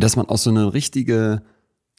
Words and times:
dass 0.00 0.16
man 0.16 0.26
auch 0.28 0.38
so 0.38 0.50
eine 0.50 0.72
richtige, 0.72 1.42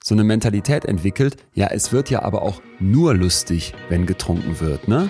so 0.04 0.16
eine 0.16 0.24
Mentalität 0.24 0.86
entwickelt. 0.86 1.38
Ja, 1.54 1.68
es 1.68 1.92
wird 1.92 2.10
ja 2.10 2.24
aber 2.24 2.42
auch 2.42 2.62
nur 2.80 3.14
lustig, 3.14 3.74
wenn 3.90 4.05
getrunken 4.05 4.60
wird, 4.60 4.88
ne? 4.88 5.10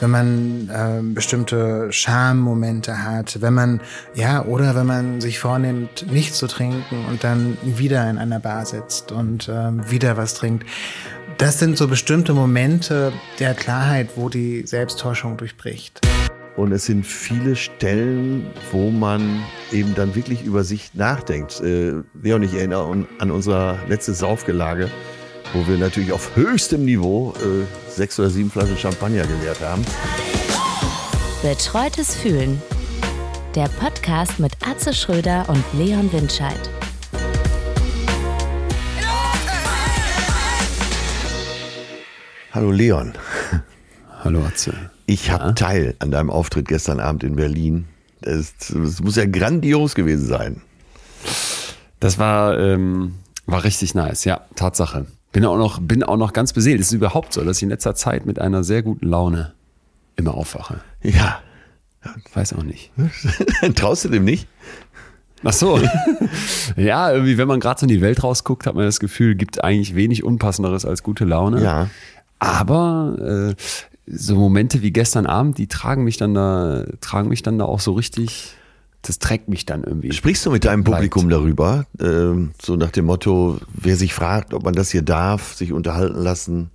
wenn 0.00 0.10
man 0.10 0.68
äh, 0.68 1.02
bestimmte 1.02 1.90
Schammomente 1.90 3.04
hat, 3.04 3.40
wenn 3.40 3.54
man, 3.54 3.80
ja, 4.14 4.44
oder 4.44 4.74
wenn 4.74 4.86
man 4.86 5.20
sich 5.20 5.38
vornimmt, 5.38 6.10
nicht 6.10 6.34
zu 6.34 6.46
trinken 6.46 7.04
und 7.08 7.24
dann 7.24 7.56
wieder 7.62 8.08
in 8.10 8.18
einer 8.18 8.40
Bar 8.40 8.66
sitzt 8.66 9.12
und 9.12 9.48
äh, 9.48 9.90
wieder 9.90 10.16
was 10.16 10.34
trinkt. 10.34 10.66
Das 11.38 11.58
sind 11.58 11.76
so 11.76 11.88
bestimmte 11.88 12.32
Momente 12.32 13.12
der 13.38 13.54
Klarheit, 13.54 14.10
wo 14.16 14.28
die 14.28 14.66
Selbsttäuschung 14.66 15.36
durchbricht. 15.36 16.00
Und 16.56 16.72
es 16.72 16.86
sind 16.86 17.06
viele 17.06 17.54
Stellen, 17.54 18.46
wo 18.72 18.90
man 18.90 19.44
eben 19.72 19.94
dann 19.94 20.14
wirklich 20.14 20.42
über 20.42 20.64
sich 20.64 20.94
nachdenkt. 20.94 21.60
Äh, 21.60 22.02
Leon, 22.22 22.42
ich 22.42 22.54
erinnere 22.54 23.06
an 23.18 23.30
unser 23.30 23.78
letztes 23.88 24.18
Saufgelage 24.18 24.90
wo 25.52 25.66
wir 25.66 25.78
natürlich 25.78 26.12
auf 26.12 26.34
höchstem 26.36 26.84
Niveau 26.84 27.32
äh, 27.36 27.90
sechs 27.90 28.18
oder 28.18 28.30
sieben 28.30 28.50
Flaschen 28.50 28.76
Champagner 28.76 29.26
geleert 29.26 29.60
haben. 29.60 29.84
Betreutes 31.42 32.14
Fühlen. 32.16 32.60
Der 33.54 33.68
Podcast 33.80 34.38
mit 34.38 34.52
Atze 34.66 34.92
Schröder 34.92 35.46
und 35.48 35.64
Leon 35.78 36.12
Windscheid. 36.12 36.60
Hallo 42.52 42.70
Leon. 42.70 43.12
Hallo 44.24 44.40
Atze. 44.44 44.95
Ich 45.06 45.30
habe 45.30 45.44
ja? 45.44 45.52
Teil 45.52 45.94
an 46.00 46.10
deinem 46.10 46.30
Auftritt 46.30 46.68
gestern 46.68 47.00
Abend 47.00 47.24
in 47.24 47.36
Berlin. 47.36 47.86
Es 48.20 48.74
muss 48.74 49.16
ja 49.16 49.26
grandios 49.26 49.94
gewesen 49.94 50.26
sein. 50.26 50.62
Das 52.00 52.18
war, 52.18 52.58
ähm, 52.58 53.14
war 53.46 53.64
richtig 53.64 53.94
nice, 53.94 54.24
ja, 54.24 54.42
Tatsache. 54.56 55.06
Bin 55.32 55.44
auch 55.44 55.58
noch, 55.58 55.80
bin 55.80 56.02
auch 56.02 56.16
noch 56.16 56.32
ganz 56.32 56.52
beseelt. 56.52 56.80
Es 56.80 56.88
ist 56.88 56.92
überhaupt 56.92 57.32
so, 57.32 57.44
dass 57.44 57.58
ich 57.58 57.62
in 57.62 57.68
letzter 57.68 57.94
Zeit 57.94 58.26
mit 58.26 58.38
einer 58.40 58.64
sehr 58.64 58.82
guten 58.82 59.06
Laune 59.06 59.52
immer 60.16 60.34
aufwache. 60.34 60.80
Ja. 61.02 61.40
Weiß 62.34 62.52
auch 62.54 62.62
nicht. 62.62 62.90
Traust 63.74 64.04
du 64.04 64.08
dem 64.08 64.24
nicht? 64.24 64.48
Ach 65.44 65.52
so. 65.52 65.80
ja, 66.76 67.12
irgendwie, 67.12 67.38
wenn 67.38 67.48
man 67.48 67.60
gerade 67.60 67.80
so 67.80 67.84
in 67.84 67.88
die 67.88 68.00
Welt 68.00 68.22
rausguckt, 68.22 68.66
hat 68.66 68.74
man 68.74 68.84
das 68.84 69.00
Gefühl, 69.00 69.34
gibt 69.34 69.62
eigentlich 69.62 69.94
wenig 69.94 70.24
Unpassenderes 70.24 70.84
als 70.84 71.02
gute 71.02 71.24
Laune. 71.24 71.62
Ja. 71.62 71.90
Aber 72.38 73.54
äh, 73.54 73.54
so 74.06 74.36
Momente 74.36 74.82
wie 74.82 74.92
gestern 74.92 75.26
Abend, 75.26 75.58
die 75.58 75.66
tragen 75.66 76.04
mich 76.04 76.16
dann 76.16 76.34
da, 76.34 76.84
tragen 77.00 77.28
mich 77.28 77.42
dann 77.42 77.58
da 77.58 77.64
auch 77.64 77.80
so 77.80 77.92
richtig 77.92 78.56
das 79.06 79.18
trägt 79.18 79.48
mich 79.48 79.66
dann 79.66 79.84
irgendwie. 79.84 80.12
Sprichst 80.12 80.44
du 80.46 80.50
mit 80.50 80.64
deinem 80.64 80.84
Publikum 80.84 81.28
darüber? 81.28 81.86
Ähm, 82.00 82.52
so 82.60 82.76
nach 82.76 82.90
dem 82.90 83.06
Motto, 83.06 83.58
wer 83.72 83.96
sich 83.96 84.14
fragt, 84.14 84.52
ob 84.52 84.64
man 84.64 84.74
das 84.74 84.90
hier 84.90 85.02
darf, 85.02 85.54
sich 85.54 85.72
unterhalten 85.72 86.18
lassen. 86.18 86.70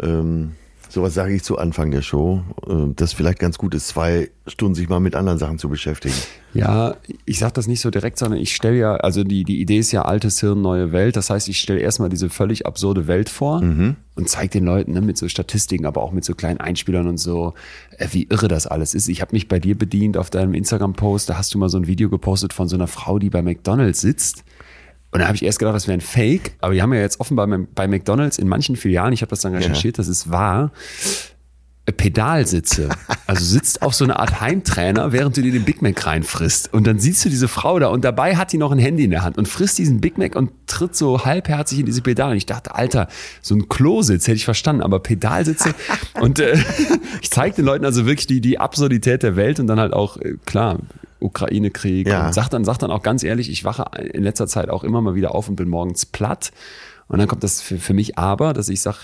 Ähm, 0.00 0.52
Sowas 0.92 1.14
sage 1.14 1.34
ich 1.34 1.42
zu 1.42 1.56
Anfang 1.56 1.90
der 1.90 2.02
Show, 2.02 2.42
äh, 2.68 2.92
dass 2.94 3.14
vielleicht 3.14 3.38
ganz 3.38 3.56
gut 3.56 3.74
ist, 3.74 3.88
zwei 3.88 4.28
Stunden 4.46 4.74
sich 4.74 4.90
mal 4.90 5.00
mit 5.00 5.14
anderen 5.14 5.38
Sachen 5.38 5.58
zu 5.58 5.70
beschäftigen. 5.70 6.14
Ja, 6.52 6.96
ich 7.24 7.38
sage 7.38 7.54
das 7.54 7.66
nicht 7.66 7.80
so 7.80 7.90
direkt, 7.90 8.18
sondern 8.18 8.38
ich 8.38 8.54
stelle 8.54 8.76
ja, 8.76 8.96
also 8.96 9.24
die, 9.24 9.44
die 9.44 9.62
Idee 9.62 9.78
ist 9.78 9.90
ja 9.92 10.02
altes 10.02 10.38
Hirn, 10.40 10.60
neue 10.60 10.92
Welt. 10.92 11.16
Das 11.16 11.30
heißt, 11.30 11.48
ich 11.48 11.58
stelle 11.58 11.80
erstmal 11.80 12.10
diese 12.10 12.28
völlig 12.28 12.66
absurde 12.66 13.06
Welt 13.06 13.30
vor 13.30 13.62
mhm. 13.62 13.96
und 14.16 14.28
zeige 14.28 14.50
den 14.50 14.66
Leuten 14.66 14.92
ne, 14.92 15.00
mit 15.00 15.16
so 15.16 15.28
Statistiken, 15.28 15.86
aber 15.86 16.02
auch 16.02 16.12
mit 16.12 16.26
so 16.26 16.34
kleinen 16.34 16.60
Einspielern 16.60 17.06
und 17.06 17.16
so, 17.16 17.54
äh, 17.96 18.08
wie 18.10 18.24
irre 18.24 18.48
das 18.48 18.66
alles 18.66 18.92
ist. 18.92 19.08
Ich 19.08 19.22
habe 19.22 19.32
mich 19.32 19.48
bei 19.48 19.58
dir 19.58 19.78
bedient 19.78 20.18
auf 20.18 20.28
deinem 20.28 20.52
Instagram-Post, 20.52 21.30
da 21.30 21.38
hast 21.38 21.54
du 21.54 21.58
mal 21.58 21.70
so 21.70 21.78
ein 21.78 21.86
Video 21.86 22.10
gepostet 22.10 22.52
von 22.52 22.68
so 22.68 22.76
einer 22.76 22.86
Frau, 22.86 23.18
die 23.18 23.30
bei 23.30 23.40
McDonalds 23.40 24.02
sitzt 24.02 24.44
und 25.12 25.20
da 25.20 25.26
habe 25.26 25.36
ich 25.36 25.44
erst 25.44 25.58
gedacht, 25.58 25.74
das 25.74 25.86
wäre 25.86 25.96
ein 25.96 26.00
Fake, 26.00 26.52
aber 26.60 26.72
die 26.72 26.82
haben 26.82 26.92
ja 26.94 27.00
jetzt 27.00 27.20
offenbar 27.20 27.46
bei 27.46 27.86
McDonalds 27.86 28.38
in 28.38 28.48
manchen 28.48 28.76
Filialen, 28.76 29.12
ich 29.12 29.20
habe 29.20 29.30
das 29.30 29.40
dann 29.40 29.54
recherchiert, 29.54 29.96
ja. 29.96 30.00
das 30.00 30.08
ist 30.08 30.30
wahr, 30.30 30.72
Pedalsitze. 31.90 32.90
Also 33.26 33.44
sitzt 33.44 33.82
auf 33.82 33.94
so 33.94 34.04
eine 34.04 34.18
Art 34.20 34.40
Heimtrainer, 34.40 35.12
während 35.12 35.36
du 35.36 35.42
dir 35.42 35.50
den 35.50 35.64
Big 35.64 35.82
Mac 35.82 36.06
reinfrisst. 36.06 36.72
Und 36.72 36.86
dann 36.86 37.00
siehst 37.00 37.24
du 37.24 37.28
diese 37.28 37.48
Frau 37.48 37.78
da 37.80 37.88
und 37.88 38.04
dabei 38.04 38.36
hat 38.36 38.52
die 38.52 38.58
noch 38.58 38.70
ein 38.70 38.78
Handy 38.78 39.04
in 39.04 39.10
der 39.10 39.24
Hand 39.24 39.36
und 39.36 39.48
frisst 39.48 39.78
diesen 39.78 40.00
Big 40.00 40.16
Mac 40.16 40.36
und 40.36 40.50
tritt 40.68 40.94
so 40.94 41.24
halbherzig 41.24 41.80
in 41.80 41.86
diese 41.86 42.02
Pedale. 42.02 42.32
Und 42.32 42.36
ich 42.36 42.46
dachte, 42.46 42.74
Alter, 42.74 43.08
so 43.40 43.56
ein 43.56 43.68
Klositz 43.68 44.28
hätte 44.28 44.36
ich 44.36 44.44
verstanden, 44.44 44.82
aber 44.82 45.00
Pedalsitze. 45.00 45.74
und 46.20 46.38
äh, 46.38 46.56
ich 47.20 47.30
zeige 47.30 47.56
den 47.56 47.64
Leuten 47.64 47.84
also 47.84 48.06
wirklich 48.06 48.28
die, 48.28 48.40
die 48.40 48.60
Absurdität 48.60 49.24
der 49.24 49.34
Welt 49.34 49.58
und 49.58 49.66
dann 49.66 49.80
halt 49.80 49.92
auch, 49.92 50.18
äh, 50.18 50.36
klar, 50.46 50.78
Ukraine-Krieg. 51.18 52.06
Ja. 52.06 52.26
Und 52.26 52.34
sagt 52.34 52.52
dann, 52.52 52.64
sagt 52.64 52.82
dann 52.82 52.90
auch 52.90 53.02
ganz 53.02 53.24
ehrlich, 53.24 53.50
ich 53.50 53.64
wache 53.64 53.86
in 54.12 54.22
letzter 54.22 54.46
Zeit 54.46 54.70
auch 54.70 54.84
immer 54.84 55.00
mal 55.00 55.14
wieder 55.14 55.34
auf 55.34 55.48
und 55.48 55.56
bin 55.56 55.68
morgens 55.68 56.06
platt. 56.06 56.52
Und 57.08 57.18
dann 57.18 57.28
kommt 57.28 57.42
das 57.42 57.60
für, 57.60 57.78
für 57.78 57.94
mich 57.94 58.18
aber, 58.18 58.52
dass 58.52 58.68
ich 58.68 58.80
sage, 58.80 58.98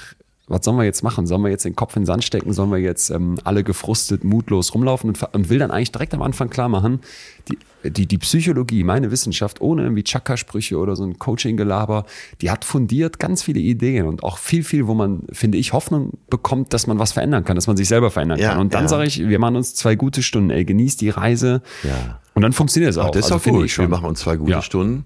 was 0.49 0.65
sollen 0.65 0.79
wir 0.79 0.85
jetzt 0.85 1.03
machen? 1.03 1.27
Sollen 1.27 1.43
wir 1.43 1.51
jetzt 1.51 1.65
den 1.65 1.77
Kopf 1.77 1.95
in 1.97 2.03
den 2.03 2.07
Sand 2.07 2.25
stecken? 2.25 2.53
Sollen 2.53 2.71
wir 2.71 2.79
jetzt 2.79 3.11
ähm, 3.11 3.37
alle 3.45 3.63
gefrustet, 3.63 4.25
mutlos 4.25 4.75
rumlaufen? 4.75 5.11
Und, 5.11 5.23
und, 5.35 5.49
will 5.51 5.59
dann 5.59 5.71
eigentlich 5.71 5.93
direkt 5.93 6.15
am 6.15 6.23
Anfang 6.23 6.49
klar 6.49 6.69
machen, 6.69 7.01
die, 7.49 7.91
die, 7.91 8.07
die 8.07 8.19
Psychologie, 8.19 8.83
meine 8.83 9.11
Wissenschaft, 9.11 9.61
ohne 9.61 9.83
irgendwie 9.83 10.03
Chakra-Sprüche 10.03 10.79
oder 10.79 10.97
so 10.97 11.05
ein 11.05 11.19
Coaching-Gelaber, 11.19 12.07
die 12.41 12.51
hat 12.51 12.65
fundiert 12.65 13.19
ganz 13.19 13.43
viele 13.43 13.61
Ideen 13.61 14.07
und 14.07 14.23
auch 14.23 14.39
viel, 14.39 14.65
viel, 14.65 14.87
wo 14.87 14.95
man, 14.95 15.23
finde 15.33 15.59
ich, 15.59 15.73
Hoffnung 15.73 16.15
bekommt, 16.31 16.73
dass 16.73 16.87
man 16.87 16.99
was 16.99 17.13
verändern 17.13 17.45
kann, 17.45 17.55
dass 17.55 17.67
man 17.67 17.77
sich 17.77 17.89
selber 17.89 18.11
verändern 18.11 18.39
ja, 18.39 18.51
kann. 18.51 18.59
Und 18.59 18.75
dann 18.75 18.85
ja. 18.85 18.89
sage 18.89 19.07
ich, 19.07 19.29
wir 19.29 19.39
machen 19.39 19.57
uns 19.57 19.75
zwei 19.75 19.97
gute 19.97 20.23
Stunden, 20.23 20.51
ey, 20.51 20.65
genießt 20.65 21.01
die 21.01 21.11
Reise. 21.11 21.63
Ja. 21.85 22.21
Und 22.35 22.43
dann 22.43 22.53
funktioniert 22.53 22.91
es 22.91 22.99
auch. 22.99 23.07
Ach, 23.07 23.11
das 23.11 23.27
ist 23.27 23.33
also, 23.33 23.51
auch 23.51 23.55
gut. 23.55 23.79
Wir 23.79 23.89
machen 23.89 24.07
uns 24.07 24.21
zwei 24.21 24.37
gute. 24.37 24.63
Stunden. 24.63 25.05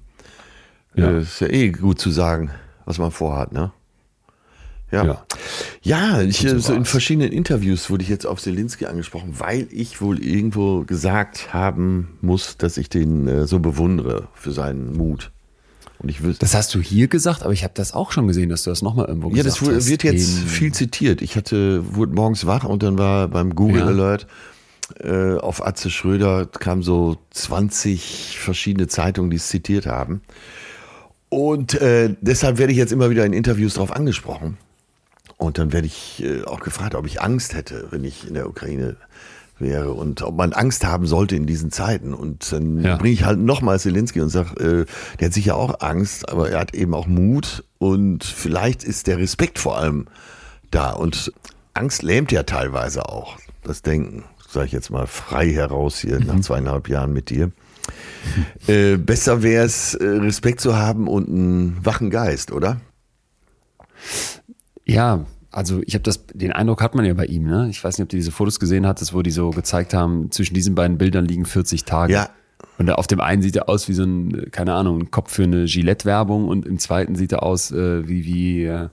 Äh, 0.96 1.22
ist 1.22 1.40
ja 1.40 1.48
eh 1.48 1.70
gut 1.70 1.98
zu 1.98 2.10
sagen, 2.10 2.50
was 2.84 2.98
man 2.98 3.10
vorhat, 3.10 3.52
ne? 3.52 3.72
Ja. 4.92 5.04
Ja, 5.04 5.24
ja 5.82 6.22
ich, 6.22 6.46
so, 6.58 6.74
in 6.74 6.84
verschiedenen 6.84 7.32
Interviews 7.32 7.90
wurde 7.90 8.02
ich 8.02 8.08
jetzt 8.08 8.26
auf 8.26 8.40
Selinski 8.40 8.86
angesprochen, 8.86 9.34
weil 9.38 9.66
ich 9.70 10.00
wohl 10.00 10.22
irgendwo 10.22 10.84
gesagt 10.84 11.52
haben 11.52 12.18
muss, 12.20 12.58
dass 12.58 12.76
ich 12.76 12.88
den 12.88 13.26
äh, 13.26 13.46
so 13.46 13.58
bewundere 13.58 14.28
für 14.34 14.52
seinen 14.52 14.96
Mut. 14.96 15.32
Und 15.98 16.08
ich 16.08 16.22
wüsste, 16.22 16.40
das 16.40 16.54
hast 16.54 16.74
du 16.74 16.80
hier 16.80 17.08
gesagt, 17.08 17.42
aber 17.42 17.52
ich 17.52 17.64
habe 17.64 17.74
das 17.74 17.94
auch 17.94 18.12
schon 18.12 18.26
gesehen, 18.26 18.48
dass 18.48 18.64
du 18.64 18.70
das 18.70 18.82
nochmal 18.82 19.06
irgendwo 19.06 19.28
ja, 19.30 19.36
gesagt 19.36 19.60
hast. 19.60 19.66
Ja, 19.66 19.74
das 19.74 19.88
wird 19.88 20.02
jetzt 20.02 20.38
viel 20.40 20.72
zitiert. 20.72 21.22
Ich 21.22 21.36
hatte, 21.36 21.94
wurde 21.94 22.12
morgens 22.12 22.44
wach 22.44 22.64
und 22.64 22.82
dann 22.82 22.98
war 22.98 23.28
beim 23.28 23.54
Google 23.54 23.80
ja. 23.80 23.86
Alert 23.86 24.26
äh, 25.00 25.36
auf 25.36 25.64
Atze 25.64 25.90
Schröder 25.90 26.46
kamen 26.46 26.82
so 26.82 27.16
20 27.30 28.38
verschiedene 28.38 28.88
Zeitungen, 28.88 29.30
die 29.30 29.36
es 29.36 29.48
zitiert 29.48 29.86
haben. 29.86 30.22
Und 31.28 31.74
äh, 31.80 32.14
deshalb 32.20 32.58
werde 32.58 32.72
ich 32.72 32.78
jetzt 32.78 32.92
immer 32.92 33.08
wieder 33.08 33.24
in 33.24 33.32
Interviews 33.32 33.74
darauf 33.74 33.92
angesprochen. 33.92 34.58
Und 35.42 35.58
dann 35.58 35.72
werde 35.72 35.88
ich 35.88 36.22
äh, 36.22 36.44
auch 36.44 36.60
gefragt, 36.60 36.94
ob 36.94 37.04
ich 37.04 37.20
Angst 37.20 37.54
hätte, 37.54 37.88
wenn 37.90 38.04
ich 38.04 38.28
in 38.28 38.34
der 38.34 38.48
Ukraine 38.48 38.96
wäre 39.58 39.92
und 39.92 40.22
ob 40.22 40.36
man 40.36 40.52
Angst 40.52 40.84
haben 40.84 41.06
sollte 41.06 41.34
in 41.34 41.46
diesen 41.46 41.72
Zeiten. 41.72 42.14
Und 42.14 42.52
dann 42.52 42.82
ja. 42.82 42.96
bringe 42.96 43.12
ich 43.12 43.24
halt 43.24 43.40
nochmal 43.40 43.80
Zelensky 43.80 44.20
und 44.20 44.28
sage, 44.28 44.54
äh, 44.60 44.86
der 45.18 45.26
hat 45.26 45.34
sicher 45.34 45.56
auch 45.56 45.80
Angst, 45.80 46.28
aber 46.28 46.50
er 46.50 46.60
hat 46.60 46.74
eben 46.74 46.94
auch 46.94 47.08
Mut 47.08 47.64
und 47.78 48.22
vielleicht 48.22 48.84
ist 48.84 49.08
der 49.08 49.18
Respekt 49.18 49.58
vor 49.58 49.78
allem 49.78 50.06
da. 50.70 50.92
Und 50.92 51.32
Angst 51.74 52.02
lähmt 52.02 52.30
ja 52.30 52.44
teilweise 52.44 53.08
auch 53.08 53.36
das 53.64 53.82
Denken, 53.82 54.24
sage 54.48 54.66
ich 54.66 54.72
jetzt 54.72 54.90
mal 54.90 55.08
frei 55.08 55.50
heraus 55.50 55.98
hier 55.98 56.20
mhm. 56.20 56.26
nach 56.26 56.40
zweieinhalb 56.40 56.88
Jahren 56.88 57.12
mit 57.12 57.30
dir. 57.30 57.50
Äh, 58.68 58.98
besser 58.98 59.42
wäre 59.42 59.64
es, 59.64 59.94
äh, 59.94 60.06
Respekt 60.06 60.60
zu 60.60 60.76
haben 60.76 61.08
und 61.08 61.26
einen 61.28 61.84
wachen 61.84 62.10
Geist, 62.10 62.52
oder? 62.52 62.80
Ja, 64.84 65.24
also 65.50 65.80
ich 65.84 65.94
habe 65.94 66.02
das, 66.02 66.26
den 66.32 66.52
Eindruck 66.52 66.82
hat 66.82 66.94
man 66.94 67.04
ja 67.04 67.14
bei 67.14 67.26
ihm, 67.26 67.44
ne? 67.44 67.68
Ich 67.70 67.82
weiß 67.82 67.98
nicht, 67.98 68.04
ob 68.04 68.08
du 68.08 68.16
diese 68.16 68.32
Fotos 68.32 68.58
gesehen 68.58 68.86
hattest, 68.86 69.12
wo 69.12 69.22
die 69.22 69.30
so 69.30 69.50
gezeigt 69.50 69.92
haben, 69.94 70.30
zwischen 70.30 70.54
diesen 70.54 70.74
beiden 70.74 70.98
Bildern 70.98 71.26
liegen 71.26 71.44
40 71.44 71.84
Tage. 71.84 72.14
Ja. 72.14 72.30
Und 72.78 72.90
auf 72.90 73.06
dem 73.06 73.20
einen 73.20 73.42
sieht 73.42 73.56
er 73.56 73.68
aus 73.68 73.88
wie 73.88 73.92
so 73.92 74.04
ein, 74.04 74.50
keine 74.50 74.74
Ahnung, 74.74 75.00
ein 75.00 75.10
Kopf 75.10 75.32
für 75.32 75.44
eine 75.44 75.66
Gillette-Werbung 75.66 76.48
und 76.48 76.66
im 76.66 76.78
zweiten 76.78 77.16
sieht 77.16 77.32
er 77.32 77.42
aus 77.42 77.70
äh, 77.70 78.08
wie, 78.08 78.24
wie 78.24 78.64
äh, 78.64 78.88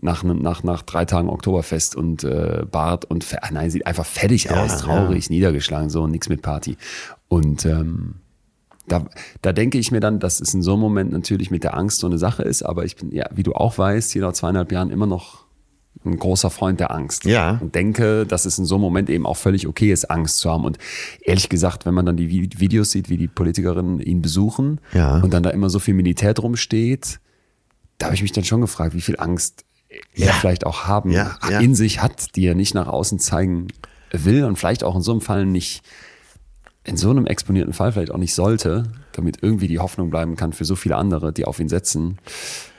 nach, 0.00 0.22
nach, 0.24 0.62
nach 0.62 0.82
drei 0.82 1.04
Tagen 1.04 1.30
Oktoberfest 1.30 1.96
und 1.96 2.24
äh, 2.24 2.64
Bart 2.70 3.04
und 3.06 3.26
nein, 3.50 3.70
sieht 3.70 3.86
einfach 3.86 4.04
fertig 4.04 4.44
ja, 4.44 4.62
aus, 4.62 4.78
traurig, 4.78 5.26
ja. 5.26 5.34
niedergeschlagen, 5.34 5.88
so 5.88 6.06
nichts 6.06 6.28
mit 6.28 6.42
Party. 6.42 6.76
Und 7.28 7.64
ähm, 7.64 8.16
da, 8.86 9.06
da 9.42 9.52
denke 9.52 9.78
ich 9.78 9.90
mir 9.90 10.00
dann, 10.00 10.20
dass 10.20 10.40
es 10.40 10.54
in 10.54 10.62
so 10.62 10.72
einem 10.72 10.80
Moment 10.80 11.12
natürlich 11.12 11.50
mit 11.50 11.64
der 11.64 11.76
Angst 11.76 12.00
so 12.00 12.06
eine 12.06 12.18
Sache 12.18 12.42
ist, 12.42 12.62
aber 12.62 12.84
ich 12.84 12.96
bin, 12.96 13.12
ja, 13.12 13.26
wie 13.34 13.42
du 13.42 13.54
auch 13.54 13.78
weißt, 13.78 14.12
hier 14.12 14.22
nach 14.22 14.32
zweieinhalb 14.32 14.72
Jahren 14.72 14.90
immer 14.90 15.06
noch 15.06 15.44
ein 16.04 16.18
großer 16.18 16.50
Freund 16.50 16.80
der 16.80 16.90
Angst. 16.90 17.24
Ja. 17.24 17.58
Und 17.60 17.74
denke, 17.74 18.26
dass 18.26 18.44
es 18.44 18.58
in 18.58 18.64
so 18.64 18.74
einem 18.74 18.82
Moment 18.82 19.08
eben 19.08 19.26
auch 19.26 19.36
völlig 19.36 19.66
okay 19.66 19.90
ist, 19.90 20.10
Angst 20.10 20.38
zu 20.38 20.50
haben. 20.50 20.64
Und 20.64 20.78
ehrlich 21.22 21.48
gesagt, 21.48 21.86
wenn 21.86 21.94
man 21.94 22.04
dann 22.04 22.16
die 22.16 22.28
Videos 22.30 22.90
sieht, 22.90 23.08
wie 23.08 23.16
die 23.16 23.28
Politikerinnen 23.28 24.00
ihn 24.00 24.20
besuchen 24.20 24.80
ja. 24.92 25.20
und 25.20 25.32
dann 25.32 25.42
da 25.42 25.50
immer 25.50 25.70
so 25.70 25.78
viel 25.78 25.94
Militär 25.94 26.34
drum 26.34 26.56
steht, 26.56 27.20
da 27.98 28.06
habe 28.06 28.16
ich 28.16 28.22
mich 28.22 28.32
dann 28.32 28.44
schon 28.44 28.60
gefragt, 28.60 28.94
wie 28.94 29.00
viel 29.00 29.16
Angst 29.18 29.64
ja. 30.14 30.26
er 30.26 30.34
vielleicht 30.34 30.66
auch 30.66 30.84
haben 30.84 31.10
ja, 31.10 31.38
in 31.60 31.74
sich 31.74 32.02
hat, 32.02 32.36
die 32.36 32.46
er 32.46 32.54
nicht 32.54 32.74
nach 32.74 32.88
außen 32.88 33.18
zeigen 33.18 33.68
will 34.10 34.44
und 34.44 34.56
vielleicht 34.56 34.84
auch 34.84 34.96
in 34.96 35.02
so 35.02 35.12
einem 35.12 35.20
Fall 35.20 35.46
nicht 35.46 35.82
in 36.84 36.96
so 36.96 37.10
einem 37.10 37.26
exponierten 37.26 37.72
Fall 37.72 37.92
vielleicht 37.92 38.12
auch 38.12 38.18
nicht 38.18 38.34
sollte, 38.34 38.84
damit 39.12 39.42
irgendwie 39.42 39.68
die 39.68 39.78
Hoffnung 39.78 40.10
bleiben 40.10 40.36
kann 40.36 40.52
für 40.52 40.64
so 40.64 40.76
viele 40.76 40.96
andere, 40.96 41.32
die 41.32 41.46
auf 41.46 41.58
ihn 41.58 41.68
setzen. 41.68 42.18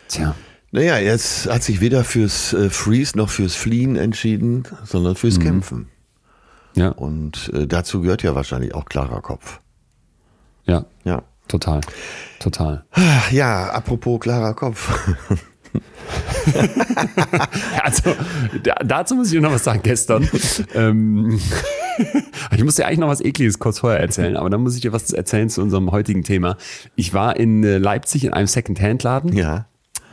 Tja. 0.08 0.36
Naja, 0.72 0.98
jetzt 0.98 1.50
hat 1.50 1.64
sich 1.64 1.82
weder 1.82 2.04
fürs 2.04 2.54
äh, 2.54 2.70
Freeze 2.70 3.18
noch 3.18 3.30
fürs 3.30 3.56
Fliehen 3.56 3.96
entschieden, 3.96 4.64
sondern 4.84 5.16
fürs 5.16 5.38
mhm. 5.40 5.44
Kämpfen. 5.44 5.88
Ja. 6.76 6.90
Und 6.90 7.52
äh, 7.54 7.66
dazu 7.66 8.02
gehört 8.02 8.24
ja 8.24 8.36
wahrscheinlich 8.36 8.76
auch 8.76 8.86
klarer 8.86 9.22
Kopf. 9.22 9.60
Ja. 10.66 10.86
Ja. 11.04 11.24
Total. 11.48 11.82
Total. 12.40 12.86
Ja, 13.32 13.70
apropos 13.70 14.20
klarer 14.20 14.54
Kopf. 14.56 14.92
also, 17.84 18.16
da, 18.64 18.76
dazu 18.84 19.16
muss 19.16 19.32
ich 19.32 19.40
noch 19.40 19.52
was 19.52 19.64
sagen. 19.64 19.82
Gestern, 19.84 20.28
ähm, 20.74 21.40
ich 22.56 22.64
muss 22.64 22.76
dir 22.76 22.86
eigentlich 22.86 23.00
noch 23.00 23.08
was 23.08 23.22
Ekliges 23.22 23.60
kurz 23.60 23.80
vorher 23.80 24.00
erzählen, 24.00 24.38
aber 24.38 24.50
dann 24.50 24.62
muss 24.62 24.76
ich 24.76 24.82
dir 24.82 24.94
was 24.94 25.12
erzählen 25.12 25.50
zu 25.50 25.62
unserem 25.62 25.92
heutigen 25.92 26.24
Thema. 26.24 26.58
Ich 26.96 27.14
war 27.14 27.38
in 27.38 27.64
äh, 27.64 27.78
Leipzig 27.78 28.26
in 28.26 28.34
einem 28.34 28.48
Second-Hand-Laden. 28.48 29.34
Ja. 29.34 29.68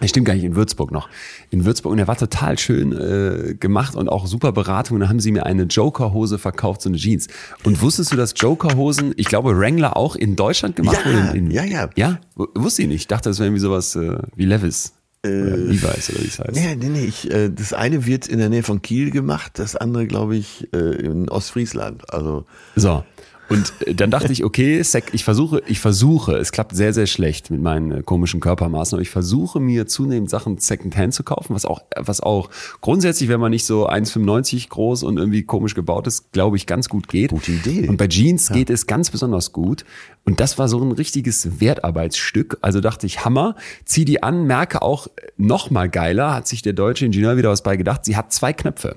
Stimmt 0.08 0.26
gar 0.26 0.34
nicht, 0.34 0.44
in 0.44 0.56
Würzburg 0.56 0.90
noch. 0.90 1.08
In 1.50 1.64
Würzburg 1.64 1.93
und 1.93 1.99
er 1.99 2.08
war 2.08 2.17
total 2.17 2.58
schön 2.58 2.93
äh, 2.93 3.55
gemacht 3.55 3.94
und 3.94 4.08
auch 4.08 4.26
super 4.26 4.52
Beratung. 4.52 4.96
Und 4.96 5.00
dann 5.00 5.08
haben 5.08 5.20
sie 5.20 5.31
mir 5.31 5.46
eine 5.46 5.64
Joker-Hose 5.64 6.38
verkauft, 6.38 6.82
so 6.82 6.88
eine 6.88 6.99
Jeans. 6.99 7.29
Und 7.64 7.81
wusstest 7.82 8.12
du, 8.12 8.17
dass 8.17 8.35
Joker-Hosen, 8.37 9.14
ich 9.17 9.26
glaube 9.26 9.56
Wrangler 9.56 9.96
auch 9.96 10.17
in 10.17 10.37
Deutschland 10.37 10.76
gemacht 10.76 10.99
ja, 11.05 11.12
wurden? 11.12 11.37
In, 11.37 11.50
ja, 11.50 11.64
ja. 11.64 11.88
Ja? 11.96 12.19
Wusste 12.35 12.82
ich 12.82 12.88
nicht. 12.88 13.02
Ich 13.02 13.06
dachte, 13.06 13.28
das 13.28 13.38
wäre 13.38 13.49
irgendwie 13.49 13.61
sowas 13.61 13.94
äh, 13.94 14.19
wie 14.35 14.44
Levis. 14.44 14.94
Äh, 15.24 15.28
Levi's 15.28 16.10
oder 16.10 16.20
wie 16.20 16.26
es 16.26 16.38
heißt. 16.38 16.54
Nee, 16.54 16.74
nee, 16.74 16.88
nee. 16.88 17.04
Ich, 17.04 17.30
äh, 17.30 17.48
das 17.48 17.72
eine 17.72 18.06
wird 18.06 18.26
in 18.26 18.38
der 18.38 18.48
Nähe 18.48 18.64
von 18.64 18.82
Kiel 18.82 19.10
gemacht, 19.10 19.52
das 19.58 19.76
andere, 19.76 20.06
glaube 20.06 20.36
ich, 20.36 20.69
äh, 20.72 20.78
in 20.78 21.28
Ostfriesland. 21.28 22.12
Also. 22.12 22.44
So. 22.74 23.04
Und 23.52 23.72
äh, 23.87 23.94
dann 23.94 24.10
dachte 24.10 24.32
ich, 24.32 24.44
okay, 24.44 24.82
ich 25.12 25.25
versuche, 25.25 25.62
ich 25.66 25.78
versuche, 25.78 26.37
es 26.37 26.52
klappt 26.52 26.75
sehr, 26.75 26.93
sehr 26.93 27.06
schlecht 27.06 27.50
mit 27.50 27.60
meinen 27.60 27.93
äh, 27.93 28.02
komischen 28.02 28.40
Körpermaßen, 28.40 28.96
aber 28.96 29.02
ich 29.02 29.10
versuche 29.10 29.60
mir 29.60 29.87
zunehmend 29.87 30.31
Sachen 30.31 30.58
Secondhand 30.58 31.14
zu 31.14 31.22
kaufen, 31.22 31.54
was 31.54 31.66
auch, 31.66 31.82
was 31.96 32.20
auch 32.20 32.50
grundsätzlich, 32.81 33.28
wenn 33.28 33.40
man 33.40 33.50
nicht 33.50 33.66
so 33.66 33.88
1,95 33.88 34.69
groß 34.69 35.02
und 35.02 35.19
irgendwie 35.19 35.43
komisch 35.43 35.75
gebaut 35.75 36.06
ist, 36.06 36.32
glaube 36.32 36.56
ich, 36.56 36.66
ganz 36.66 36.88
gut 36.88 37.08
geht. 37.08 37.31
Gute 37.31 37.52
Idee. 37.52 37.88
Und 37.88 37.96
bei 37.96 38.08
Jeans 38.08 38.49
ja. 38.49 38.56
geht 38.56 38.70
es 38.70 38.87
ganz 38.87 39.10
besonders 39.10 39.52
gut. 39.52 39.84
Und 40.25 40.40
das 40.40 40.56
war 40.58 40.69
so 40.69 40.81
ein 40.81 40.93
richtiges 40.93 41.60
Wertarbeitsstück. 41.60 42.58
Also 42.62 42.81
dachte 42.81 43.06
ich, 43.06 43.25
Hammer, 43.25 43.56
zieh 43.84 44.04
die 44.04 44.22
an, 44.22 44.46
merke 44.46 44.82
auch, 44.82 45.08
noch 45.37 45.70
mal 45.70 45.88
geiler, 45.88 46.34
hat 46.34 46.46
sich 46.46 46.62
der 46.62 46.72
deutsche 46.72 47.04
Ingenieur 47.04 47.37
wieder 47.37 47.50
was 47.50 47.62
bei 47.62 47.76
gedacht, 47.76 48.04
sie 48.04 48.16
hat 48.16 48.32
zwei 48.32 48.52
Knöpfe. 48.52 48.96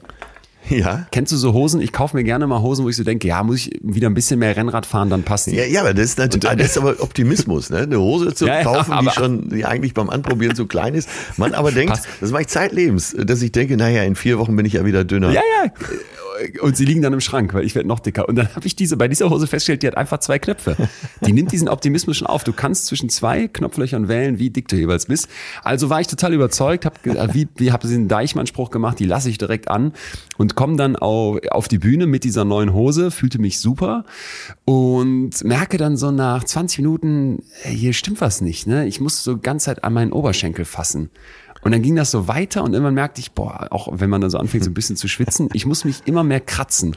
Ja. 0.75 1.07
Kennst 1.11 1.31
du 1.31 1.37
so 1.37 1.53
Hosen? 1.53 1.81
Ich 1.81 1.91
kaufe 1.91 2.17
mir 2.17 2.23
gerne 2.23 2.47
mal 2.47 2.61
Hosen, 2.61 2.85
wo 2.85 2.89
ich 2.89 2.95
so 2.95 3.03
denke, 3.03 3.27
ja, 3.27 3.43
muss 3.43 3.57
ich 3.57 3.79
wieder 3.81 4.09
ein 4.09 4.13
bisschen 4.13 4.39
mehr 4.39 4.55
Rennrad 4.55 4.85
fahren, 4.85 5.09
dann 5.09 5.23
passt 5.23 5.47
die. 5.47 5.55
Ja, 5.55 5.63
ja 5.63 5.81
aber 5.81 5.93
das 5.93 6.05
ist 6.05 6.17
natürlich, 6.17 6.49
das 6.57 6.71
ist 6.71 6.77
aber 6.77 6.95
Optimismus, 6.99 7.69
ne? 7.69 7.79
Eine 7.79 7.99
Hose 7.99 8.33
zu 8.33 8.45
ja, 8.47 8.63
kaufen, 8.63 8.91
ja, 8.91 9.01
die 9.01 9.09
schon, 9.11 9.49
die 9.49 9.65
eigentlich 9.65 9.93
beim 9.93 10.09
Anprobieren 10.09 10.55
zu 10.55 10.65
klein 10.65 10.93
ist. 10.95 11.09
Man 11.37 11.53
aber 11.53 11.71
denkt, 11.73 11.93
passt. 11.93 12.07
das 12.19 12.31
mache 12.31 12.43
ich 12.43 12.47
zeitlebens, 12.47 13.15
dass 13.17 13.41
ich 13.41 13.51
denke, 13.51 13.77
naja, 13.77 14.03
in 14.03 14.15
vier 14.15 14.37
Wochen 14.39 14.55
bin 14.55 14.65
ich 14.65 14.73
ja 14.73 14.85
wieder 14.85 15.03
dünner. 15.03 15.31
Ja, 15.31 15.41
ja 15.63 15.71
und 16.61 16.77
sie 16.77 16.85
liegen 16.85 17.01
dann 17.01 17.13
im 17.13 17.21
Schrank, 17.21 17.53
weil 17.53 17.65
ich 17.65 17.75
werde 17.75 17.87
noch 17.87 17.99
dicker. 17.99 18.27
Und 18.27 18.35
dann 18.35 18.53
habe 18.55 18.65
ich 18.65 18.75
diese 18.75 18.97
bei 18.97 19.07
dieser 19.07 19.29
Hose 19.29 19.47
festgestellt, 19.47 19.83
die 19.83 19.87
hat 19.87 19.97
einfach 19.97 20.19
zwei 20.19 20.39
Knöpfe. 20.39 20.75
Die 21.25 21.33
nimmt 21.33 21.51
diesen 21.51 21.67
Optimismus 21.67 22.17
schon 22.17 22.27
auf. 22.27 22.43
Du 22.43 22.53
kannst 22.53 22.87
zwischen 22.87 23.09
zwei 23.09 23.47
Knopflöchern 23.47 24.07
wählen, 24.07 24.39
wie 24.39 24.49
dick 24.49 24.67
du 24.67 24.75
jeweils 24.75 25.05
bist. 25.05 25.27
Also 25.63 25.89
war 25.89 26.01
ich 26.01 26.07
total 26.07 26.33
überzeugt, 26.33 26.85
habe 26.85 26.95
wie, 27.33 27.47
wie 27.55 27.71
hab 27.71 27.83
sie 27.83 27.95
einen 27.95 28.07
Deichmann-Spruch 28.07 28.71
gemacht, 28.71 28.99
die 28.99 29.05
lasse 29.05 29.29
ich 29.29 29.37
direkt 29.37 29.69
an 29.69 29.93
und 30.37 30.55
komme 30.55 30.77
dann 30.77 30.95
auf, 30.95 31.39
auf 31.49 31.67
die 31.67 31.79
Bühne 31.79 32.05
mit 32.05 32.23
dieser 32.23 32.45
neuen 32.45 32.73
Hose, 32.73 33.11
fühlte 33.11 33.39
mich 33.39 33.59
super 33.59 34.05
und 34.65 35.43
merke 35.43 35.77
dann 35.77 35.97
so 35.97 36.11
nach 36.11 36.43
20 36.43 36.79
Minuten, 36.79 37.43
hier 37.63 37.93
stimmt 37.93 38.21
was 38.21 38.41
nicht. 38.41 38.67
Ne? 38.67 38.87
Ich 38.87 38.99
muss 38.99 39.23
so 39.23 39.37
ganz 39.37 39.65
Zeit 39.65 39.83
an 39.83 39.93
meinen 39.93 40.11
Oberschenkel 40.11 40.65
fassen. 40.65 41.09
Und 41.65 41.71
dann 41.71 41.81
ging 41.81 41.95
das 41.95 42.11
so 42.11 42.27
weiter 42.27 42.63
und 42.63 42.73
irgendwann 42.73 42.93
merkte 42.93 43.19
ich, 43.19 43.31
boah, 43.31 43.65
auch 43.71 43.89
wenn 43.91 44.07
man 44.07 44.21
dann 44.21 44.29
so 44.29 44.37
anfängt, 44.37 44.63
so 44.63 44.69
ein 44.69 44.73
bisschen 44.75 44.97
zu 44.97 45.07
schwitzen, 45.07 45.49
ich 45.53 45.65
muss 45.65 45.83
mich 45.83 46.03
immer 46.05 46.23
mehr 46.23 46.39
kratzen. 46.39 46.95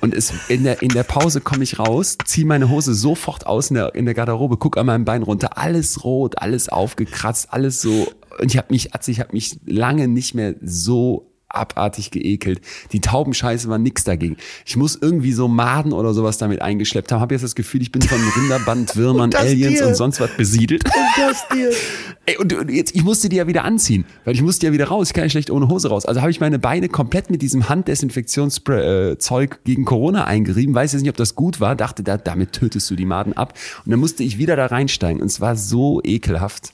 Und 0.00 0.12
es, 0.12 0.32
in, 0.48 0.64
der, 0.64 0.82
in 0.82 0.88
der 0.88 1.04
Pause 1.04 1.40
komme 1.40 1.62
ich 1.62 1.78
raus, 1.78 2.18
ziehe 2.24 2.44
meine 2.44 2.68
Hose 2.68 2.94
sofort 2.94 3.46
aus 3.46 3.70
in 3.70 3.76
der, 3.76 3.94
in 3.94 4.06
der 4.06 4.14
Garderobe, 4.14 4.56
guck 4.56 4.76
an 4.76 4.86
meinem 4.86 5.04
Bein 5.04 5.22
runter, 5.22 5.56
alles 5.56 6.02
rot, 6.02 6.38
alles 6.38 6.68
aufgekratzt, 6.68 7.52
alles 7.52 7.80
so. 7.80 8.08
Und 8.40 8.50
ich 8.50 8.58
habe 8.58 8.66
mich, 8.70 8.92
also 8.92 9.12
ich 9.12 9.20
habe 9.20 9.30
mich 9.32 9.60
lange 9.66 10.08
nicht 10.08 10.34
mehr 10.34 10.56
so 10.60 11.27
abartig 11.48 12.10
geekelt. 12.10 12.60
Die 12.92 13.00
Taubenscheiße 13.00 13.68
war 13.68 13.78
nix 13.78 14.04
dagegen. 14.04 14.36
Ich 14.66 14.76
muss 14.76 14.96
irgendwie 15.00 15.32
so 15.32 15.48
Maden 15.48 15.92
oder 15.92 16.12
sowas 16.12 16.38
damit 16.38 16.60
eingeschleppt 16.60 17.10
haben. 17.10 17.20
Habe 17.20 17.34
jetzt 17.34 17.42
das 17.42 17.54
Gefühl, 17.54 17.82
ich 17.82 17.90
bin 17.92 18.02
von 18.02 18.18
Rinderband, 18.36 18.96
Würmern, 18.96 19.34
Aliens 19.36 19.78
dir. 19.78 19.86
und 19.86 19.94
sonst 19.94 20.20
was 20.20 20.30
besiedelt. 20.36 20.84
Und 20.84 20.92
das 21.16 21.48
dir. 21.48 21.70
Ey, 22.26 22.36
und, 22.36 22.52
und, 22.52 22.70
jetzt, 22.70 22.94
ich 22.94 23.02
musste 23.02 23.30
die 23.30 23.36
ja 23.36 23.46
wieder 23.46 23.64
anziehen, 23.64 24.04
weil 24.26 24.34
ich 24.34 24.42
musste 24.42 24.66
ja 24.66 24.72
wieder 24.72 24.88
raus. 24.88 25.08
Ich 25.08 25.14
kann 25.14 25.24
ja 25.24 25.30
schlecht 25.30 25.50
ohne 25.50 25.68
Hose 25.68 25.88
raus. 25.88 26.04
Also 26.04 26.20
habe 26.20 26.30
ich 26.30 26.40
meine 26.40 26.58
Beine 26.58 26.90
komplett 26.90 27.30
mit 27.30 27.40
diesem 27.40 27.70
Handdesinfektionszeug 27.70 29.54
äh, 29.54 29.58
gegen 29.64 29.86
Corona 29.86 30.24
eingerieben. 30.24 30.74
Weiß 30.74 30.92
jetzt 30.92 31.00
nicht, 31.02 31.10
ob 31.10 31.16
das 31.16 31.34
gut 31.34 31.60
war. 31.60 31.74
Dachte, 31.74 32.02
da, 32.02 32.18
damit 32.18 32.52
tötest 32.52 32.90
du 32.90 32.96
die 32.96 33.06
Maden 33.06 33.32
ab. 33.32 33.54
Und 33.84 33.90
dann 33.90 34.00
musste 34.00 34.22
ich 34.22 34.36
wieder 34.36 34.56
da 34.56 34.66
reinsteigen. 34.66 35.22
Und 35.22 35.28
es 35.28 35.40
war 35.40 35.56
so 35.56 36.02
ekelhaft. 36.04 36.72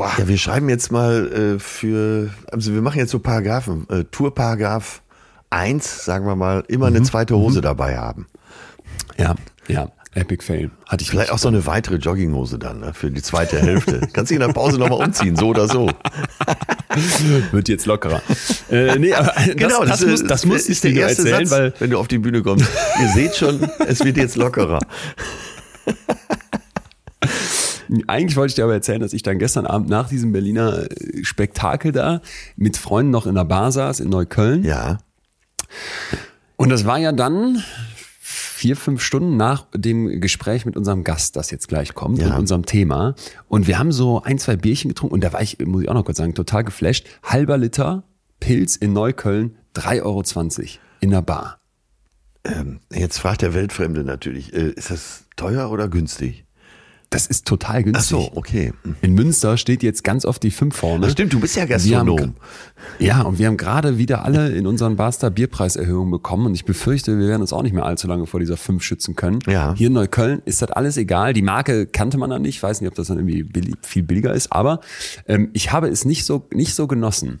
Wow. 0.00 0.18
Ja, 0.18 0.28
wir 0.28 0.38
schreiben 0.38 0.70
jetzt 0.70 0.90
mal 0.90 1.30
äh, 1.30 1.58
für, 1.58 2.30
also 2.50 2.72
wir 2.72 2.80
machen 2.80 2.96
jetzt 2.96 3.10
so 3.10 3.18
Paragraphen, 3.18 3.86
äh, 3.90 4.04
Tourparagraph 4.04 5.02
1, 5.50 6.06
sagen 6.06 6.24
wir 6.24 6.36
mal, 6.36 6.64
immer 6.68 6.88
mhm. 6.88 6.96
eine 6.96 7.04
zweite 7.04 7.36
Hose 7.36 7.58
mhm. 7.58 7.64
dabei 7.64 7.98
haben. 7.98 8.26
Ja, 9.18 9.34
ja. 9.68 9.90
Epic 10.14 10.42
Fail. 10.42 10.70
Hatte 10.88 11.02
ich 11.02 11.10
Vielleicht 11.10 11.30
auch 11.30 11.38
so 11.38 11.48
eine 11.48 11.66
weitere 11.66 11.96
Jogginghose 11.96 12.58
dann 12.58 12.80
ne, 12.80 12.94
für 12.94 13.10
die 13.10 13.20
zweite 13.20 13.60
Hälfte. 13.60 14.00
Kannst 14.14 14.30
du 14.30 14.36
in 14.36 14.40
der 14.40 14.48
Pause 14.48 14.78
nochmal 14.78 15.06
umziehen, 15.06 15.36
so 15.36 15.48
oder 15.48 15.68
so. 15.68 15.90
Wird 17.52 17.68
jetzt 17.68 17.84
lockerer. 17.84 18.22
Äh, 18.70 18.98
nee, 18.98 19.12
aber 19.12 19.34
das, 19.36 19.54
genau, 19.54 19.84
das, 19.84 20.00
das, 20.00 20.08
muss, 20.08 20.24
das 20.24 20.46
muss 20.46 20.66
ist 20.66 20.82
der 20.82 20.94
erste 20.94 21.28
erzählen, 21.28 21.46
Satz, 21.46 21.58
weil 21.58 21.74
wenn 21.78 21.90
du 21.90 21.98
auf 21.98 22.08
die 22.08 22.18
Bühne 22.18 22.42
kommst. 22.42 22.66
Ihr 23.02 23.08
seht 23.08 23.36
schon, 23.36 23.68
es 23.86 24.02
wird 24.02 24.16
jetzt 24.16 24.36
lockerer. 24.36 24.80
Eigentlich 28.06 28.36
wollte 28.36 28.50
ich 28.50 28.54
dir 28.54 28.64
aber 28.64 28.74
erzählen, 28.74 29.00
dass 29.00 29.12
ich 29.12 29.22
dann 29.22 29.38
gestern 29.38 29.66
Abend 29.66 29.88
nach 29.88 30.08
diesem 30.08 30.32
Berliner 30.32 30.90
äh, 30.90 31.24
Spektakel 31.24 31.92
da 31.92 32.20
mit 32.56 32.76
Freunden 32.76 33.10
noch 33.10 33.26
in 33.26 33.34
der 33.34 33.44
Bar 33.44 33.72
saß 33.72 34.00
in 34.00 34.08
Neukölln. 34.08 34.64
Ja. 34.64 34.98
Und 36.56 36.68
das 36.68 36.84
war 36.84 36.98
ja 36.98 37.12
dann 37.12 37.62
vier, 38.20 38.76
fünf 38.76 39.00
Stunden 39.00 39.36
nach 39.36 39.66
dem 39.74 40.20
Gespräch 40.20 40.66
mit 40.66 40.76
unserem 40.76 41.02
Gast, 41.02 41.36
das 41.36 41.50
jetzt 41.50 41.68
gleich 41.68 41.94
kommt, 41.94 42.18
ja. 42.18 42.26
und 42.26 42.40
unserem 42.40 42.66
Thema. 42.66 43.14
Und 43.48 43.66
wir 43.66 43.78
haben 43.78 43.90
so 43.90 44.22
ein, 44.22 44.38
zwei 44.38 44.56
Bierchen 44.56 44.88
getrunken 44.88 45.14
und 45.14 45.24
da 45.24 45.32
war 45.32 45.40
ich, 45.40 45.58
muss 45.64 45.82
ich 45.82 45.88
auch 45.88 45.94
noch 45.94 46.04
kurz 46.04 46.18
sagen, 46.18 46.34
total 46.34 46.64
geflasht. 46.64 47.06
Halber 47.22 47.56
Liter 47.56 48.04
Pilz 48.40 48.76
in 48.76 48.92
Neukölln, 48.92 49.56
3,20 49.74 50.02
Euro 50.02 50.22
in 51.00 51.10
der 51.10 51.22
Bar. 51.22 51.58
Ähm, 52.44 52.80
jetzt 52.92 53.18
fragt 53.18 53.42
der 53.42 53.54
Weltfremde 53.54 54.02
natürlich, 54.02 54.52
äh, 54.54 54.70
ist 54.70 54.90
das 54.90 55.24
teuer 55.36 55.70
oder 55.70 55.88
günstig? 55.88 56.44
Das 57.10 57.26
ist 57.26 57.44
total 57.44 57.82
günstig. 57.82 58.16
Ach 58.16 58.22
so, 58.22 58.36
okay. 58.36 58.72
In 59.02 59.14
Münster 59.14 59.56
steht 59.56 59.82
jetzt 59.82 60.04
ganz 60.04 60.24
oft 60.24 60.40
die 60.44 60.52
5 60.52 60.76
vorne. 60.76 61.06
Das 61.06 61.12
stimmt, 61.12 61.32
du 61.32 61.40
bist 61.40 61.56
ja 61.56 61.64
Gastronom. 61.64 62.34
ja, 63.00 63.22
und 63.22 63.40
wir 63.40 63.48
haben 63.48 63.56
gerade 63.56 63.98
wieder 63.98 64.24
alle 64.24 64.50
in 64.50 64.64
unseren 64.64 64.94
Barster 64.94 65.28
Bierpreiserhöhungen 65.28 66.12
bekommen 66.12 66.46
und 66.46 66.54
ich 66.54 66.64
befürchte, 66.64 67.18
wir 67.18 67.26
werden 67.26 67.40
uns 67.42 67.52
auch 67.52 67.62
nicht 67.64 67.72
mehr 67.72 67.84
allzu 67.84 68.06
lange 68.06 68.26
vor 68.26 68.38
dieser 68.38 68.56
5 68.56 68.80
schützen 68.84 69.16
können. 69.16 69.40
Ja. 69.48 69.74
Hier 69.76 69.88
in 69.88 69.92
Neukölln 69.94 70.40
ist 70.44 70.62
das 70.62 70.70
alles 70.70 70.96
egal. 70.96 71.32
Die 71.32 71.42
Marke 71.42 71.86
kannte 71.86 72.16
man 72.16 72.30
dann 72.30 72.42
nicht. 72.42 72.62
weiß 72.62 72.80
nicht, 72.80 72.88
ob 72.88 72.94
das 72.94 73.08
dann 73.08 73.18
irgendwie 73.18 73.42
billig, 73.42 73.74
viel 73.82 74.04
billiger 74.04 74.32
ist, 74.32 74.52
aber 74.52 74.80
ähm, 75.26 75.50
ich 75.52 75.72
habe 75.72 75.88
es 75.88 76.04
nicht 76.04 76.24
so, 76.24 76.46
nicht 76.52 76.76
so 76.76 76.86
genossen. 76.86 77.40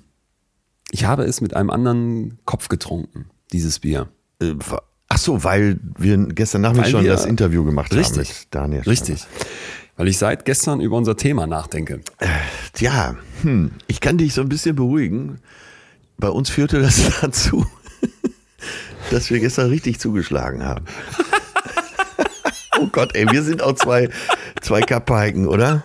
Ich 0.90 1.04
habe 1.04 1.22
es 1.22 1.40
mit 1.40 1.54
einem 1.54 1.70
anderen 1.70 2.40
Kopf 2.44 2.68
getrunken, 2.68 3.26
dieses 3.52 3.78
Bier. 3.78 4.08
Ach 5.12 5.18
so, 5.18 5.42
weil 5.42 5.78
wir 5.98 6.16
gestern 6.28 6.62
Nachmittag 6.62 6.90
schon 6.90 7.04
das 7.04 7.26
Interview 7.26 7.64
gemacht 7.64 7.92
richtig, 7.92 8.28
haben 8.28 8.36
mit 8.38 8.46
Daniel. 8.50 8.82
Richtig. 8.82 9.26
Weil 9.96 10.06
ich 10.06 10.18
seit 10.18 10.44
gestern 10.44 10.80
über 10.80 10.96
unser 10.96 11.16
Thema 11.16 11.48
nachdenke. 11.48 12.00
Äh, 12.18 12.28
tja, 12.72 13.16
hm, 13.42 13.72
ich 13.88 14.00
kann 14.00 14.18
dich 14.18 14.34
so 14.34 14.40
ein 14.40 14.48
bisschen 14.48 14.76
beruhigen. 14.76 15.40
Bei 16.16 16.28
uns 16.28 16.48
führte 16.48 16.80
das 16.80 17.02
dazu, 17.20 17.66
dass 19.10 19.30
wir 19.30 19.40
gestern 19.40 19.68
richtig 19.68 19.98
zugeschlagen 19.98 20.64
haben. 20.64 20.84
oh 22.80 22.86
Gott, 22.86 23.14
ey, 23.14 23.28
wir 23.30 23.42
sind 23.42 23.62
auch 23.62 23.74
zwei, 23.74 24.10
zwei 24.62 24.80
Kapaiken, 24.80 25.48
oder? 25.48 25.84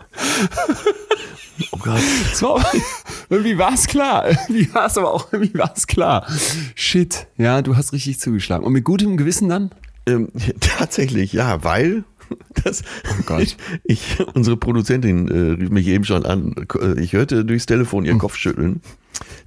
Oh 1.71 1.77
Gott. 1.77 2.01
So, 2.33 2.59
irgendwie 3.29 3.57
war 3.57 3.74
es 3.74 3.88
klar. 3.88 4.27
Irgendwie 4.29 4.74
war 4.74 4.88
es 4.88 4.97
aber 4.97 5.13
auch, 5.13 5.31
irgendwie 5.31 5.57
war 5.57 5.74
es 5.75 5.88
klar. 5.88 6.27
Shit, 6.75 7.27
ja, 7.38 7.62
du 7.62 7.75
hast 7.75 7.93
richtig 7.93 8.19
zugeschlagen. 8.19 8.65
Und 8.65 8.74
mit 8.74 8.83
gutem 8.83 9.17
Gewissen 9.17 9.50
dann? 9.50 9.71
Ähm, 10.05 10.29
tatsächlich, 10.59 11.33
ja, 11.33 11.63
weil 11.63 12.03
das, 12.63 12.84
oh 13.10 13.24
Gott. 13.25 13.41
Ich, 13.41 13.58
ich, 13.84 14.17
unsere 14.34 14.58
Produzentin 14.58 15.27
äh, 15.27 15.62
rief 15.62 15.70
mich 15.70 15.88
eben 15.88 16.03
schon 16.03 16.25
an. 16.25 16.55
Ich 16.98 17.13
hörte 17.13 17.46
durchs 17.46 17.65
Telefon 17.65 18.05
ihren 18.05 18.20
Kopf 18.20 18.36
schütteln. 18.36 18.82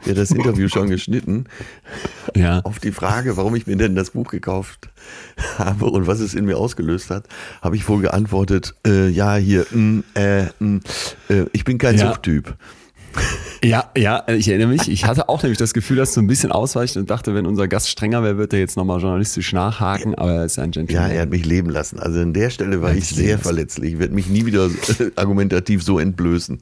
Der 0.07 0.13
hat 0.13 0.19
das 0.19 0.31
Interview 0.31 0.69
schon 0.69 0.89
geschnitten. 0.89 1.45
ja. 2.35 2.61
auf 2.61 2.79
die 2.79 2.93
Frage, 2.93 3.37
warum 3.37 3.55
ich 3.55 3.67
mir 3.67 3.77
denn 3.77 3.95
das 3.95 4.11
Buch 4.11 4.31
gekauft 4.31 4.89
habe 5.59 5.87
und 5.87 6.07
was 6.07 6.21
es 6.21 6.35
in 6.35 6.47
mir 6.47 6.57
ausgelöst 6.57 7.11
hat, 7.11 7.27
habe 7.61 7.77
ich 7.77 7.89
wohl 7.89 8.01
geantwortet, 8.01 8.75
äh, 8.87 9.09
ja, 9.09 9.37
hier, 9.37 9.67
mh, 9.71 9.79
mm, 9.79 10.05
äh, 10.15 10.43
mh, 10.43 10.51
mm, 10.61 10.81
äh, 11.29 11.45
ich 11.53 11.65
bin 11.65 11.79
kein 11.79 11.99
ja. 11.99 12.09
Suchttyp. 12.09 12.57
Ja, 13.63 13.91
ja, 13.97 14.25
ich 14.29 14.49
erinnere 14.49 14.69
mich. 14.69 14.89
Ich 14.89 15.05
hatte 15.05 15.29
auch 15.29 15.43
nämlich 15.43 15.59
das 15.59 15.75
Gefühl, 15.75 15.97
dass 15.97 16.15
du 16.15 16.21
ein 16.21 16.27
bisschen 16.27 16.53
ausweicht 16.53 16.97
und 16.97 17.11
dachte, 17.11 17.35
wenn 17.35 17.47
unser 17.47 17.67
Gast 17.67 17.89
strenger 17.89 18.23
wäre, 18.23 18.39
wird 18.39 18.53
er 18.53 18.61
jetzt 18.61 18.77
nochmal 18.77 19.01
journalistisch 19.01 19.53
nachhaken, 19.53 20.15
aber 20.15 20.33
er 20.33 20.45
ist 20.45 20.59
ein 20.59 20.71
Gentleman. 20.71 21.11
Ja, 21.11 21.13
er 21.13 21.23
hat 21.23 21.31
mich 21.31 21.45
leben 21.45 21.71
lassen. 21.71 21.99
Also 21.99 22.21
an 22.21 22.33
der 22.33 22.51
Stelle 22.51 22.83
war 22.83 22.95
ich 22.95 23.09
sehr 23.09 23.39
verletzlich. 23.39 23.95
Ich 23.95 23.99
werde 23.99 24.15
mich 24.15 24.29
nie 24.29 24.47
wieder 24.47 24.69
argumentativ 25.17 25.83
so 25.83 25.99
entblößen. 25.99 26.61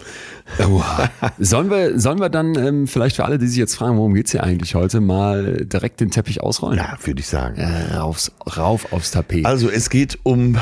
sollen, 1.38 1.70
wir, 1.70 2.00
sollen 2.00 2.20
wir 2.20 2.30
dann 2.30 2.54
ähm, 2.56 2.86
vielleicht 2.86 3.16
für 3.16 3.24
alle, 3.24 3.38
die 3.38 3.46
sich 3.46 3.58
jetzt 3.58 3.74
fragen, 3.74 3.96
worum 3.98 4.14
geht's 4.14 4.30
hier 4.30 4.42
eigentlich 4.42 4.74
heute, 4.74 5.00
mal 5.00 5.66
direkt 5.66 6.00
den 6.00 6.10
Teppich 6.10 6.40
ausrollen? 6.40 6.78
Ja, 6.78 6.96
würde 7.02 7.20
ich 7.20 7.26
sagen. 7.26 7.56
Äh, 7.56 7.96
raufs, 7.96 8.32
rauf 8.56 8.92
aufs 8.92 9.10
Tapet. 9.10 9.44
Also 9.44 9.68
es 9.68 9.90
geht 9.90 10.18
um 10.22 10.56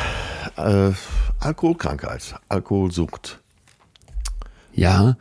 äh, 0.56 0.90
Alkoholkrankheit, 1.38 2.34
Alkoholsucht. 2.48 3.40
Ja, 4.72 5.16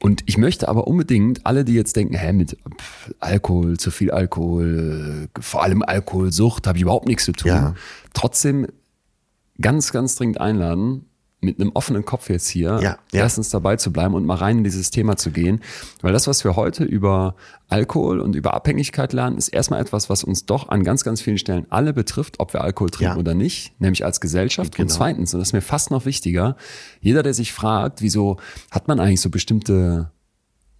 und 0.00 0.22
ich 0.26 0.36
möchte 0.36 0.68
aber 0.68 0.86
unbedingt 0.86 1.46
alle, 1.46 1.64
die 1.64 1.74
jetzt 1.74 1.96
denken, 1.96 2.14
hä, 2.14 2.32
mit 2.32 2.56
Alkohol, 3.18 3.78
zu 3.78 3.90
viel 3.90 4.10
Alkohol, 4.10 5.28
äh, 5.34 5.40
vor 5.40 5.62
allem 5.62 5.82
Alkoholsucht, 5.82 6.66
habe 6.66 6.78
ich 6.78 6.82
überhaupt 6.82 7.06
nichts 7.06 7.24
zu 7.24 7.32
tun, 7.32 7.48
ja. 7.48 7.74
trotzdem 8.12 8.66
ganz, 9.60 9.92
ganz 9.92 10.14
dringend 10.16 10.40
einladen, 10.40 11.06
mit 11.40 11.60
einem 11.60 11.70
offenen 11.74 12.04
Kopf 12.04 12.30
jetzt 12.30 12.48
hier 12.48 12.78
ja, 12.80 12.80
ja. 12.80 12.98
erstens 13.12 13.50
dabei 13.50 13.76
zu 13.76 13.92
bleiben 13.92 14.14
und 14.14 14.24
mal 14.24 14.36
rein 14.36 14.58
in 14.58 14.64
dieses 14.64 14.90
Thema 14.90 15.16
zu 15.16 15.30
gehen. 15.30 15.60
Weil 16.00 16.12
das, 16.12 16.26
was 16.26 16.44
wir 16.44 16.56
heute 16.56 16.84
über 16.84 17.34
Alkohol 17.68 18.20
und 18.20 18.34
über 18.34 18.54
Abhängigkeit 18.54 19.12
lernen, 19.12 19.36
ist 19.36 19.48
erstmal 19.48 19.80
etwas, 19.80 20.08
was 20.08 20.24
uns 20.24 20.46
doch 20.46 20.68
an 20.70 20.82
ganz, 20.82 21.04
ganz 21.04 21.20
vielen 21.20 21.38
Stellen 21.38 21.66
alle 21.68 21.92
betrifft, 21.92 22.40
ob 22.40 22.54
wir 22.54 22.62
Alkohol 22.62 22.90
trinken 22.90 23.14
ja. 23.14 23.20
oder 23.20 23.34
nicht, 23.34 23.78
nämlich 23.80 24.04
als 24.04 24.20
Gesellschaft. 24.20 24.74
Genau. 24.74 24.84
Und 24.84 24.88
zweitens, 24.88 25.34
und 25.34 25.40
das 25.40 25.48
ist 25.48 25.52
mir 25.52 25.60
fast 25.60 25.90
noch 25.90 26.06
wichtiger, 26.06 26.56
jeder, 27.00 27.22
der 27.22 27.34
sich 27.34 27.52
fragt, 27.52 28.00
wieso 28.00 28.38
hat 28.70 28.88
man 28.88 28.98
eigentlich 28.98 29.20
so 29.20 29.30
bestimmte 29.30 30.10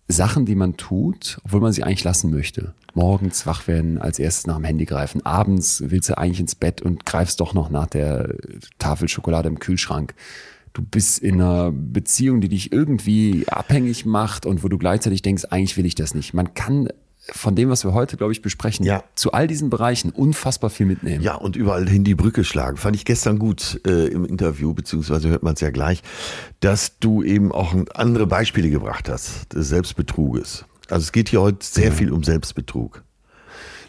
Sachen, 0.09 0.47
die 0.47 0.55
man 0.55 0.77
tut, 0.77 1.39
obwohl 1.45 1.61
man 1.61 1.73
sie 1.73 1.83
eigentlich 1.83 2.05
lassen 2.05 2.31
möchte. 2.31 2.75
Morgens 2.95 3.47
wach 3.47 3.67
werden, 3.67 3.99
als 3.99 4.19
erstes 4.19 4.47
nach 4.47 4.57
dem 4.57 4.65
Handy 4.65 4.85
greifen. 4.85 5.25
Abends 5.27 5.83
willst 5.87 6.09
du 6.09 6.17
eigentlich 6.17 6.41
ins 6.41 6.55
Bett 6.55 6.81
und 6.81 7.05
greifst 7.05 7.41
doch 7.41 7.55
noch 7.55 7.71
nach 7.71 7.87
der 7.87 8.35
Tafel 8.79 9.09
Schokolade 9.09 9.49
im 9.49 9.59
Kühlschrank. 9.59 10.15
Du 10.73 10.83
bist 10.83 11.19
in 11.19 11.41
einer 11.41 11.73
Beziehung, 11.73 12.41
die 12.41 12.49
dich 12.49 12.71
irgendwie 12.73 13.49
abhängig 13.49 14.07
macht 14.07 14.47
und 14.47 14.63
wo 14.63 14.69
du 14.69 14.79
gleichzeitig 14.79 15.23
denkst, 15.23 15.45
eigentlich 15.51 15.77
will 15.77 15.87
ich 15.87 15.95
das 15.95 16.15
nicht. 16.15 16.35
Man 16.35 16.55
kann 16.55 16.89
von 17.33 17.55
dem, 17.55 17.69
was 17.69 17.85
wir 17.85 17.93
heute, 17.93 18.17
glaube 18.17 18.33
ich, 18.33 18.43
besprechen, 18.43 18.85
ja. 18.85 19.03
zu 19.15 19.33
all 19.33 19.47
diesen 19.47 19.71
Bereichen 19.71 20.11
unfassbar 20.11 20.71
viel 20.71 20.87
mitnehmen. 20.87 21.23
Ja, 21.23 21.35
und 21.35 21.57
überall 21.57 21.89
hin 21.89 22.05
die 22.05 22.15
Brücke 22.15 22.45
schlagen. 22.45 22.77
Fand 22.77 22.97
ich 22.97 23.05
gestern 23.05 23.39
gut 23.39 23.81
äh, 23.87 24.07
im 24.07 24.25
Interview, 24.25 24.75
beziehungsweise 24.75 25.29
hört 25.29 25.43
man 25.43 25.55
es 25.55 25.61
ja 25.61 25.71
gleich, 25.71 26.03
dass 26.61 26.99
du 26.99 27.23
eben 27.23 27.53
auch 27.53 27.75
andere 27.95 28.27
Beispiele 28.27 28.71
gebracht 28.71 29.09
hast 29.09 29.53
des 29.53 29.69
Selbstbetruges. 29.69 30.65
Also 30.89 31.05
es 31.05 31.13
geht 31.13 31.29
hier 31.29 31.41
heute 31.41 31.67
sehr 31.67 31.93
viel 31.93 32.13
um 32.13 32.23
Selbstbetrug. 32.23 33.03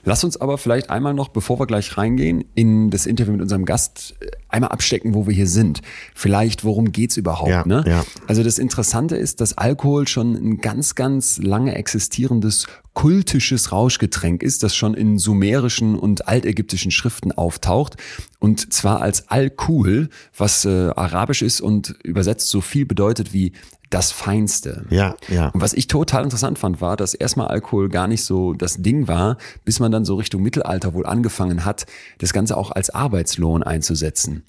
Lass 0.07 0.23
uns 0.23 0.39
aber 0.39 0.57
vielleicht 0.57 0.89
einmal 0.89 1.13
noch, 1.13 1.27
bevor 1.27 1.59
wir 1.59 1.67
gleich 1.67 1.97
reingehen, 1.97 2.45
in 2.55 2.89
das 2.89 3.05
Interview 3.05 3.33
mit 3.33 3.41
unserem 3.41 3.65
Gast 3.65 4.15
äh, 4.21 4.31
einmal 4.47 4.71
abstecken, 4.71 5.13
wo 5.13 5.27
wir 5.27 5.33
hier 5.33 5.47
sind. 5.47 5.81
Vielleicht, 6.15 6.63
worum 6.63 6.93
geht's 6.93 7.17
überhaupt? 7.17 7.49
Ja, 7.49 7.67
ne? 7.67 7.83
Ja. 7.85 8.05
Also 8.25 8.41
das 8.41 8.57
Interessante 8.57 9.17
ist, 9.17 9.41
dass 9.41 9.57
Alkohol 9.57 10.07
schon 10.07 10.35
ein 10.35 10.61
ganz, 10.61 10.95
ganz 10.95 11.39
lange 11.39 11.75
existierendes 11.75 12.67
kultisches 12.97 13.71
Rauschgetränk 13.71 14.41
ist, 14.41 14.63
das 14.63 14.75
schon 14.75 14.95
in 14.95 15.19
sumerischen 15.19 15.93
und 15.93 16.27
altägyptischen 16.27 16.89
Schriften 16.89 17.31
auftaucht. 17.31 17.95
Und 18.39 18.73
zwar 18.73 19.03
als 19.03 19.27
Alkohol, 19.27 20.09
was 20.35 20.65
äh, 20.65 20.89
arabisch 20.95 21.43
ist 21.43 21.61
und 21.61 21.93
übersetzt 22.03 22.49
so 22.49 22.59
viel 22.59 22.87
bedeutet 22.87 23.33
wie 23.33 23.51
das 23.91 24.11
Feinste. 24.11 24.87
Ja, 24.89 25.15
ja. 25.27 25.49
Und 25.49 25.61
was 25.61 25.73
ich 25.73 25.85
total 25.85 26.23
interessant 26.23 26.57
fand, 26.57 26.81
war, 26.81 26.97
dass 26.97 27.13
erstmal 27.13 27.49
Alkohol 27.49 27.89
gar 27.89 28.07
nicht 28.07 28.23
so 28.23 28.53
das 28.53 28.81
Ding 28.81 29.07
war, 29.07 29.37
bis 29.63 29.79
man 29.79 29.91
dann 29.91 30.03
so 30.03 30.15
Richtung 30.15 30.41
Mittelalter 30.41 30.95
wohl 30.95 31.05
angefangen 31.05 31.65
hat, 31.65 31.85
das 32.17 32.33
Ganze 32.33 32.57
auch 32.57 32.71
als 32.71 32.89
Arbeitslohn 32.89 33.61
einzusetzen. 33.61 34.43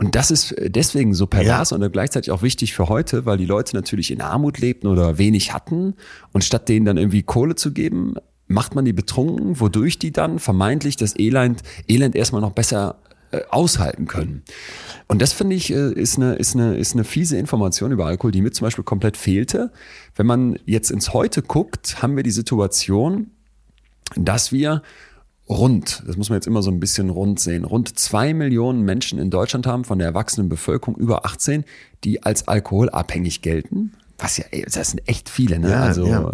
Und 0.00 0.14
das 0.14 0.30
ist 0.30 0.54
deswegen 0.58 1.12
so 1.12 1.26
pervers 1.26 1.70
ja. 1.70 1.76
und 1.76 1.92
gleichzeitig 1.92 2.30
auch 2.30 2.40
wichtig 2.40 2.72
für 2.72 2.88
heute, 2.88 3.26
weil 3.26 3.36
die 3.36 3.44
Leute 3.44 3.76
natürlich 3.76 4.10
in 4.10 4.22
Armut 4.22 4.58
lebten 4.58 4.86
oder 4.86 5.18
wenig 5.18 5.52
hatten. 5.52 5.94
Und 6.32 6.42
statt 6.42 6.70
denen 6.70 6.86
dann 6.86 6.96
irgendwie 6.96 7.22
Kohle 7.22 7.54
zu 7.54 7.74
geben, 7.74 8.14
macht 8.46 8.74
man 8.74 8.86
die 8.86 8.94
betrunken, 8.94 9.60
wodurch 9.60 9.98
die 9.98 10.10
dann 10.10 10.38
vermeintlich 10.38 10.96
das 10.96 11.18
Elend, 11.18 11.62
Elend 11.86 12.16
erstmal 12.16 12.40
noch 12.40 12.52
besser 12.52 12.96
äh, 13.30 13.42
aushalten 13.50 14.06
können. 14.06 14.42
Und 15.06 15.20
das 15.20 15.34
finde 15.34 15.54
ich 15.54 15.70
äh, 15.70 15.92
ist 15.92 16.16
eine, 16.16 16.34
ist, 16.34 16.54
eine, 16.54 16.76
ist 16.76 16.94
eine 16.94 17.04
fiese 17.04 17.36
Information 17.36 17.92
über 17.92 18.06
Alkohol, 18.06 18.32
die 18.32 18.40
mir 18.40 18.52
zum 18.52 18.64
Beispiel 18.64 18.84
komplett 18.84 19.18
fehlte. 19.18 19.70
Wenn 20.16 20.26
man 20.26 20.58
jetzt 20.64 20.90
ins 20.90 21.12
Heute 21.12 21.42
guckt, 21.42 22.00
haben 22.00 22.16
wir 22.16 22.22
die 22.22 22.30
Situation, 22.30 23.32
dass 24.16 24.50
wir 24.50 24.82
rund, 25.50 26.04
das 26.06 26.16
muss 26.16 26.30
man 26.30 26.36
jetzt 26.36 26.46
immer 26.46 26.62
so 26.62 26.70
ein 26.70 26.78
bisschen 26.78 27.10
rund 27.10 27.40
sehen, 27.40 27.64
rund 27.64 27.98
zwei 27.98 28.32
Millionen 28.32 28.82
Menschen 28.82 29.18
in 29.18 29.30
Deutschland 29.30 29.66
haben 29.66 29.84
von 29.84 29.98
der 29.98 30.06
erwachsenen 30.08 30.48
Bevölkerung 30.48 30.94
über 30.96 31.26
18, 31.26 31.64
die 32.04 32.22
als 32.22 32.46
alkoholabhängig 32.46 33.42
gelten. 33.42 33.92
Was 34.16 34.36
ja, 34.36 34.44
das 34.72 34.90
sind 34.90 35.08
echt 35.08 35.28
viele, 35.28 35.58
ne? 35.58 35.70
Ja, 35.70 35.80
also 35.80 36.06
ja. 36.06 36.30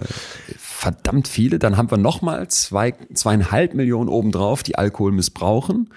verdammt 0.59 1.29
viele. 1.29 1.59
Dann 1.59 1.77
haben 1.77 1.91
wir 1.91 1.99
nochmal 1.99 2.49
zwei, 2.49 2.95
zweieinhalb 3.15 3.75
Millionen 3.75 4.09
obendrauf, 4.09 4.63
die 4.63 4.77
Alkohol 4.77 5.13
missbrauchen, 5.13 5.91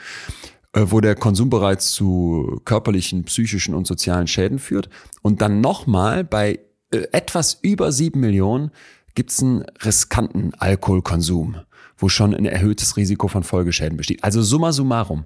äh, 0.73 0.85
wo 0.85 1.01
der 1.01 1.15
Konsum 1.15 1.49
bereits 1.49 1.91
zu 1.91 2.61
körperlichen, 2.63 3.23
psychischen 3.25 3.73
und 3.73 3.88
sozialen 3.88 4.27
Schäden 4.27 4.59
führt. 4.59 4.89
Und 5.23 5.41
dann 5.41 5.61
nochmal 5.61 6.23
bei 6.23 6.59
äh, 6.91 7.07
etwas 7.11 7.57
über 7.61 7.91
sieben 7.91 8.19
Millionen 8.19 8.71
gibt's 9.15 9.41
einen 9.41 9.63
riskanten 9.83 10.53
Alkoholkonsum 10.53 11.57
wo 11.99 12.09
schon 12.09 12.33
ein 12.33 12.45
erhöhtes 12.45 12.97
Risiko 12.97 13.27
von 13.27 13.43
Folgeschäden 13.43 13.97
besteht. 13.97 14.23
Also 14.23 14.41
summa 14.41 14.71
summarum 14.71 15.25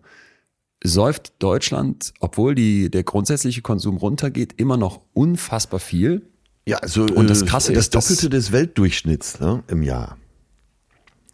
säuft 0.83 1.33
Deutschland, 1.39 2.13
obwohl 2.19 2.55
die, 2.55 2.91
der 2.91 3.03
grundsätzliche 3.03 3.61
Konsum 3.61 3.97
runtergeht, 3.97 4.55
immer 4.57 4.75
noch 4.75 5.01
unfassbar 5.13 5.79
viel. 5.79 6.23
Ja, 6.65 6.77
also 6.77 7.03
und 7.03 7.29
das 7.29 7.43
äh, 7.43 7.45
Krasse 7.45 7.73
das 7.73 7.85
ist 7.85 7.95
das 7.95 8.07
Doppelte 8.07 8.29
des 8.29 8.51
Weltdurchschnitts 8.51 9.39
ne, 9.39 9.63
im 9.67 9.83
Jahr. 9.83 10.17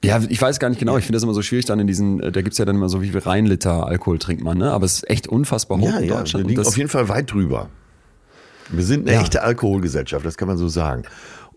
Ja, 0.04 0.22
ich 0.28 0.42
weiß 0.42 0.60
gar 0.60 0.70
nicht 0.70 0.80
genau. 0.80 0.98
Ich 0.98 1.04
finde 1.04 1.18
das 1.18 1.24
immer 1.24 1.34
so 1.34 1.42
schwierig 1.42 1.66
dann 1.66 1.80
in 1.80 1.88
diesen, 1.88 2.22
äh, 2.22 2.32
da 2.32 2.42
gibt's 2.42 2.58
ja 2.58 2.66
dann 2.66 2.76
immer 2.76 2.90
so, 2.90 3.02
wie 3.02 3.10
viel 3.10 3.20
Reinliter 3.20 3.86
Alkohol 3.86 4.20
trinkt 4.20 4.44
man, 4.44 4.58
ne? 4.58 4.72
Aber 4.72 4.86
es 4.86 4.96
ist 4.96 5.10
echt 5.10 5.28
unfassbar 5.28 5.80
hoch 5.80 5.86
ja, 5.88 5.98
in 5.98 6.08
Deutschland. 6.08 6.46
Ja, 6.46 6.50
wir 6.50 6.58
liegen 6.58 6.68
auf 6.68 6.78
jeden 6.78 6.90
Fall 6.90 7.10
weit 7.10 7.32
drüber. 7.32 7.70
Wir 8.70 8.84
sind 8.84 9.08
eine 9.08 9.18
ja. 9.18 9.22
echte 9.22 9.42
Alkoholgesellschaft, 9.42 10.26
das 10.26 10.38
kann 10.38 10.48
man 10.48 10.58
so 10.58 10.68
sagen. 10.68 11.04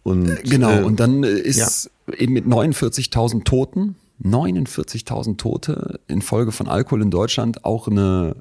Und, 0.03 0.29
äh, 0.29 0.43
genau, 0.43 0.81
äh, 0.81 0.83
und 0.83 0.99
dann 0.99 1.23
ist 1.23 1.85
ja. 1.85 1.91
Eben 2.17 2.33
mit 2.33 2.47
49.000 2.47 3.45
Toten, 3.45 3.97
49.000 4.23 5.37
Tote 5.37 6.01
infolge 6.07 6.53
von 6.53 6.69
Alkohol 6.69 7.03
in 7.03 7.11
Deutschland 7.11 7.65
auch 7.65 7.89
eine, 7.89 8.37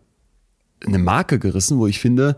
eine 0.85 0.99
Marke 0.99 1.39
gerissen, 1.39 1.79
wo 1.79 1.87
ich 1.87 1.99
finde, 1.99 2.37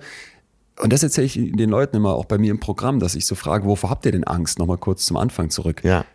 und 0.81 0.91
das 0.91 1.03
erzähle 1.03 1.27
ich 1.27 1.33
den 1.33 1.69
Leuten 1.69 1.97
immer 1.97 2.13
auch 2.13 2.25
bei 2.25 2.37
mir 2.37 2.51
im 2.51 2.59
Programm, 2.59 2.99
dass 2.99 3.15
ich 3.15 3.25
so 3.25 3.35
frage, 3.35 3.65
wovor 3.65 3.89
habt 3.89 4.05
ihr 4.05 4.11
denn 4.11 4.23
Angst? 4.23 4.59
Nochmal 4.59 4.77
kurz 4.77 5.05
zum 5.05 5.17
Anfang 5.17 5.49
zurück. 5.49 5.83
Ja. 5.83 6.05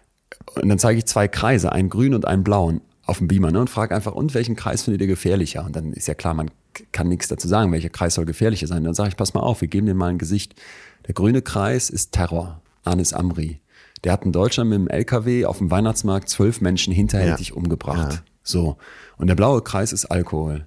Und 0.56 0.68
dann 0.68 0.78
zeige 0.78 0.98
ich 0.98 1.06
zwei 1.06 1.28
Kreise, 1.28 1.72
einen 1.72 1.90
grünen 1.90 2.14
und 2.14 2.26
einen 2.26 2.44
blauen 2.44 2.80
auf 3.06 3.18
dem 3.18 3.28
Beamer 3.28 3.50
ne, 3.50 3.60
und 3.60 3.70
frage 3.70 3.94
einfach, 3.94 4.12
und 4.12 4.34
welchen 4.34 4.56
Kreis 4.56 4.82
findet 4.82 5.00
ihr 5.00 5.06
gefährlicher? 5.06 5.64
Und 5.64 5.76
dann 5.76 5.92
ist 5.92 6.08
ja 6.08 6.14
klar, 6.14 6.34
man 6.34 6.50
kann 6.92 7.08
nichts 7.08 7.28
dazu 7.28 7.48
sagen, 7.48 7.72
welcher 7.72 7.88
Kreis 7.88 8.14
soll 8.14 8.26
gefährlicher 8.26 8.66
sein. 8.66 8.84
Dann 8.84 8.94
sage 8.94 9.10
ich, 9.10 9.16
pass 9.16 9.32
mal 9.32 9.40
auf, 9.40 9.60
wir 9.60 9.68
geben 9.68 9.86
dem 9.86 9.96
mal 9.96 10.08
ein 10.10 10.18
Gesicht. 10.18 10.54
Der 11.06 11.14
grüne 11.14 11.40
Kreis 11.40 11.88
ist 11.88 12.12
Terror. 12.12 12.60
Anis 12.84 13.12
Amri. 13.12 13.60
Der 14.04 14.12
hat 14.12 14.24
in 14.24 14.32
Deutschland 14.32 14.70
mit 14.70 14.78
dem 14.78 14.88
LKW 14.88 15.44
auf 15.44 15.58
dem 15.58 15.70
Weihnachtsmarkt 15.70 16.28
zwölf 16.28 16.60
Menschen 16.60 16.92
hinterhältig 16.92 17.48
ja. 17.48 17.54
umgebracht. 17.54 18.12
Ja. 18.12 18.18
So. 18.42 18.76
Und 19.16 19.26
der 19.26 19.34
blaue 19.34 19.62
Kreis 19.62 19.92
ist 19.92 20.06
Alkohol. 20.06 20.66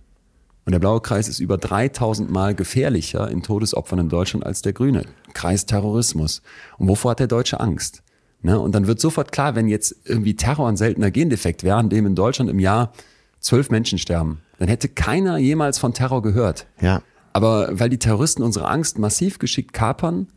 Und 0.65 0.73
der 0.73 0.79
blaue 0.79 1.01
Kreis 1.01 1.27
ist 1.27 1.39
über 1.39 1.57
3000 1.57 2.29
Mal 2.29 2.53
gefährlicher 2.53 3.29
in 3.29 3.41
Todesopfern 3.41 3.99
in 3.99 4.09
Deutschland 4.09 4.45
als 4.45 4.61
der 4.61 4.73
grüne. 4.73 5.03
Kreis 5.33 5.65
Terrorismus. 5.65 6.41
Und 6.77 6.87
wovor 6.87 7.11
hat 7.11 7.19
der 7.19 7.27
Deutsche 7.27 7.59
Angst? 7.59 8.03
Ne? 8.41 8.59
Und 8.59 8.73
dann 8.73 8.87
wird 8.87 8.99
sofort 8.99 9.31
klar, 9.31 9.55
wenn 9.55 9.67
jetzt 9.67 9.95
irgendwie 10.05 10.35
Terror 10.35 10.67
ein 10.67 10.77
seltener 10.77 11.11
Gendefekt 11.11 11.63
wäre, 11.63 11.77
an 11.77 11.89
dem 11.89 12.05
in 12.05 12.15
Deutschland 12.15 12.49
im 12.49 12.59
Jahr 12.59 12.91
zwölf 13.39 13.69
Menschen 13.69 13.97
sterben, 13.97 14.41
dann 14.59 14.67
hätte 14.67 14.87
keiner 14.87 15.37
jemals 15.37 15.79
von 15.79 15.93
Terror 15.93 16.21
gehört. 16.21 16.67
Ja. 16.79 17.01
Aber 17.33 17.79
weil 17.79 17.89
die 17.89 17.97
Terroristen 17.97 18.43
unsere 18.43 18.67
Angst 18.67 18.99
massiv 18.99 19.39
geschickt 19.39 19.73
kapern, 19.73 20.27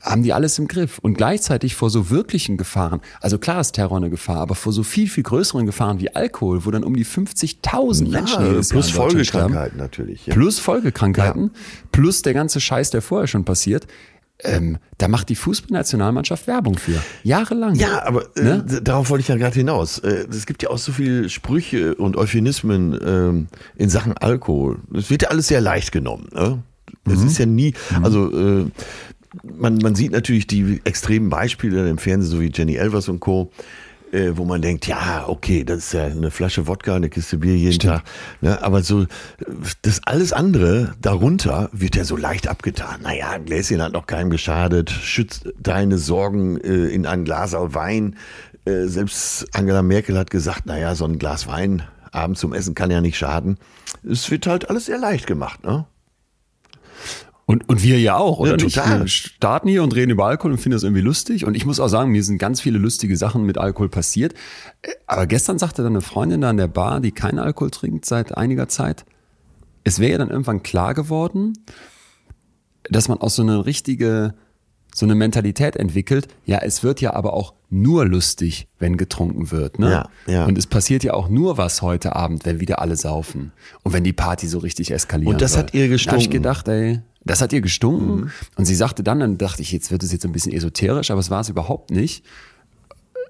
haben 0.00 0.22
die 0.22 0.32
alles 0.32 0.58
im 0.58 0.68
Griff. 0.68 0.98
Und 0.98 1.14
gleichzeitig 1.14 1.74
vor 1.74 1.90
so 1.90 2.10
wirklichen 2.10 2.56
Gefahren, 2.56 3.00
also 3.20 3.38
klar 3.38 3.60
ist 3.60 3.72
Terror 3.72 3.96
eine 3.96 4.10
Gefahr, 4.10 4.38
aber 4.38 4.54
vor 4.54 4.72
so 4.72 4.82
viel, 4.82 5.08
viel 5.08 5.22
größeren 5.24 5.66
Gefahren 5.66 6.00
wie 6.00 6.14
Alkohol, 6.14 6.64
wo 6.64 6.70
dann 6.70 6.84
um 6.84 6.94
die 6.96 7.04
50.000 7.06 8.04
ja, 8.04 8.10
Menschen 8.10 8.46
jedes 8.46 8.68
plus 8.70 8.88
Jahr 8.88 9.08
Folgekrankheiten 9.08 9.78
natürlich. 9.78 10.26
Ja. 10.26 10.34
Plus 10.34 10.58
Folgekrankheiten, 10.58 11.44
ja. 11.44 11.60
plus 11.92 12.22
der 12.22 12.34
ganze 12.34 12.60
Scheiß, 12.60 12.90
der 12.90 13.02
vorher 13.02 13.26
schon 13.26 13.44
passiert. 13.44 13.86
ähm, 14.42 14.78
da 14.96 15.06
macht 15.08 15.28
die 15.28 15.34
Fußballnationalmannschaft 15.34 16.46
Werbung 16.46 16.78
für. 16.78 17.02
Jahrelang. 17.24 17.74
Ja, 17.74 18.06
aber 18.06 18.24
äh, 18.36 18.42
Ne? 18.42 18.64
darauf 18.82 19.10
wollte 19.10 19.20
ich 19.20 19.28
ja 19.28 19.36
gerade 19.36 19.54
hinaus. 19.54 19.98
Äh, 19.98 20.26
es 20.30 20.46
gibt 20.46 20.62
ja 20.62 20.70
auch 20.70 20.78
so 20.78 20.92
viele 20.92 21.28
Sprüche 21.28 21.94
und 21.94 22.16
Euphemismen 22.16 22.98
ähm, 23.04 23.48
in 23.76 23.90
Sachen 23.90 24.16
Alkohol. 24.16 24.78
Es 24.94 25.10
wird 25.10 25.22
ja 25.22 25.28
alles 25.28 25.48
sehr 25.48 25.60
leicht 25.60 25.92
genommen. 25.92 26.28
Ne? 26.32 26.62
Es 27.04 27.22
ist 27.22 27.38
ja 27.38 27.46
nie, 27.46 27.74
also 28.02 28.30
äh, 28.32 28.66
man, 29.42 29.76
man 29.78 29.94
sieht 29.94 30.12
natürlich 30.12 30.46
die 30.46 30.80
extremen 30.84 31.30
Beispiele 31.30 31.88
im 31.88 31.98
Fernsehen, 31.98 32.30
so 32.30 32.40
wie 32.40 32.50
Jenny 32.52 32.76
Elvers 32.76 33.08
und 33.08 33.20
Co., 33.20 33.50
äh, 34.12 34.32
wo 34.34 34.44
man 34.44 34.60
denkt, 34.60 34.86
ja, 34.86 35.24
okay, 35.28 35.62
das 35.62 35.78
ist 35.78 35.92
ja 35.92 36.06
eine 36.06 36.30
Flasche 36.30 36.66
Wodka, 36.66 36.96
eine 36.96 37.08
Kiste 37.08 37.38
Bier 37.38 37.56
jeden 37.56 37.78
Tag. 37.78 38.02
Ne? 38.40 38.60
Aber 38.62 38.82
so, 38.82 39.06
das 39.82 40.00
alles 40.04 40.32
andere 40.32 40.94
darunter 41.00 41.70
wird 41.72 41.94
ja 41.94 42.04
so 42.04 42.16
leicht 42.16 42.48
abgetan. 42.48 43.02
Naja, 43.02 43.30
ein 43.30 43.44
Gläschen 43.44 43.80
hat 43.80 43.92
noch 43.92 44.06
keinem 44.06 44.30
geschadet, 44.30 44.90
schützt 44.90 45.52
deine 45.60 45.98
Sorgen 45.98 46.56
äh, 46.56 46.86
in 46.86 47.06
ein 47.06 47.24
Glas 47.24 47.52
Wein. 47.52 48.16
Äh, 48.64 48.86
selbst 48.86 49.46
Angela 49.54 49.82
Merkel 49.82 50.18
hat 50.18 50.30
gesagt, 50.30 50.66
naja, 50.66 50.94
so 50.94 51.04
ein 51.04 51.18
Glas 51.18 51.46
Wein 51.46 51.82
abends 52.12 52.40
zum 52.40 52.52
Essen 52.52 52.74
kann 52.74 52.90
ja 52.90 53.00
nicht 53.00 53.16
schaden. 53.16 53.58
Es 54.02 54.30
wird 54.30 54.46
halt 54.46 54.68
alles 54.68 54.86
sehr 54.86 54.98
leicht 54.98 55.26
gemacht, 55.26 55.64
ne? 55.64 55.86
Und, 57.50 57.68
und 57.68 57.82
wir 57.82 57.98
ja 57.98 58.16
auch, 58.16 58.38
oder 58.38 58.52
Ja, 58.52 58.56
total. 58.56 59.00
Wir 59.00 59.08
starten 59.08 59.68
hier 59.68 59.82
und 59.82 59.92
reden 59.96 60.12
über 60.12 60.26
Alkohol 60.26 60.52
und 60.52 60.58
finden 60.58 60.76
das 60.76 60.84
irgendwie 60.84 61.02
lustig. 61.02 61.44
Und 61.44 61.56
ich 61.56 61.66
muss 61.66 61.80
auch 61.80 61.88
sagen, 61.88 62.12
mir 62.12 62.22
sind 62.22 62.38
ganz 62.38 62.60
viele 62.60 62.78
lustige 62.78 63.16
Sachen 63.16 63.44
mit 63.44 63.58
Alkohol 63.58 63.88
passiert. 63.88 64.34
Äh, 64.82 64.90
Aber 65.06 65.26
gestern 65.26 65.58
sagte 65.58 65.82
dann 65.82 65.92
eine 65.94 66.00
Freundin 66.00 66.42
da 66.42 66.50
an 66.50 66.58
der 66.58 66.68
Bar, 66.68 67.00
die 67.00 67.10
keinen 67.10 67.40
Alkohol 67.40 67.70
trinkt 67.72 68.04
seit 68.04 68.36
einiger 68.36 68.68
Zeit, 68.68 69.04
es 69.82 69.98
wäre 69.98 70.12
ihr 70.12 70.18
dann 70.18 70.30
irgendwann 70.30 70.62
klar 70.62 70.94
geworden, 70.94 71.54
dass 72.84 73.08
man 73.08 73.18
auch 73.18 73.30
so 73.30 73.42
eine 73.42 73.66
richtige, 73.66 74.34
so 74.94 75.04
eine 75.04 75.16
Mentalität 75.16 75.74
entwickelt. 75.74 76.28
Ja, 76.46 76.58
es 76.58 76.84
wird 76.84 77.00
ja 77.00 77.14
aber 77.14 77.32
auch 77.32 77.54
nur 77.68 78.06
lustig, 78.06 78.68
wenn 78.78 78.96
getrunken 78.96 79.50
wird. 79.50 79.78
Ne? 79.78 79.90
Ja, 79.90 80.08
ja. 80.32 80.44
Und 80.44 80.56
es 80.56 80.66
passiert 80.66 81.02
ja 81.02 81.14
auch 81.14 81.28
nur 81.28 81.56
was 81.56 81.82
heute 81.82 82.14
Abend, 82.14 82.44
wenn 82.44 82.60
wieder 82.60 82.80
alle 82.80 82.96
saufen. 82.96 83.52
Und 83.82 83.92
wenn 83.92 84.04
die 84.04 84.12
Party 84.12 84.46
so 84.46 84.58
richtig 84.58 84.90
eskaliert. 84.92 85.32
Und 85.32 85.40
das 85.40 85.56
hat 85.56 85.74
ihr 85.74 85.80
Da 85.80 85.84
habe 85.86 85.94
ich 85.94 86.04
gestunken. 86.04 86.30
gedacht, 86.30 86.68
ey, 86.68 87.00
das 87.24 87.40
hat 87.40 87.52
ihr 87.52 87.60
gestunken. 87.60 88.16
Mhm. 88.16 88.30
Und 88.56 88.64
sie 88.64 88.74
sagte 88.74 89.02
dann, 89.02 89.20
dann 89.20 89.38
dachte 89.38 89.62
ich, 89.62 89.72
jetzt 89.72 89.90
wird 89.90 90.02
es 90.02 90.12
jetzt 90.12 90.24
ein 90.24 90.32
bisschen 90.32 90.52
esoterisch, 90.52 91.10
aber 91.10 91.20
es 91.20 91.30
war 91.30 91.40
es 91.40 91.48
überhaupt 91.48 91.90
nicht. 91.90 92.24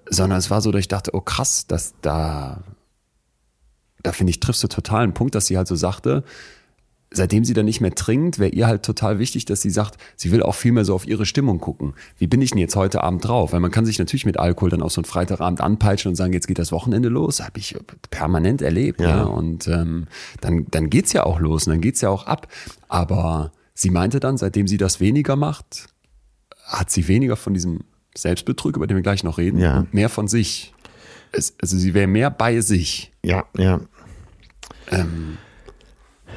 Sondern 0.09 0.39
es 0.39 0.51
war 0.51 0.61
so, 0.61 0.73
dass 0.73 0.81
ich 0.81 0.89
dachte, 0.89 1.15
oh 1.15 1.21
krass, 1.21 1.67
dass 1.67 1.95
da, 2.03 2.63
da 4.03 4.13
finde 4.13 4.31
ich, 4.31 4.41
triffst 4.41 4.63
du 4.63 4.69
total 4.69 5.05
einen 5.05 5.15
Punkt, 5.15 5.35
dass 5.35 5.47
sie 5.47 5.57
halt 5.57 5.69
so 5.69 5.77
sagte, 5.77 6.25
seitdem 7.13 7.45
sie 7.45 7.55
dann 7.55 7.65
nicht 7.65 7.81
mehr 7.81 7.95
trinkt, 7.95 8.39
wäre 8.39 8.51
ihr 8.51 8.67
halt 8.67 8.85
total 8.85 9.19
wichtig, 9.19 9.45
dass 9.45 9.61
sie 9.61 9.71
sagt, 9.71 9.97
sie 10.17 10.31
will 10.31 10.43
auch 10.43 10.55
viel 10.55 10.73
mehr 10.73 10.85
so 10.85 10.95
auf 10.95 11.07
ihre 11.07 11.27
Stimmung 11.27 11.59
gucken. 11.59 11.95
Wie 12.19 12.29
bin 12.29 12.41
ich 12.41 12.51
denn 12.51 12.61
jetzt 12.61 12.77
heute 12.77 13.03
Abend 13.03 13.27
drauf? 13.27 13.53
Weil 13.53 13.61
man 13.61 13.73
kann 13.73 13.85
sich 13.85 13.99
natürlich 13.99 14.27
mit 14.27 14.39
Alkohol 14.39 14.71
dann 14.71 14.83
auch 14.83 14.91
so 14.91 15.01
einen 15.01 15.07
Freitagabend 15.07 15.61
anpeitschen 15.61 16.11
und 16.11 16.17
sagen, 16.17 16.33
jetzt 16.33 16.47
geht 16.47 16.59
das 16.59 16.71
Wochenende 16.71 17.09
los. 17.09 17.41
Habe 17.41 17.59
ich 17.59 17.77
permanent 18.11 18.63
erlebt. 18.63 19.01
Ja. 19.01 19.09
Ja. 19.09 19.23
Und 19.25 19.67
ähm, 19.67 20.07
dann, 20.41 20.67
dann 20.71 20.89
geht's 20.89 21.13
ja 21.13 21.25
auch 21.25 21.41
los 21.41 21.67
und 21.67 21.73
dann 21.73 21.81
geht's 21.81 22.01
ja 22.01 22.11
auch 22.11 22.27
ab. 22.27 22.47
Aber 22.89 23.53
sie 23.75 23.91
meinte 23.91 24.21
dann, 24.21 24.37
seitdem 24.37 24.67
sie 24.69 24.77
das 24.77 25.01
weniger 25.01 25.37
macht, 25.37 25.87
hat 26.65 26.91
sie 26.91 27.07
weniger 27.09 27.37
von 27.37 27.55
diesem 27.55 27.81
Selbstbetrug, 28.17 28.77
über 28.77 28.87
den 28.87 28.97
wir 28.97 29.03
gleich 29.03 29.25
noch 29.25 29.39
reden, 29.39 29.59
Ja. 29.59 29.79
und 29.81 29.95
mehr 29.95 30.09
von 30.09 30.29
sich. 30.29 30.73
Es, 31.33 31.55
also 31.63 31.77
sie 31.79 31.95
wäre 31.95 32.07
mehr 32.09 32.31
bei 32.31 32.61
sich. 32.61 33.13
Ja, 33.25 33.45
ja. 33.57 33.81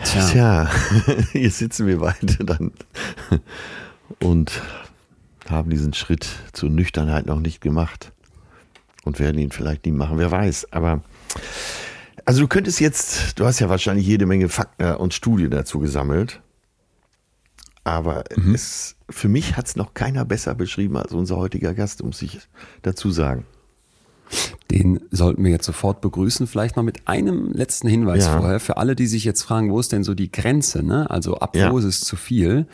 Tja. 0.03 0.27
Tja, 0.29 0.71
hier 1.31 1.49
sitzen 1.51 1.87
wir 1.87 1.99
beide 1.99 2.43
dann 2.45 2.71
und 4.19 4.61
haben 5.49 5.69
diesen 5.69 5.93
Schritt 5.93 6.27
zur 6.51 6.69
Nüchternheit 6.69 7.25
noch 7.25 7.39
nicht 7.39 7.61
gemacht 7.61 8.11
und 9.03 9.19
werden 9.19 9.39
ihn 9.39 9.51
vielleicht 9.51 9.85
nie 9.85 9.91
machen, 9.91 10.17
wer 10.17 10.29
weiß. 10.31 10.71
Aber 10.71 11.01
also 12.25 12.41
du 12.41 12.47
könntest 12.47 12.79
jetzt, 12.79 13.39
du 13.39 13.45
hast 13.45 13.59
ja 13.59 13.69
wahrscheinlich 13.69 14.05
jede 14.05 14.25
Menge 14.25 14.49
Fakten 14.49 14.95
und 14.95 15.13
Studien 15.13 15.51
dazu 15.51 15.79
gesammelt, 15.79 16.41
aber 17.83 18.23
es, 18.53 18.95
für 19.09 19.27
mich 19.27 19.57
hat 19.57 19.67
es 19.67 19.75
noch 19.75 19.93
keiner 19.93 20.25
besser 20.25 20.55
beschrieben 20.55 20.97
als 20.97 21.11
unser 21.11 21.37
heutiger 21.37 21.73
Gast, 21.73 22.03
muss 22.03 22.21
ich 22.21 22.39
dazu 22.81 23.11
sagen. 23.11 23.45
Den 24.71 24.99
sollten 25.11 25.43
wir 25.43 25.51
jetzt 25.51 25.65
sofort 25.65 26.01
begrüßen. 26.01 26.47
Vielleicht 26.47 26.75
noch 26.75 26.83
mit 26.83 27.07
einem 27.07 27.51
letzten 27.51 27.87
Hinweis 27.87 28.25
Ja. 28.25 28.37
vorher. 28.39 28.59
Für 28.59 28.77
alle, 28.77 28.95
die 28.95 29.05
sich 29.05 29.23
jetzt 29.25 29.43
fragen, 29.43 29.69
wo 29.71 29.79
ist 29.79 29.91
denn 29.91 30.03
so 30.03 30.15
die 30.15 30.31
Grenze? 30.31 30.81
Ne? 30.81 31.09
Also 31.11 31.37
ab 31.37 31.55
Ja. 31.55 31.71
wo 31.71 31.77
ist 31.77 31.85
es 31.85 31.99
zu 32.01 32.15
viel? 32.15 32.65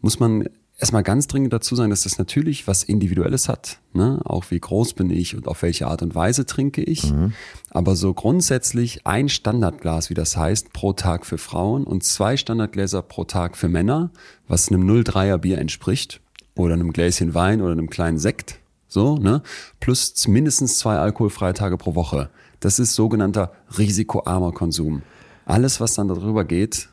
Muss 0.00 0.20
man 0.20 0.48
erstmal 0.78 1.02
ganz 1.02 1.26
dringend 1.26 1.52
dazu 1.52 1.74
sagen, 1.74 1.90
dass 1.90 2.04
das 2.04 2.18
natürlich 2.18 2.66
was 2.66 2.84
Individuelles 2.84 3.48
hat. 3.48 3.80
Ne? 3.92 4.20
Auch 4.24 4.50
wie 4.50 4.60
groß 4.60 4.94
bin 4.94 5.10
ich 5.10 5.36
und 5.36 5.48
auf 5.48 5.62
welche 5.62 5.88
Art 5.88 6.02
und 6.02 6.14
Weise 6.14 6.46
trinke 6.46 6.82
ich. 6.82 7.12
Mhm. 7.12 7.34
Aber 7.70 7.96
so 7.96 8.14
grundsätzlich 8.14 9.06
ein 9.06 9.28
Standardglas, 9.28 10.08
wie 10.08 10.14
das 10.14 10.36
heißt, 10.36 10.72
pro 10.72 10.92
Tag 10.92 11.26
für 11.26 11.38
Frauen 11.38 11.84
und 11.84 12.04
zwei 12.04 12.36
Standardgläser 12.36 13.02
pro 13.02 13.24
Tag 13.24 13.56
für 13.56 13.68
Männer, 13.68 14.10
was 14.46 14.68
einem 14.68 14.88
0,3er 14.88 15.38
Bier 15.38 15.58
entspricht. 15.58 16.20
Oder 16.54 16.74
einem 16.74 16.92
Gläschen 16.92 17.34
Wein 17.34 17.60
oder 17.60 17.72
einem 17.72 17.90
kleinen 17.90 18.18
Sekt. 18.18 18.58
So, 18.88 19.16
ne? 19.16 19.42
Plus 19.78 20.26
mindestens 20.26 20.78
zwei 20.78 20.96
alkoholfreie 20.96 21.54
Tage 21.54 21.76
pro 21.76 21.94
Woche. 21.94 22.30
Das 22.58 22.80
ist 22.80 22.94
sogenannter 22.94 23.52
risikoarmer 23.76 24.50
Konsum. 24.52 25.02
Alles, 25.44 25.80
was 25.80 25.94
dann 25.94 26.08
darüber 26.08 26.44
geht, 26.44 26.88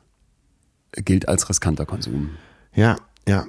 gilt 0.91 1.28
als 1.28 1.50
riskanter 1.50 1.86
Konsum. 1.86 2.32
Ja, 2.76 2.98
ja. 3.28 3.45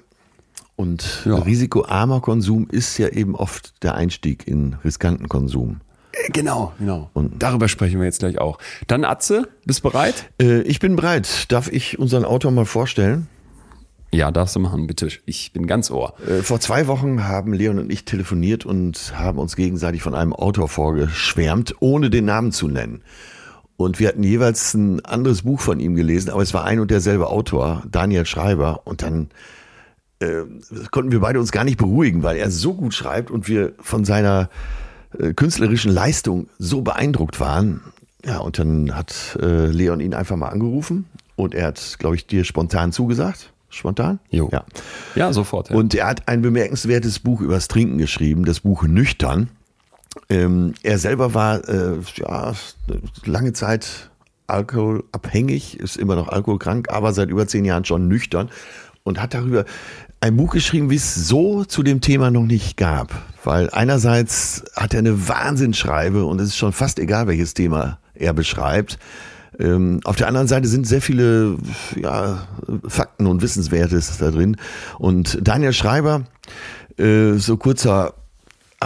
Und 0.76 1.22
Ja. 1.24 1.36
risikoarmer 1.36 2.20
Konsum 2.20 2.68
ist 2.70 2.98
ja 2.98 3.08
eben 3.08 3.34
oft 3.34 3.82
der 3.82 3.94
Einstieg 3.94 4.46
in 4.46 4.76
riskanten 4.84 5.28
Konsum. 5.28 5.80
Äh, 6.12 6.30
Genau, 6.32 6.72
genau. 6.78 7.10
Und- 7.14 7.32
Und 7.32 7.42
darüber 7.42 7.68
sprechen 7.68 7.98
wir 7.98 8.04
jetzt 8.06 8.18
gleich 8.20 8.38
auch. 8.38 8.58
Dann 8.86 9.04
Atze, 9.04 9.48
bist 9.64 9.82
bereit? 9.82 10.30
Äh, 10.40 10.60
ich 10.62 10.78
bin 10.80 10.96
bereit. 10.96 11.50
Darf 11.50 11.68
ich 11.72 11.98
unseren 11.98 12.24
Autor 12.24 12.50
mal 12.52 12.64
vorstellen? 12.66 13.26
Ja, 14.12 14.30
darfst 14.30 14.54
du 14.56 14.60
machen, 14.60 14.86
bitte. 14.86 15.08
Ich 15.26 15.52
bin 15.52 15.66
ganz 15.66 15.90
ohr. 15.90 16.14
Äh, 16.26 16.42
vor 16.42 16.60
zwei 16.60 16.86
Wochen 16.86 17.24
haben 17.24 17.52
Leon 17.52 17.78
und 17.78 17.90
ich 17.92 18.04
telefoniert 18.04 18.64
und 18.64 19.12
haben 19.16 19.38
uns 19.38 19.56
gegenseitig 19.56 20.02
von 20.02 20.14
einem 20.14 20.32
Autor 20.32 20.68
vorgeschwärmt, 20.68 21.74
ohne 21.80 22.08
den 22.08 22.24
Namen 22.26 22.52
zu 22.52 22.68
nennen. 22.68 23.02
Und 23.76 23.98
wir 23.98 24.08
hatten 24.08 24.22
jeweils 24.22 24.72
ein 24.74 25.04
anderes 25.04 25.42
Buch 25.42 25.60
von 25.60 25.80
ihm 25.80 25.96
gelesen, 25.96 26.30
aber 26.30 26.40
es 26.42 26.54
war 26.54 26.64
ein 26.64 26.80
und 26.80 26.90
derselbe 26.90 27.26
Autor, 27.28 27.82
Daniel 27.90 28.24
Schreiber. 28.24 28.82
Und 28.86 29.02
dann 29.02 29.28
äh, 30.20 30.44
konnten 30.90 31.12
wir 31.12 31.20
beide 31.20 31.38
uns 31.40 31.52
gar 31.52 31.64
nicht 31.64 31.78
beruhigen, 31.78 32.22
weil 32.22 32.36
er 32.36 32.50
so 32.50 32.74
gut 32.74 32.94
schreibt 32.94 33.30
und 33.30 33.48
wir 33.48 33.72
von 33.80 34.04
seiner 34.04 34.48
äh, 35.18 35.32
künstlerischen 35.34 35.92
Leistung 35.92 36.48
so 36.58 36.82
beeindruckt 36.82 37.40
waren. 37.40 37.80
Ja, 38.24 38.38
und 38.38 38.58
dann 38.58 38.94
hat 38.94 39.38
äh, 39.40 39.66
Leon 39.66 40.00
ihn 40.00 40.14
einfach 40.14 40.36
mal 40.36 40.48
angerufen 40.48 41.06
und 41.36 41.54
er 41.54 41.66
hat, 41.66 41.96
glaube 41.98 42.16
ich, 42.16 42.26
dir 42.26 42.44
spontan 42.44 42.92
zugesagt. 42.92 43.52
Spontan? 43.68 44.18
Jo. 44.30 44.48
Ja. 44.52 44.64
Ja, 45.14 45.32
sofort. 45.32 45.70
Ja. 45.70 45.76
Und 45.76 45.94
er 45.94 46.06
hat 46.06 46.28
ein 46.28 46.40
bemerkenswertes 46.40 47.18
Buch 47.18 47.40
übers 47.40 47.68
Trinken 47.68 47.98
geschrieben, 47.98 48.44
das 48.44 48.60
Buch 48.60 48.84
Nüchtern. 48.84 49.50
Ähm, 50.30 50.74
er 50.82 50.98
selber 50.98 51.34
war 51.34 51.68
äh, 51.68 51.98
ja, 52.16 52.54
lange 53.24 53.52
Zeit 53.52 54.10
alkoholabhängig, 54.46 55.78
ist 55.78 55.96
immer 55.96 56.16
noch 56.16 56.28
alkoholkrank, 56.28 56.90
aber 56.90 57.12
seit 57.12 57.28
über 57.28 57.46
zehn 57.46 57.64
Jahren 57.64 57.84
schon 57.84 58.08
nüchtern 58.08 58.48
und 59.04 59.20
hat 59.20 59.34
darüber 59.34 59.64
ein 60.20 60.36
Buch 60.36 60.52
geschrieben, 60.52 60.90
wie 60.90 60.96
es 60.96 61.14
so 61.14 61.64
zu 61.64 61.82
dem 61.82 62.00
Thema 62.00 62.30
noch 62.30 62.44
nicht 62.44 62.76
gab. 62.76 63.12
Weil 63.44 63.70
einerseits 63.70 64.64
hat 64.74 64.94
er 64.94 65.00
eine 65.00 65.28
Wahnsinnsschreibe 65.28 66.24
und 66.24 66.40
es 66.40 66.48
ist 66.48 66.56
schon 66.56 66.72
fast 66.72 66.98
egal, 66.98 67.26
welches 67.26 67.54
Thema 67.54 67.98
er 68.14 68.32
beschreibt. 68.32 68.98
Ähm, 69.58 70.00
auf 70.04 70.16
der 70.16 70.28
anderen 70.28 70.48
Seite 70.48 70.68
sind 70.68 70.86
sehr 70.86 71.00
viele 71.00 71.56
ja, 71.94 72.46
Fakten 72.86 73.26
und 73.26 73.42
Wissenswertes 73.42 74.18
da 74.18 74.30
drin. 74.30 74.56
Und 74.98 75.38
Daniel 75.40 75.72
Schreiber, 75.72 76.24
äh, 76.98 77.34
so 77.34 77.56
kurzer 77.56 78.14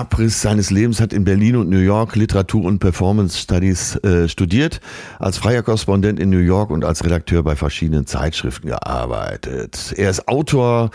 Abriss 0.00 0.40
seines 0.40 0.70
Lebens, 0.70 0.98
hat 0.98 1.12
in 1.12 1.24
Berlin 1.24 1.56
und 1.56 1.68
New 1.68 1.78
York 1.78 2.16
Literatur 2.16 2.64
und 2.64 2.78
Performance 2.78 3.36
Studies 3.36 3.96
äh, 3.96 4.28
studiert, 4.28 4.80
als 5.18 5.36
freier 5.36 5.62
Korrespondent 5.62 6.18
in 6.18 6.30
New 6.30 6.38
York 6.38 6.70
und 6.70 6.86
als 6.86 7.04
Redakteur 7.04 7.42
bei 7.42 7.54
verschiedenen 7.54 8.06
Zeitschriften 8.06 8.68
gearbeitet. 8.68 9.92
Er 9.98 10.08
ist 10.08 10.26
Autor 10.26 10.90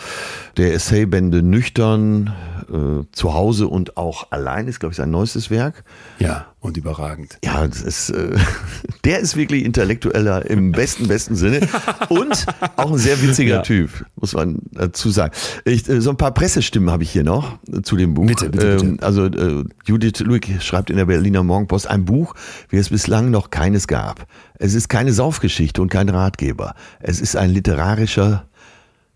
der 0.57 0.73
Essaybände 0.73 1.43
Nüchtern, 1.43 2.33
äh, 2.67 3.03
zu 3.11 3.33
Hause 3.35 3.67
und 3.67 3.95
auch 3.95 4.31
allein, 4.31 4.67
ist 4.67 4.79
glaube 4.79 4.93
ich 4.93 4.97
sein 4.97 5.11
neuestes 5.11 5.51
Werk. 5.51 5.83
ja, 6.17 6.47
und 6.65 6.77
überragend. 6.77 7.37
Ja, 7.43 7.67
das 7.67 7.81
ist, 7.81 8.09
äh, 8.09 8.35
der 9.05 9.19
ist 9.19 9.35
wirklich 9.35 9.63
intellektueller 9.63 10.49
im 10.49 10.71
besten, 10.71 11.07
besten 11.07 11.35
Sinne 11.35 11.67
und 12.09 12.45
auch 12.75 12.91
ein 12.91 12.97
sehr 12.97 13.21
witziger 13.21 13.55
Ja. 13.55 13.61
Typ, 13.61 14.05
muss 14.15 14.33
man 14.33 14.59
dazu 14.71 15.09
sagen. 15.09 15.33
Ich, 15.63 15.87
äh, 15.87 16.01
so 16.01 16.09
ein 16.09 16.17
paar 16.17 16.33
Pressestimmen 16.33 16.89
habe 16.89 17.03
ich 17.03 17.11
hier 17.11 17.23
noch 17.23 17.59
zu 17.83 17.95
dem 17.95 18.13
Buch. 18.13 18.25
Bitte, 18.25 18.49
bitte, 18.49 18.75
bitte. 18.75 18.85
Ähm, 18.85 18.97
also 19.01 19.25
äh, 19.25 19.63
Judith 19.85 20.19
Luig 20.19 20.61
schreibt 20.61 20.89
in 20.89 20.97
der 20.97 21.05
Berliner 21.05 21.43
Morgenpost 21.43 21.87
ein 21.87 22.05
Buch, 22.05 22.33
wie 22.69 22.77
es 22.77 22.89
bislang 22.89 23.31
noch 23.31 23.49
keines 23.51 23.87
gab. 23.87 24.27
Es 24.57 24.73
ist 24.73 24.89
keine 24.89 25.13
Saufgeschichte 25.13 25.81
und 25.81 25.89
kein 25.89 26.09
Ratgeber. 26.09 26.75
Es 26.99 27.21
ist 27.21 27.35
ein 27.35 27.51
literarischer, 27.51 28.47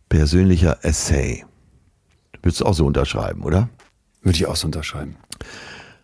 persönlicher 0.10 0.78
Essay. 0.84 1.46
Würdest 2.42 2.62
du 2.62 2.66
auch 2.66 2.74
so 2.74 2.86
unterschreiben, 2.86 3.44
oder? 3.44 3.70
Würde 4.22 4.36
ich 4.38 4.46
auch 4.46 4.56
so 4.56 4.68
unterschreiben. 4.68 5.16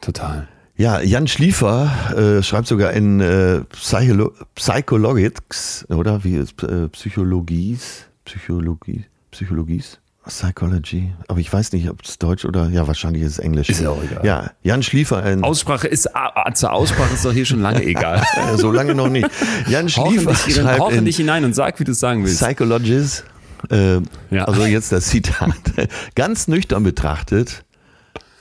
Total. 0.01 0.47
Ja, 0.77 0.99
Jan 1.01 1.27
Schliefer 1.27 1.89
äh, 2.17 2.43
schreibt 2.43 2.67
sogar 2.67 2.91
in 2.91 3.21
äh, 3.21 3.61
Psycholo 3.71 4.33
Psychologics, 4.55 5.85
oder 5.89 6.23
wie 6.25 6.35
ist 6.35 6.61
äh, 6.63 6.89
Psychologies, 6.89 8.05
Psychologie, 8.25 9.05
Psychologies, 9.31 9.99
Psychology, 10.27 11.13
aber 11.27 11.39
ich 11.39 11.53
weiß 11.53 11.71
nicht, 11.71 11.89
ob 11.89 12.01
es 12.03 12.17
Deutsch 12.17 12.43
oder 12.43 12.67
ja, 12.69 12.87
wahrscheinlich 12.87 13.21
ist 13.23 13.33
es 13.33 13.39
Englisch. 13.39 13.69
Ist 13.69 13.81
ja 13.81 13.89
auch 13.91 14.03
egal. 14.03 14.25
Ja, 14.25 14.51
Jan 14.63 14.83
Schliefer 14.83 15.23
in 15.31 15.43
Aussprache 15.43 15.87
ist, 15.87 16.09
zur 16.55 16.73
Aussprache 16.73 17.13
ist 17.13 17.23
doch 17.23 17.31
hier 17.31 17.45
schon 17.45 17.61
lange 17.61 17.83
egal. 17.83 18.21
äh, 18.53 18.57
so 18.57 18.71
lange 18.71 18.95
noch 18.95 19.07
nicht. 19.07 19.29
Jan 19.67 19.87
Hauche 19.87 20.09
Schliefer 20.09 20.31
dich, 20.31 20.55
schreibt 20.55 20.79
hauche 20.79 20.95
in 20.95 21.05
dich 21.05 21.15
hinein 21.15 21.45
und 21.45 21.53
sag, 21.53 21.79
wie 21.79 21.83
du 21.83 21.91
es 21.91 21.99
sagen 21.99 22.23
willst. 22.25 22.41
Psychologies, 22.43 23.23
äh, 23.69 23.99
Ja. 24.31 24.45
also 24.45 24.65
jetzt 24.65 24.91
das 24.91 25.05
Zitat, 25.05 25.53
ganz 26.15 26.47
nüchtern 26.47 26.83
betrachtet, 26.83 27.63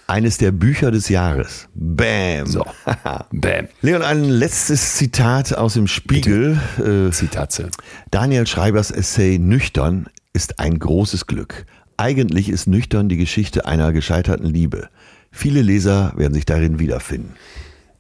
eines 0.06 0.38
der 0.38 0.52
Bücher 0.52 0.90
des 0.90 1.08
Jahres. 1.08 1.68
Bam. 1.74 2.46
So. 2.46 2.64
Bam. 3.32 3.68
Leon, 3.82 4.02
ein 4.02 4.24
letztes 4.24 4.94
Zitat 4.94 5.54
aus 5.54 5.74
dem 5.74 5.86
Spiegel. 5.86 6.58
Äh, 6.78 7.10
Zitatze. 7.10 7.70
Daniel 8.10 8.46
Schreibers 8.46 8.90
Essay 8.90 9.38
Nüchtern 9.38 10.06
ist 10.32 10.58
ein 10.58 10.78
großes 10.78 11.26
Glück. 11.26 11.66
Eigentlich 11.96 12.48
ist 12.48 12.66
Nüchtern 12.66 13.08
die 13.08 13.16
Geschichte 13.16 13.66
einer 13.66 13.92
gescheiterten 13.92 14.46
Liebe. 14.46 14.88
Viele 15.30 15.62
Leser 15.62 16.12
werden 16.16 16.34
sich 16.34 16.44
darin 16.44 16.78
wiederfinden. 16.78 17.34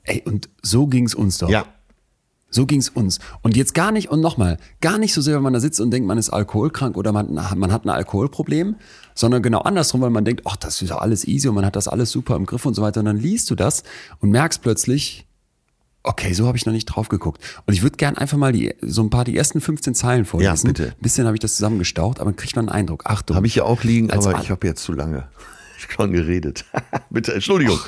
Ey, 0.02 0.22
und 0.24 0.48
so 0.62 0.86
ging's 0.86 1.14
uns 1.14 1.38
doch. 1.38 1.48
Ja, 1.48 1.66
So 2.54 2.66
ging's 2.66 2.88
uns. 2.88 3.18
Und 3.42 3.56
jetzt 3.56 3.74
gar 3.74 3.90
nicht, 3.90 4.10
und 4.10 4.20
nochmal, 4.20 4.58
gar 4.80 4.98
nicht 4.98 5.12
so 5.12 5.20
sehr, 5.20 5.34
wenn 5.34 5.42
man 5.42 5.52
da 5.52 5.60
sitzt 5.60 5.80
und 5.80 5.90
denkt, 5.90 6.06
man 6.06 6.18
ist 6.18 6.30
alkoholkrank 6.30 6.96
oder 6.96 7.10
man, 7.12 7.34
man 7.34 7.72
hat 7.72 7.84
ein 7.84 7.90
Alkoholproblem, 7.90 8.76
sondern 9.14 9.42
genau 9.42 9.58
andersrum, 9.60 10.00
weil 10.02 10.10
man 10.10 10.24
denkt, 10.24 10.42
ach, 10.44 10.56
das 10.56 10.80
ist 10.80 10.90
ja 10.90 10.98
alles 10.98 11.26
easy 11.26 11.48
und 11.48 11.56
man 11.56 11.66
hat 11.66 11.74
das 11.74 11.88
alles 11.88 12.12
super 12.12 12.36
im 12.36 12.46
Griff 12.46 12.64
und 12.64 12.74
so 12.74 12.82
weiter. 12.82 13.00
Und 13.00 13.06
dann 13.06 13.18
liest 13.18 13.50
du 13.50 13.56
das 13.56 13.82
und 14.20 14.30
merkst 14.30 14.62
plötzlich, 14.62 15.26
okay, 16.04 16.32
so 16.32 16.46
habe 16.46 16.56
ich 16.56 16.64
noch 16.64 16.72
nicht 16.72 16.86
drauf 16.86 17.08
geguckt. 17.08 17.42
Und 17.66 17.74
ich 17.74 17.82
würde 17.82 17.96
gern 17.96 18.16
einfach 18.16 18.38
mal 18.38 18.52
die, 18.52 18.72
so 18.82 19.02
ein 19.02 19.10
paar, 19.10 19.24
die 19.24 19.36
ersten 19.36 19.60
15 19.60 19.96
Zeilen 19.96 20.24
vorlesen. 20.24 20.68
bitte. 20.68 20.88
Ein 20.88 21.02
bisschen 21.02 21.26
habe 21.26 21.34
ich 21.34 21.40
das 21.40 21.56
zusammengestaucht, 21.56 22.20
aber 22.20 22.30
dann 22.30 22.36
kriegt 22.36 22.54
man 22.54 22.68
einen 22.68 22.78
Eindruck. 22.80 23.06
Achtung. 23.06 23.34
habe 23.36 23.48
ich 23.48 23.56
ja 23.56 23.64
auch 23.64 23.82
liegen, 23.82 24.12
aber 24.12 24.40
ich 24.40 24.50
habe 24.50 24.66
jetzt 24.66 24.84
zu 24.84 24.92
lange 24.92 25.26
schon 25.88 26.12
geredet. 26.12 26.64
Bitte, 27.10 27.34
Entschuldigung. 27.34 27.80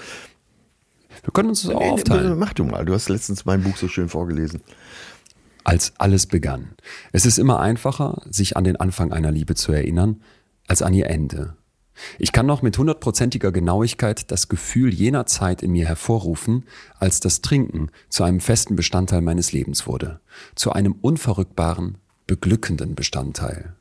Wir 1.27 1.33
können 1.33 1.49
uns 1.49 1.63
das 1.63 1.73
auch 1.73 1.81
Nee, 1.81 1.87
nee, 1.87 1.93
aufteilen. 1.93 2.39
Mach 2.39 2.53
du 2.55 2.65
mal, 2.65 2.85
du 2.85 2.95
hast 2.95 3.09
letztens 3.09 3.45
mein 3.45 3.63
Buch 3.63 3.77
so 3.77 3.89
schön 3.89 4.09
vorgelesen. 4.09 4.63
als 5.65 5.93
alles 5.99 6.27
begann. 6.27 6.77
Es 7.13 7.27
ist 7.27 7.39
immer 7.39 7.59
einfacher, 7.59 8.23
sich 8.31 8.57
an 8.57 8.63
den 8.63 8.77
Anfang 8.77 9.13
einer 9.13 9.33
Liebe 9.33 9.57
zu 9.57 9.73
erinnern, 9.73 10.23
als 10.69 10.81
an 10.81 10.95
ihr 10.95 11.11
Ende. 11.11 11.57
Ich 12.21 12.31
kann 12.31 12.47
noch 12.47 12.63
mit 12.63 12.79
hundertprozentiger 12.79 13.51
Genauigkeit 13.51 14.31
das 14.31 14.49
Gefühl 14.49 14.95
jener 14.95 15.27
Zeit 15.27 15.63
in 15.63 15.73
mir 15.73 15.87
hervorrufen, 15.87 16.67
als 17.01 17.19
das 17.19 17.41
Trinken 17.41 17.91
zu 18.09 18.23
einem 18.23 18.39
festen 18.39 18.77
Bestandteil 18.77 19.23
meines 19.23 19.51
Lebens 19.51 19.89
wurde, 19.89 20.21
zu 20.55 20.71
einem 20.73 20.93
unverrückbaren, 20.93 21.99
beglückenden 22.29 22.95
Bestandteil. 22.95 23.75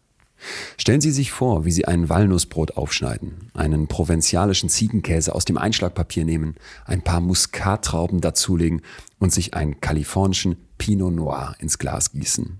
Stellen 0.78 1.02
Sie 1.02 1.12
sich 1.12 1.32
vor, 1.32 1.66
wie 1.66 1.72
Sie 1.72 1.86
ein 1.86 2.10
Walnussbrot 2.10 2.78
aufschneiden, 2.78 3.52
einen 3.54 3.88
provinzialischen 3.88 4.70
Ziegenkäse 4.70 5.34
aus 5.34 5.46
dem 5.46 5.58
Einschlagpapier 5.58 6.26
nehmen, 6.26 6.56
ein 6.86 7.04
paar 7.04 7.22
Muskattrauben 7.22 8.22
dazulegen 8.22 8.82
und 9.20 9.34
sich 9.34 9.54
einen 9.54 9.82
kalifornischen 9.82 10.58
Pinot 10.78 11.14
Noir 11.14 11.56
ins 11.60 11.78
Glas 11.78 12.12
gießen. 12.12 12.60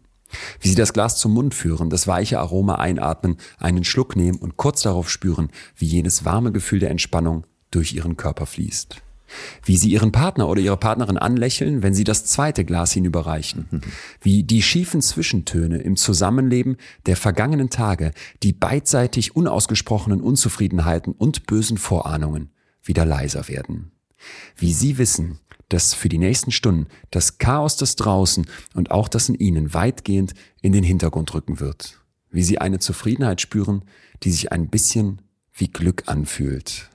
Wie 0.60 0.68
Sie 0.68 0.76
das 0.76 0.94
Glas 0.94 1.18
zum 1.18 1.34
Mund 1.34 1.54
führen, 1.54 1.90
das 1.90 2.08
weiche 2.08 2.40
Aroma 2.40 2.76
einatmen, 2.76 3.38
einen 3.58 3.84
Schluck 3.84 4.16
nehmen 4.16 4.40
und 4.40 4.58
kurz 4.58 4.82
darauf 4.82 5.10
spüren, 5.10 5.50
wie 5.78 5.86
jenes 5.86 6.26
warme 6.26 6.52
Gefühl 6.52 6.80
der 6.80 6.92
Entspannung 6.92 7.46
durch 7.72 7.94
Ihren 7.94 8.18
Körper 8.18 8.46
fließt. 8.46 9.02
Wie 9.64 9.78
Sie 9.78 9.90
Ihren 9.90 10.12
Partner 10.12 10.48
oder 10.48 10.62
Ihre 10.62 10.78
Partnerin 10.78 11.18
anlächeln, 11.18 11.84
wenn 11.84 11.94
Sie 11.94 12.04
das 12.04 12.26
zweite 12.26 12.66
Glas 12.66 12.92
hinüberreichen. 12.94 13.82
Wie 14.22 14.44
die 14.44 14.62
schiefen 14.62 15.02
Zwischentöne 15.02 15.78
im 15.80 15.96
Zusammenleben 15.96 16.78
der 17.06 17.16
vergangenen 17.16 17.70
Tage, 17.70 18.12
die 18.44 18.54
beidseitig 18.54 19.36
unausgesprochenen 19.36 20.22
Unzufriedenheiten 20.22 21.14
und 21.14 21.46
bösen 21.46 21.78
Vorahnungen 21.78 22.52
wieder 22.84 23.06
leiser 23.06 23.48
werden. 23.48 23.92
Wie 24.56 24.74
Sie 24.74 24.98
wissen, 24.98 25.40
dass 25.70 25.94
für 25.94 26.10
die 26.10 26.18
nächsten 26.18 26.52
Stunden 26.52 26.88
das 27.12 27.38
Chaos 27.38 27.76
des 27.76 27.96
Draußen 27.96 28.46
und 28.74 28.92
auch 28.92 29.08
das 29.08 29.30
in 29.30 29.36
Ihnen 29.36 29.74
weitgehend 29.74 30.34
in 30.62 30.74
den 30.74 30.84
Hintergrund 30.84 31.34
rücken 31.34 31.60
wird. 31.60 32.02
Wie 32.30 32.44
Sie 32.44 32.60
eine 32.60 32.80
Zufriedenheit 32.80 33.42
spüren, 33.42 33.84
die 34.24 34.32
sich 34.32 34.52
ein 34.52 34.70
bisschen 34.70 35.22
wie 35.54 35.70
Glück 35.70 36.04
anfühlt. 36.08 36.90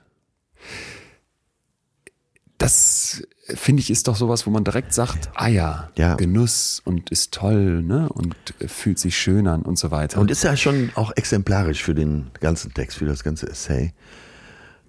Das 2.61 3.23
finde 3.47 3.81
ich 3.81 3.89
ist 3.89 4.07
doch 4.07 4.15
sowas, 4.15 4.45
wo 4.45 4.51
man 4.51 4.63
direkt 4.63 4.93
sagt, 4.93 5.29
ah 5.33 5.47
ja, 5.47 5.89
Ja. 5.95 6.15
Genuss 6.15 6.81
und 6.85 7.09
ist 7.09 7.33
toll, 7.33 7.81
ne? 7.81 8.07
Und 8.09 8.35
fühlt 8.67 8.99
sich 8.99 9.17
schön 9.17 9.47
an 9.47 9.63
und 9.63 9.79
so 9.79 9.89
weiter. 9.91 10.19
Und 10.21 10.29
ist 10.29 10.43
ja 10.43 10.55
schon 10.55 10.91
auch 10.95 11.11
exemplarisch 11.15 11.83
für 11.83 11.95
den 11.95 12.29
ganzen 12.39 12.73
Text, 12.73 12.97
für 12.97 13.05
das 13.05 13.23
ganze 13.23 13.47
Essay. 13.47 13.93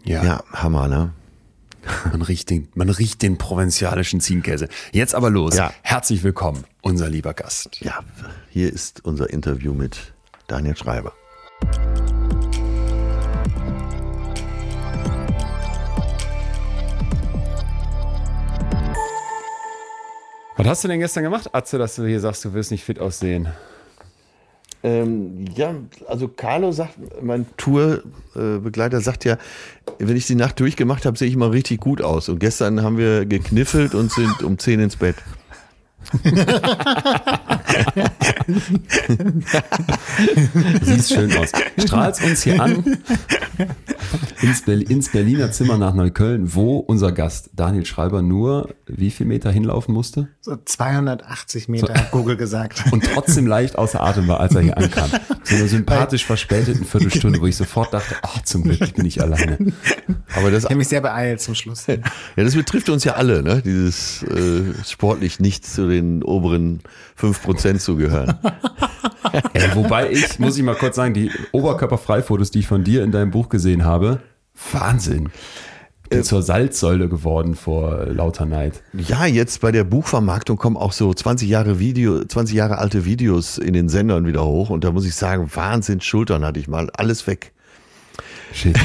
Ja, 0.04 0.42
Hammer, 0.52 0.88
ne? 0.88 1.12
Man 2.12 2.22
riecht 2.22 2.50
den, 2.50 2.68
man 2.74 2.90
riecht 2.90 3.22
den 3.22 3.38
provinzialischen 3.38 4.20
Ziegenkäse. 4.20 4.68
Jetzt 4.92 5.14
aber 5.14 5.30
los. 5.30 5.56
Ja. 5.56 5.72
Herzlich 5.82 6.22
willkommen, 6.22 6.64
unser 6.82 7.08
lieber 7.08 7.34
Gast. 7.34 7.80
Ja, 7.80 8.00
hier 8.50 8.72
ist 8.72 9.04
unser 9.04 9.30
Interview 9.30 9.72
mit 9.72 10.12
Daniel 10.46 10.76
Schreiber. 10.76 11.12
Was 20.62 20.68
hast 20.68 20.84
du 20.84 20.88
denn 20.88 21.00
gestern 21.00 21.24
gemacht, 21.24 21.52
Atze, 21.52 21.76
dass 21.76 21.96
du 21.96 22.06
hier 22.06 22.20
sagst, 22.20 22.44
du 22.44 22.54
wirst 22.54 22.70
nicht 22.70 22.84
fit 22.84 23.00
aussehen? 23.00 23.48
Ähm, 24.84 25.44
ja, 25.56 25.74
also 26.06 26.28
Carlo 26.28 26.70
sagt, 26.70 26.94
mein 27.20 27.46
Tourbegleiter 27.56 29.00
sagt 29.00 29.24
ja, 29.24 29.38
wenn 29.98 30.16
ich 30.16 30.28
die 30.28 30.36
Nacht 30.36 30.60
durchgemacht 30.60 31.04
habe, 31.04 31.18
sehe 31.18 31.26
ich 31.26 31.34
mal 31.34 31.48
richtig 31.48 31.80
gut 31.80 32.00
aus. 32.00 32.28
Und 32.28 32.38
gestern 32.38 32.80
haben 32.84 32.96
wir 32.96 33.26
gekniffelt 33.26 33.96
und 33.96 34.12
sind 34.12 34.44
um 34.44 34.56
10 34.56 34.78
ins 34.78 34.94
Bett. 34.94 35.16
Siehst 40.82 41.14
schön 41.14 41.34
aus. 41.36 41.50
Strahlst 41.78 42.22
uns 42.24 42.42
hier 42.42 42.60
an 42.60 42.84
ins, 44.42 44.62
Ber 44.62 44.72
ins 44.74 45.10
Berliner 45.10 45.50
Zimmer 45.52 45.78
nach 45.78 45.94
Neukölln, 45.94 46.54
wo 46.54 46.78
unser 46.78 47.12
Gast 47.12 47.50
Daniel 47.54 47.86
Schreiber 47.86 48.22
nur 48.22 48.74
wie 48.86 49.10
viel 49.10 49.26
Meter 49.26 49.50
hinlaufen 49.50 49.94
musste 49.94 50.28
So 50.40 50.56
280 50.56 51.68
Meter, 51.68 51.94
hat 51.94 52.10
Google 52.10 52.36
gesagt. 52.36 52.84
und 52.90 53.04
trotzdem 53.04 53.46
leicht 53.46 53.76
außer 53.76 54.00
Atem 54.00 54.28
war, 54.28 54.40
als 54.40 54.54
er 54.54 54.62
hier 54.62 54.76
ankam. 54.76 55.10
So 55.44 55.56
einer 55.56 55.68
sympathisch 55.68 56.24
verspäteten 56.24 56.84
Viertelstunde, 56.84 57.40
wo 57.40 57.46
ich 57.46 57.56
sofort 57.56 57.92
dachte, 57.92 58.16
ach, 58.22 58.42
zum 58.42 58.64
Glück 58.64 58.94
bin 58.94 59.06
ich 59.06 59.20
alleine. 59.20 59.58
Aber 60.34 60.50
das, 60.50 60.64
Ich 60.64 60.70
habe 60.70 60.76
mich 60.76 60.88
sehr 60.88 61.00
beeilt 61.00 61.40
zum 61.40 61.54
Schluss. 61.54 61.86
ja, 61.86 61.96
das 62.36 62.54
betrifft 62.54 62.88
uns 62.88 63.04
ja 63.04 63.14
alle, 63.14 63.42
ne? 63.42 63.62
Dieses 63.62 64.22
äh, 64.22 64.62
sportlich 64.88 65.40
nicht 65.40 65.66
zu 65.66 65.88
den 65.92 66.22
oberen 66.22 66.80
5% 67.20 67.78
zu 67.78 67.96
gehören. 67.96 68.34
Ey, 69.52 69.74
wobei 69.74 70.10
ich, 70.10 70.38
muss 70.38 70.56
ich 70.56 70.62
mal 70.62 70.74
kurz 70.74 70.96
sagen, 70.96 71.14
die 71.14 71.30
Oberkörperfreifotos, 71.52 72.50
die 72.50 72.60
ich 72.60 72.66
von 72.66 72.84
dir 72.84 73.02
in 73.02 73.12
deinem 73.12 73.30
Buch 73.30 73.48
gesehen 73.48 73.84
habe, 73.84 74.20
Wahnsinn. 74.72 75.30
Bin 76.08 76.24
zur 76.24 76.42
Salzsäule 76.42 77.08
geworden 77.08 77.54
vor 77.54 78.04
lauter 78.06 78.44
Neid. 78.44 78.82
Ja, 78.92 79.24
jetzt 79.24 79.62
bei 79.62 79.72
der 79.72 79.84
Buchvermarktung 79.84 80.58
kommen 80.58 80.76
auch 80.76 80.92
so 80.92 81.14
20 81.14 81.48
Jahre 81.48 81.78
Video, 81.78 82.22
20 82.22 82.54
Jahre 82.54 82.76
alte 82.76 83.06
Videos 83.06 83.56
in 83.56 83.72
den 83.72 83.88
Sendern 83.88 84.26
wieder 84.26 84.44
hoch 84.44 84.68
und 84.68 84.84
da 84.84 84.92
muss 84.92 85.06
ich 85.06 85.14
sagen, 85.14 85.50
Wahnsinn, 85.54 86.02
Schultern 86.02 86.44
hatte 86.44 86.60
ich 86.60 86.68
mal, 86.68 86.90
alles 86.90 87.26
weg. 87.26 87.52
Shit. 88.52 88.78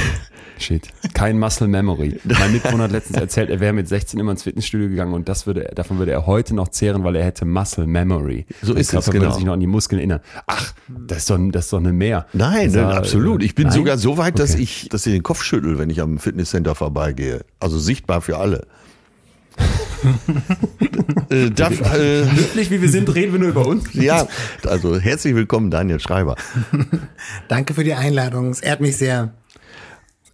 Shit. 0.59 0.89
Kein 1.13 1.37
Muscle 1.39 1.67
Memory. 1.67 2.19
Mein 2.23 2.51
Mitbewohner 2.51 2.85
hat 2.85 2.91
letztens 2.91 3.19
erzählt, 3.19 3.49
er 3.49 3.59
wäre 3.59 3.73
mit 3.73 3.87
16 3.87 4.19
immer 4.19 4.31
ins 4.31 4.43
Fitnessstudio 4.43 4.89
gegangen 4.89 5.13
und 5.13 5.29
das 5.29 5.45
würde, 5.45 5.71
davon 5.75 5.99
würde 5.99 6.11
er 6.11 6.25
heute 6.25 6.55
noch 6.55 6.69
zehren, 6.69 7.03
weil 7.03 7.15
er 7.15 7.23
hätte 7.25 7.45
Muscle 7.45 7.85
Memory. 7.87 8.45
So 8.61 8.73
ist 8.73 8.87
es, 8.87 8.91
Körper 8.91 9.11
genau. 9.11 9.23
würde 9.25 9.35
sich 9.35 9.45
noch 9.45 9.53
an 9.53 9.59
die 9.59 9.67
Muskeln 9.67 9.99
erinnern. 9.99 10.19
Ach, 10.47 10.73
das 10.87 11.19
ist 11.19 11.29
doch, 11.29 11.37
das 11.51 11.65
ist 11.65 11.73
doch 11.73 11.79
eine 11.79 11.93
Mehr. 11.93 12.25
Nein, 12.33 12.69
Dieser, 12.69 12.87
nein, 12.87 12.97
absolut. 12.97 13.43
Ich 13.43 13.55
bin 13.55 13.67
nein? 13.67 13.75
sogar 13.75 13.97
so 13.97 14.17
weit, 14.17 14.39
dass 14.39 14.53
Okay. 14.53 14.63
ich, 14.63 14.89
dass 14.89 15.05
ich 15.05 15.13
den 15.13 15.23
Kopf 15.23 15.43
schüttel, 15.43 15.77
wenn 15.77 15.89
ich 15.89 16.01
am 16.01 16.17
Fitnesscenter 16.17 16.73
vorbeigehe. 16.75 17.41
Also 17.59 17.77
sichtbar 17.79 18.21
für 18.21 18.37
alle. 18.37 18.65
äh, 21.29 21.49
darf, 21.49 21.79
äh, 21.93 22.23
Höflich 22.25 22.69
wie 22.71 22.81
wir 22.81 22.89
sind, 22.89 23.13
reden 23.13 23.33
wir 23.33 23.39
nur 23.39 23.49
über 23.49 23.65
uns. 23.65 23.93
ja, 23.93 24.27
also 24.65 24.99
herzlich 24.99 25.35
willkommen, 25.35 25.71
Daniel 25.71 25.99
Schreiber. 25.99 26.35
Danke 27.47 27.73
für 27.73 27.83
die 27.83 27.93
Einladung. 27.93 28.49
Es 28.49 28.59
ehrt 28.61 28.81
mich 28.81 28.97
sehr. 28.97 29.33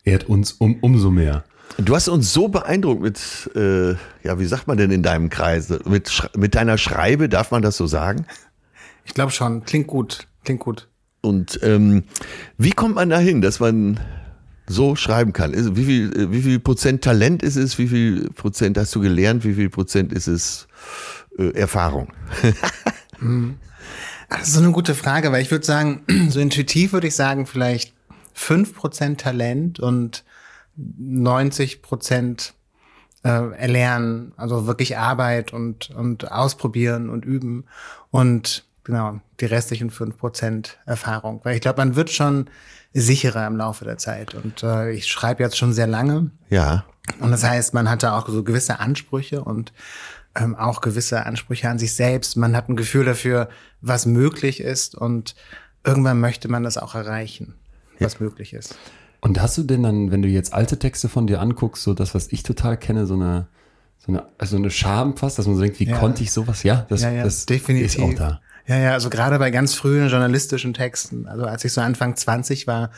Ehrt 0.04 0.30
uns 0.30 0.54
um, 0.54 0.78
umso 0.82 1.12
mehr. 1.12 1.44
Du 1.78 1.96
hast 1.96 2.08
uns 2.08 2.34
so 2.34 2.50
beeindruckt 2.50 3.02
mit, 3.02 3.50
äh, 3.56 3.92
ja, 4.24 4.38
wie 4.38 4.46
sagt 4.46 4.68
man 4.68 4.78
denn 4.78 4.92
in 4.92 5.02
deinem 5.02 5.30
Kreis? 5.30 5.70
Mit, 5.86 6.30
mit 6.36 6.56
deiner 6.56 6.78
Schreibe, 6.78 7.30
darf 7.30 7.52
man 7.52 7.62
das 7.62 7.78
so 7.78 7.88
sagen? 7.88 8.26
Ich 9.06 9.13
glaube 9.13 9.32
schon. 9.32 9.63
Klingt 9.63 9.88
gut. 9.88 10.28
Klingt 10.44 10.60
gut. 10.60 10.88
Und 11.22 11.60
ähm, 11.63 12.04
wie 12.58 12.72
kommt 12.72 12.96
man 12.96 13.10
dahin, 13.10 13.42
dass 13.42 13.60
man 13.60 14.00
so 14.68 14.96
schreiben 14.96 15.34
kann. 15.34 15.54
Wie 15.76 15.86
viel, 15.86 16.32
wie 16.32 16.42
viel 16.42 16.60
Prozent 16.60 17.04
Talent 17.04 17.44
ist 17.44 17.56
es? 17.56 17.78
Wie 17.78 17.88
viel 17.88 18.30
Prozent 18.30 18.78
hast 18.78 18.96
du 18.96 19.02
gelernt? 19.02 19.44
Wie 19.44 19.54
viel 19.54 19.70
Prozent 19.70 20.13
ist 20.13 20.28
es 20.28 20.68
äh, 21.38 21.52
Erfahrung? 21.52 22.08
hm. 23.20 23.56
Das 24.30 24.48
ist 24.48 24.54
so 24.54 24.62
eine 24.62 24.72
gute 24.72 24.96
Frage, 24.96 25.32
weil 25.32 25.42
ich 25.42 25.52
würde 25.52 25.66
sagen, 25.66 26.04
so 26.30 26.39
intuitiv 26.39 26.94
würde 26.94 27.08
ich 27.08 27.16
sagen, 27.16 27.46
vielleicht 27.46 27.94
fünf 28.34 28.76
Prozent 28.76 29.22
Talent 29.22 29.80
und 29.80 30.24
90 30.76 31.82
Prozent 31.82 32.54
äh, 33.24 33.30
erlernen, 33.30 34.34
also 34.38 34.67
wirklich 34.67 34.98
Arbeit 34.98 35.54
und, 35.54 35.91
und 35.91 36.32
ausprobieren 36.32 37.10
und 37.10 37.26
üben 37.26 37.65
und 38.12 38.65
genau 38.84 39.19
die 39.39 39.46
restlichen 39.46 39.89
fünf 39.91 40.17
Prozent 40.17 40.78
Erfahrung. 40.86 41.41
Weil 41.43 41.56
ich 41.56 41.62
glaube, 41.62 41.80
man 41.80 41.96
wird 41.96 42.10
schon 42.10 42.50
sicherer 42.93 43.48
im 43.48 43.56
Laufe 43.56 43.86
der 43.86 43.98
Zeit. 43.98 44.36
Und 44.36 44.63
äh, 44.63 44.91
ich 44.91 45.08
schreibe 45.08 45.43
jetzt 45.43 45.58
schon 45.58 45.74
sehr 45.74 45.88
lange. 45.88 46.32
Ja. 46.50 46.86
Und 47.19 47.32
das 47.32 47.43
heißt, 47.43 47.74
man 47.74 47.89
hat 47.89 48.04
da 48.04 48.17
auch 48.17 48.28
so 48.28 48.43
gewisse 48.43 48.80
Ansprüche 48.80 49.43
und 49.43 49.74
ähm, 50.36 50.56
auch 50.56 50.82
gewisse 50.82 51.26
Ansprüche 51.26 51.69
an 51.69 51.80
sich 51.80 51.96
selbst. 51.96 52.38
Man 52.38 52.56
hat 52.56 52.69
ein 52.69 52.76
Gefühl 52.76 53.06
dafür, 53.06 53.50
was 53.82 54.06
möglich 54.06 54.60
ist 54.60 54.96
und 54.96 55.36
irgendwann 55.84 56.19
möchte 56.19 56.48
man 56.48 56.63
das 56.63 56.78
auch 56.78 56.96
erreichen, 56.96 57.56
was 57.99 58.13
ja. 58.13 58.19
möglich 58.21 58.53
ist. 58.53 58.75
Und 59.21 59.41
hast 59.41 59.58
du 59.58 59.63
denn 59.63 59.84
dann, 59.84 60.12
wenn 60.12 60.21
du 60.21 60.27
jetzt 60.27 60.53
alte 60.53 60.77
Texte 60.77 61.08
von 61.08 61.27
dir 61.27 61.39
anguckst, 61.39 61.84
so 61.84 61.93
das, 61.93 62.13
was 62.13 62.27
ich 62.32 62.43
total 62.43 62.75
kenne, 62.77 63.06
so 63.06 63.13
eine, 63.13 63.47
so 63.97 64.12
eine, 64.12 64.25
also 64.38 64.58
eine 64.58 64.69
Scham 64.69 65.15
fast, 65.15 65.39
dass 65.39 65.47
man 65.47 65.56
so 65.56 65.62
denkt, 65.62 65.79
wie 65.79 65.86
ja. 65.86 65.97
konnte 65.97 66.23
ich 66.23 66.32
sowas? 66.32 66.63
Ja, 66.63 66.86
das, 66.89 67.03
ja, 67.03 67.12
ja, 67.12 67.23
das 67.23 67.45
definitiv. 67.45 67.95
ist 67.95 68.01
auch 68.01 68.13
da. 68.13 68.41
Ja, 68.67 68.77
ja, 68.77 68.91
also 68.93 69.10
gerade 69.10 69.39
bei 69.39 69.51
ganz 69.51 69.75
frühen 69.75 70.10
journalistischen 70.10 70.73
Texten, 70.73 71.27
also 71.27 71.45
als 71.45 71.63
ich 71.65 71.73
so 71.73 71.82
Anfang 71.82 72.15
20 72.15 72.67
war, 72.67 72.91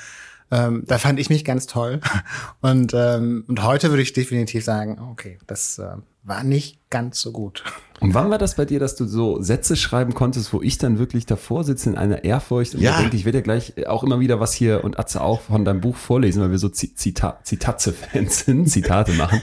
ähm, 0.51 0.83
da 0.85 0.97
fand 0.97 1.19
ich 1.19 1.29
mich 1.29 1.43
ganz 1.43 1.67
toll. 1.67 1.99
Und, 2.61 2.93
ähm, 2.93 3.45
und 3.47 3.63
heute 3.63 3.89
würde 3.89 4.03
ich 4.03 4.13
definitiv 4.13 4.63
sagen, 4.63 4.99
okay, 4.99 5.37
das 5.47 5.79
äh, 5.79 5.97
war 6.25 6.43
nicht 6.43 6.79
ganz 6.89 7.21
so 7.21 7.31
gut. 7.31 7.63
Und 8.01 8.13
wann 8.13 8.29
war 8.29 8.37
das 8.37 8.55
bei 8.55 8.65
dir, 8.65 8.79
dass 8.79 8.95
du 8.95 9.05
so 9.05 9.41
Sätze 9.41 9.75
schreiben 9.75 10.13
konntest, 10.13 10.51
wo 10.51 10.61
ich 10.61 10.77
dann 10.77 10.99
wirklich 10.99 11.25
davor 11.25 11.63
sitze 11.63 11.89
in 11.89 11.97
einer 11.97 12.23
Ehrfurcht 12.23 12.75
und 12.75 12.81
ja. 12.81 12.99
denke, 12.99 13.15
ich 13.15 13.25
werde 13.25 13.37
ja 13.37 13.43
gleich 13.43 13.87
auch 13.87 14.03
immer 14.03 14.19
wieder 14.19 14.39
was 14.39 14.53
hier 14.53 14.83
und 14.83 14.99
Atze 14.99 15.21
auch 15.21 15.41
von 15.41 15.63
deinem 15.63 15.81
Buch 15.81 15.95
vorlesen, 15.95 16.41
weil 16.41 16.51
wir 16.51 16.57
so 16.57 16.67
Zita 16.67 17.39
Zitatze-Fans 17.43 18.39
sind, 18.39 18.65
Zitate 18.69 19.13
machen. 19.13 19.41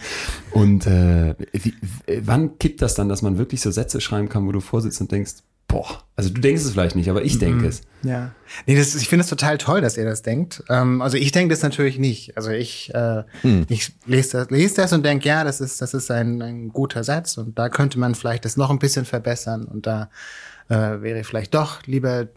Und 0.51 0.87
äh, 0.87 1.35
wie, 1.53 1.75
wann 2.21 2.59
kippt 2.59 2.83
das 2.83 2.95
dann, 2.95 3.09
dass 3.09 3.23
man 3.23 3.39
wirklich 3.39 3.61
so 3.61 3.71
Sätze 3.71 4.01
schreiben 4.01 4.29
kann, 4.29 4.47
wo 4.47 4.53
du 4.53 4.61
vorsitzt 4.61 5.01
und 5.01 5.13
denkst, 5.13 5.35
boah, 5.69 6.03
also 6.17 6.31
du 6.31 6.41
denkst 6.41 6.63
es 6.63 6.71
vielleicht 6.71 6.97
nicht, 6.97 7.09
aber 7.09 7.23
ich 7.23 7.39
denke 7.39 7.63
mhm. 7.63 7.69
es. 7.69 7.83
Ja. 8.03 8.33
Nee, 8.67 8.77
das, 8.77 8.95
ich 8.95 9.09
finde 9.09 9.25
es 9.25 9.31
total 9.31 9.59
toll, 9.59 9.81
dass 9.81 9.97
ihr 9.97 10.05
das 10.05 10.23
denkt. 10.23 10.63
Ähm, 10.69 11.01
also 11.01 11.17
ich 11.17 11.33
denke 11.33 11.55
das 11.55 11.63
natürlich 11.63 11.99
nicht. 11.99 12.37
Also 12.37 12.51
ich, 12.51 12.93
äh, 12.95 13.23
hm. 13.43 13.67
ich 13.69 13.93
lese 14.05 14.39
das, 14.39 14.51
lese 14.51 14.77
das 14.77 14.93
und 14.93 15.05
denke, 15.05 15.29
ja, 15.29 15.45
das 15.45 15.61
ist, 15.61 15.81
das 15.81 15.95
ist 15.95 16.11
ein, 16.11 16.43
ein 16.43 16.69
guter 16.71 17.05
Satz 17.05 17.39
und 17.39 17.59
da 17.59 17.69
könnte 17.69 17.99
man 17.99 18.15
vielleicht 18.15 18.45
das 18.45 18.57
noch 18.57 18.71
ein 18.71 18.79
bisschen 18.79 19.05
verbessern 19.05 19.65
und 19.65 19.87
da 19.87 20.11
äh, 20.69 21.01
wäre 21.01 21.25
vielleicht 21.25 21.55
doch 21.55 21.83
lieber 21.87 22.29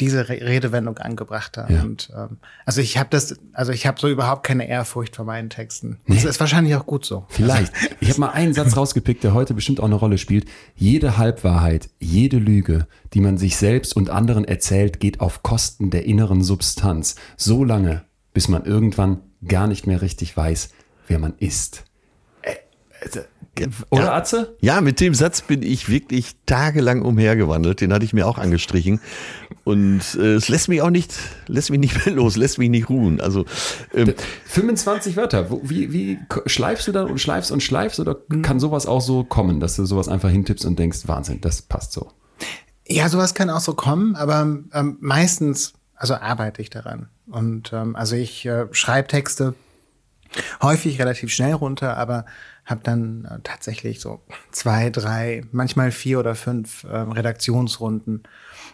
diese 0.00 0.28
Redewendung 0.28 0.98
angebracht 0.98 1.56
haben. 1.56 1.74
Ja. 1.74 1.82
Und 1.82 2.10
ähm, 2.14 2.38
also 2.64 2.80
ich 2.80 2.98
habe 2.98 3.08
das, 3.10 3.36
also 3.52 3.72
ich 3.72 3.86
habe 3.86 3.98
so 3.98 4.08
überhaupt 4.08 4.44
keine 4.44 4.68
Ehrfurcht 4.68 5.16
vor 5.16 5.24
meinen 5.24 5.50
Texten. 5.50 5.98
Nee. 6.06 6.16
Das 6.16 6.24
ist 6.24 6.40
wahrscheinlich 6.40 6.74
auch 6.74 6.86
gut 6.86 7.04
so. 7.04 7.24
Vielleicht. 7.28 7.72
Ich 8.00 8.10
habe 8.10 8.20
mal 8.20 8.30
einen 8.30 8.54
Satz 8.54 8.76
rausgepickt, 8.76 9.24
der 9.24 9.34
heute 9.34 9.54
bestimmt 9.54 9.80
auch 9.80 9.86
eine 9.86 9.94
Rolle 9.94 10.18
spielt. 10.18 10.46
Jede 10.74 11.16
Halbwahrheit, 11.16 11.88
jede 11.98 12.38
Lüge, 12.38 12.86
die 13.14 13.20
man 13.20 13.38
sich 13.38 13.56
selbst 13.56 13.96
und 13.96 14.10
anderen 14.10 14.44
erzählt, 14.44 15.00
geht 15.00 15.20
auf 15.20 15.42
Kosten 15.42 15.90
der 15.90 16.04
inneren 16.04 16.42
Substanz. 16.42 17.16
So 17.36 17.64
lange, 17.64 18.04
bis 18.34 18.48
man 18.48 18.64
irgendwann 18.64 19.22
gar 19.46 19.66
nicht 19.66 19.86
mehr 19.86 20.02
richtig 20.02 20.36
weiß, 20.36 20.70
wer 21.08 21.18
man 21.18 21.34
ist. 21.38 21.84
Äh, 22.42 22.56
also, 23.02 23.20
oder 23.90 24.04
ja, 24.04 24.14
Atze? 24.14 24.56
Ja, 24.60 24.80
mit 24.80 25.00
dem 25.00 25.14
Satz 25.14 25.40
bin 25.40 25.62
ich 25.62 25.88
wirklich 25.88 26.36
tagelang 26.46 27.02
umhergewandelt. 27.02 27.80
Den 27.80 27.92
hatte 27.92 28.04
ich 28.04 28.12
mir 28.12 28.26
auch 28.26 28.38
angestrichen. 28.38 29.00
Und 29.64 30.02
äh, 30.14 30.34
es 30.34 30.48
lässt 30.48 30.68
mich 30.68 30.82
auch 30.82 30.90
nicht, 30.90 31.14
lässt 31.46 31.70
mich 31.70 31.80
nicht 31.80 32.06
mehr 32.06 32.14
los, 32.14 32.36
lässt 32.36 32.58
mich 32.58 32.70
nicht 32.70 32.88
ruhen. 32.88 33.20
Also 33.20 33.44
ähm, 33.94 34.14
25 34.46 35.16
Wörter. 35.16 35.50
Wie, 35.62 35.92
wie 35.92 36.18
schleifst 36.46 36.86
du 36.88 36.92
dann 36.92 37.10
und 37.10 37.20
schleifst 37.20 37.50
und 37.50 37.62
schleifst? 37.62 37.98
Oder 37.98 38.16
mhm. 38.28 38.42
kann 38.42 38.60
sowas 38.60 38.86
auch 38.86 39.00
so 39.00 39.24
kommen, 39.24 39.60
dass 39.60 39.76
du 39.76 39.84
sowas 39.84 40.08
einfach 40.08 40.30
hintippst 40.30 40.64
und 40.64 40.78
denkst, 40.78 41.00
Wahnsinn, 41.06 41.40
das 41.40 41.62
passt 41.62 41.92
so? 41.92 42.12
Ja, 42.88 43.08
sowas 43.08 43.34
kann 43.34 43.50
auch 43.50 43.60
so 43.60 43.74
kommen, 43.74 44.14
aber 44.14 44.42
ähm, 44.72 44.96
meistens, 45.00 45.72
also 45.96 46.14
arbeite 46.14 46.62
ich 46.62 46.70
daran. 46.70 47.08
Und 47.26 47.72
ähm, 47.72 47.96
also 47.96 48.14
ich 48.14 48.46
äh, 48.46 48.66
schreibe 48.70 49.08
Texte 49.08 49.54
häufig 50.62 51.00
relativ 51.00 51.30
schnell 51.30 51.54
runter, 51.54 51.96
aber 51.96 52.24
habe 52.66 52.80
dann 52.82 53.24
äh, 53.24 53.38
tatsächlich 53.42 54.00
so 54.00 54.20
zwei, 54.50 54.90
drei, 54.90 55.44
manchmal 55.52 55.92
vier 55.92 56.18
oder 56.18 56.34
fünf 56.34 56.84
äh, 56.84 56.96
Redaktionsrunden 56.96 58.24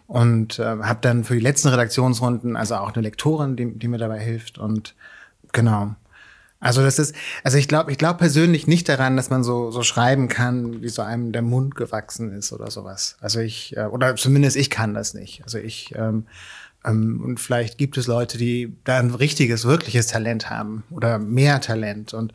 und 0.07 0.59
äh, 0.59 0.65
habe 0.65 0.99
dann 1.03 1.25
für 1.25 1.35
die 1.35 1.41
letzten 1.41 1.69
Redaktionsrunden 1.69 2.57
also 2.57 2.77
auch 2.77 2.93
eine 2.93 3.03
Lektorin, 3.03 3.57
die, 3.57 3.79
die 3.79 3.89
mir 3.89 3.99
dabei 3.99 4.19
hilft 4.19 4.59
und 4.59 4.95
genau. 5.53 5.95
Also 6.59 6.81
das 6.83 7.01
ist, 7.01 7.17
also 7.43 7.59
ich 7.59 7.67
glaube, 7.67 7.91
ich 7.91 7.99
glaube 7.99 8.19
persönlich 8.19 8.69
nicht 8.69 8.89
daran, 8.89 9.17
dass 9.17 9.31
man 9.31 9.43
so 9.43 9.73
so 9.73 9.83
schreiben 9.83 10.29
kann, 10.29 10.81
wie 10.81 10.89
so 10.89 11.03
einem 11.03 11.33
der 11.33 11.43
Mund 11.43 11.75
gewachsen 11.75 12.33
ist 12.33 12.53
oder 12.53 12.71
sowas. 12.71 13.17
Also 13.21 13.41
ich 13.41 13.77
äh, 13.77 13.87
oder 13.87 14.15
zumindest 14.15 14.57
ich 14.57 14.71
kann 14.71 14.95
das 14.95 15.13
nicht. 15.13 15.43
Also 15.43 15.59
ich 15.59 15.93
ähm, 15.97 16.03
ähm, 16.03 16.27
und 16.85 17.39
vielleicht 17.39 17.79
gibt 17.79 17.97
es 17.97 18.07
Leute, 18.07 18.39
die 18.39 18.77
da 18.85 18.99
ein 18.99 19.11
richtiges, 19.11 19.65
wirkliches 19.65 20.09
Talent 20.09 20.51
haben 20.51 20.83
oder 20.91 21.19
mehr 21.19 21.61
Talent 21.61 22.13
und 22.13 22.33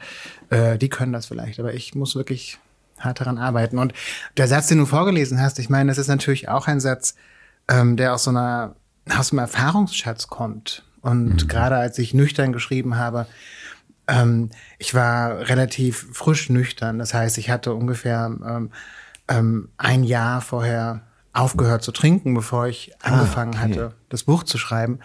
äh, 0.49 0.77
die 0.77 0.89
können 0.89 1.13
das 1.13 1.25
vielleicht. 1.25 1.59
Aber 1.59 1.73
ich 1.73 1.95
muss 1.95 2.15
wirklich 2.15 2.57
hart 2.99 3.19
daran 3.19 3.37
arbeiten. 3.37 3.77
Und 3.77 3.93
der 4.37 4.47
Satz, 4.47 4.67
den 4.67 4.79
du 4.79 4.85
vorgelesen 4.85 5.41
hast, 5.41 5.59
ich 5.59 5.69
meine, 5.69 5.91
das 5.91 5.97
ist 5.97 6.07
natürlich 6.07 6.49
auch 6.49 6.67
ein 6.67 6.79
Satz, 6.79 7.15
ähm, 7.67 7.97
der 7.97 8.13
aus 8.13 8.23
so 8.23 8.31
einer, 8.31 8.75
aus 9.09 9.31
einem 9.31 9.39
Erfahrungsschatz 9.39 10.27
kommt. 10.27 10.83
Und 11.01 11.43
mhm. 11.43 11.47
gerade 11.47 11.75
als 11.75 11.99
ich 11.99 12.13
nüchtern 12.13 12.53
geschrieben 12.53 12.95
habe, 12.97 13.27
ähm, 14.07 14.49
ich 14.79 14.93
war 14.93 15.49
relativ 15.49 16.07
frisch 16.13 16.49
nüchtern. 16.49 16.99
Das 16.99 17.13
heißt, 17.13 17.37
ich 17.37 17.49
hatte 17.49 17.73
ungefähr 17.73 18.31
ähm, 18.45 18.71
ähm, 19.27 19.69
ein 19.77 20.03
Jahr 20.03 20.41
vorher 20.41 21.01
aufgehört 21.37 21.83
zu 21.83 21.91
trinken, 21.91 22.33
bevor 22.33 22.67
ich 22.67 22.91
ah, 23.01 23.11
angefangen 23.11 23.53
okay. 23.53 23.61
hatte, 23.61 23.95
das 24.09 24.23
Buch 24.23 24.43
zu 24.43 24.57
schreiben. 24.57 24.99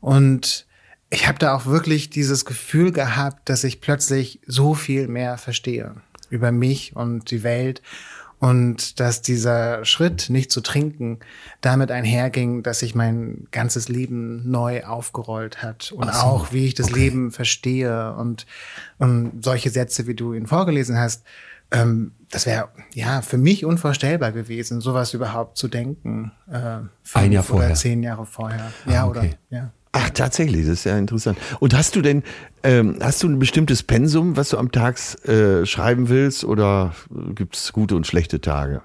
Und 0.00 0.66
ich 1.10 1.28
habe 1.28 1.38
da 1.38 1.54
auch 1.54 1.66
wirklich 1.66 2.10
dieses 2.10 2.44
Gefühl 2.44 2.92
gehabt, 2.92 3.48
dass 3.48 3.64
ich 3.64 3.80
plötzlich 3.80 4.40
so 4.46 4.74
viel 4.74 5.08
mehr 5.08 5.38
verstehe 5.38 5.94
über 6.28 6.50
mich 6.50 6.96
und 6.96 7.30
die 7.30 7.44
Welt 7.44 7.82
und 8.38 9.00
dass 9.00 9.22
dieser 9.22 9.84
Schritt, 9.84 10.28
nicht 10.28 10.50
zu 10.50 10.60
trinken, 10.60 11.20
damit 11.62 11.90
einherging, 11.90 12.62
dass 12.62 12.80
sich 12.80 12.94
mein 12.94 13.46
ganzes 13.50 13.88
Leben 13.88 14.50
neu 14.50 14.84
aufgerollt 14.84 15.62
hat 15.62 15.92
und 15.92 16.12
so, 16.12 16.20
auch, 16.20 16.52
wie 16.52 16.66
ich 16.66 16.74
das 16.74 16.88
okay. 16.88 16.98
Leben 16.98 17.30
verstehe 17.30 18.12
und, 18.14 18.46
und 18.98 19.42
solche 19.42 19.70
Sätze, 19.70 20.06
wie 20.06 20.14
du 20.14 20.34
ihn 20.34 20.46
vorgelesen 20.46 20.98
hast, 20.98 21.24
ähm, 21.70 22.12
das 22.30 22.46
wäre 22.46 22.68
ja 22.92 23.22
für 23.22 23.38
mich 23.38 23.64
unvorstellbar 23.64 24.32
gewesen, 24.32 24.80
sowas 24.80 25.14
überhaupt 25.14 25.56
zu 25.56 25.68
denken. 25.68 26.32
Äh, 26.50 26.80
Ein 27.14 27.32
Jahr 27.32 27.42
vorher. 27.42 27.74
zehn 27.74 28.02
Jahre 28.02 28.26
vorher. 28.26 28.72
Ah, 28.86 28.90
ja, 28.92 29.06
okay. 29.06 29.18
oder 29.18 29.28
ja. 29.50 29.72
Ach, 29.92 30.10
tatsächlich, 30.10 30.66
das 30.66 30.80
ist 30.80 30.84
ja 30.84 30.98
interessant. 30.98 31.38
Und 31.58 31.74
hast 31.74 31.96
du 31.96 32.02
denn, 32.02 32.22
ähm, 32.62 32.98
hast 33.00 33.22
du 33.22 33.28
ein 33.28 33.38
bestimmtes 33.38 33.82
Pensum, 33.82 34.36
was 34.36 34.50
du 34.50 34.58
am 34.58 34.70
Tag 34.70 34.98
äh, 35.26 35.64
schreiben 35.64 36.10
willst, 36.10 36.44
oder 36.44 36.94
gibt 37.34 37.56
es 37.56 37.72
gute 37.72 37.96
und 37.96 38.06
schlechte 38.06 38.42
Tage? 38.42 38.82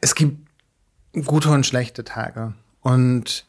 Es 0.00 0.14
gibt 0.14 0.48
gute 1.24 1.50
und 1.50 1.66
schlechte 1.66 2.04
Tage. 2.04 2.54
Und 2.82 3.46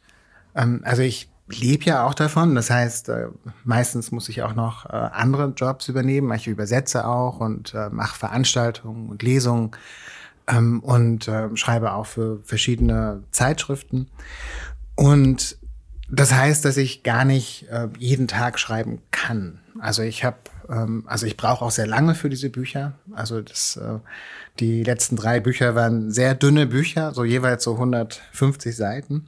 ähm, 0.56 0.82
also 0.84 1.04
ich 1.04 1.30
lebe 1.50 1.86
ja 1.86 2.06
auch 2.06 2.14
davon. 2.14 2.56
Das 2.56 2.70
heißt, 2.70 3.10
äh, 3.10 3.28
meistens 3.64 4.12
muss 4.12 4.30
ich 4.30 4.44
auch 4.44 4.54
noch 4.54 4.86
äh, 4.86 4.90
andere 4.90 5.54
Jobs 5.56 5.88
übernehmen. 5.88 6.32
Ich 6.34 6.48
übersetze 6.48 7.08
auch 7.08 7.40
und 7.40 7.74
äh, 7.74 7.90
mache 7.90 8.18
Veranstaltungen 8.18 9.10
und 9.10 9.24
Lesungen 9.24 9.72
ähm, 10.48 10.82
und 10.82 11.30
schreibe 11.56 11.94
auch 11.94 12.06
für 12.06 12.40
verschiedene 12.44 13.24
Zeitschriften. 13.32 14.08
Und 14.96 15.58
das 16.10 16.34
heißt, 16.34 16.64
dass 16.64 16.78
ich 16.78 17.04
gar 17.04 17.26
nicht 17.26 17.68
jeden 18.00 18.30
Tag 18.30 18.60
schreiben 18.60 19.02
kann. 19.12 19.60
Also 19.78 20.04
ich 20.04 20.24
habe, 20.24 20.38
ähm, 20.70 21.04
also 21.06 21.26
ich 21.26 21.36
brauche 21.36 21.66
auch 21.66 21.72
sehr 21.72 21.86
lange 21.86 22.16
für 22.16 22.30
diese 22.30 22.50
Bücher. 22.50 22.94
Also 23.14 23.42
das, 23.42 23.78
die 24.60 24.84
letzten 24.84 25.18
drei 25.18 25.42
Bücher 25.42 25.76
waren 25.76 26.10
sehr 26.10 26.34
dünne 26.34 26.66
Bücher, 26.66 27.14
so 27.14 27.26
jeweils 27.26 27.66
so 27.66 27.74
150 27.74 28.74
Seiten. 28.74 29.28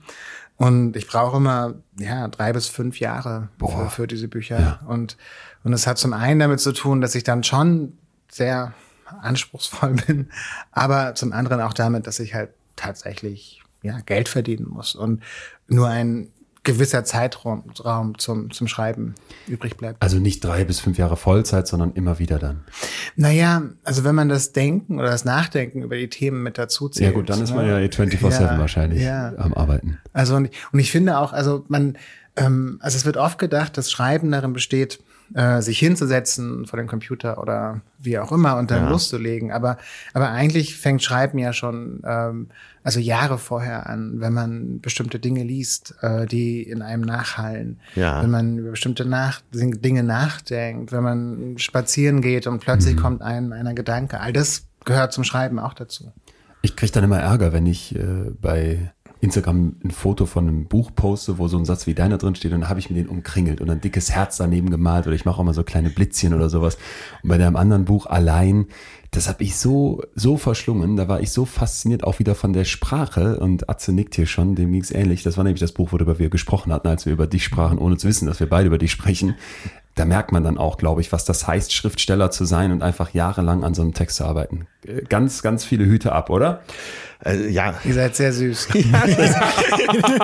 Und 0.59 0.97
ich 0.97 1.07
brauche 1.07 1.37
immer 1.37 1.75
ja 1.97 2.27
drei 2.27 2.51
bis 2.51 2.67
fünf 2.67 2.99
Jahre 2.99 3.47
für, 3.59 3.89
für, 3.89 4.07
diese 4.07 4.27
Bücher. 4.27 4.59
Ja. 4.59 4.79
Und 4.87 5.15
und 5.63 5.71
es 5.71 5.87
hat 5.87 5.97
zum 5.97 6.11
einen 6.11 6.39
damit 6.39 6.59
zu 6.59 6.73
tun, 6.73 6.99
dass 6.99 7.15
ich 7.15 7.23
dann 7.23 7.45
schon 7.45 7.97
sehr 8.29 8.73
anspruchsvoll 9.21 9.93
bin, 10.07 10.29
aber 10.71 11.15
zum 11.15 11.31
anderen 11.31 11.61
auch 11.61 11.73
damit, 11.73 12.07
dass 12.07 12.19
ich 12.19 12.33
halt 12.33 12.49
tatsächlich 12.75 13.63
ja 13.83 14.01
Geld 14.01 14.27
verdienen 14.27 14.67
muss 14.67 14.95
und 14.95 15.23
nur 15.67 15.87
ein 15.87 16.29
gewisser 16.73 17.03
Zeitraum 17.03 17.63
Raum 17.83 18.17
zum, 18.19 18.51
zum 18.51 18.67
Schreiben 18.67 19.15
übrig 19.47 19.75
bleibt. 19.75 20.01
Also 20.01 20.19
nicht 20.19 20.43
drei 20.43 20.63
bis 20.65 20.79
fünf 20.79 20.97
Jahre 20.99 21.17
Vollzeit, 21.17 21.67
sondern 21.67 21.93
immer 21.93 22.19
wieder 22.19 22.37
dann. 22.37 22.61
Naja, 23.15 23.63
also 23.83 24.03
wenn 24.03 24.13
man 24.13 24.29
das 24.29 24.51
Denken 24.51 24.99
oder 24.99 25.09
das 25.09 25.25
Nachdenken 25.25 25.81
über 25.81 25.95
die 25.97 26.09
Themen 26.09 26.43
mit 26.43 26.59
dazu 26.59 26.87
zählt. 26.87 27.09
Ja 27.09 27.15
gut, 27.15 27.29
dann 27.29 27.41
ist 27.41 27.55
man 27.55 27.67
ja 27.67 27.77
24-7 27.77 28.39
ja, 28.39 28.59
wahrscheinlich 28.59 29.01
ja. 29.01 29.33
am 29.37 29.53
Arbeiten. 29.55 29.97
Also 30.13 30.35
und, 30.35 30.49
und 30.71 30.79
ich 30.79 30.91
finde 30.91 31.17
auch, 31.17 31.33
also 31.33 31.65
man, 31.69 31.97
ähm, 32.35 32.77
also 32.81 32.97
es 32.97 33.05
wird 33.05 33.17
oft 33.17 33.39
gedacht, 33.39 33.75
dass 33.75 33.89
Schreiben 33.89 34.31
darin 34.31 34.53
besteht, 34.53 34.99
äh, 35.33 35.61
sich 35.61 35.79
hinzusetzen 35.79 36.65
vor 36.65 36.77
dem 36.77 36.87
Computer 36.87 37.39
oder 37.39 37.81
wie 37.97 38.19
auch 38.19 38.31
immer 38.31 38.57
und 38.57 38.71
dann 38.71 38.83
ja. 38.83 38.89
loszulegen. 38.89 39.51
Aber, 39.51 39.77
aber 40.13 40.29
eigentlich 40.29 40.75
fängt 40.77 41.03
Schreiben 41.03 41.37
ja 41.37 41.53
schon 41.53 42.01
ähm, 42.05 42.47
also 42.83 42.99
Jahre 42.99 43.37
vorher 43.37 43.87
an, 43.87 44.19
wenn 44.19 44.33
man 44.33 44.79
bestimmte 44.81 45.19
Dinge 45.19 45.43
liest, 45.43 45.95
äh, 46.01 46.25
die 46.25 46.63
in 46.63 46.81
einem 46.81 47.03
nachhallen. 47.03 47.79
Ja. 47.95 48.23
Wenn 48.23 48.31
man 48.31 48.57
über 48.57 48.71
bestimmte 48.71 49.05
nach 49.05 49.41
Dinge 49.51 50.03
nachdenkt, 50.03 50.91
wenn 50.91 51.03
man 51.03 51.57
spazieren 51.57 52.21
geht 52.21 52.47
und 52.47 52.59
plötzlich 52.59 52.95
mhm. 52.95 52.99
kommt 52.99 53.21
einem 53.21 53.51
einer 53.51 53.73
Gedanke. 53.73 54.19
All 54.19 54.33
das 54.33 54.65
gehört 54.85 55.13
zum 55.13 55.23
Schreiben 55.23 55.59
auch 55.59 55.73
dazu. 55.73 56.11
Ich 56.61 56.75
kriege 56.75 56.91
dann 56.91 57.03
immer 57.03 57.19
Ärger, 57.19 57.53
wenn 57.53 57.65
ich 57.65 57.95
äh, 57.95 58.31
bei 58.41 58.91
Instagram 59.21 59.75
ein 59.83 59.91
Foto 59.91 60.25
von 60.25 60.47
einem 60.47 60.65
Buch 60.65 60.91
poste, 60.95 61.37
wo 61.37 61.47
so 61.47 61.57
ein 61.57 61.65
Satz 61.65 61.87
wie 61.87 61.93
deiner 61.93 62.17
drin 62.17 62.35
steht 62.35 62.53
und 62.53 62.61
dann 62.61 62.69
habe 62.69 62.79
ich 62.79 62.89
mir 62.89 62.95
den 62.95 63.09
umkringelt 63.09 63.59
und 63.59 63.69
ein 63.69 63.81
dickes 63.81 64.11
Herz 64.11 64.37
daneben 64.37 64.69
gemalt 64.69 65.07
oder 65.07 65.15
ich 65.15 65.25
mache 65.25 65.39
auch 65.39 65.43
mal 65.43 65.53
so 65.53 65.63
kleine 65.63 65.89
Blitzchen 65.89 66.33
oder 66.33 66.49
sowas. 66.49 66.77
Und 67.21 67.29
bei 67.29 67.37
dem 67.37 67.55
anderen 67.55 67.85
Buch 67.85 68.05
allein, 68.05 68.67
das 69.11 69.27
habe 69.27 69.43
ich 69.43 69.57
so, 69.57 70.03
so 70.15 70.37
verschlungen, 70.37 70.95
da 70.95 71.07
war 71.07 71.19
ich 71.19 71.31
so 71.31 71.45
fasziniert 71.45 72.03
auch 72.03 72.19
wieder 72.19 72.33
von 72.35 72.53
der 72.53 72.63
Sprache 72.63 73.39
und 73.39 73.69
Atze 73.69 73.91
nickt 73.91 74.15
hier 74.15 74.27
schon, 74.27 74.55
dem 74.55 74.71
ging's 74.71 74.91
ähnlich. 74.91 75.23
Das 75.23 75.35
war 75.35 75.43
nämlich 75.43 75.61
das 75.61 75.73
Buch, 75.73 75.91
worüber 75.91 76.17
wir 76.19 76.29
gesprochen 76.29 76.71
hatten, 76.71 76.87
als 76.87 77.05
wir 77.05 77.11
über 77.13 77.27
dich 77.27 77.43
sprachen, 77.43 77.77
ohne 77.77 77.97
zu 77.97 78.07
wissen, 78.07 78.25
dass 78.25 78.39
wir 78.39 78.47
beide 78.47 78.67
über 78.67 78.77
dich 78.77 78.91
sprechen. 78.91 79.35
Da 79.95 80.05
merkt 80.05 80.31
man 80.31 80.45
dann 80.45 80.57
auch, 80.57 80.77
glaube 80.77 81.01
ich, 81.01 81.11
was 81.11 81.25
das 81.25 81.45
heißt, 81.45 81.73
Schriftsteller 81.73 82.31
zu 82.31 82.45
sein 82.45 82.71
und 82.71 82.83
einfach 82.83 83.13
jahrelang 83.13 83.65
an 83.65 83.73
so 83.73 83.81
einem 83.81 83.93
Text 83.93 84.17
zu 84.17 84.23
arbeiten. 84.23 84.65
Ganz, 85.09 85.41
ganz 85.41 85.65
viele 85.65 85.85
Hüte 85.85 86.13
ab, 86.13 86.29
oder? 86.29 86.61
Äh, 87.25 87.49
ja. 87.49 87.75
Ihr 87.83 87.93
seid 87.93 88.15
sehr 88.15 88.33
süß. 88.33 88.69
Ja, 88.91 89.03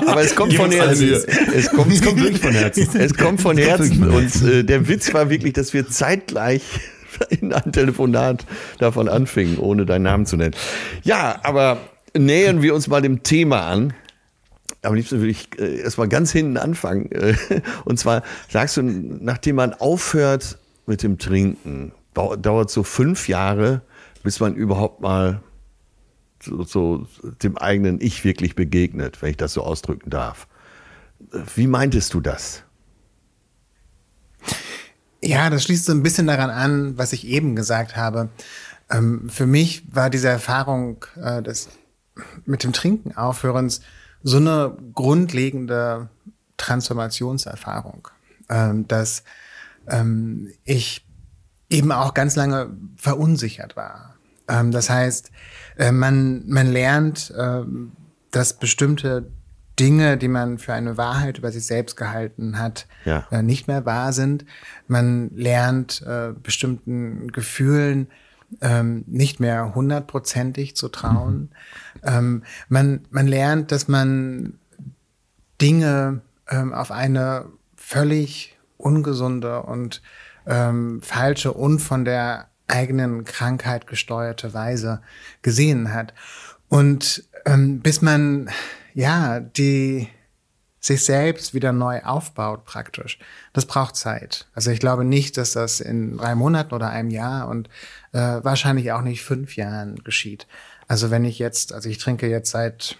aber 0.07 0.21
es 0.21 0.35
kommt 0.35 0.53
von 0.53 0.71
Herzen. 0.71 1.11
Es 1.53 1.69
kommt, 1.69 1.91
es 1.91 2.01
kommt 2.01 2.21
wirklich 2.21 2.41
von 2.41 2.53
Herzen. 2.53 2.99
Es 2.99 3.13
kommt 3.13 3.41
von 3.41 3.57
Herzen. 3.57 4.09
Und 4.09 4.43
äh, 4.43 4.63
der 4.63 4.87
Witz 4.87 5.13
war 5.13 5.29
wirklich, 5.29 5.53
dass 5.53 5.73
wir 5.73 5.87
zeitgleich 5.87 6.63
in 7.29 7.53
einem 7.53 7.71
Telefonat 7.71 8.45
davon 8.79 9.09
anfingen, 9.09 9.57
ohne 9.57 9.85
deinen 9.85 10.03
Namen 10.03 10.25
zu 10.25 10.37
nennen. 10.37 10.55
Ja, 11.03 11.39
aber 11.43 11.79
nähern 12.17 12.61
wir 12.61 12.73
uns 12.73 12.87
mal 12.87 13.01
dem 13.01 13.23
Thema 13.23 13.67
an. 13.67 13.93
Am 14.81 14.93
liebsten 14.93 15.17
würde 15.17 15.31
ich 15.31 15.49
äh, 15.59 15.81
erstmal 15.81 16.07
ganz 16.07 16.31
hinten 16.31 16.57
anfangen. 16.57 17.09
Und 17.83 17.99
zwar 17.99 18.23
sagst 18.49 18.77
du, 18.77 18.83
nachdem 18.83 19.57
man 19.57 19.73
aufhört 19.73 20.57
mit 20.85 21.03
dem 21.03 21.17
Trinken, 21.17 21.91
dauert 22.13 22.69
so 22.69 22.83
fünf 22.83 23.27
Jahre, 23.27 23.81
bis 24.23 24.39
man 24.39 24.55
überhaupt 24.55 25.01
mal 25.01 25.41
so, 26.45 26.63
so 26.63 27.07
dem 27.43 27.57
eigenen 27.57 27.99
Ich 28.01 28.23
wirklich 28.23 28.55
begegnet, 28.55 29.21
wenn 29.21 29.31
ich 29.31 29.37
das 29.37 29.53
so 29.53 29.63
ausdrücken 29.63 30.09
darf. 30.09 30.47
Wie 31.55 31.67
meintest 31.67 32.13
du 32.13 32.21
das? 32.21 32.63
Ja, 35.21 35.49
das 35.49 35.63
schließt 35.63 35.85
so 35.85 35.91
ein 35.91 36.03
bisschen 36.03 36.27
daran 36.27 36.49
an, 36.49 36.97
was 36.97 37.13
ich 37.13 37.25
eben 37.25 37.55
gesagt 37.55 37.95
habe. 37.95 38.29
Ähm, 38.91 39.29
für 39.29 39.47
mich 39.47 39.83
war 39.93 40.09
diese 40.09 40.29
Erfahrung 40.29 41.05
äh, 41.19 41.41
des 41.41 41.69
mit 42.45 42.63
dem 42.63 42.71
Trinken 42.71 43.17
aufhörens 43.17 43.81
so 44.23 44.37
eine 44.37 44.77
grundlegende 44.93 46.09
Transformationserfahrung, 46.57 48.07
ähm, 48.49 48.87
dass 48.87 49.23
ähm, 49.87 50.51
ich 50.63 51.05
eben 51.69 51.91
auch 51.91 52.13
ganz 52.13 52.35
lange 52.35 52.69
verunsichert 52.95 53.75
war. 53.75 54.15
Das 54.47 54.91
heißt, 54.91 55.31
äh, 55.77 55.91
man, 55.91 56.47
man 56.47 56.71
lernt, 56.71 57.31
äh, 57.31 57.61
dass 58.31 58.53
bestimmte 58.53 59.31
Dinge, 59.79 60.17
die 60.17 60.27
man 60.27 60.57
für 60.57 60.73
eine 60.73 60.97
Wahrheit 60.97 61.37
über 61.37 61.51
sich 61.51 61.65
selbst 61.65 61.97
gehalten 61.97 62.57
hat, 62.59 62.87
ja. 63.03 63.27
äh, 63.31 63.41
nicht 63.41 63.67
mehr 63.67 63.85
wahr 63.85 64.13
sind. 64.13 64.45
Man 64.87 65.31
lernt 65.35 66.01
äh, 66.03 66.33
bestimmten 66.41 67.31
Gefühlen 67.31 68.07
ähm, 68.61 69.03
nicht 69.07 69.39
mehr 69.39 69.75
hundertprozentig 69.75 70.75
zu 70.75 70.87
trauen. 70.89 71.51
Mhm. 71.95 72.01
Ähm, 72.03 72.43
man, 72.69 73.01
man 73.09 73.27
lernt, 73.27 73.71
dass 73.71 73.87
man 73.87 74.59
Dinge 75.61 76.21
ähm, 76.49 76.73
auf 76.73 76.91
eine 76.91 77.47
völlig 77.75 78.57
ungesunde 78.77 79.63
und 79.63 80.01
ähm, 80.45 81.01
falsche 81.01 81.53
und 81.53 81.79
von 81.79 82.05
der 82.05 82.47
eigenen 82.67 83.25
Krankheit 83.25 83.87
gesteuerte 83.87 84.53
Weise 84.53 85.01
gesehen 85.41 85.93
hat. 85.93 86.13
Und 86.69 87.23
ähm, 87.45 87.79
bis 87.79 88.01
man 88.01 88.49
ja 88.93 89.39
die 89.39 90.07
sich 90.79 91.03
selbst 91.03 91.55
wieder 91.55 91.71
neu 91.71 92.01
aufbaut 92.03 92.63
praktisch. 92.63 93.17
Das 93.53 93.65
braucht 93.65 93.95
Zeit. 93.95 94.47
Also 94.53 94.69
ich 94.69 94.79
glaube 94.79 95.03
nicht, 95.03 95.35
dass 95.35 95.53
das 95.53 95.79
in 95.79 96.17
drei 96.17 96.35
Monaten 96.35 96.75
oder 96.75 96.89
einem 96.89 97.09
Jahr 97.09 97.47
und 97.47 97.69
äh, 98.11 98.19
wahrscheinlich 98.19 98.91
auch 98.91 99.01
nicht 99.01 99.23
fünf 99.23 99.55
Jahren 99.55 100.03
geschieht. 100.03 100.45
Also 100.87 101.09
wenn 101.09 101.25
ich 101.25 101.39
jetzt, 101.39 101.73
also 101.73 101.89
ich 101.89 101.97
trinke 101.97 102.29
jetzt 102.29 102.51
seit 102.51 102.99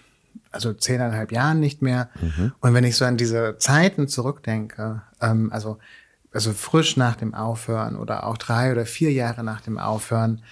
also 0.50 0.72
zehneinhalb 0.72 1.30
Jahren 1.30 1.60
nicht 1.60 1.80
mehr. 1.80 2.08
Mhm. 2.20 2.52
Und 2.60 2.74
wenn 2.74 2.84
ich 2.84 2.96
so 2.96 3.04
an 3.04 3.16
diese 3.16 3.56
Zeiten 3.58 4.08
zurückdenke, 4.08 5.02
ähm, 5.20 5.52
also 5.52 5.78
also 6.36 6.52
frisch 6.52 6.98
nach 6.98 7.16
dem 7.16 7.34
Aufhören 7.34 7.96
oder 7.96 8.26
auch 8.26 8.36
drei 8.36 8.70
oder 8.70 8.84
vier 8.84 9.10
Jahre 9.10 9.42
nach 9.42 9.62
dem 9.62 9.78
Aufhören 9.78 10.42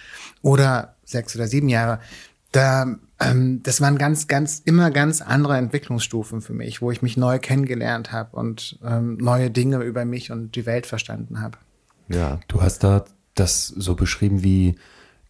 oder 0.41 0.95
sechs 1.05 1.35
oder 1.35 1.47
sieben 1.47 1.69
Jahre, 1.69 1.99
da, 2.51 2.95
ähm, 3.19 3.61
das 3.61 3.81
waren 3.81 3.99
ganz, 3.99 4.27
ganz, 4.27 4.63
immer 4.65 4.89
ganz 4.89 5.21
andere 5.21 5.57
Entwicklungsstufen 5.57 6.41
für 6.41 6.53
mich, 6.53 6.81
wo 6.81 6.89
ich 6.89 7.03
mich 7.03 7.17
neu 7.17 7.37
kennengelernt 7.37 8.11
habe 8.11 8.35
und 8.35 8.79
ähm, 8.83 9.17
neue 9.17 9.51
Dinge 9.51 9.83
über 9.83 10.05
mich 10.05 10.31
und 10.31 10.55
die 10.55 10.65
Welt 10.65 10.87
verstanden 10.87 11.39
habe. 11.39 11.59
Ja, 12.07 12.39
du 12.47 12.63
hast 12.63 12.83
da 12.83 13.05
das 13.35 13.67
so 13.67 13.95
beschrieben 13.95 14.41
wie 14.41 14.75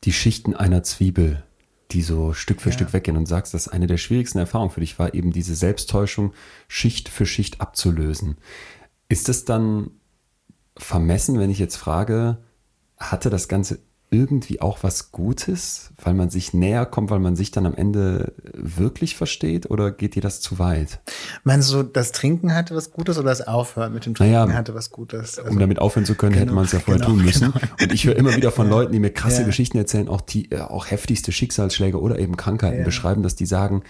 die 0.06 0.13
Schichten 0.13 0.56
einer 0.56 0.84
Zwiebel, 0.84 1.44
die 1.91 2.02
so 2.02 2.32
Stück 2.32 2.62
für 2.62 2.70
ja. 2.70 2.76
Stück 2.76 2.94
weggehen 2.94 3.18
und 3.18 3.26
sagst, 3.26 3.54
dass 3.54 3.68
eine 3.68 3.88
der 3.88 3.98
schwierigsten 3.98 4.39
Erfahrungen 4.39 4.72
für 4.72 4.80
dich 4.80 4.98
war, 4.98 5.13
eben 5.13 5.32
diese 5.32 5.56
Selbsttäuschung 5.56 6.34
Schicht 6.70 7.10
für 7.10 7.26
Schicht 7.26 7.60
abzulösen. 7.60 8.38
Ist 9.10 9.28
das 9.28 9.44
dann 9.44 9.91
vermessen, 10.78 11.40
wenn 11.40 11.50
ich 11.50 11.60
jetzt 11.60 11.78
frage, 11.78 12.38
hatte 12.98 13.30
das 13.30 13.48
Ganze 13.48 13.80
irgendwie 14.12 14.62
auch 14.62 14.84
was 14.84 15.12
Gutes, 15.12 15.92
weil 16.02 16.14
man 16.14 16.30
sich 16.30 16.54
näher 16.54 16.86
kommt, 16.86 17.10
weil 17.10 17.20
man 17.20 17.36
sich 17.36 17.52
dann 17.52 17.66
am 17.66 17.76
Ende 17.76 18.34
wirklich 18.54 19.16
versteht 19.16 19.70
oder 19.70 19.92
geht 19.92 20.16
dir 20.16 20.22
das 20.22 20.42
zu 20.42 20.60
weit? 20.60 21.00
Meinst 21.44 21.74
du, 21.74 21.84
das 21.84 22.12
Trinken 22.12 22.54
hatte 22.54 22.76
was 22.76 22.92
Gutes 22.92 23.18
oder 23.18 23.30
das 23.30 23.46
Aufhören 23.46 23.94
mit 23.94 24.06
dem 24.06 24.14
Trinken 24.14 24.34
naja, 24.34 24.54
hatte 24.54 24.76
was 24.76 24.92
Gutes? 24.92 25.40
Also, 25.40 25.52
um 25.52 25.60
damit 25.60 25.80
aufhören 25.80 26.06
zu 26.06 26.16
können, 26.16 26.34
genau, 26.34 26.44
hätte 26.44 26.54
man 26.54 26.66
es 26.66 26.72
ja 26.72 26.80
vorher 26.80 27.04
genau, 27.04 27.16
tun 27.16 27.26
müssen. 27.26 27.52
Genau. 27.52 27.66
Und 27.82 27.94
ich 27.94 28.06
höre 28.06 28.16
immer 28.16 28.36
wieder 28.36 28.52
von 28.52 28.70
Leuten, 28.70 28.94
die 28.94 29.00
mir 29.00 29.12
krasse 29.12 29.42
ja. 29.42 29.48
Geschichten 29.48 29.78
erzählen, 29.78 30.08
auch 30.08 30.22
die 30.22 30.52
äh, 30.52 30.62
auch 30.62 30.90
heftigste 30.90 31.32
Schicksalsschläge 31.32 32.00
oder 32.00 32.20
eben 32.20 32.38
Krankheiten 32.38 32.80
ja. 32.80 32.86
beschreiben, 32.86 33.24
dass 33.24 33.36
die 33.36 33.46
sagen, 33.46 33.84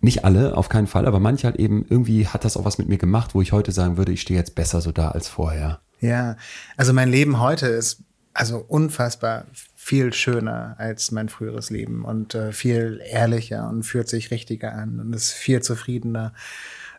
nicht 0.00 0.24
alle, 0.24 0.56
auf 0.56 0.68
keinen 0.68 0.88
Fall, 0.88 1.06
aber 1.06 1.20
manche 1.20 1.46
halt 1.46 1.56
eben, 1.56 1.86
irgendwie 1.88 2.26
hat 2.26 2.44
das 2.44 2.56
auch 2.56 2.64
was 2.64 2.76
mit 2.76 2.88
mir 2.88 2.98
gemacht, 2.98 3.34
wo 3.34 3.40
ich 3.40 3.52
heute 3.52 3.70
sagen 3.70 3.96
würde, 3.96 4.10
ich 4.10 4.20
stehe 4.20 4.38
jetzt 4.38 4.56
besser 4.56 4.80
so 4.80 4.90
da 4.90 5.12
als 5.12 5.28
vorher. 5.28 5.80
Ja, 6.02 6.36
also 6.76 6.92
mein 6.92 7.08
Leben 7.08 7.38
heute 7.38 7.68
ist 7.68 8.02
also 8.34 8.58
unfassbar 8.58 9.46
viel 9.76 10.12
schöner 10.12 10.74
als 10.78 11.12
mein 11.12 11.28
früheres 11.28 11.70
Leben 11.70 12.04
und 12.04 12.34
äh, 12.34 12.52
viel 12.52 13.00
ehrlicher 13.04 13.68
und 13.68 13.84
fühlt 13.84 14.08
sich 14.08 14.32
richtiger 14.32 14.72
an 14.72 14.98
und 14.98 15.12
ist 15.12 15.30
viel 15.30 15.62
zufriedener. 15.62 16.34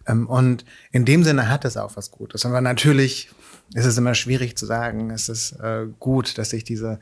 Ähm, 0.07 0.27
und 0.27 0.63
in 0.91 1.03
dem 1.03 1.25
Sinne 1.25 1.49
hat 1.49 1.65
es 1.65 1.75
auch 1.75 1.97
was 1.97 2.11
Gutes. 2.11 2.45
Aber 2.45 2.61
natürlich 2.61 3.29
ist 3.73 3.85
es 3.85 3.97
immer 3.97 4.15
schwierig 4.15 4.57
zu 4.57 4.65
sagen, 4.65 5.09
es 5.09 5.27
ist 5.27 5.51
äh, 5.59 5.87
gut, 5.99 6.37
dass 6.37 6.53
ich 6.53 6.63
diese 6.63 7.01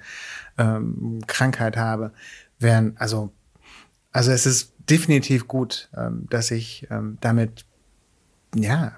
ähm, 0.58 1.22
Krankheit 1.28 1.78
habe. 1.78 2.14
Während, 2.58 3.00
also, 3.00 3.32
also 4.12 4.32
es 4.32 4.48
ist 4.48 4.74
definitiv 4.90 5.48
gut, 5.48 5.90
ähm, 5.96 6.26
dass 6.32 6.50
ich 6.50 6.88
ähm, 6.90 7.20
damit 7.22 7.66
ja 8.56 8.94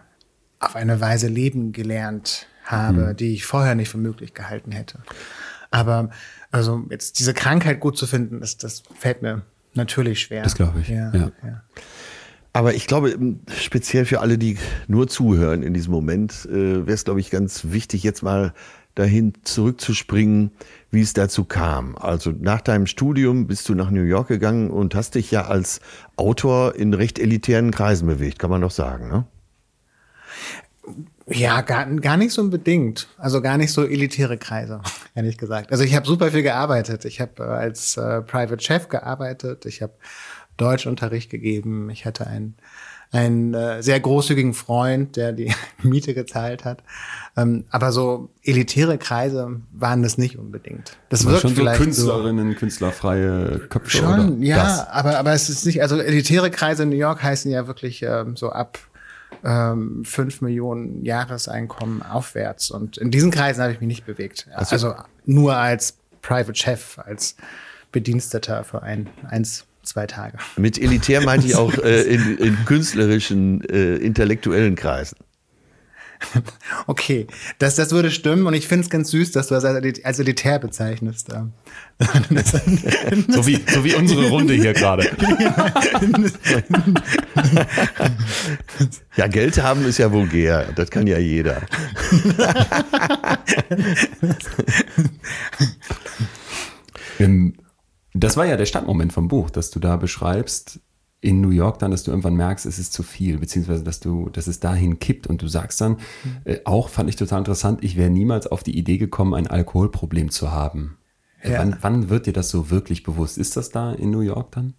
auf 0.60 0.78
eine 0.78 1.01
Weise 1.01 1.28
leben 1.28 1.74
gelernt 1.74 2.47
habe, 2.64 3.07
mhm. 3.07 3.16
die 3.18 3.34
ich 3.34 3.45
vorher 3.45 3.76
nicht 3.76 3.89
für 3.89 3.97
möglich 3.97 4.34
gehalten 4.34 4.72
hätte. 4.72 4.99
Aber 5.72 6.09
also 6.51 6.86
jetzt 6.89 7.20
diese 7.20 7.34
Krankheit 7.34 7.80
gut 7.80 7.97
zu 7.97 8.05
finden, 8.05 8.39
das, 8.39 8.57
das 8.57 8.84
fällt 8.97 9.22
mir 9.22 9.41
natürlich 9.74 10.20
schwer. 10.20 10.43
Das 10.43 10.55
glaube 10.55 10.82
ich. 10.82 10.89
Ja, 10.89 11.11
ja. 11.14 11.32
ja. 11.43 11.64
Aber 12.53 12.76
ich 12.76 12.86
glaube, 12.86 13.18
speziell 13.59 14.05
für 14.05 14.20
alle, 14.20 14.38
die 14.38 14.59
nur 14.88 15.07
zuhören 15.07 15.64
in 15.64 15.74
diesem 15.74 15.91
Moment, 15.91 16.45
äh, 16.45 16.86
wäre 16.86 16.91
es, 16.91 17.03
glaube 17.03 17.20
ich, 17.20 17.32
ganz 17.32 17.72
wichtig, 17.72 18.03
jetzt 18.03 18.22
mal 18.22 18.53
dahin 18.93 19.34
zurückzuspringen, 19.43 20.51
wie 20.91 21.01
es 21.01 21.14
dazu 21.14 21.45
kam. 21.45 21.97
Also 21.97 22.32
nach 22.32 22.61
deinem 22.61 22.86
Studium 22.86 23.47
bist 23.47 23.68
du 23.70 23.74
nach 23.74 23.89
New 23.89 24.03
York 24.03 24.28
gegangen 24.28 24.70
und 24.70 24.93
hast 24.93 25.16
dich 25.16 25.32
ja 25.32 25.47
als 25.47 25.82
Autor 26.16 26.76
in 26.76 26.93
recht 26.93 27.18
elitären 27.18 27.72
Kreisen 27.72 28.07
bewegt, 28.07 28.38
kann 28.38 28.51
man 28.51 28.61
doch 28.61 28.72
sagen, 28.72 29.07
ne? 29.07 29.26
Ja, 31.28 31.62
gar, 31.62 31.86
gar 31.86 32.18
nicht 32.18 32.34
so 32.34 32.42
unbedingt. 32.42 33.08
Also 33.18 33.42
gar 33.42 33.58
nicht 33.58 33.72
so 33.72 33.86
elitäre 33.86 34.38
Kreise, 34.38 34.82
ehrlich 35.16 35.38
gesagt. 35.38 35.72
Also 35.72 35.84
ich 35.84 35.96
habe 35.96 36.06
super 36.06 36.32
viel 36.32 36.44
gearbeitet. 36.44 37.06
Ich 37.06 37.22
habe 37.22 37.44
äh, 37.44 37.44
als 37.44 37.98
äh, 37.98 38.22
Private 38.22 38.62
Chef 38.62 38.90
gearbeitet. 38.90 39.66
Ich 39.66 39.82
habe 39.82 39.94
Deutschunterricht 40.58 41.30
gegeben. 41.30 41.90
Ich 41.90 42.06
hatte 42.06 42.28
einen, 42.28 42.56
einen 43.12 43.54
äh, 43.54 43.82
sehr 43.82 44.00
großzügigen 44.02 44.54
Freund, 44.54 45.16
der 45.16 45.32
die 45.32 45.54
Miete 45.82 46.14
gezahlt 46.14 46.66
hat. 46.66 46.84
Ähm, 47.38 47.64
aber 47.70 47.94
so 47.94 48.30
elitäre 48.44 48.98
Kreise 48.98 49.62
waren 49.72 50.04
das 50.04 50.18
nicht 50.18 50.38
unbedingt. 50.38 50.98
Das 51.08 51.26
wirkt 51.26 51.42
schon 51.42 51.56
vielleicht 51.56 51.78
so 51.78 51.84
Künstlerinnen, 51.86 52.52
so, 52.52 52.60
künstlerfreie 52.60 53.60
Köpfe. 53.70 53.98
Schon, 53.98 54.44
ja, 54.44 54.58
das? 54.58 54.88
aber 54.90 55.18
aber 55.18 55.32
es 55.32 55.50
ist 55.50 55.66
nicht. 55.66 55.82
Also 55.82 55.98
elitäre 56.00 56.52
Kreise 56.52 56.84
in 56.84 56.90
New 56.90 56.98
York 56.98 57.24
heißen 57.24 57.50
ja 57.50 57.66
wirklich 57.66 58.04
ähm, 58.04 58.36
so 58.36 58.52
ab 58.52 58.78
ähm, 59.44 60.04
5 60.06 60.42
Millionen 60.42 61.04
Jahreseinkommen 61.04 62.02
aufwärts. 62.02 62.72
Und 62.72 62.98
in 62.98 63.12
diesen 63.12 63.32
Kreisen 63.32 63.62
habe 63.62 63.74
ich 63.74 63.80
mich 63.80 63.88
nicht 63.88 64.06
bewegt. 64.06 64.48
Also, 64.54 64.74
also 64.74 64.96
nur 65.26 65.56
als 65.56 65.98
Private 66.22 66.56
Chef, 66.56 67.00
als 67.00 67.36
Bediensteter 67.92 68.64
für 68.64 68.84
ein, 68.84 69.10
eins, 69.30 69.66
zwei 69.84 70.08
Tage. 70.08 70.38
Mit 70.58 70.80
elitär 70.80 71.22
meinte 71.22 71.48
ich 71.48 71.56
auch 71.56 71.74
äh, 71.78 72.04
in, 72.04 72.38
in 72.38 72.66
künstlerischen, 72.66 73.62
äh, 73.70 73.96
intellektuellen 73.96 74.76
Kreisen. 74.76 75.18
Okay, 76.88 77.28
das, 77.60 77.76
das 77.76 77.92
würde 77.92 78.12
stimmen 78.12 78.48
und 78.48 78.54
ich 78.54 78.68
finde 78.68 78.84
es 78.84 78.90
ganz 78.90 79.12
süß, 79.12 79.32
dass 79.32 79.48
du 79.48 79.56
das 79.56 79.64
als 79.66 80.20
elitär 80.20 80.60
bezeichnest. 80.60 81.30
so, 83.30 83.46
wie, 83.48 83.60
so 83.68 83.84
wie 83.84 83.96
unsere 83.96 84.28
Runde 84.30 84.54
hier 84.54 84.74
gerade. 84.74 85.04
ja, 89.16 89.28
Geld 89.28 89.62
haben 89.62 89.86
ist 89.86 89.98
ja 89.98 90.12
vulgär, 90.12 90.74
das 90.76 90.90
kann 90.90 91.08
ja 91.08 91.18
jeder. 91.20 91.62
das 98.14 98.36
war 98.38 98.46
ja 98.46 98.58
der 98.58 98.66
Startmoment 98.66 99.14
vom 99.14 99.28
Buch, 99.28 99.50
dass 99.50 99.70
du 99.72 99.80
da 99.80 99.96
beschreibst, 99.96 100.80
in 101.24 101.40
New 101.40 101.52
York 101.52 101.80
dann, 101.80 101.92
dass 101.92 102.04
du 102.04 102.12
irgendwann 102.12 102.36
merkst, 102.36 102.66
es 102.66 102.80
ist 102.80 102.92
zu 102.92 103.02
viel, 103.02 103.38
beziehungsweise 103.38 103.84
dass 103.84 104.02
du, 104.02 104.30
dass 104.30 104.48
es 104.48 104.60
dahin 104.60 105.00
kippt 105.00 105.26
und 105.26 105.42
du 105.42 105.48
sagst 105.48 105.80
dann, 105.80 105.94
mhm. 105.94 106.38
äh, 106.44 106.60
auch 106.66 106.90
fand 106.90 107.10
ich 107.10 107.16
total 107.16 107.40
interessant, 107.40 107.84
ich 107.84 107.96
wäre 107.96 108.10
niemals 108.10 108.46
auf 108.46 108.62
die 108.62 108.78
Idee 108.78 108.98
gekommen, 108.98 109.34
ein 109.34 109.48
Alkoholproblem 109.48 110.32
zu 110.32 110.52
haben. 110.52 110.98
Äh, 111.42 111.54
ja. 111.54 111.60
Wann, 111.60 111.78
wann 111.80 112.10
wird 112.10 112.26
dir 112.26 112.34
das 112.34 112.50
so 112.50 112.70
wirklich 112.70 113.04
bewusst? 113.04 113.38
Ist 113.38 113.56
das 113.56 113.70
da 113.70 113.94
in 113.94 114.12
New 114.12 114.20
York 114.20 114.52
dann? 114.52 114.74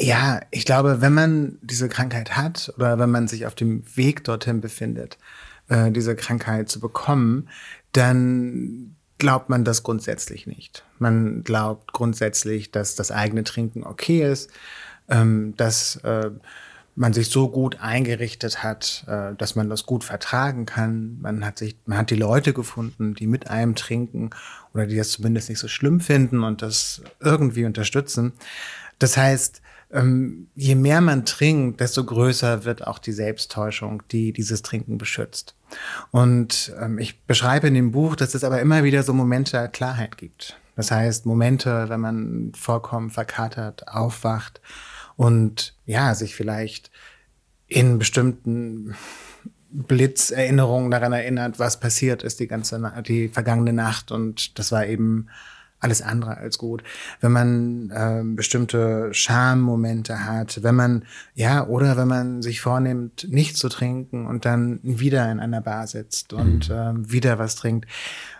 Ja, 0.00 0.40
ich 0.50 0.64
glaube, 0.64 1.00
wenn 1.00 1.14
man 1.14 1.58
diese 1.62 1.88
Krankheit 1.88 2.36
hat 2.36 2.72
oder 2.76 2.98
wenn 2.98 3.10
man 3.10 3.28
sich 3.28 3.46
auf 3.46 3.54
dem 3.54 3.84
Weg 3.96 4.24
dorthin 4.24 4.60
befindet, 4.60 5.16
äh, 5.68 5.92
diese 5.92 6.16
Krankheit 6.16 6.68
zu 6.68 6.80
bekommen, 6.80 7.48
dann 7.92 8.96
glaubt 9.18 9.48
man 9.48 9.64
das 9.64 9.84
grundsätzlich 9.84 10.48
nicht. 10.48 10.84
Man 10.98 11.44
glaubt 11.44 11.92
grundsätzlich, 11.92 12.72
dass 12.72 12.96
das 12.96 13.12
eigene 13.12 13.44
Trinken 13.44 13.84
okay 13.84 14.28
ist 14.28 14.50
ähm, 15.08 15.54
dass 15.56 15.96
äh, 15.96 16.30
man 16.96 17.12
sich 17.12 17.28
so 17.28 17.48
gut 17.48 17.80
eingerichtet 17.80 18.62
hat, 18.62 19.04
äh, 19.08 19.34
dass 19.34 19.56
man 19.56 19.68
das 19.68 19.86
gut 19.86 20.04
vertragen 20.04 20.66
kann. 20.66 21.18
Man 21.20 21.44
hat 21.44 21.58
sich, 21.58 21.76
man 21.86 21.98
hat 21.98 22.10
die 22.10 22.16
Leute 22.16 22.52
gefunden, 22.52 23.14
die 23.14 23.26
mit 23.26 23.50
einem 23.50 23.74
trinken 23.74 24.30
oder 24.72 24.86
die 24.86 24.96
das 24.96 25.10
zumindest 25.10 25.48
nicht 25.48 25.58
so 25.58 25.68
schlimm 25.68 26.00
finden 26.00 26.44
und 26.44 26.62
das 26.62 27.02
irgendwie 27.20 27.64
unterstützen. 27.64 28.32
Das 28.98 29.16
heißt, 29.16 29.60
ähm, 29.92 30.48
je 30.54 30.76
mehr 30.76 31.00
man 31.00 31.24
trinkt, 31.24 31.80
desto 31.80 32.04
größer 32.04 32.64
wird 32.64 32.86
auch 32.86 32.98
die 32.98 33.12
Selbsttäuschung, 33.12 34.02
die 34.10 34.32
dieses 34.32 34.62
Trinken 34.62 34.98
beschützt. 34.98 35.54
Und 36.10 36.72
ähm, 36.80 36.98
ich 36.98 37.22
beschreibe 37.22 37.68
in 37.68 37.74
dem 37.74 37.92
Buch, 37.92 38.14
dass 38.16 38.34
es 38.34 38.44
aber 38.44 38.60
immer 38.60 38.84
wieder 38.84 39.02
so 39.02 39.12
Momente 39.12 39.52
der 39.52 39.68
Klarheit 39.68 40.16
gibt. 40.16 40.58
Das 40.76 40.90
heißt, 40.90 41.26
Momente, 41.26 41.88
wenn 41.88 42.00
man 42.00 42.52
vollkommen 42.56 43.10
verkatert 43.10 43.88
aufwacht 43.88 44.60
und 45.16 45.76
ja, 45.86 46.14
sich 46.14 46.34
vielleicht 46.34 46.90
in 47.66 47.98
bestimmten 47.98 48.94
Blitzerinnerungen 49.70 50.90
daran 50.90 51.12
erinnert, 51.12 51.58
was 51.58 51.80
passiert 51.80 52.22
ist 52.22 52.38
die 52.38 52.46
ganze 52.46 52.80
die 53.06 53.28
vergangene 53.28 53.72
Nacht 53.72 54.12
und 54.12 54.58
das 54.58 54.70
war 54.70 54.86
eben 54.86 55.28
alles 55.84 56.00
andere 56.00 56.38
als 56.38 56.56
gut. 56.56 56.82
Wenn 57.20 57.32
man 57.32 57.90
äh, 57.90 58.22
bestimmte 58.24 59.12
Schammomente 59.12 60.24
hat, 60.24 60.62
wenn 60.62 60.74
man, 60.74 61.04
ja, 61.34 61.66
oder 61.66 61.96
wenn 61.96 62.08
man 62.08 62.42
sich 62.42 62.62
vornimmt, 62.62 63.26
nicht 63.28 63.56
zu 63.56 63.68
trinken 63.68 64.26
und 64.26 64.46
dann 64.46 64.80
wieder 64.82 65.30
in 65.30 65.40
einer 65.40 65.60
Bar 65.60 65.86
sitzt 65.86 66.32
und 66.32 66.70
mhm. 66.70 66.74
äh, 67.04 67.12
wieder 67.12 67.38
was 67.38 67.56
trinkt. 67.56 67.86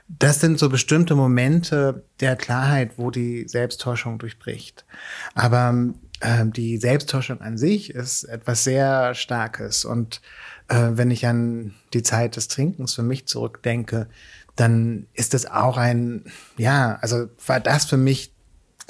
Das 0.09 0.41
sind 0.41 0.59
so 0.59 0.69
bestimmte 0.69 1.15
Momente 1.15 2.05
der 2.21 2.37
Klarheit, 2.37 2.93
wo 2.97 3.11
die 3.11 3.47
Selbsttäuschung 3.47 4.19
durchbricht. 4.19 4.87
Aber 5.35 5.93
äh, 6.25 6.47
die 6.47 6.79
Selbsttäuschung 6.79 7.41
an 7.41 7.59
sich 7.59 7.91
ist 7.91 8.25
etwas 8.25 8.65
sehr 8.65 9.15
Starkes. 9.15 9.85
Und 9.85 10.21
äh, 10.69 10.91
wenn 10.93 11.11
ich 11.11 11.27
an 11.27 11.75
die 11.93 12.03
Zeit 12.03 12.37
des 12.37 12.49
Trinkens 12.49 12.95
für 12.95 13.03
mich 13.03 13.27
zurückdenke, 13.27 14.09
dann 14.57 15.07
ist 15.13 15.35
das 15.35 15.47
auch 15.47 15.77
ein, 15.77 16.25
ja, 16.57 16.99
also 17.01 17.29
war 17.47 17.61
das 17.61 17.85
für 17.85 17.97
mich, 17.97 18.33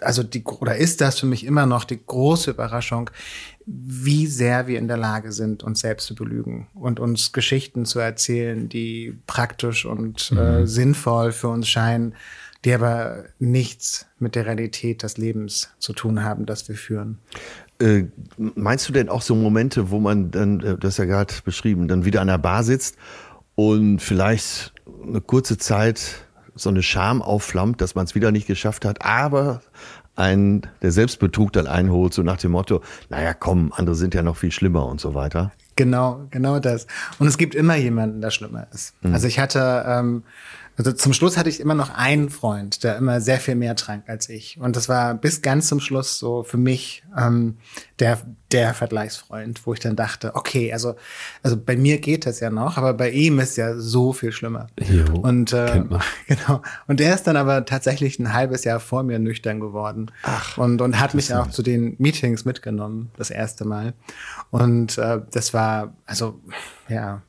also 0.01 0.23
die, 0.23 0.45
oder 0.45 0.77
ist 0.77 1.01
das 1.01 1.19
für 1.19 1.27
mich 1.27 1.45
immer 1.45 1.67
noch 1.67 1.85
die 1.85 2.05
große 2.05 2.51
Überraschung, 2.51 3.11
wie 3.67 4.27
sehr 4.27 4.67
wir 4.67 4.79
in 4.79 4.89
der 4.89 4.99
Lage 4.99 5.33
sind, 5.33 5.63
uns 5.63 5.81
selbst 5.81 6.07
zu 6.07 6.15
belügen 6.15 6.69
und 6.75 7.01
uns 7.01 7.33
Geschichten 7.33 7.87
zu 7.87 7.99
erzählen, 7.99 8.69
die 8.69 9.19
praktisch 9.27 9.87
und 9.87 10.31
äh, 10.33 10.35
mhm. 10.35 10.41
äh, 10.41 10.67
sinnvoll 10.67 11.33
für 11.33 11.49
uns 11.49 11.69
scheinen 11.69 12.15
die 12.65 12.73
aber 12.73 13.25
nichts 13.39 14.07
mit 14.19 14.35
der 14.35 14.47
Realität 14.47 15.03
des 15.03 15.19
Lebens 15.19 15.71
zu 15.79 15.93
tun 15.93 16.25
haben, 16.25 16.47
das 16.47 16.69
wir 16.69 16.77
führen. 16.77 17.19
Äh, 17.79 18.05
meinst 18.37 18.89
du 18.89 18.93
denn 18.93 19.09
auch 19.09 19.23
so 19.23 19.35
Momente, 19.35 19.91
wo 19.91 19.99
man 20.01 20.31
dann, 20.31 20.61
äh, 20.61 20.79
das 20.79 20.97
ja 20.97 21.05
gerade 21.05 21.35
beschrieben, 21.45 21.89
dann 21.89 22.05
wieder 22.05 22.21
an 22.21 22.29
der 22.29 22.39
Bar 22.39 22.65
sitzt 22.65 22.97
und 23.55 24.01
vielleicht 24.01 24.73
eine 25.07 25.21
kurze 25.21 25.59
Zeit 25.59 26.27
so 26.55 26.71
eine 26.71 26.83
Scham 26.83 27.21
aufflammt, 27.21 27.81
dass 27.81 27.95
man 27.95 28.05
es 28.05 28.15
wieder 28.15 28.31
nicht 28.31 28.47
geschafft 28.47 28.85
hat, 28.85 29.05
aber 29.05 29.61
ein, 30.17 30.63
der 30.83 30.93
Selbstbetrug 30.93 31.53
dann 31.53 31.67
einholt, 31.67 32.15
so 32.15 32.23
nach 32.23 32.37
dem 32.37 32.53
Motto, 32.53 32.81
naja, 33.09 33.35
komm, 33.35 33.73
andere 33.75 33.97
sind 33.97 34.15
ja 34.15 34.23
noch 34.23 34.37
viel 34.37 34.53
schlimmer 34.53 34.87
und 34.87 35.01
so 35.01 35.15
weiter. 35.15 35.53
Genau, 35.77 36.27
genau 36.31 36.61
das. 36.61 36.87
Und 37.19 37.27
es 37.27 37.37
gibt 37.37 37.57
immer 37.57 37.75
jemanden, 37.75 38.21
der 38.21 38.31
schlimmer 38.31 38.69
ist. 38.73 38.95
Mhm. 39.03 39.13
Also 39.13 39.27
ich 39.27 39.41
hatte 39.41 39.85
ähm, 39.87 40.23
also 40.77 40.93
zum 40.93 41.13
Schluss 41.13 41.37
hatte 41.37 41.49
ich 41.49 41.61
immer 41.61 41.75
noch 41.75 41.91
einen 41.91 42.31
Freund, 42.31 42.83
der 42.83 42.97
immer 42.97 43.21
sehr 43.21 43.39
viel 43.39 43.55
mehr 43.55 43.77
trank 43.77 44.09
als 44.09 44.29
ich. 44.29 44.59
Und 44.59 44.75
das 44.75 44.89
war 44.89 45.15
bis 45.15 45.41
ganz 45.41 45.69
zum 45.69 45.79
Schluss 45.79 46.19
so 46.19 46.43
für 46.43 46.57
mich 46.57 47.05
ähm, 47.17 47.59
der, 48.01 48.21
der 48.51 48.75
Vergleichsfreund, 48.75 49.67
wo 49.67 49.73
ich 49.73 49.81
dann 49.81 49.95
dachte, 49.95 50.35
okay, 50.35 50.73
also, 50.73 50.97
also 51.43 51.57
bei 51.57 51.77
mir 51.77 51.99
geht 51.99 52.27
das 52.27 52.41
ja 52.41 52.51
noch, 52.51 52.77
aber 52.77 52.93
bei 52.93 53.11
ihm 53.11 53.39
ist 53.39 53.57
ja 53.57 53.79
so 53.79 54.13
viel 54.13 54.33
schlimmer. 54.33 54.67
Jo, 54.81 55.05
und 55.21 55.53
äh, 55.53 55.85
genau. 56.27 56.63
Und 56.89 56.99
der 56.99 57.15
ist 57.15 57.25
dann 57.25 57.37
aber 57.37 57.65
tatsächlich 57.65 58.19
ein 58.19 58.33
halbes 58.33 58.65
Jahr 58.65 58.81
vor 58.81 59.05
mir 59.05 59.21
nüchtern 59.21 59.61
geworden. 59.61 60.11
Ach, 60.25 60.59
und, 60.59 60.81
und 60.81 60.99
hat 60.99 61.15
mich 61.15 61.33
auch 61.33 61.49
zu 61.51 61.63
den 61.63 61.95
Meetings 61.99 62.45
mitgenommen, 62.45 63.11
das 63.17 63.31
erste 63.31 63.65
Mal. 63.65 63.95
Und 64.51 64.99
äh, 64.99 65.21
das 65.31 65.55
war, 65.55 65.95
also 66.05 66.41
ja, 66.89 67.23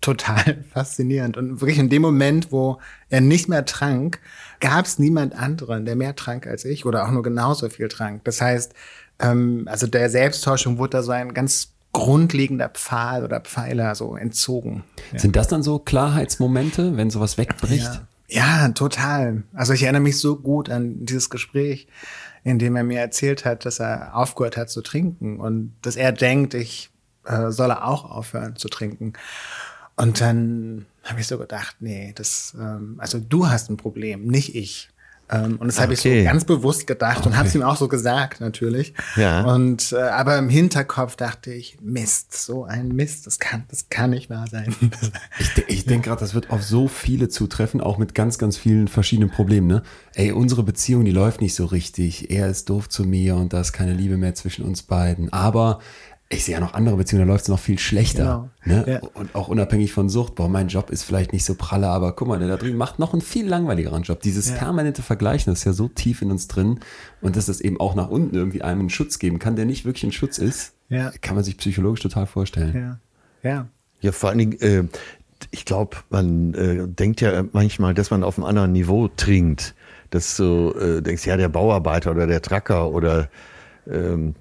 total 0.00 0.64
faszinierend. 0.72 1.36
Und 1.36 1.60
wirklich 1.60 1.78
in 1.78 1.88
dem 1.88 2.02
Moment, 2.02 2.52
wo 2.52 2.78
er 3.08 3.20
nicht 3.20 3.48
mehr 3.48 3.64
trank, 3.64 4.20
gab 4.60 4.86
es 4.86 4.98
niemand 4.98 5.34
anderen, 5.34 5.84
der 5.84 5.96
mehr 5.96 6.16
trank 6.16 6.46
als 6.46 6.64
ich 6.64 6.86
oder 6.86 7.06
auch 7.06 7.10
nur 7.10 7.22
genauso 7.22 7.68
viel 7.68 7.88
trank. 7.88 8.24
Das 8.24 8.40
heißt, 8.40 8.74
ähm, 9.18 9.64
also 9.66 9.86
der 9.86 10.10
Selbsttäuschung 10.10 10.78
wurde 10.78 10.98
da 10.98 11.02
so 11.02 11.12
ein 11.12 11.34
ganz 11.34 11.72
grundlegender 11.92 12.68
Pfahl 12.68 13.24
oder 13.24 13.40
Pfeiler 13.40 13.94
so 13.94 14.16
entzogen. 14.16 14.84
Ja. 15.12 15.18
Sind 15.18 15.36
das 15.36 15.48
dann 15.48 15.62
so 15.62 15.78
Klarheitsmomente, 15.78 16.96
wenn 16.96 17.10
sowas 17.10 17.36
wegbricht? 17.36 18.00
Ja. 18.28 18.62
ja, 18.62 18.68
total. 18.68 19.42
Also 19.52 19.72
ich 19.72 19.82
erinnere 19.82 20.02
mich 20.02 20.18
so 20.18 20.36
gut 20.36 20.70
an 20.70 21.04
dieses 21.04 21.30
Gespräch, 21.30 21.88
in 22.44 22.58
dem 22.58 22.76
er 22.76 22.84
mir 22.84 23.00
erzählt 23.00 23.44
hat, 23.44 23.66
dass 23.66 23.80
er 23.80 24.14
aufgehört 24.14 24.56
hat 24.56 24.70
zu 24.70 24.82
trinken 24.82 25.40
und 25.40 25.74
dass 25.82 25.96
er 25.96 26.12
denkt, 26.12 26.54
ich 26.54 26.90
äh, 27.24 27.50
solle 27.50 27.84
auch 27.84 28.04
aufhören 28.04 28.56
zu 28.56 28.68
trinken. 28.68 29.12
Und 30.00 30.20
dann 30.20 30.86
habe 31.04 31.20
ich 31.20 31.26
so 31.26 31.36
gedacht, 31.36 31.76
nee, 31.80 32.12
das, 32.14 32.54
ähm, 32.58 32.96
also 32.98 33.18
du 33.18 33.48
hast 33.48 33.68
ein 33.68 33.76
Problem, 33.76 34.26
nicht 34.26 34.54
ich. 34.54 34.88
Ähm, 35.30 35.58
und 35.58 35.68
das 35.68 35.76
okay. 35.76 35.82
habe 35.82 35.92
ich 35.92 36.00
so 36.00 36.08
ganz 36.08 36.44
bewusst 36.44 36.86
gedacht 36.86 37.18
okay. 37.18 37.28
und 37.28 37.36
habe 37.36 37.48
es 37.48 37.54
ihm 37.54 37.62
auch 37.62 37.76
so 37.76 37.86
gesagt, 37.86 38.40
natürlich. 38.40 38.94
Ja. 39.16 39.44
Und 39.44 39.92
äh, 39.92 40.00
aber 40.00 40.38
im 40.38 40.48
Hinterkopf 40.48 41.16
dachte 41.16 41.52
ich, 41.52 41.78
Mist, 41.80 42.34
so 42.34 42.64
ein 42.64 42.88
Mist, 42.88 43.26
das 43.26 43.38
kann, 43.38 43.64
das 43.68 43.90
kann 43.90 44.10
nicht 44.10 44.30
wahr 44.30 44.46
sein. 44.50 44.74
ich, 45.38 45.64
ich 45.68 45.84
denke 45.84 46.08
gerade, 46.08 46.20
das 46.20 46.34
wird 46.34 46.50
auf 46.50 46.62
so 46.62 46.88
viele 46.88 47.28
zutreffen, 47.28 47.80
auch 47.80 47.98
mit 47.98 48.14
ganz, 48.14 48.38
ganz 48.38 48.56
vielen 48.56 48.88
verschiedenen 48.88 49.30
Problemen. 49.30 49.68
Ne? 49.68 49.82
Ey, 50.14 50.32
unsere 50.32 50.62
Beziehung, 50.62 51.04
die 51.04 51.12
läuft 51.12 51.40
nicht 51.40 51.54
so 51.54 51.66
richtig. 51.66 52.30
Er 52.30 52.48
ist 52.48 52.68
doof 52.68 52.88
zu 52.88 53.04
mir 53.04 53.36
und 53.36 53.52
da 53.52 53.60
ist 53.60 53.72
keine 53.72 53.92
Liebe 53.92 54.16
mehr 54.16 54.34
zwischen 54.34 54.64
uns 54.64 54.82
beiden. 54.82 55.32
Aber 55.32 55.78
ich 56.32 56.44
sehe 56.44 56.54
ja 56.54 56.60
noch 56.60 56.74
andere 56.74 56.96
Beziehungen, 56.96 57.26
da 57.26 57.32
läuft 57.32 57.42
es 57.42 57.48
noch 57.48 57.58
viel 57.58 57.78
schlechter. 57.78 58.48
Genau. 58.62 58.82
Ne? 58.82 58.84
Ja. 58.86 59.08
Und 59.14 59.34
auch 59.34 59.48
unabhängig 59.48 59.92
von 59.92 60.08
Sucht, 60.08 60.36
boah, 60.36 60.48
mein 60.48 60.68
Job 60.68 60.90
ist 60.90 61.02
vielleicht 61.02 61.32
nicht 61.32 61.44
so 61.44 61.56
pralle, 61.56 61.88
aber 61.88 62.12
guck 62.12 62.28
mal, 62.28 62.38
der 62.38 62.46
da 62.46 62.56
drüben 62.56 62.78
macht 62.78 63.00
noch 63.00 63.12
einen 63.12 63.20
viel 63.20 63.48
langweiligeren 63.48 64.04
Job. 64.04 64.20
Dieses 64.20 64.48
ja. 64.48 64.54
permanente 64.54 65.02
Vergleichen, 65.02 65.50
das 65.52 65.60
ist 65.60 65.64
ja 65.64 65.72
so 65.72 65.88
tief 65.88 66.22
in 66.22 66.30
uns 66.30 66.46
drin 66.46 66.78
und 67.20 67.34
dass 67.34 67.46
das 67.46 67.60
eben 67.60 67.80
auch 67.80 67.96
nach 67.96 68.08
unten 68.08 68.36
irgendwie 68.36 68.62
einem 68.62 68.80
einen 68.80 68.90
Schutz 68.90 69.18
geben 69.18 69.40
kann, 69.40 69.56
der 69.56 69.64
nicht 69.64 69.84
wirklich 69.84 70.04
ein 70.04 70.12
Schutz 70.12 70.38
ist, 70.38 70.74
ja. 70.88 71.10
kann 71.20 71.34
man 71.34 71.42
sich 71.42 71.56
psychologisch 71.56 72.00
total 72.00 72.26
vorstellen. 72.26 73.00
Ja, 73.42 73.50
ja. 73.50 73.66
ja 74.00 74.12
vor 74.12 74.28
allen 74.28 74.38
Dingen, 74.38 74.60
äh, 74.60 74.84
ich 75.50 75.64
glaube, 75.64 75.96
man 76.10 76.54
äh, 76.54 76.86
denkt 76.86 77.22
ja 77.22 77.44
manchmal, 77.50 77.92
dass 77.92 78.12
man 78.12 78.22
auf 78.22 78.38
einem 78.38 78.46
anderen 78.46 78.70
Niveau 78.70 79.08
trinkt. 79.08 79.74
Dass 80.10 80.36
du 80.36 80.72
äh, 80.72 81.02
denkst, 81.02 81.24
ja, 81.24 81.36
der 81.36 81.48
Bauarbeiter 81.48 82.10
oder 82.10 82.26
der 82.26 82.42
Tracker 82.42 82.90
oder 82.90 83.28
ähm, 83.88 84.34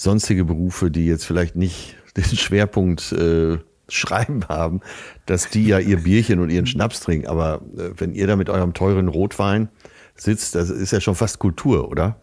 sonstige 0.00 0.44
Berufe, 0.44 0.90
die 0.90 1.06
jetzt 1.06 1.26
vielleicht 1.26 1.56
nicht 1.56 1.96
den 2.16 2.24
Schwerpunkt 2.24 3.12
äh, 3.12 3.58
Schreiben 3.88 4.46
haben, 4.48 4.80
dass 5.26 5.50
die 5.50 5.66
ja 5.66 5.78
ihr 5.78 5.98
Bierchen 5.98 6.40
und 6.40 6.50
ihren 6.50 6.66
Schnaps 6.66 7.00
trinken. 7.00 7.26
Aber 7.26 7.60
äh, 7.76 7.90
wenn 7.96 8.14
ihr 8.14 8.26
da 8.26 8.36
mit 8.36 8.48
eurem 8.48 8.72
teuren 8.72 9.08
Rotwein 9.08 9.68
sitzt, 10.16 10.54
das 10.54 10.70
ist 10.70 10.92
ja 10.92 11.00
schon 11.00 11.14
fast 11.14 11.38
Kultur, 11.38 11.88
oder? 11.88 12.16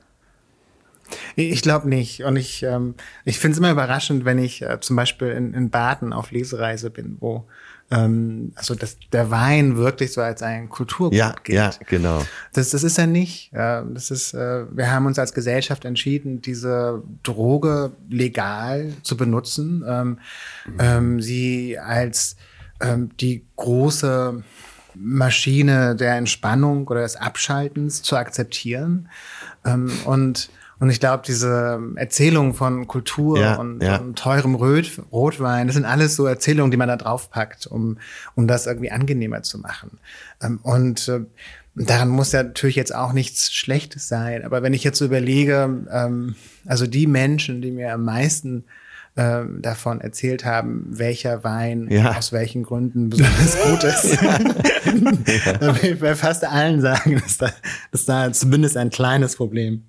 Ich 1.36 1.62
glaube 1.62 1.88
nicht. 1.88 2.24
Und 2.24 2.36
ich, 2.36 2.64
ähm, 2.64 2.96
ich 3.26 3.40
finde 3.40 3.54
es 3.54 3.60
immer 3.60 3.72
überraschend, 3.72 4.26
wenn 4.26 4.40
ich 4.40 4.62
äh, 4.62 4.80
zum 4.80 4.96
Beispiel 4.96 5.30
in, 5.30 5.54
in 5.54 5.70
Baden 5.70 6.14
auf 6.14 6.32
Lesereise 6.32 6.90
bin, 6.90 7.18
wo 7.20 7.48
ähm, 7.90 8.52
also 8.56 8.76
dass 8.76 8.98
der 9.12 9.32
Wein 9.32 9.78
wirklich 9.78 10.12
so 10.12 10.22
als 10.22 10.44
ein 10.44 10.70
Kulturgut 10.70 11.14
ja, 11.14 11.34
gilt. 11.44 11.58
Ja, 11.58 11.72
genau. 11.88 12.26
Das, 12.54 12.72
das 12.72 12.84
ist 12.84 12.98
er 12.98 13.08
nicht. 13.08 13.54
Äh, 13.54 13.84
das 13.94 14.12
ist, 14.12 14.34
äh, 14.34 14.66
wir 14.76 14.92
haben 14.92 15.06
uns 15.06 15.18
als 15.20 15.34
Gesellschaft 15.34 15.86
entschieden, 15.86 16.42
diese 16.42 17.02
Droge 17.24 17.92
legal 18.10 18.94
zu 19.04 19.16
benutzen, 19.16 19.84
ähm, 19.88 20.20
mhm. 20.66 20.76
ähm, 20.80 21.22
sie 21.22 21.80
als 21.80 22.36
ähm, 22.82 23.12
die 23.20 23.46
große 23.56 24.44
Maschine 24.96 25.96
der 25.96 26.16
Entspannung 26.16 26.88
oder 26.88 27.02
des 27.02 27.16
Abschaltens 27.16 28.02
zu 28.02 28.18
akzeptieren. 28.18 29.10
Ähm, 29.66 29.92
und 30.06 30.50
und 30.80 30.90
ich 30.90 31.00
glaube, 31.00 31.24
diese 31.26 31.80
Erzählungen 31.96 32.54
von 32.54 32.88
Kultur 32.88 33.40
ja, 33.40 33.56
und, 33.56 33.82
ja. 33.82 33.98
und, 33.98 34.18
teurem 34.18 34.56
Rot, 34.56 35.02
Rotwein, 35.12 35.68
das 35.68 35.76
sind 35.76 35.86
alles 35.86 36.16
so 36.16 36.26
Erzählungen, 36.26 36.72
die 36.72 36.78
man 36.78 36.88
da 36.88 36.98
draufpackt, 36.98 37.66
um, 37.68 37.98
um 38.36 38.48
das 38.48 38.68
irgendwie 38.68 38.92
angenehmer 38.92 39.42
zu 39.42 39.58
machen. 39.60 39.98
Ähm, 40.42 40.60
und 40.62 41.08
äh, 41.08 41.22
daran 41.76 42.10
muss 42.10 42.32
ja 42.32 42.44
natürlich 42.44 42.76
jetzt 42.76 42.94
auch 42.94 43.14
nichts 43.14 43.54
Schlechtes 43.54 44.08
sein. 44.08 44.46
Aber 44.46 44.62
wenn 44.62 44.74
ich 44.74 44.84
jetzt 44.84 45.00
so 45.00 45.06
überlege, 45.06 45.86
ähm, 45.92 46.36
also 46.66 46.86
die 46.86 47.08
Menschen, 47.08 47.62
die 47.62 47.72
mir 47.72 47.94
am 47.94 48.04
meisten 48.04 48.66
äh, 49.18 49.46
davon 49.62 50.00
erzählt 50.00 50.46
haben, 50.46 50.86
welcher 50.90 51.44
Wein 51.44 51.88
ja. 51.90 52.16
aus 52.16 52.32
welchen 52.32 52.64
Gründen 52.64 53.10
besonders 53.10 53.58
gut 53.70 53.84
ist. 53.84 54.18
da 55.60 55.82
will 55.82 55.94
ich 55.94 56.00
bei 56.00 56.16
fast 56.16 56.46
allen 56.46 56.82
sagen, 56.82 57.20
dass 57.22 57.38
da, 57.38 57.50
dass 57.92 58.06
da 58.06 58.32
zumindest 58.32 58.78
ein 58.78 58.92
kleines 58.92 59.36
Problem 59.36 59.84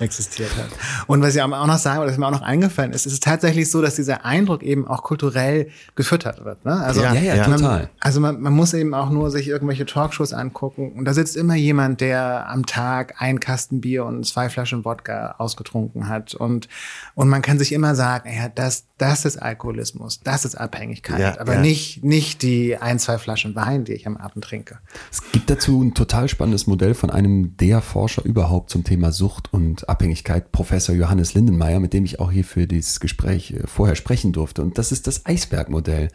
existiert 0.00 0.50
hat. 0.56 0.68
Und 1.06 1.22
was 1.22 1.36
ich 1.36 1.42
auch 1.42 1.48
noch 1.48 1.78
sagen 1.78 2.02
was 2.02 2.18
mir 2.18 2.26
auch 2.26 2.32
noch 2.32 2.42
eingefallen 2.42 2.92
ist, 2.92 3.06
ist 3.06 3.12
es 3.12 3.20
tatsächlich 3.20 3.70
so, 3.70 3.80
dass 3.80 3.94
dieser 3.94 4.24
Eindruck 4.24 4.64
eben 4.64 4.88
auch 4.88 5.04
kulturell 5.04 5.70
gefüttert 5.94 6.44
wird. 6.44 6.64
Ne? 6.64 6.72
Also, 6.72 7.02
ja, 7.02 7.14
ja, 7.14 7.36
ja 7.36 7.48
man, 7.48 7.60
total. 7.60 7.90
Also 8.00 8.20
man, 8.20 8.40
man 8.40 8.52
muss 8.52 8.74
eben 8.74 8.94
auch 8.94 9.10
nur 9.10 9.30
sich 9.30 9.46
irgendwelche 9.46 9.86
Talkshows 9.86 10.32
angucken 10.32 10.92
und 10.96 11.04
da 11.04 11.14
sitzt 11.14 11.36
immer 11.36 11.54
jemand, 11.54 12.00
der 12.00 12.48
am 12.48 12.66
Tag 12.66 13.14
ein 13.18 13.38
Kasten 13.38 13.80
Bier 13.80 14.04
und 14.04 14.26
zwei 14.26 14.48
Flaschen 14.48 14.84
Wodka 14.84 15.36
ausgetrunken 15.38 16.08
hat 16.08 16.34
und, 16.34 16.68
und 17.14 17.28
man 17.28 17.42
kann 17.42 17.60
sich 17.60 17.72
immer 17.72 17.94
sagen, 17.94 18.28
ja, 18.34 18.48
das 18.48 18.71
das, 18.72 18.86
das 18.96 19.24
ist 19.24 19.36
Alkoholismus, 19.36 20.20
das 20.20 20.44
ist 20.44 20.54
Abhängigkeit, 20.54 21.20
ja, 21.20 21.40
aber 21.40 21.54
ja. 21.54 21.60
nicht, 21.60 22.02
nicht 22.02 22.42
die 22.42 22.76
ein, 22.76 22.98
zwei 22.98 23.18
Flaschen 23.18 23.54
Wein, 23.54 23.84
die 23.84 23.92
ich 23.92 24.06
am 24.06 24.16
Abend 24.16 24.44
trinke. 24.44 24.78
Es 25.10 25.30
gibt 25.30 25.50
dazu 25.50 25.82
ein 25.82 25.94
total 25.94 26.28
spannendes 26.28 26.66
Modell 26.66 26.94
von 26.94 27.10
einem 27.10 27.56
der 27.56 27.82
Forscher 27.82 28.24
überhaupt 28.24 28.70
zum 28.70 28.84
Thema 28.84 29.12
Sucht 29.12 29.52
und 29.52 29.88
Abhängigkeit, 29.88 30.52
Professor 30.52 30.94
Johannes 30.94 31.34
Lindenmeier, 31.34 31.80
mit 31.80 31.92
dem 31.92 32.04
ich 32.04 32.20
auch 32.20 32.32
hier 32.32 32.44
für 32.44 32.66
dieses 32.66 33.00
Gespräch 33.00 33.52
äh, 33.52 33.66
vorher 33.66 33.96
sprechen 33.96 34.32
durfte. 34.32 34.62
Und 34.62 34.78
das 34.78 34.92
ist 34.92 35.06
das 35.06 35.26
Eisbergmodell. 35.26 36.08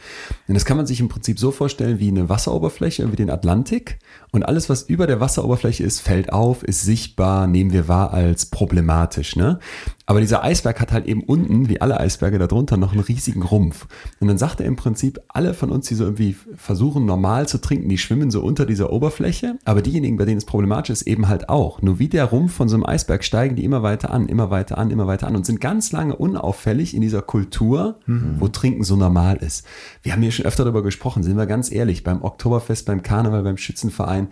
Und 0.47 0.53
das 0.53 0.65
kann 0.65 0.77
man 0.77 0.87
sich 0.87 0.99
im 0.99 1.09
Prinzip 1.09 1.39
so 1.39 1.51
vorstellen 1.51 1.99
wie 1.99 2.07
eine 2.07 2.29
Wasseroberfläche, 2.29 3.11
wie 3.11 3.15
den 3.15 3.29
Atlantik. 3.29 3.99
Und 4.31 4.43
alles, 4.43 4.69
was 4.69 4.83
über 4.83 5.05
der 5.05 5.19
Wasseroberfläche 5.19 5.83
ist, 5.83 5.99
fällt 5.99 6.33
auf, 6.33 6.63
ist 6.63 6.81
sichtbar, 6.81 7.47
nehmen 7.47 7.71
wir 7.71 7.87
wahr 7.87 8.13
als 8.13 8.47
problematisch. 8.47 9.35
Ne? 9.35 9.59
Aber 10.09 10.21
dieser 10.21 10.41
Eisberg 10.41 10.79
hat 10.79 10.93
halt 10.93 11.05
eben 11.05 11.21
unten, 11.21 11.67
wie 11.67 11.81
alle 11.81 11.99
Eisberge 11.99 12.39
darunter, 12.39 12.77
noch 12.77 12.93
einen 12.93 13.01
riesigen 13.01 13.41
Rumpf. 13.41 13.87
Und 14.21 14.29
dann 14.29 14.37
sagt 14.37 14.61
er 14.61 14.65
im 14.65 14.77
Prinzip, 14.77 15.19
alle 15.27 15.53
von 15.53 15.69
uns, 15.69 15.87
die 15.89 15.95
so 15.95 16.05
irgendwie 16.05 16.37
versuchen, 16.55 17.05
normal 17.05 17.49
zu 17.49 17.57
trinken, 17.57 17.89
die 17.89 17.97
schwimmen 17.97 18.31
so 18.31 18.41
unter 18.41 18.65
dieser 18.65 18.93
Oberfläche. 18.93 19.59
Aber 19.65 19.81
diejenigen, 19.81 20.15
bei 20.15 20.23
denen 20.23 20.37
es 20.37 20.45
problematisch 20.45 20.91
ist, 20.91 21.01
eben 21.07 21.27
halt 21.27 21.49
auch. 21.49 21.81
Nur 21.81 21.99
wie 21.99 22.07
der 22.07 22.23
Rumpf 22.23 22.53
von 22.53 22.69
so 22.69 22.77
einem 22.77 22.85
Eisberg 22.85 23.21
steigen 23.25 23.57
die 23.57 23.65
immer 23.65 23.83
weiter 23.83 24.09
an, 24.09 24.29
immer 24.29 24.49
weiter 24.49 24.77
an, 24.77 24.91
immer 24.91 25.07
weiter 25.07 25.27
an 25.27 25.35
und 25.35 25.45
sind 25.45 25.59
ganz 25.59 25.91
lange 25.91 26.15
unauffällig 26.15 26.95
in 26.95 27.01
dieser 27.01 27.21
Kultur, 27.21 27.99
mhm. 28.05 28.37
wo 28.39 28.47
Trinken 28.47 28.85
so 28.85 28.95
normal 28.95 29.35
ist. 29.35 29.65
Wir 30.03 30.13
haben 30.13 30.21
hier 30.21 30.31
schon 30.31 30.45
öfter 30.45 30.63
darüber 30.63 30.83
gesprochen, 30.83 31.21
sind 31.21 31.35
wir 31.35 31.47
ganz 31.47 31.69
ehrlich, 31.69 32.05
beim 32.05 32.23
Oktoberfest, 32.23 32.85
beim 32.85 33.03
Karneval, 33.03 33.43
beim 33.43 33.57
Schützenverein, 33.57 34.29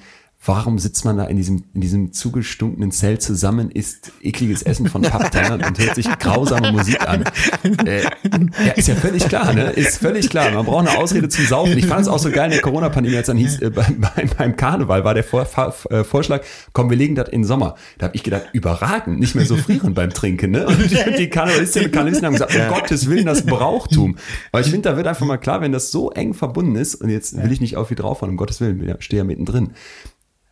Warum 0.48 0.78
sitzt 0.78 1.06
man 1.06 1.18
da 1.18 1.26
in 1.26 1.38
diesem, 1.38 1.64
in 1.74 1.82
diesem 1.82 2.14
zugestunkenen 2.14 2.91
Zelt 2.91 3.24
zusammen, 3.24 3.72
isst 3.72 4.12
ekliges 4.22 4.62
Essen 4.62 4.88
von 4.88 5.02
Papptellern 5.02 5.64
und 5.64 5.80
hört 5.80 5.96
sich 5.96 6.08
grausame 6.20 6.72
Musik 6.72 7.02
an? 7.08 7.24
Äh, 7.86 8.04
ja, 8.04 8.72
ist 8.76 8.88
ja 8.88 8.96
völlig 8.96 9.28
klar, 9.28 9.54
ne? 9.54 9.72
Ist 9.72 9.98
völlig 9.98 10.30
klar. 10.30 10.52
Man 10.52 10.66
braucht 10.66 10.88
eine 10.88 10.98
Ausrede 10.98 11.30
zum 11.30 11.46
Saufen. 11.46 11.78
Ich 11.78 11.88
fand 11.88 12.02
es 12.02 12.08
auch 12.08 12.20
so 12.20 12.30
geil 12.30 12.46
in 12.46 12.52
der 12.52 12.62
Corona-Pandemie, 12.62 13.18
als 13.18 13.28
dann 13.28 13.38
hieß, 13.38 13.62
äh, 13.62 13.70
beim, 13.72 14.04
beim, 14.38 14.56
Karneval 14.56 15.04
war 15.04 15.14
der 15.14 15.24
Vor, 15.24 15.48
äh, 15.89 16.04
Vorschlag, 16.04 16.41
komm, 16.74 16.89
wir 16.89 16.98
legen 16.98 17.16
das 17.16 17.30
in 17.30 17.41
den 17.41 17.48
Sommer. 17.48 17.76
Da 17.98 18.08
habe 18.08 18.16
ich 18.16 18.24
gedacht, 18.24 18.50
überragend, 18.54 19.20
nicht 19.20 19.36
mehr 19.36 19.46
so 19.46 19.56
frieren 19.58 19.93
beim 19.93 20.12
Trinken, 20.12 20.52
ne? 20.52 20.68
Und 20.68 20.91
die, 20.91 20.98
die 21.18 21.30
Karnevalistinnen 21.30 21.88
und 21.88 21.91
Karnevalisten 21.91 22.26
haben 22.28 22.34
gesagt, 22.34 22.56
um 22.56 22.68
Gottes 22.74 23.10
Willen, 23.10 23.26
das 23.26 23.46
Brauchtum. 23.46 24.18
Aber 24.52 24.62
ich 24.62 24.70
finde, 24.70 24.89
da 24.89 24.98
wird 24.98 25.08
einfach 25.08 25.26
mal 25.26 25.38
klar, 25.38 25.62
wenn 25.62 25.72
das 25.72 25.91
so 25.91 26.12
eng 26.12 26.34
verbunden 26.34 26.76
ist, 26.76 26.96
und 26.96 27.10
jetzt 27.10 27.41
will 27.41 27.52
ich 27.52 27.62
nicht 27.62 27.78
auf 27.78 27.89
wie 27.89 27.96
draufhauen, 27.96 28.32
um 28.32 28.38
Gottes 28.38 28.62
Willen, 28.62 28.96
ich 29.00 29.06
stehe 29.06 29.22
ja 29.22 29.24
mittendrin 29.24 29.72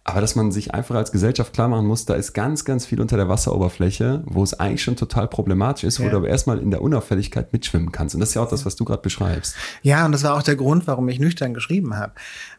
aber 0.05 0.19
dass 0.19 0.35
man 0.35 0.51
sich 0.51 0.73
einfach 0.73 0.95
als 0.95 1.13
Gesellschaft 1.13 1.53
klar 1.53 1.69
machen 1.69 1.87
muss, 1.87 2.05
da 2.05 2.15
ist 2.15 2.33
ganz, 2.33 2.65
ganz 2.65 2.85
viel 2.85 2.99
unter 2.99 3.15
der 3.15 3.29
Wasseroberfläche, 3.29 4.21
wo 4.25 4.43
es 4.43 4.53
eigentlich 4.53 4.83
schon 4.83 4.97
total 4.97 5.29
problematisch 5.29 5.85
ist, 5.85 5.97
ja. 5.97 6.05
wo 6.05 6.09
du 6.09 6.17
aber 6.17 6.27
erstmal 6.27 6.59
in 6.59 6.71
der 6.71 6.81
Unauffälligkeit 6.81 7.53
mitschwimmen 7.53 7.93
kannst. 7.93 8.13
Und 8.13 8.19
das 8.19 8.29
ist 8.29 8.35
ja 8.35 8.43
auch 8.43 8.49
das, 8.49 8.65
was 8.65 8.75
du 8.75 8.83
gerade 8.83 9.01
beschreibst. 9.01 9.55
Ja, 9.81 10.05
und 10.05 10.11
das 10.11 10.23
war 10.23 10.35
auch 10.35 10.43
der 10.43 10.57
Grund, 10.57 10.87
warum 10.87 11.07
ich 11.07 11.19
nüchtern 11.19 11.53
geschrieben 11.53 11.95
habe. 11.95 12.13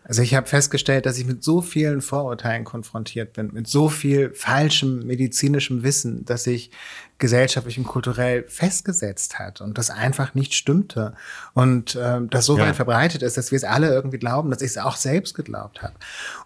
Also 0.04 0.22
ich 0.22 0.34
habe 0.34 0.46
festgestellt, 0.46 1.04
dass 1.04 1.18
ich 1.18 1.26
mit 1.26 1.44
so 1.44 1.60
vielen 1.60 2.00
Vorurteilen 2.00 2.64
konfrontiert 2.64 3.34
bin, 3.34 3.50
mit 3.52 3.66
so 3.66 3.90
viel 3.90 4.32
falschem 4.34 5.06
medizinischem 5.06 5.82
Wissen, 5.82 6.24
dass 6.24 6.46
ich 6.46 6.70
gesellschaftlich 7.18 7.78
und 7.78 7.84
kulturell 7.84 8.44
festgesetzt 8.48 9.38
hat 9.38 9.60
und 9.60 9.78
das 9.78 9.90
einfach 9.90 10.34
nicht 10.34 10.54
stimmte 10.54 11.14
und 11.52 11.94
äh, 11.94 12.20
das 12.28 12.44
so 12.46 12.58
ja. 12.58 12.66
weit 12.66 12.76
verbreitet 12.76 13.22
ist, 13.22 13.36
dass 13.36 13.52
wir 13.52 13.56
es 13.56 13.64
alle 13.64 13.88
irgendwie 13.88 14.18
glauben, 14.18 14.50
dass 14.50 14.62
ich 14.62 14.72
es 14.72 14.78
auch 14.78 14.96
selbst 14.96 15.34
geglaubt 15.34 15.82
habe. 15.82 15.94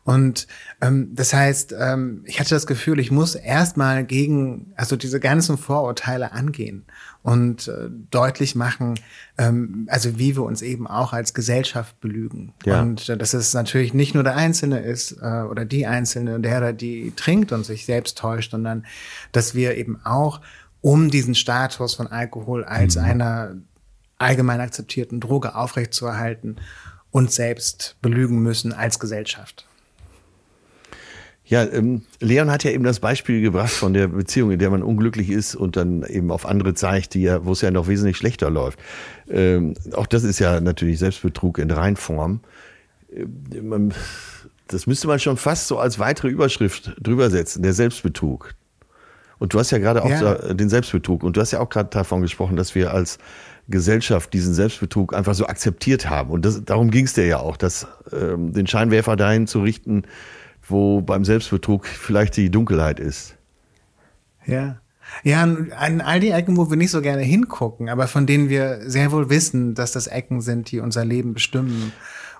Und 0.04 0.46
ähm, 0.80 1.14
das 1.14 1.32
heißt, 1.32 1.74
ähm, 1.78 2.22
ich 2.26 2.38
hatte 2.38 2.50
das 2.50 2.66
Gefühl, 2.66 2.98
ich 2.98 3.10
muss 3.10 3.34
erstmal 3.34 4.04
gegen 4.04 4.72
also 4.76 4.96
diese 4.96 5.20
ganzen 5.20 5.56
Vorurteile 5.56 6.32
angehen 6.32 6.84
und 7.28 7.68
äh, 7.68 7.90
deutlich 8.10 8.54
machen, 8.54 8.98
ähm, 9.36 9.86
also 9.90 10.18
wie 10.18 10.34
wir 10.34 10.44
uns 10.44 10.62
eben 10.62 10.86
auch 10.86 11.12
als 11.12 11.34
Gesellschaft 11.34 12.00
belügen. 12.00 12.54
Ja. 12.64 12.80
Und 12.80 13.06
äh, 13.10 13.18
dass 13.18 13.34
es 13.34 13.52
natürlich 13.52 13.92
nicht 13.92 14.14
nur 14.14 14.24
der 14.24 14.34
Einzelne 14.34 14.80
ist 14.80 15.12
äh, 15.20 15.42
oder 15.42 15.66
die 15.66 15.86
Einzelne, 15.86 16.40
der 16.40 16.56
oder 16.56 16.72
die 16.72 17.12
trinkt 17.16 17.52
und 17.52 17.66
sich 17.66 17.84
selbst 17.84 18.16
täuscht, 18.16 18.52
sondern 18.52 18.86
dass 19.32 19.54
wir 19.54 19.76
eben 19.76 20.00
auch 20.04 20.40
um 20.80 21.10
diesen 21.10 21.34
Status 21.34 21.94
von 21.94 22.06
Alkohol 22.06 22.64
als 22.64 22.96
mhm. 22.96 23.04
einer 23.04 23.56
allgemein 24.16 24.62
akzeptierten 24.62 25.20
Droge 25.20 25.54
aufrechtzuerhalten, 25.54 26.56
uns 27.10 27.34
selbst 27.34 27.96
belügen 28.00 28.38
müssen 28.38 28.72
als 28.72 28.98
Gesellschaft. 28.98 29.67
Ja, 31.48 31.64
ähm, 31.64 32.02
Leon 32.20 32.50
hat 32.50 32.62
ja 32.64 32.70
eben 32.70 32.84
das 32.84 33.00
Beispiel 33.00 33.40
gebracht 33.40 33.70
von 33.70 33.94
der 33.94 34.08
Beziehung, 34.08 34.50
in 34.50 34.58
der 34.58 34.68
man 34.68 34.82
unglücklich 34.82 35.30
ist 35.30 35.54
und 35.54 35.76
dann 35.76 36.02
eben 36.02 36.30
auf 36.30 36.44
andere 36.44 36.74
zeigt, 36.74 37.14
die 37.14 37.22
ja, 37.22 37.44
wo 37.46 37.52
es 37.52 37.62
ja 37.62 37.70
noch 37.70 37.88
wesentlich 37.88 38.18
schlechter 38.18 38.50
läuft. 38.50 38.78
Ähm, 39.30 39.72
auch 39.94 40.06
das 40.06 40.24
ist 40.24 40.38
ja 40.40 40.60
natürlich 40.60 40.98
Selbstbetrug 40.98 41.58
in 41.58 41.70
Reinform. 41.70 42.40
Ähm, 43.10 43.92
das 44.66 44.86
müsste 44.86 45.06
man 45.06 45.18
schon 45.18 45.38
fast 45.38 45.68
so 45.68 45.78
als 45.78 45.98
weitere 45.98 46.28
Überschrift 46.28 46.94
drüber 47.00 47.30
setzen, 47.30 47.62
der 47.62 47.72
Selbstbetrug. 47.72 48.54
Und 49.38 49.54
du 49.54 49.58
hast 49.58 49.70
ja 49.70 49.78
gerade 49.78 50.02
auch 50.02 50.10
ja. 50.10 50.34
den 50.52 50.68
Selbstbetrug 50.68 51.22
und 51.22 51.38
du 51.38 51.40
hast 51.40 51.52
ja 51.52 51.60
auch 51.60 51.70
gerade 51.70 51.88
davon 51.88 52.20
gesprochen, 52.20 52.56
dass 52.56 52.74
wir 52.74 52.92
als 52.92 53.16
Gesellschaft 53.68 54.34
diesen 54.34 54.52
Selbstbetrug 54.52 55.14
einfach 55.14 55.34
so 55.34 55.46
akzeptiert 55.46 56.10
haben. 56.10 56.30
Und 56.30 56.44
das, 56.44 56.62
darum 56.64 56.90
ging 56.90 57.06
es 57.06 57.14
dir 57.14 57.26
ja 57.26 57.38
auch, 57.38 57.56
dass 57.56 57.86
ähm, 58.12 58.52
den 58.52 58.66
Scheinwerfer 58.66 59.16
dahin 59.16 59.46
zu 59.46 59.62
richten, 59.62 60.02
wo 60.70 61.00
beim 61.00 61.24
Selbstbetrug 61.24 61.86
vielleicht 61.86 62.36
die 62.36 62.50
Dunkelheit 62.50 63.00
ist. 63.00 63.36
Ja. 64.46 64.80
Ja, 65.22 65.42
an 65.42 66.00
all 66.02 66.20
die 66.20 66.30
Ecken, 66.30 66.56
wo 66.56 66.68
wir 66.68 66.76
nicht 66.76 66.90
so 66.90 67.00
gerne 67.00 67.22
hingucken, 67.22 67.88
aber 67.88 68.08
von 68.08 68.26
denen 68.26 68.50
wir 68.50 68.90
sehr 68.90 69.10
wohl 69.10 69.30
wissen, 69.30 69.74
dass 69.74 69.92
das 69.92 70.06
Ecken 70.06 70.42
sind, 70.42 70.70
die 70.70 70.80
unser 70.80 71.04
Leben 71.04 71.32
bestimmen 71.32 71.92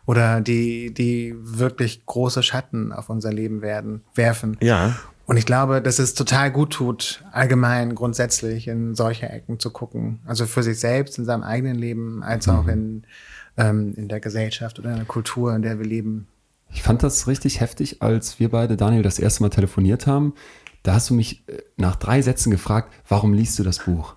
oder 0.07 0.41
die, 0.41 0.93
die 0.93 1.35
wirklich 1.39 2.05
große 2.07 2.43
Schatten 2.43 2.93
auf 2.93 3.09
unser 3.09 3.33
Leben 3.33 3.63
werden, 3.63 4.03
werfen. 4.15 4.57
Ja. 4.61 4.97
Und 5.27 5.37
ich 5.37 5.45
glaube, 5.45 5.83
dass 5.83 5.99
es 5.99 6.15
total 6.15 6.51
gut 6.51 6.73
tut, 6.73 7.23
allgemein 7.33 7.95
grundsätzlich 7.95 8.67
in 8.67 8.95
solche 8.95 9.29
Ecken 9.29 9.59
zu 9.59 9.71
gucken. 9.71 10.21
Also 10.25 10.47
für 10.47 10.63
sich 10.63 10.81
selbst 10.81 11.19
in 11.19 11.27
seinem 11.27 11.43
eigenen 11.43 11.77
Leben, 11.77 12.23
als 12.23 12.49
auch 12.49 12.67
in, 12.67 13.03
ähm, 13.59 13.93
in 13.97 14.09
der 14.09 14.21
Gesellschaft 14.21 14.79
oder 14.79 14.91
in 14.91 14.97
der 14.97 15.05
Kultur, 15.05 15.55
in 15.55 15.61
der 15.61 15.79
wir 15.79 15.85
leben. 15.85 16.29
Ich 16.71 16.83
fand 16.83 17.03
das 17.03 17.27
richtig 17.27 17.61
heftig, 17.61 18.03
als 18.03 18.39
wir 18.39 18.51
beide, 18.51 18.77
Daniel, 18.77 19.03
das 19.03 19.19
erste 19.19 19.43
Mal 19.43 19.51
telefoniert 19.51 20.07
haben. 20.07 20.35
Da 20.85 20.95
hast 20.95 21.11
du 21.11 21.15
mich 21.15 21.43
äh, 21.49 21.59
nach 21.77 21.97
drei 21.97 22.23
Sätzen 22.23 22.51
gefragt, 22.51 22.95
warum 23.09 23.35
liest 23.35 23.59
du 23.59 23.63
das 23.63 23.81
Buch? 23.81 24.15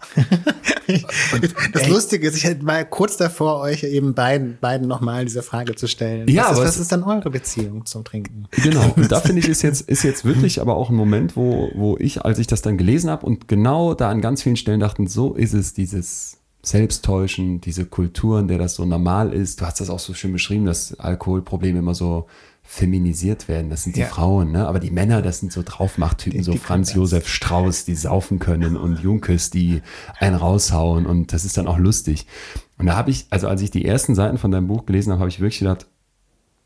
das 1.74 1.90
Lustige 1.90 2.28
ist, 2.28 2.38
ich 2.38 2.44
hätte 2.44 2.64
mal 2.64 2.86
kurz 2.86 3.18
davor, 3.18 3.60
euch 3.62 3.84
eben 3.84 4.14
beiden, 4.14 4.58
beiden 4.62 4.88
nochmal 4.88 5.26
diese 5.26 5.42
Frage 5.42 5.76
zu 5.76 5.88
stellen. 5.88 6.28
Ja, 6.28 6.52
was, 6.52 6.60
ist, 6.60 6.66
was 6.66 6.78
ist 6.78 6.92
dann 6.92 7.04
eure 7.04 7.32
Beziehung 7.32 7.86
zum 7.86 8.04
Trinken? 8.04 8.48
Genau. 8.52 8.94
Und 8.96 9.12
da 9.12 9.20
finde 9.20 9.40
ich, 9.40 9.50
ist 9.50 9.64
jetzt, 9.64 9.82
ist 9.90 10.04
jetzt 10.04 10.24
wirklich 10.24 10.62
aber 10.62 10.76
auch 10.76 10.90
ein 10.90 10.96
Moment, 10.96 11.36
wo, 11.36 11.72
wo 11.74 11.98
ich, 11.98 12.24
als 12.24 12.38
ich 12.38 12.48
das 12.48 12.62
dann 12.62 12.78
gelesen 12.78 13.10
habe 13.10 13.26
und 13.26 13.48
genau 13.48 13.96
da 13.96 14.10
an 14.10 14.22
ganz 14.22 14.44
vielen 14.44 14.56
Stellen 14.56 14.80
dachten, 14.80 15.08
so 15.08 15.34
ist 15.34 15.54
es, 15.54 15.74
dieses 15.74 16.41
Selbsttäuschen, 16.64 17.60
diese 17.62 17.86
Kultur, 17.86 18.40
in 18.40 18.48
der 18.48 18.58
das 18.58 18.76
so 18.76 18.86
normal 18.86 19.34
ist. 19.34 19.62
Du 19.62 19.66
hast 19.66 19.82
das 19.82 19.90
auch 19.90 20.00
so 20.00 20.14
schön 20.14 20.32
beschrieben, 20.32 20.66
dass 20.66 21.00
Alkoholprobleme 21.00 21.80
immer 21.80 21.96
so 21.96 22.28
feminisiert 22.64 23.48
werden. 23.48 23.70
Das 23.70 23.84
sind 23.84 23.96
die 23.96 24.02
Ja. 24.02 24.06
Frauen, 24.06 24.52
ne? 24.52 24.68
Aber 24.68 24.80
die 24.80 24.92
Männer, 24.92 25.22
das 25.22 25.40
sind 25.40 25.52
so 25.52 25.64
Draufmachttypen, 25.66 26.44
so 26.44 26.56
Franz. 26.56 26.94
Josef 26.94 27.28
Strauß, 27.28 27.86
die 27.86 27.96
saufen 27.96 28.40
können 28.40 28.78
und 28.78 29.00
Junkes, 29.00 29.50
die 29.50 29.82
einen 30.20 30.36
raushauen 30.36 31.06
und 31.06 31.34
das 31.34 31.44
ist 31.44 31.58
dann 31.58 31.68
auch 31.68 31.80
lustig. 31.80 32.28
Und 32.78 32.86
da 32.86 32.96
habe 32.96 33.12
ich, 33.12 33.26
also 33.30 33.48
als 33.48 33.62
ich 33.62 33.72
die 33.72 33.84
ersten 33.84 34.16
Seiten 34.16 34.38
von 34.38 34.52
deinem 34.52 34.68
Buch 34.68 34.86
gelesen 34.86 35.12
habe, 35.12 35.22
habe 35.22 35.30
ich 35.30 35.40
wirklich 35.42 35.60
gedacht, 35.60 35.88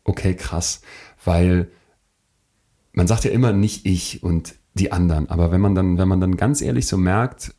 okay, 0.04 0.36
krass, 0.36 0.82
weil 1.24 1.70
man 2.94 3.08
sagt 3.08 3.24
ja 3.24 3.32
immer 3.32 3.52
nicht 3.54 3.86
ich 3.86 4.22
und 4.22 4.56
die 4.76 4.92
anderen, 4.92 5.30
aber 5.30 5.52
wenn 5.52 5.62
man 5.62 5.74
dann, 5.74 5.98
wenn 5.98 6.08
man 6.08 6.20
dann 6.20 6.38
ganz 6.38 6.62
ehrlich 6.62 6.86
so 6.86 6.98
merkt, 6.98 7.55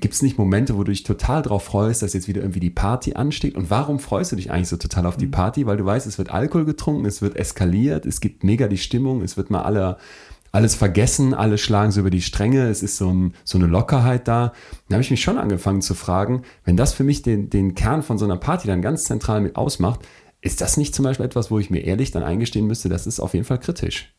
gibt 0.00 0.14
es 0.14 0.22
nicht 0.22 0.38
Momente, 0.38 0.76
wo 0.76 0.84
du 0.84 0.90
dich 0.92 1.02
total 1.02 1.42
drauf 1.42 1.64
freust, 1.64 2.02
dass 2.02 2.12
jetzt 2.12 2.28
wieder 2.28 2.40
irgendwie 2.40 2.60
die 2.60 2.70
Party 2.70 3.14
ansteht? 3.14 3.54
Und 3.54 3.70
warum 3.70 3.98
freust 3.98 4.32
du 4.32 4.36
dich 4.36 4.50
eigentlich 4.50 4.68
so 4.68 4.76
total 4.76 5.06
auf 5.06 5.16
die 5.16 5.26
Party? 5.26 5.66
Weil 5.66 5.76
du 5.76 5.84
weißt, 5.84 6.06
es 6.06 6.18
wird 6.18 6.30
Alkohol 6.30 6.64
getrunken, 6.64 7.06
es 7.06 7.22
wird 7.22 7.36
eskaliert, 7.36 8.06
es 8.06 8.20
gibt 8.20 8.44
mega 8.44 8.68
die 8.68 8.78
Stimmung, 8.78 9.22
es 9.22 9.36
wird 9.36 9.50
mal 9.50 9.62
alle, 9.62 9.98
alles 10.52 10.74
vergessen, 10.74 11.34
alle 11.34 11.58
schlagen 11.58 11.92
so 11.92 12.00
über 12.00 12.10
die 12.10 12.22
Stränge, 12.22 12.68
es 12.68 12.82
ist 12.82 12.96
so, 12.96 13.10
ein, 13.12 13.34
so 13.44 13.58
eine 13.58 13.66
Lockerheit 13.66 14.28
da. 14.28 14.52
Da 14.88 14.94
habe 14.94 15.02
ich 15.02 15.10
mich 15.10 15.22
schon 15.22 15.38
angefangen 15.38 15.82
zu 15.82 15.94
fragen, 15.94 16.42
wenn 16.64 16.76
das 16.76 16.94
für 16.94 17.04
mich 17.04 17.22
den, 17.22 17.50
den 17.50 17.74
Kern 17.74 18.02
von 18.02 18.18
so 18.18 18.24
einer 18.24 18.36
Party 18.36 18.66
dann 18.66 18.82
ganz 18.82 19.04
zentral 19.04 19.40
mit 19.40 19.56
ausmacht, 19.56 20.00
ist 20.40 20.60
das 20.60 20.76
nicht 20.76 20.94
zum 20.94 21.04
Beispiel 21.04 21.26
etwas, 21.26 21.50
wo 21.50 21.58
ich 21.58 21.70
mir 21.70 21.80
ehrlich 21.80 22.10
dann 22.10 22.22
eingestehen 22.22 22.66
müsste, 22.66 22.88
das 22.88 23.06
ist 23.06 23.20
auf 23.20 23.34
jeden 23.34 23.44
Fall 23.44 23.58
kritisch? 23.58 24.14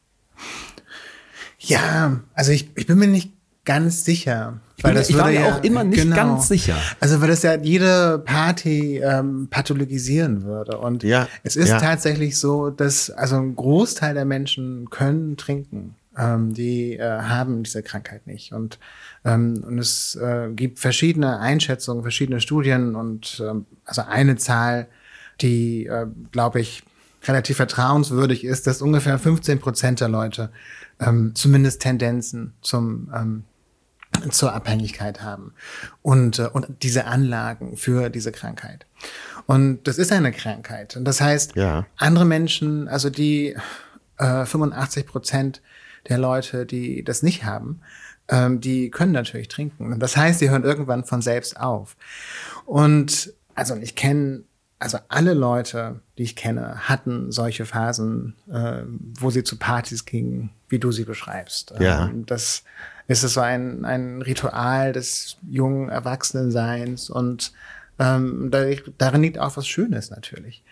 Ja, 1.59 2.21
also 2.33 2.51
ich, 2.51 2.69
ich 2.75 2.87
bin 2.87 2.97
mir 2.97 3.07
nicht 3.07 3.33
ganz 3.69 4.03
sicher. 4.03 4.59
bin 4.83 4.93
mir- 4.93 5.01
ich 5.01 5.15
war 5.17 5.25
würde 5.27 5.39
mir 5.39 5.55
auch 5.55 5.63
immer 5.63 5.83
nicht 5.83 6.15
ganz 6.15 6.47
sicher. 6.47 6.75
Also 6.99 7.21
weil 7.21 7.27
das 7.29 7.43
ja 7.43 7.55
jede 7.55 8.19
Party 8.19 8.97
ähm, 8.97 9.47
pathologisieren 9.49 10.43
würde. 10.43 10.77
Und 10.79 11.03
Ja, 11.03 11.27
es 11.43 11.55
ist 11.55 11.69
ja. 11.69 11.79
tatsächlich 11.79 12.37
so, 12.37 12.69
dass 12.69 13.09
also 13.11 13.35
ein 13.37 13.55
Großteil 13.55 14.13
der 14.15 14.25
Menschen 14.25 14.89
können 14.89 15.37
trinken. 15.37 15.95
Ähm, 16.17 16.53
die 16.53 16.97
äh, 16.97 17.03
haben 17.21 17.63
diese 17.63 17.83
Krankheit 17.83 18.25
nicht. 18.27 18.51
Und, 18.51 18.79
ähm, 19.23 19.63
und 19.65 19.77
es 19.79 20.15
äh, 20.15 20.49
gibt 20.53 20.79
verschiedene 20.79 21.39
Einschätzungen, 21.39 22.01
verschiedene 22.01 22.41
Studien 22.41 22.95
und 22.95 23.41
ähm, 23.47 23.65
also 23.85 24.01
eine 24.01 24.35
Zahl, 24.35 24.87
die, 25.41 25.85
äh, 25.85 26.07
glaube 26.31 26.59
ich, 26.61 26.83
relativ 27.27 27.57
vertrauenswürdig 27.57 28.43
ist, 28.43 28.65
dass 28.67 28.81
ungefähr 28.81 29.17
15 29.19 29.59
Prozent 29.59 30.01
der 30.01 30.09
Leute 30.09 30.49
ähm, 30.99 31.31
zumindest 31.35 31.81
Tendenzen 31.81 32.53
zum 32.61 33.09
ähm, 33.15 33.43
zur 34.31 34.53
Abhängigkeit 34.53 35.21
haben 35.21 35.53
und, 36.01 36.39
äh, 36.39 36.47
und 36.51 36.67
diese 36.83 37.05
Anlagen 37.05 37.77
für 37.77 38.09
diese 38.09 38.31
Krankheit. 38.31 38.85
Und 39.45 39.83
das 39.87 39.97
ist 39.97 40.11
eine 40.11 40.31
Krankheit. 40.31 40.95
Und 40.95 41.05
das 41.05 41.21
heißt, 41.21 41.55
Ja. 41.55 41.85
andere 41.97 42.25
Menschen, 42.25 42.87
also 42.87 43.09
die 43.09 43.55
äh, 44.17 44.45
85 44.45 45.05
Prozent 45.05 45.61
der 46.07 46.17
Leute, 46.17 46.65
die 46.65 47.03
das 47.03 47.23
nicht 47.23 47.45
haben, 47.45 47.81
ähm, 48.27 48.61
die 48.61 48.89
können 48.91 49.11
natürlich 49.11 49.47
trinken. 49.47 49.91
Und 49.91 49.99
das 49.99 50.15
heißt, 50.15 50.39
die 50.41 50.49
hören 50.49 50.63
irgendwann 50.63 51.03
von 51.03 51.21
selbst 51.21 51.59
auf. 51.59 51.95
Und 52.65 53.33
also 53.55 53.75
ich 53.75 53.95
kenne, 53.95 54.43
also 54.79 54.97
alle 55.09 55.33
Leute, 55.33 55.99
die 56.17 56.23
ich 56.23 56.37
kenne, 56.37 56.87
hatten 56.87 57.31
solche 57.31 57.65
Phasen, 57.65 58.35
äh, 58.49 58.83
wo 59.19 59.29
sie 59.29 59.43
zu 59.43 59.57
Partys 59.57 60.05
gingen, 60.05 60.51
wie 60.69 60.79
du 60.79 60.91
sie 60.93 61.03
beschreibst. 61.03 61.73
Ja. 61.79 62.07
Ähm, 62.07 62.25
das 62.25 62.63
ist 63.07 63.21
so 63.21 63.41
ein, 63.41 63.83
ein 63.83 64.21
Ritual 64.21 64.93
des 64.93 65.37
jungen 65.49 65.89
Erwachsenenseins 65.89 67.09
und 67.09 67.51
ähm, 67.99 68.49
da, 68.51 68.63
darin 68.97 69.21
liegt 69.21 69.37
auch 69.37 69.57
was 69.57 69.67
Schönes 69.67 70.11
natürlich. 70.11 70.63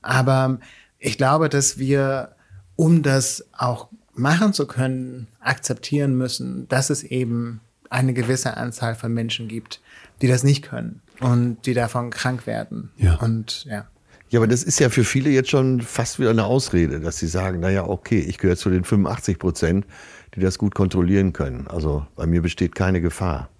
Aber 0.00 0.58
ich 0.98 1.18
glaube, 1.18 1.50
dass 1.50 1.76
wir, 1.76 2.34
um 2.76 3.02
das 3.02 3.44
auch 3.52 3.88
machen 4.14 4.54
zu 4.54 4.66
können, 4.66 5.26
akzeptieren 5.40 6.16
müssen, 6.16 6.68
dass 6.68 6.88
es 6.88 7.02
eben 7.02 7.60
eine 7.90 8.14
gewisse 8.14 8.56
Anzahl 8.56 8.94
von 8.94 9.12
Menschen 9.12 9.48
gibt, 9.48 9.80
die 10.22 10.28
das 10.28 10.42
nicht 10.42 10.62
können 10.62 11.02
und 11.22 11.58
die 11.66 11.74
davon 11.74 12.10
krank 12.10 12.46
werden. 12.46 12.90
Ja. 12.96 13.16
Und 13.16 13.64
ja. 13.64 13.86
Ja, 14.30 14.38
aber 14.38 14.46
das 14.46 14.62
ist 14.62 14.80
ja 14.80 14.88
für 14.88 15.04
viele 15.04 15.28
jetzt 15.28 15.50
schon 15.50 15.82
fast 15.82 16.18
wieder 16.18 16.30
eine 16.30 16.46
Ausrede, 16.46 17.00
dass 17.00 17.18
sie 17.18 17.26
sagen, 17.26 17.60
naja, 17.60 17.86
okay, 17.86 18.18
ich 18.18 18.38
gehöre 18.38 18.56
zu 18.56 18.70
den 18.70 18.82
85 18.82 19.38
Prozent, 19.38 19.86
die 20.34 20.40
das 20.40 20.56
gut 20.56 20.74
kontrollieren 20.74 21.34
können. 21.34 21.66
Also 21.68 22.06
bei 22.16 22.26
mir 22.26 22.40
besteht 22.40 22.74
keine 22.74 23.02
Gefahr. 23.02 23.50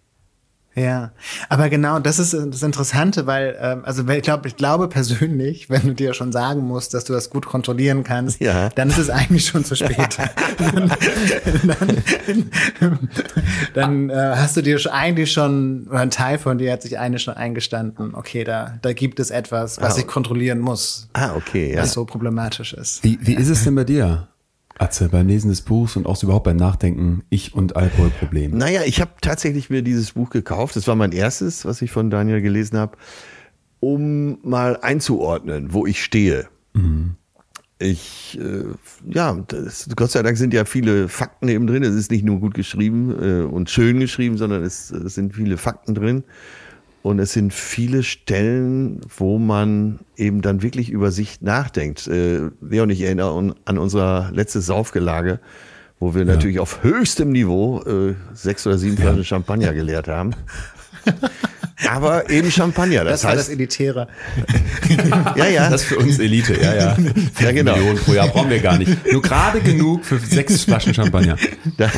Ja, 0.75 1.12
aber 1.51 1.68
genau 1.68 1.99
das 1.99 2.18
ist 2.18 2.33
das 2.33 2.62
Interessante, 2.62 3.27
weil 3.27 3.57
ähm, 3.61 3.83
also 3.85 4.07
weil 4.09 4.16
ich 4.18 4.23
glaube, 4.23 4.49
ich 4.49 4.57
glaube 4.57 4.89
persönlich, 4.89 5.68
wenn 5.70 5.83
du 5.83 5.95
dir 5.95 6.14
schon 6.14 6.33
sagen 6.33 6.61
musst, 6.62 6.95
dass 6.95 7.05
du 7.05 7.12
das 7.12 7.29
gut 7.29 7.45
kontrollieren 7.47 8.05
kannst, 8.05 8.41
Ja. 8.41 8.70
dann 8.70 8.89
ist 8.89 8.97
es 8.99 9.11
eigentlich 9.11 9.47
schon 9.47 9.64
zu 9.66 9.77
spät. 9.77 10.16
dann 10.59 12.03
dann, 12.81 12.99
dann 13.75 14.11
äh, 14.11 14.14
hast 14.37 14.57
du 14.57 14.62
dir 14.62 14.79
eigentlich 14.93 15.33
schon 15.33 15.87
oder 15.89 16.01
ein 16.01 16.11
Teil 16.11 16.39
von 16.39 16.59
dir 16.59 16.73
hat 16.73 16.83
sich 16.83 16.99
eigentlich 16.99 17.23
schon 17.23 17.35
eingestanden. 17.35 18.14
Okay, 18.14 18.45
da 18.45 18.79
da 18.83 18.93
gibt 18.93 19.20
es 19.20 19.31
etwas, 19.31 19.81
was 19.81 19.97
Ah. 19.97 19.99
ich 20.01 20.07
kontrollieren 20.07 20.59
muss, 20.61 21.09
Ah, 21.12 21.35
okay, 21.37 21.75
ja. 21.75 21.83
was 21.83 21.93
so 21.93 22.05
problematisch 22.05 22.73
ist. 22.73 23.03
Wie, 23.05 23.18
wie 23.20 23.35
ist 23.35 23.49
es 23.49 23.64
denn 23.64 23.75
bei 23.75 23.85
dir, 23.85 24.29
Atze, 24.79 25.09
beim 25.09 25.29
Lesen 25.29 25.49
des 25.49 25.62
Buchs 25.62 25.97
und 25.97 26.07
auch 26.07 26.16
so 26.16 26.27
überhaupt 26.27 26.45
beim 26.45 26.57
Nachdenken, 26.57 27.23
ich 27.31 27.55
und 27.55 27.77
Alkoholproblem? 27.77 28.57
Naja, 28.57 28.83
ich 28.85 29.01
habe 29.01 29.12
tatsächlich 29.20 29.70
mir 29.70 29.83
dieses 29.83 30.12
Buch 30.12 30.31
gekauft. 30.31 30.77
Das 30.77 30.87
war 30.89 30.97
mein 30.97 31.12
erstes, 31.12 31.64
was 31.64 31.83
ich 31.83 31.91
von 31.91 32.11
Daniel 32.11 32.41
gelesen 32.41 32.79
habe, 32.79 32.97
um 33.81 34.39
mal 34.43 34.79
einzuordnen, 34.81 35.73
wo 35.73 35.87
ich 35.87 36.03
stehe. 36.03 36.49
Ich, 37.79 38.39
äh, 38.41 38.64
ja, 39.12 39.35
das, 39.49 39.89
Gott 39.97 40.11
sei 40.11 40.23
Dank 40.23 40.37
sind 40.37 40.55
ja 40.55 40.64
viele 40.64 41.09
Fakten 41.09 41.49
eben 41.49 41.66
drin. 41.66 41.83
Es 41.83 41.95
ist 41.95 42.11
nicht 42.11 42.25
nur 42.25 42.39
gut 42.39 42.55
geschrieben 42.55 43.11
äh, 43.20 43.43
und 43.43 43.70
schön 43.70 43.99
geschrieben, 43.99 44.39
sondern 44.39 44.62
es, 44.62 44.91
es 44.91 45.14
sind 45.14 45.35
viele 45.35 45.57
Fakten 45.57 45.95
drin. 45.95 46.23
Und 47.03 47.18
es 47.18 47.32
sind 47.32 47.53
viele 47.53 48.05
Stellen, 48.05 49.00
wo 49.16 49.38
man 49.38 49.98
eben 50.16 50.40
dann 50.40 50.62
wirklich 50.62 50.90
über 50.90 51.11
sich 51.11 51.40
nachdenkt. 51.40 52.07
Äh, 52.07 52.50
Leon, 52.61 52.90
ich 52.90 53.00
erinnere 53.03 53.55
an 53.64 53.78
unser 53.78 54.30
letztes 54.32 54.66
Saufgelage, 54.66 55.40
wo 55.98 56.14
wir 56.14 56.24
natürlich 56.24 56.61
auf 56.61 56.84
höchstem 56.84 57.32
Niveau 57.32 57.82
äh, 57.82 58.14
sechs 58.34 58.66
oder 58.66 58.78
sieben 58.78 58.96
Flaschen 58.96 59.24
Champagner 59.24 59.72
geleert 59.72 60.07
haben. 60.09 60.34
Aber 61.91 62.28
eben 62.30 62.51
Champagner. 62.51 63.05
Das, 63.05 63.22
Das, 63.22 63.24
war 63.24 63.30
das 63.37 63.45
heißt, 63.47 63.53
Editäre. 63.55 64.09
ja, 65.37 65.47
ja. 65.47 65.70
Das 65.70 65.83
ist 65.83 65.89
für 65.89 65.99
uns 65.99 66.18
Elite, 66.18 66.55
ja, 66.61 66.74
ja. 66.74 66.97
Ja, 67.41 67.53
genau. 67.53 67.76
Millionen 67.76 67.99
pro 67.99 68.12
Jahr 68.12 68.28
brauchen 68.28 68.51
wir 68.51 68.61
gar 68.61 68.78
nicht. 68.78 69.11
Nur 69.12 69.22
gerade 69.22 69.61
genug 69.61 70.05
für 70.05 70.18
sechs 70.18 70.64
Flaschen 70.64 70.95
Champagner. 70.95 71.37
Da, 71.78 71.91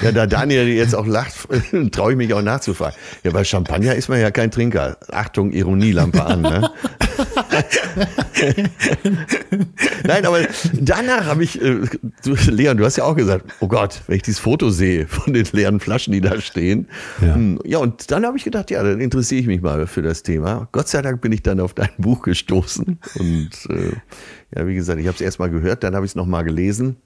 ja, 0.00 0.12
da 0.12 0.26
Daniel 0.26 0.66
jetzt 0.68 0.94
auch 0.94 1.06
lacht, 1.06 1.34
traue 1.92 2.12
ich 2.12 2.16
mich 2.16 2.32
auch 2.32 2.40
nachzufragen. 2.42 2.96
Ja, 3.24 3.30
bei 3.30 3.44
Champagner 3.44 3.94
ist 3.94 4.08
man 4.08 4.20
ja 4.20 4.30
kein 4.30 4.50
Trinker. 4.50 4.96
Achtung, 5.10 5.52
Ironielampe 5.52 6.24
an. 6.24 6.40
Ne? 6.42 6.70
Nein, 10.04 10.26
aber 10.26 10.40
danach 10.80 11.26
habe 11.26 11.44
ich, 11.44 11.60
äh, 11.60 11.80
du, 12.24 12.34
Leon, 12.46 12.76
du 12.76 12.84
hast 12.84 12.96
ja 12.96 13.04
auch 13.04 13.16
gesagt, 13.16 13.46
oh 13.60 13.68
Gott, 13.68 14.00
wenn 14.06 14.16
ich 14.16 14.22
dieses 14.22 14.40
Foto 14.40 14.70
sehe 14.70 15.06
von 15.06 15.32
den 15.32 15.46
leeren 15.52 15.80
Flaschen, 15.80 16.12
die 16.12 16.20
da 16.20 16.40
stehen. 16.40 16.88
Ja. 17.20 17.34
Hm, 17.34 17.60
Ja, 17.64 17.78
und 17.78 18.10
dann 18.10 18.24
habe 18.24 18.36
ich 18.36 18.44
gedacht, 18.44 18.70
ja, 18.70 18.82
dann 18.82 19.00
interessiere 19.12 19.42
ich 19.42 19.46
mich 19.46 19.60
mal 19.60 19.86
für 19.86 20.00
das 20.00 20.22
Thema. 20.22 20.68
Gott 20.72 20.88
sei 20.88 21.02
Dank 21.02 21.20
bin 21.20 21.32
ich 21.32 21.42
dann 21.42 21.60
auf 21.60 21.74
dein 21.74 21.90
Buch 21.98 22.22
gestoßen. 22.22 22.98
Und 23.16 23.50
äh, 23.68 23.92
ja, 24.56 24.66
wie 24.66 24.74
gesagt, 24.74 24.98
ich 25.00 25.06
habe 25.06 25.14
es 25.14 25.20
erst 25.20 25.38
mal 25.38 25.50
gehört, 25.50 25.84
dann 25.84 25.94
habe 25.94 26.06
ich 26.06 26.12
es 26.12 26.16
noch 26.16 26.24
mal 26.24 26.42
gelesen. 26.44 26.96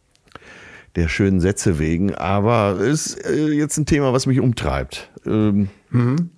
der 0.95 1.09
schönen 1.09 1.41
Sätze 1.41 1.81
wegen, 1.81 2.15
aber 2.15 2.79
ist 2.79 3.17
äh, 3.27 3.49
jetzt 3.49 3.77
ein 3.77 3.87
Thema, 3.87 4.13
was 4.13 4.27
mich 4.27 4.39
umtreibt. 4.39 5.11
Ähm, 5.27 5.69
mhm. 5.91 6.31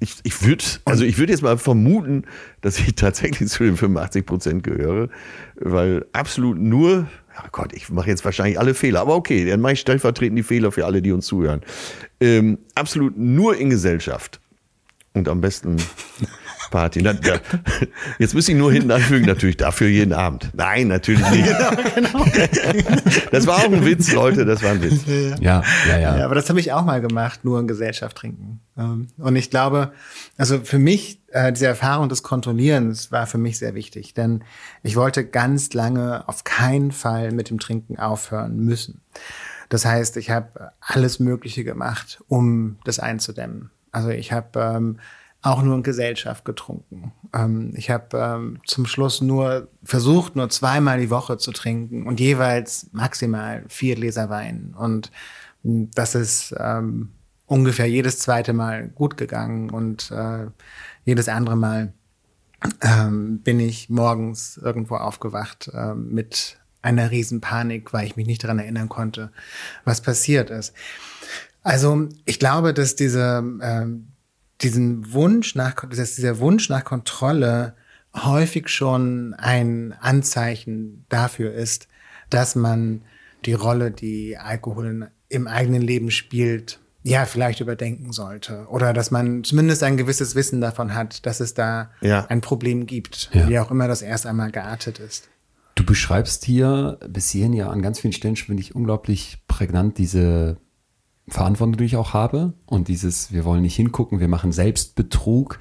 Ich, 0.00 0.16
ich 0.22 0.46
würde, 0.46 0.62
also 0.84 1.04
ich 1.04 1.16
würde 1.16 1.32
jetzt 1.32 1.40
mal 1.40 1.56
vermuten, 1.56 2.24
dass 2.60 2.78
ich 2.78 2.94
tatsächlich 2.96 3.48
zu 3.48 3.64
den 3.64 3.78
85 3.78 4.26
Prozent 4.26 4.62
gehöre, 4.64 5.08
weil 5.54 6.04
absolut 6.12 6.58
nur, 6.58 7.08
oh 7.38 7.48
Gott, 7.52 7.72
ich 7.72 7.88
mache 7.88 8.10
jetzt 8.10 8.22
wahrscheinlich 8.26 8.60
alle 8.60 8.74
Fehler, 8.74 9.00
aber 9.00 9.16
okay, 9.16 9.48
dann 9.48 9.62
mache 9.62 9.72
ich 9.72 9.80
stellvertretend 9.80 10.38
die 10.38 10.42
Fehler 10.42 10.72
für 10.72 10.84
alle, 10.84 11.00
die 11.00 11.12
uns 11.12 11.24
zuhören. 11.24 11.62
Ähm, 12.20 12.58
absolut 12.74 13.16
nur 13.16 13.56
in 13.56 13.70
Gesellschaft 13.70 14.40
und 15.16 15.28
am 15.28 15.40
besten 15.40 15.76
Party. 16.70 17.00
Na, 17.02 17.12
da, 17.12 17.38
jetzt 18.18 18.34
müsste 18.34 18.52
ich 18.52 18.58
nur 18.58 18.72
hinten 18.72 18.90
anfügen, 18.90 19.26
natürlich 19.26 19.56
dafür 19.56 19.88
jeden 19.88 20.12
Abend. 20.12 20.50
Nein, 20.52 20.88
natürlich 20.88 21.28
nicht. 21.30 21.46
genau, 21.46 22.24
genau. 22.24 22.24
Das 23.30 23.46
war 23.46 23.56
auch 23.58 23.72
ein 23.72 23.84
Witz, 23.84 24.12
Leute, 24.12 24.44
das 24.44 24.62
war 24.62 24.72
ein 24.72 24.82
Witz. 24.82 25.04
Ja, 25.40 25.62
ja, 25.88 25.98
ja. 25.98 26.18
ja 26.18 26.24
aber 26.24 26.34
das 26.34 26.48
habe 26.48 26.60
ich 26.60 26.72
auch 26.72 26.84
mal 26.84 27.00
gemacht, 27.00 27.44
nur 27.44 27.60
in 27.60 27.66
Gesellschaft 27.66 28.16
trinken. 28.16 28.60
Ähm, 28.76 29.08
und 29.18 29.36
ich 29.36 29.50
glaube, 29.50 29.92
also 30.36 30.60
für 30.60 30.78
mich, 30.78 31.20
äh, 31.28 31.52
diese 31.52 31.66
Erfahrung 31.66 32.08
des 32.08 32.22
Kontrollierens 32.22 33.12
war 33.12 33.26
für 33.26 33.38
mich 33.38 33.58
sehr 33.58 33.74
wichtig, 33.74 34.14
denn 34.14 34.44
ich 34.82 34.96
wollte 34.96 35.24
ganz 35.24 35.72
lange 35.72 36.28
auf 36.28 36.44
keinen 36.44 36.92
Fall 36.92 37.32
mit 37.32 37.50
dem 37.50 37.58
Trinken 37.58 37.98
aufhören 37.98 38.58
müssen. 38.58 39.00
Das 39.68 39.84
heißt, 39.84 40.16
ich 40.16 40.30
habe 40.30 40.72
alles 40.80 41.18
Mögliche 41.18 41.64
gemacht, 41.64 42.22
um 42.28 42.76
das 42.84 43.00
einzudämmen. 43.00 43.70
Also 43.96 44.10
ich 44.10 44.30
habe 44.30 44.60
ähm, 44.60 44.98
auch 45.40 45.62
nur 45.62 45.74
in 45.74 45.82
Gesellschaft 45.82 46.44
getrunken. 46.44 47.12
Ähm, 47.32 47.72
ich 47.76 47.88
habe 47.88 48.18
ähm, 48.18 48.58
zum 48.66 48.84
Schluss 48.84 49.22
nur 49.22 49.68
versucht, 49.82 50.36
nur 50.36 50.50
zweimal 50.50 51.00
die 51.00 51.08
Woche 51.08 51.38
zu 51.38 51.50
trinken 51.50 52.06
und 52.06 52.20
jeweils 52.20 52.90
maximal 52.92 53.64
vier 53.68 53.94
Gläser 53.94 54.28
Wein. 54.28 54.74
Und 54.78 55.10
hm, 55.62 55.90
das 55.94 56.14
ist 56.14 56.54
ähm, 56.58 57.12
ungefähr 57.46 57.88
jedes 57.88 58.18
zweite 58.18 58.52
Mal 58.52 58.88
gut 58.88 59.16
gegangen 59.16 59.70
und 59.70 60.10
äh, 60.10 60.48
jedes 61.06 61.30
andere 61.30 61.56
Mal 61.56 61.94
ähm, 62.82 63.40
bin 63.40 63.60
ich 63.60 63.88
morgens 63.88 64.58
irgendwo 64.58 64.96
aufgewacht 64.96 65.70
äh, 65.72 65.94
mit 65.94 66.58
einer 66.82 67.10
Riesenpanik, 67.10 67.94
weil 67.94 68.06
ich 68.06 68.16
mich 68.16 68.26
nicht 68.26 68.44
daran 68.44 68.58
erinnern 68.58 68.90
konnte, 68.90 69.32
was 69.86 70.02
passiert 70.02 70.50
ist. 70.50 70.74
Also 71.66 72.08
ich 72.24 72.38
glaube, 72.38 72.72
dass 72.72 72.94
diese 72.94 73.42
ähm, 73.60 74.12
diesen 74.60 75.12
Wunsch 75.12 75.56
nach, 75.56 75.74
dass 75.90 76.14
dieser 76.14 76.38
Wunsch 76.38 76.68
nach 76.68 76.84
Kontrolle 76.84 77.74
häufig 78.14 78.68
schon 78.68 79.34
ein 79.34 79.92
Anzeichen 80.00 81.04
dafür 81.08 81.52
ist, 81.52 81.88
dass 82.30 82.54
man 82.54 83.02
die 83.44 83.52
Rolle, 83.52 83.90
die 83.90 84.38
Alkohol 84.38 85.10
im 85.28 85.48
eigenen 85.48 85.82
Leben 85.82 86.12
spielt, 86.12 86.78
ja, 87.02 87.24
vielleicht 87.24 87.60
überdenken 87.60 88.12
sollte. 88.12 88.66
Oder 88.68 88.92
dass 88.92 89.10
man 89.10 89.42
zumindest 89.42 89.82
ein 89.82 89.96
gewisses 89.96 90.36
Wissen 90.36 90.60
davon 90.60 90.94
hat, 90.94 91.26
dass 91.26 91.40
es 91.40 91.54
da 91.54 91.90
ja. 92.00 92.26
ein 92.26 92.42
Problem 92.42 92.86
gibt, 92.86 93.28
ja. 93.32 93.48
wie 93.48 93.58
auch 93.58 93.72
immer 93.72 93.88
das 93.88 94.02
erst 94.02 94.24
einmal 94.24 94.52
geartet 94.52 95.00
ist. 95.00 95.28
Du 95.74 95.84
beschreibst 95.84 96.44
hier 96.44 97.00
bis 97.08 97.30
hierhin 97.30 97.54
ja 97.54 97.70
an 97.70 97.82
ganz 97.82 97.98
vielen 97.98 98.12
Stellen, 98.12 98.36
finde 98.36 98.62
ich, 98.62 98.76
unglaublich 98.76 99.38
prägnant 99.48 99.98
diese 99.98 100.58
Verantwortung, 101.28 101.76
die 101.76 101.84
ich 101.84 101.96
auch 101.96 102.14
habe 102.14 102.52
und 102.66 102.88
dieses, 102.88 103.32
wir 103.32 103.44
wollen 103.44 103.62
nicht 103.62 103.76
hingucken, 103.76 104.20
wir 104.20 104.28
machen 104.28 104.52
Selbstbetrug. 104.52 105.58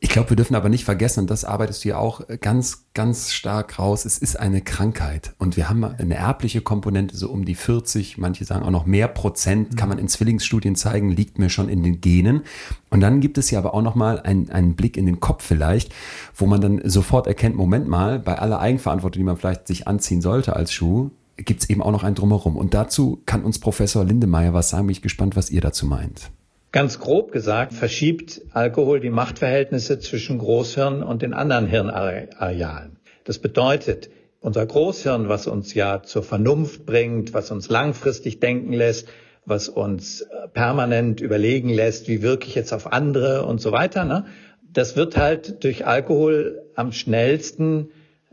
Ich 0.00 0.10
glaube, 0.10 0.28
wir 0.28 0.36
dürfen 0.36 0.54
aber 0.54 0.68
nicht 0.68 0.84
vergessen, 0.84 1.20
und 1.20 1.30
das 1.30 1.46
arbeitest 1.46 1.82
du 1.82 1.88
ja 1.88 1.96
auch 1.96 2.20
ganz, 2.42 2.84
ganz 2.92 3.32
stark 3.32 3.78
raus, 3.78 4.04
es 4.04 4.18
ist 4.18 4.38
eine 4.38 4.60
Krankheit. 4.60 5.32
Und 5.38 5.56
wir 5.56 5.70
haben 5.70 5.82
eine 5.82 6.16
erbliche 6.16 6.60
Komponente, 6.60 7.16
so 7.16 7.30
um 7.30 7.46
die 7.46 7.54
40, 7.54 8.18
manche 8.18 8.44
sagen 8.44 8.62
auch 8.66 8.70
noch 8.70 8.84
mehr 8.84 9.08
Prozent, 9.08 9.78
kann 9.78 9.88
man 9.88 9.98
in 9.98 10.08
Zwillingsstudien 10.08 10.76
zeigen, 10.76 11.10
liegt 11.10 11.38
mir 11.38 11.48
schon 11.48 11.70
in 11.70 11.82
den 11.82 12.02
Genen. 12.02 12.42
Und 12.90 13.00
dann 13.00 13.20
gibt 13.20 13.38
es 13.38 13.50
ja 13.50 13.58
aber 13.58 13.72
auch 13.72 13.80
nochmal 13.80 14.20
einen, 14.20 14.50
einen 14.50 14.76
Blick 14.76 14.98
in 14.98 15.06
den 15.06 15.20
Kopf 15.20 15.42
vielleicht, 15.42 15.94
wo 16.34 16.44
man 16.44 16.60
dann 16.60 16.82
sofort 16.84 17.26
erkennt, 17.26 17.56
Moment 17.56 17.88
mal, 17.88 18.18
bei 18.18 18.38
aller 18.38 18.60
Eigenverantwortung, 18.60 19.20
die 19.20 19.24
man 19.24 19.38
vielleicht 19.38 19.66
sich 19.66 19.88
anziehen 19.88 20.20
sollte 20.20 20.54
als 20.54 20.70
Schuh, 20.70 21.10
gibt 21.36 21.62
es 21.62 21.70
eben 21.70 21.82
auch 21.82 21.90
noch 21.90 22.04
ein 22.04 22.14
Drumherum. 22.14 22.56
Und 22.56 22.74
dazu 22.74 23.22
kann 23.26 23.44
uns 23.44 23.58
Professor 23.58 24.04
Lindemeyer 24.04 24.54
was 24.54 24.70
sagen. 24.70 24.86
Bin 24.86 24.92
ich 24.92 25.02
gespannt, 25.02 25.36
was 25.36 25.50
ihr 25.50 25.60
dazu 25.60 25.86
meint. 25.86 26.30
Ganz 26.72 26.98
grob 26.98 27.30
gesagt, 27.30 27.72
verschiebt 27.72 28.42
Alkohol 28.52 28.98
die 28.98 29.10
Machtverhältnisse 29.10 30.00
zwischen 30.00 30.38
Großhirn 30.38 31.02
und 31.02 31.22
den 31.22 31.32
anderen 31.32 31.68
Hirnarealen. 31.68 32.96
Das 33.22 33.38
bedeutet, 33.38 34.10
unser 34.40 34.66
Großhirn, 34.66 35.28
was 35.28 35.46
uns 35.46 35.72
ja 35.74 36.02
zur 36.02 36.24
Vernunft 36.24 36.84
bringt, 36.84 37.32
was 37.32 37.50
uns 37.50 37.68
langfristig 37.68 38.40
denken 38.40 38.72
lässt, 38.72 39.08
was 39.46 39.68
uns 39.68 40.22
äh, 40.22 40.48
permanent 40.52 41.20
überlegen 41.20 41.68
lässt, 41.68 42.08
wie 42.08 42.22
wirke 42.22 42.48
ich 42.48 42.54
jetzt 42.54 42.72
auf 42.72 42.92
andere 42.92 43.46
und 43.46 43.60
so 43.60 43.70
weiter, 43.70 44.04
ne? 44.04 44.26
das 44.72 44.96
wird 44.96 45.16
halt 45.16 45.62
durch 45.64 45.86
Alkohol 45.86 46.62
am 46.74 46.92
schnellsten 46.92 47.90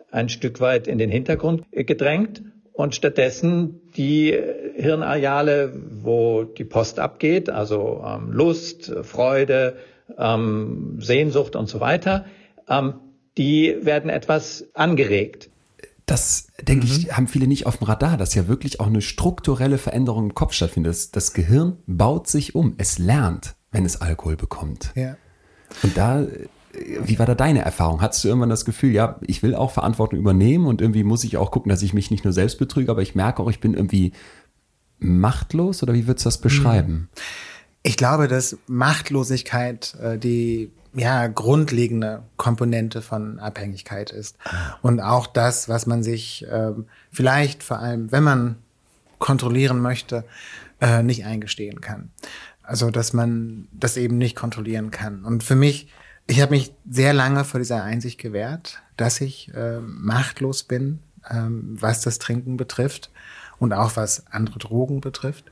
ein 0.10 0.30
Stück 0.30 0.60
weit 0.60 0.88
in 0.88 0.98
den 0.98 1.12
Hintergrund 1.12 1.64
gedrängt 1.72 2.42
und 2.74 2.96
stattdessen 2.96 3.82
die 3.96 4.38
Hirnareale, 4.76 5.74
wo 6.02 6.44
die 6.44 6.64
Post 6.64 7.00
abgeht, 7.00 7.50
also 7.50 8.04
ähm, 8.06 8.32
Lust, 8.32 8.92
Freude, 9.04 9.78
ähm, 10.18 10.98
Sehnsucht 11.00 11.56
und 11.56 11.68
so 11.68 11.80
weiter, 11.80 12.26
ähm, 12.68 12.94
die 13.38 13.78
werden 13.82 14.10
etwas 14.10 14.66
angeregt. 14.74 15.50
Das, 16.06 16.48
denke 16.62 16.86
mhm. 16.86 16.92
ich, 16.92 17.16
haben 17.16 17.28
viele 17.28 17.48
nicht 17.48 17.66
auf 17.66 17.78
dem 17.78 17.88
Radar, 17.88 18.18
dass 18.18 18.36
ja 18.36 18.48
wirklich 18.48 18.80
auch 18.80 18.88
eine 18.88 19.02
strukturelle 19.02 19.78
Veränderung 19.78 20.26
im 20.26 20.34
Kopf 20.34 20.54
stattfindet. 20.54 20.92
Das, 20.92 21.12
das 21.12 21.34
Gehirn 21.34 21.78
baut 21.88 22.28
sich 22.28 22.56
um, 22.56 22.76
es 22.78 22.98
lernt, 22.98 23.56
wenn 23.72 23.86
es 23.86 24.02
Alkohol 24.02 24.36
bekommt. 24.36 24.92
Ja. 24.96 25.16
Und 25.84 25.96
da 25.96 26.26
wie 27.04 27.20
war 27.20 27.26
da 27.26 27.36
deine 27.36 27.62
Erfahrung? 27.62 28.02
Hattest 28.02 28.24
du 28.24 28.30
irgendwann 28.30 28.50
das 28.50 28.66
Gefühl, 28.66 28.92
ja, 28.92 29.20
ich 29.22 29.44
will 29.44 29.56
auch 29.56 29.72
Verantwortung 29.72 30.20
übernehmen 30.20 30.66
und 30.66 30.82
irgendwie 30.82 31.04
muss 31.04 31.24
ich 31.24 31.38
auch 31.38 31.52
gucken, 31.52 31.70
dass 31.70 31.82
ich 31.82 31.94
mich 31.94 32.12
nicht 32.12 32.24
nur 32.24 32.34
selbst 32.34 32.60
betrüge, 32.60 32.92
aber 32.92 33.02
ich 33.02 33.16
merke 33.16 33.42
auch, 33.42 33.50
ich 33.50 33.60
bin 33.60 33.74
irgendwie 33.74 34.14
machtlos 35.00 35.84
oder 35.84 35.94
wie 35.94 36.08
würdest 36.08 36.26
du 36.26 36.28
das 36.28 36.38
beschreiben? 36.40 37.10
Ich 37.84 37.98
glaube, 37.98 38.28
dass 38.28 38.58
Machtlosigkeit 38.68 39.96
äh, 40.02 40.18
die 40.18 40.72
ja 40.94 41.28
grundlegende 41.28 42.24
Komponente 42.38 43.02
von 43.02 43.40
Abhängigkeit 43.40 44.12
ist 44.12 44.38
und 44.82 45.00
auch 45.00 45.26
das, 45.26 45.70
was 45.70 45.88
man 45.88 46.04
sich 46.04 46.46
äh, 46.48 46.74
vielleicht 47.12 47.64
vor 47.64 47.80
allem, 47.80 48.12
wenn 48.12 48.24
man 48.24 48.56
kontrollieren 49.20 49.80
möchte, 49.80 50.26
äh, 50.82 51.02
nicht 51.02 51.26
eingestehen 51.26 51.82
kann. 51.82 52.12
Also, 52.64 52.92
dass 52.92 53.14
man 53.14 53.68
das 53.72 53.98
eben 53.98 54.18
nicht 54.18 54.36
kontrollieren 54.36 54.92
kann. 54.92 55.24
Und 55.26 55.44
für 55.44 55.56
mich 55.56 55.88
ich 56.32 56.40
habe 56.40 56.52
mich 56.52 56.74
sehr 56.90 57.12
lange 57.12 57.44
vor 57.44 57.60
dieser 57.60 57.84
Einsicht 57.84 58.18
gewehrt, 58.18 58.82
dass 58.96 59.20
ich 59.20 59.54
äh, 59.54 59.82
machtlos 59.82 60.64
bin, 60.64 61.00
ähm, 61.30 61.76
was 61.78 62.00
das 62.00 62.20
Trinken 62.20 62.56
betrifft 62.56 63.12
und 63.60 63.74
auch 63.74 63.98
was 63.98 64.28
andere 64.28 64.58
Drogen 64.58 65.02
betrifft. 65.02 65.52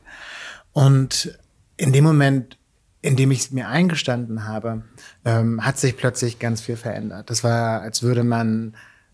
Und 0.72 1.38
in 1.76 1.92
dem 1.92 2.06
Moment, 2.06 2.58
in 3.02 3.18
dem 3.18 3.30
ich 3.32 3.40
es 3.40 3.52
mir 3.52 3.68
eingestanden 3.68 4.48
habe, 4.48 4.86
ähm, 5.26 5.66
hat 5.66 5.78
sich 5.78 5.98
plötzlich 5.98 6.40
ganz 6.40 6.62
viel 6.62 6.78
verändert. 6.78 7.30
Das 7.30 7.44
war, 7.44 7.82
als 7.82 8.02
würde 8.02 8.24
man 8.24 8.74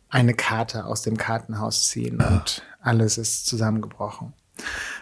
eine 0.09 0.35
Karte 0.35 0.85
aus 0.85 1.01
dem 1.01 1.17
Kartenhaus 1.17 1.87
ziehen 1.87 2.21
und 2.21 2.61
alles 2.79 3.17
ist 3.17 3.47
zusammengebrochen. 3.47 4.33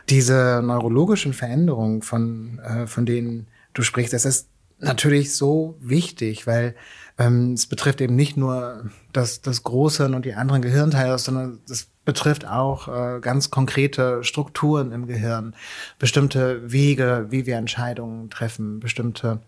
Diese 0.08 0.62
neurologischen 0.64 1.34
Veränderungen, 1.34 2.02
von, 2.04 2.60
äh, 2.60 2.88
von 2.88 3.06
denen 3.06 3.48
du 3.74 3.84
sprichst, 3.84 4.14
das 4.14 4.24
ist 4.24 4.48
natürlich 4.84 5.36
so 5.36 5.78
wichtig, 5.80 6.48
weil 6.48 6.76
ähm, 7.18 7.54
es 7.54 7.68
betrifft 7.68 8.02
eben 8.02 8.16
nicht 8.16 8.38
nur 8.38 8.90
das, 9.12 9.42
das 9.42 9.64
Großhirn 9.64 10.14
und 10.14 10.26
die 10.26 10.34
anderen 10.34 10.62
Gehirnteile, 10.62 11.18
sondern 11.20 11.60
es 11.70 11.88
betrifft 12.06 12.46
auch 12.46 12.88
äh, 12.88 13.20
ganz 13.22 13.50
konkrete 13.50 14.24
Strukturen 14.24 14.92
im 14.92 15.08
Gehirn, 15.08 15.56
bestimmte 16.00 16.72
Wege, 16.72 17.28
wie 17.30 17.46
wir 17.46 17.58
Entscheidungen 17.58 18.30
treffen, 18.30 18.80
bestimmte 18.80 19.40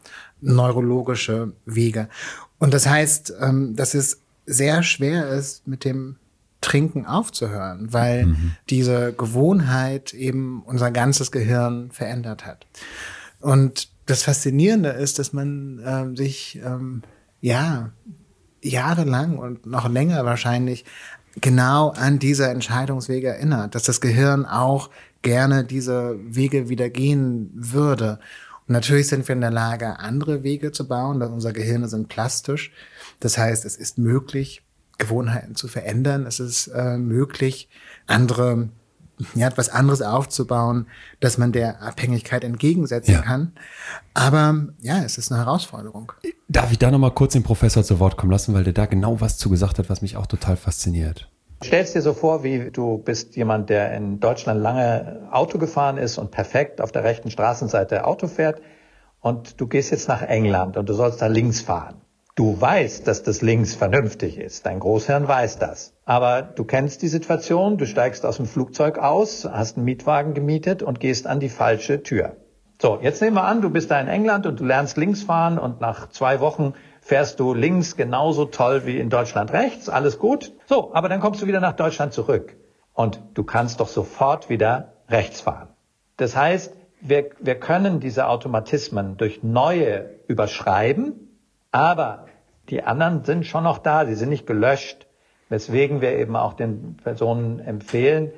neurologische 0.41 1.53
Wege. 1.65 2.07
Und 2.59 2.73
das 2.73 2.87
heißt, 2.87 3.33
ähm, 3.41 3.75
dass 3.75 3.93
es 3.93 4.21
sehr 4.45 4.83
schwer 4.83 5.27
ist, 5.29 5.67
mit 5.67 5.83
dem 5.83 6.17
Trinken 6.61 7.05
aufzuhören, 7.05 7.93
weil 7.93 8.27
mhm. 8.27 8.51
diese 8.69 9.13
Gewohnheit 9.13 10.13
eben 10.13 10.63
unser 10.63 10.91
ganzes 10.91 11.31
Gehirn 11.31 11.91
verändert 11.91 12.45
hat. 12.45 12.65
Und 13.39 13.89
das 14.05 14.23
Faszinierende 14.23 14.89
ist, 14.89 15.19
dass 15.19 15.33
man 15.33 15.81
ähm, 15.85 16.15
sich 16.15 16.59
ähm, 16.63 17.01
ja 17.41 17.91
jahrelang 18.61 19.37
und 19.37 19.65
noch 19.65 19.89
länger 19.89 20.25
wahrscheinlich 20.25 20.85
genau 21.41 21.89
an 21.89 22.19
diese 22.19 22.47
Entscheidungswege 22.47 23.27
erinnert, 23.29 23.75
dass 23.75 23.83
das 23.83 24.01
Gehirn 24.01 24.45
auch 24.45 24.89
gerne 25.21 25.63
diese 25.63 26.17
Wege 26.23 26.69
wieder 26.69 26.89
gehen 26.89 27.51
würde. 27.53 28.19
Und 28.67 28.73
natürlich 28.73 29.07
sind 29.07 29.27
wir 29.27 29.35
in 29.35 29.41
der 29.41 29.51
Lage, 29.51 29.99
andere 29.99 30.43
Wege 30.43 30.71
zu 30.71 30.87
bauen, 30.87 31.19
denn 31.19 31.31
unsere 31.31 31.53
Gehirne 31.53 31.87
sind 31.87 32.09
plastisch. 32.09 32.71
Das 33.19 33.37
heißt, 33.37 33.65
es 33.65 33.75
ist 33.75 33.97
möglich, 33.97 34.63
Gewohnheiten 34.97 35.55
zu 35.55 35.67
verändern. 35.67 36.25
Es 36.25 36.39
ist 36.39 36.67
äh, 36.67 36.97
möglich, 36.97 37.69
andere 38.07 38.69
ja, 39.33 39.47
etwas 39.47 39.69
anderes 39.69 40.01
aufzubauen, 40.01 40.87
dass 41.19 41.37
man 41.37 41.51
der 41.51 41.81
Abhängigkeit 41.81 42.43
entgegensetzen 42.43 43.13
ja. 43.13 43.21
kann. 43.21 43.53
Aber 44.13 44.67
ja, 44.81 45.03
es 45.03 45.17
ist 45.17 45.31
eine 45.31 45.41
Herausforderung. 45.41 46.11
Darf 46.47 46.71
ich 46.71 46.79
da 46.79 46.91
nochmal 46.91 47.11
kurz 47.11 47.33
den 47.33 47.43
Professor 47.43 47.83
zu 47.83 47.99
Wort 47.99 48.17
kommen 48.17 48.31
lassen, 48.31 48.53
weil 48.53 48.63
der 48.63 48.73
da 48.73 48.85
genau 48.85 49.21
was 49.21 49.37
zu 49.37 49.49
gesagt 49.49 49.79
hat, 49.79 49.89
was 49.89 50.01
mich 50.01 50.17
auch 50.17 50.27
total 50.27 50.57
fasziniert. 50.57 51.29
Stellst 51.63 51.95
dir 51.95 52.01
so 52.01 52.13
vor, 52.13 52.43
wie 52.43 52.69
du 52.71 52.97
bist 52.97 53.35
jemand, 53.35 53.69
der 53.69 53.93
in 53.95 54.19
Deutschland 54.19 54.61
lange 54.61 55.27
Auto 55.31 55.57
gefahren 55.57 55.97
ist 55.97 56.17
und 56.17 56.31
perfekt 56.31 56.81
auf 56.81 56.91
der 56.91 57.03
rechten 57.03 57.31
Straßenseite 57.31 58.05
Auto 58.05 58.27
fährt 58.27 58.61
und 59.21 59.59
du 59.59 59.67
gehst 59.67 59.91
jetzt 59.91 60.07
nach 60.07 60.21
England 60.21 60.77
und 60.77 60.87
du 60.87 60.93
sollst 60.93 61.21
da 61.21 61.27
links 61.27 61.61
fahren. 61.61 62.01
Du 62.35 62.59
weißt, 62.59 63.07
dass 63.07 63.23
das 63.23 63.41
links 63.41 63.75
vernünftig 63.75 64.37
ist. 64.37 64.65
Dein 64.65 64.81
Großhirn 64.81 65.25
weiß 65.25 65.57
das. 65.57 65.93
Aber 66.03 66.41
du 66.41 66.65
kennst 66.65 67.01
die 67.01 67.07
Situation, 67.07 67.77
du 67.77 67.85
steigst 67.85 68.25
aus 68.25 68.35
dem 68.35 68.45
Flugzeug 68.45 68.97
aus, 68.97 69.47
hast 69.49 69.77
einen 69.77 69.85
Mietwagen 69.85 70.33
gemietet 70.33 70.83
und 70.83 70.99
gehst 70.99 71.27
an 71.27 71.39
die 71.39 71.47
falsche 71.47 72.03
Tür. 72.03 72.35
So, 72.81 72.99
jetzt 73.01 73.21
nehmen 73.21 73.37
wir 73.37 73.45
an, 73.45 73.61
du 73.61 73.69
bist 73.69 73.89
da 73.89 74.01
in 74.01 74.09
England 74.09 74.45
und 74.45 74.59
du 74.59 74.65
lernst 74.65 74.97
links 74.97 75.23
fahren 75.23 75.57
und 75.57 75.79
nach 75.79 76.09
zwei 76.09 76.41
Wochen 76.41 76.73
fährst 76.99 77.39
du 77.39 77.53
links 77.53 77.95
genauso 77.95 78.43
toll 78.43 78.85
wie 78.85 78.99
in 78.99 79.09
Deutschland 79.09 79.53
rechts, 79.53 79.87
alles 79.87 80.19
gut. 80.19 80.51
So, 80.65 80.93
aber 80.93 81.07
dann 81.07 81.21
kommst 81.21 81.41
du 81.41 81.47
wieder 81.47 81.61
nach 81.61 81.77
Deutschland 81.77 82.11
zurück 82.11 82.57
und 82.93 83.21
du 83.33 83.45
kannst 83.45 83.79
doch 83.79 83.87
sofort 83.87 84.49
wieder 84.49 84.95
rechts 85.07 85.39
fahren. 85.39 85.69
Das 86.17 86.35
heißt, 86.35 86.73
wir, 86.99 87.29
wir 87.39 87.55
können 87.55 88.01
diese 88.01 88.27
Automatismen 88.27 89.15
durch 89.15 89.41
neue 89.41 90.09
überschreiben 90.27 91.24
aber 91.75 92.27
die 92.69 92.83
anderen 92.83 93.25
sind 93.25 93.45
schon 93.45 93.65
noch 93.65 93.79
da, 93.79 94.05
sie 94.05 94.15
sind 94.15 94.29
nicht 94.29 94.47
gelöscht, 94.47 95.07
weswegen 95.49 95.99
wir 95.99 96.13
eben 96.17 96.37
auch 96.37 96.53
den 96.53 96.95
Personen 96.95 97.59
empfehlen, 97.59 98.31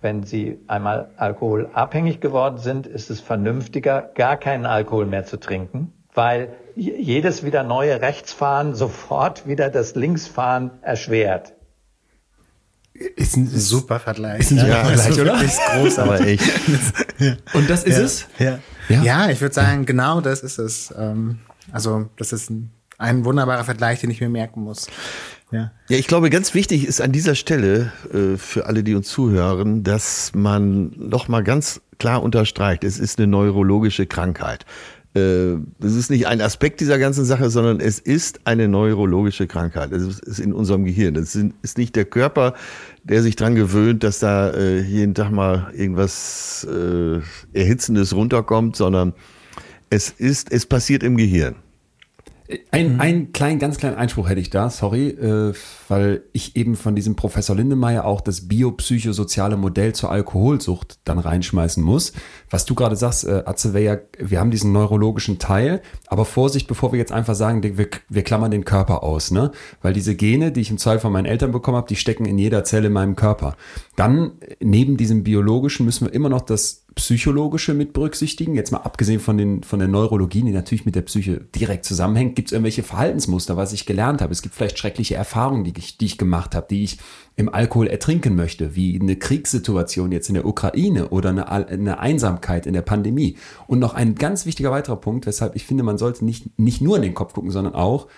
wenn 0.00 0.24
sie 0.24 0.58
einmal 0.66 1.10
alkoholabhängig 1.16 2.20
geworden 2.20 2.58
sind, 2.58 2.88
ist 2.88 3.08
es 3.08 3.20
vernünftiger, 3.20 4.10
gar 4.16 4.36
keinen 4.36 4.66
Alkohol 4.66 5.06
mehr 5.06 5.24
zu 5.24 5.38
trinken, 5.38 5.92
weil 6.12 6.54
jedes 6.74 7.44
wieder 7.44 7.62
neue 7.62 8.00
Rechtsfahren 8.00 8.74
sofort 8.74 9.46
wieder 9.46 9.70
das 9.70 9.94
Linksfahren 9.94 10.72
erschwert. 10.82 11.52
Ist 12.94 13.36
ein 13.36 13.46
super 13.46 14.00
Vergleich. 14.00 14.40
Ist 14.40 14.50
ein 14.50 14.58
super 14.58 14.70
ja, 14.70 14.84
Vergleich, 14.84 15.20
oder? 15.20 15.42
Ist 15.42 15.60
groß, 15.60 15.98
aber 16.00 16.20
echt. 16.26 16.50
Und 17.54 17.70
das 17.70 17.84
ist 17.84 17.96
ja, 17.96 18.04
es? 18.04 18.28
Ja. 18.38 18.58
ja. 18.88 19.02
Ja. 19.02 19.30
ich 19.30 19.40
würde 19.40 19.54
sagen, 19.54 19.86
genau 19.86 20.20
das 20.20 20.42
ist 20.42 20.58
es. 20.58 20.92
Ähm, 20.98 21.38
also 21.72 22.08
das 22.16 22.32
ist 22.32 22.50
ein, 22.50 22.70
ein 22.98 23.24
wunderbarer 23.24 23.64
Vergleich, 23.64 24.00
den 24.00 24.10
ich 24.10 24.20
mir 24.20 24.28
merken 24.28 24.62
muss. 24.62 24.86
Ja. 25.50 25.70
ja, 25.88 25.98
ich 25.98 26.06
glaube, 26.06 26.30
ganz 26.30 26.54
wichtig 26.54 26.86
ist 26.86 27.00
an 27.00 27.12
dieser 27.12 27.34
Stelle 27.34 27.92
äh, 28.12 28.38
für 28.38 28.66
alle, 28.66 28.82
die 28.82 28.94
uns 28.94 29.08
zuhören, 29.08 29.82
dass 29.82 30.32
man 30.34 30.92
noch 30.96 31.28
mal 31.28 31.42
ganz 31.42 31.82
klar 31.98 32.22
unterstreicht, 32.22 32.84
es 32.84 32.98
ist 32.98 33.18
eine 33.18 33.26
neurologische 33.26 34.06
Krankheit. 34.06 34.64
Äh, 35.14 35.56
es 35.80 35.94
ist 35.94 36.10
nicht 36.10 36.26
ein 36.26 36.40
Aspekt 36.40 36.80
dieser 36.80 36.98
ganzen 36.98 37.26
Sache, 37.26 37.50
sondern 37.50 37.80
es 37.80 37.98
ist 37.98 38.40
eine 38.46 38.66
neurologische 38.66 39.46
Krankheit. 39.46 39.92
Es 39.92 40.18
ist 40.20 40.38
in 40.38 40.54
unserem 40.54 40.84
Gehirn. 40.84 41.16
Es 41.16 41.34
ist 41.34 41.76
nicht 41.76 41.96
der 41.96 42.06
Körper, 42.06 42.54
der 43.04 43.22
sich 43.22 43.36
dran 43.36 43.54
gewöhnt, 43.54 44.04
dass 44.04 44.20
da 44.20 44.50
äh, 44.50 44.80
jeden 44.80 45.14
Tag 45.14 45.30
mal 45.30 45.70
irgendwas 45.76 46.66
äh, 46.70 47.20
Erhitzendes 47.52 48.14
runterkommt, 48.14 48.76
sondern 48.76 49.12
es 49.92 50.08
ist, 50.08 50.50
es 50.50 50.64
passiert 50.64 51.02
im 51.02 51.18
Gehirn. 51.18 51.56
Ein, 52.70 52.94
mhm. 52.94 53.00
einen 53.00 53.32
kleinen, 53.32 53.58
ganz 53.58 53.76
kleinen 53.76 53.96
Einspruch 53.96 54.28
hätte 54.28 54.40
ich 54.40 54.48
da, 54.48 54.70
sorry, 54.70 55.08
äh, 55.08 55.52
weil 55.88 56.22
ich 56.32 56.56
eben 56.56 56.76
von 56.76 56.94
diesem 56.94 57.14
Professor 57.14 57.54
Lindemeyer 57.54 58.04
auch 58.06 58.22
das 58.22 58.48
biopsychosoziale 58.48 59.56
Modell 59.56 59.94
zur 59.94 60.10
Alkoholsucht 60.10 60.98
dann 61.04 61.18
reinschmeißen 61.18 61.82
muss. 61.82 62.12
Was 62.52 62.66
du 62.66 62.74
gerade 62.74 62.96
sagst, 62.96 63.24
äh, 63.24 63.42
Atze, 63.46 63.76
ja, 63.80 63.96
wir 64.18 64.38
haben 64.38 64.50
diesen 64.50 64.72
neurologischen 64.72 65.38
Teil, 65.38 65.80
aber 66.06 66.26
Vorsicht, 66.26 66.68
bevor 66.68 66.92
wir 66.92 66.98
jetzt 66.98 67.10
einfach 67.10 67.34
sagen, 67.34 67.62
wir, 67.62 67.88
wir 68.10 68.22
klammern 68.22 68.50
den 68.50 68.66
Körper 68.66 69.02
aus, 69.02 69.30
ne? 69.30 69.52
Weil 69.80 69.94
diese 69.94 70.14
Gene, 70.14 70.52
die 70.52 70.60
ich 70.60 70.70
im 70.70 70.76
Zweifel 70.76 71.00
von 71.00 71.12
meinen 71.12 71.24
Eltern 71.24 71.50
bekommen 71.50 71.78
habe, 71.78 71.88
die 71.88 71.96
stecken 71.96 72.26
in 72.26 72.36
jeder 72.36 72.62
Zelle 72.62 72.88
in 72.88 72.92
meinem 72.92 73.16
Körper. 73.16 73.56
Dann, 73.96 74.32
neben 74.60 74.98
diesem 74.98 75.24
biologischen, 75.24 75.86
müssen 75.86 76.06
wir 76.06 76.12
immer 76.12 76.28
noch 76.28 76.42
das 76.42 76.84
psychologische 76.94 77.72
mit 77.72 77.94
berücksichtigen? 77.94 78.54
Jetzt 78.54 78.70
mal 78.70 78.78
abgesehen 78.78 79.20
von, 79.20 79.38
den, 79.38 79.62
von 79.62 79.78
der 79.78 79.88
Neurologie, 79.88 80.42
die 80.42 80.52
natürlich 80.52 80.84
mit 80.84 80.94
der 80.94 81.02
Psyche 81.02 81.40
direkt 81.54 81.86
zusammenhängt. 81.86 82.36
Gibt 82.36 82.48
es 82.48 82.52
irgendwelche 82.52 82.82
Verhaltensmuster, 82.82 83.56
was 83.56 83.72
ich 83.72 83.86
gelernt 83.86 84.20
habe? 84.20 84.32
Es 84.32 84.42
gibt 84.42 84.54
vielleicht 84.54 84.78
schreckliche 84.78 85.14
Erfahrungen, 85.14 85.64
die 85.64 85.72
ich, 85.78 85.96
die 85.96 86.04
ich 86.04 86.18
gemacht 86.18 86.54
habe, 86.54 86.66
die 86.68 86.84
ich 86.84 86.98
im 87.36 87.48
Alkohol 87.48 87.86
ertrinken 87.86 88.34
möchte, 88.34 88.76
wie 88.76 89.00
eine 89.00 89.16
Kriegssituation 89.16 90.12
jetzt 90.12 90.28
in 90.28 90.34
der 90.34 90.44
Ukraine 90.44 91.08
oder 91.08 91.30
eine, 91.30 91.48
eine 91.50 91.98
Einsamkeit 91.98 92.41
in 92.66 92.74
der 92.74 92.82
Pandemie. 92.82 93.36
Und 93.66 93.78
noch 93.78 93.94
ein 93.94 94.14
ganz 94.14 94.46
wichtiger 94.46 94.70
weiterer 94.70 94.96
Punkt, 94.96 95.26
weshalb 95.26 95.56
ich 95.56 95.64
finde, 95.64 95.82
man 95.82 95.98
sollte 95.98 96.24
nicht, 96.24 96.58
nicht 96.58 96.80
nur 96.80 96.96
in 96.96 97.02
den 97.02 97.14
Kopf 97.14 97.32
gucken, 97.32 97.50
sondern 97.50 97.74
auch, 97.74 98.08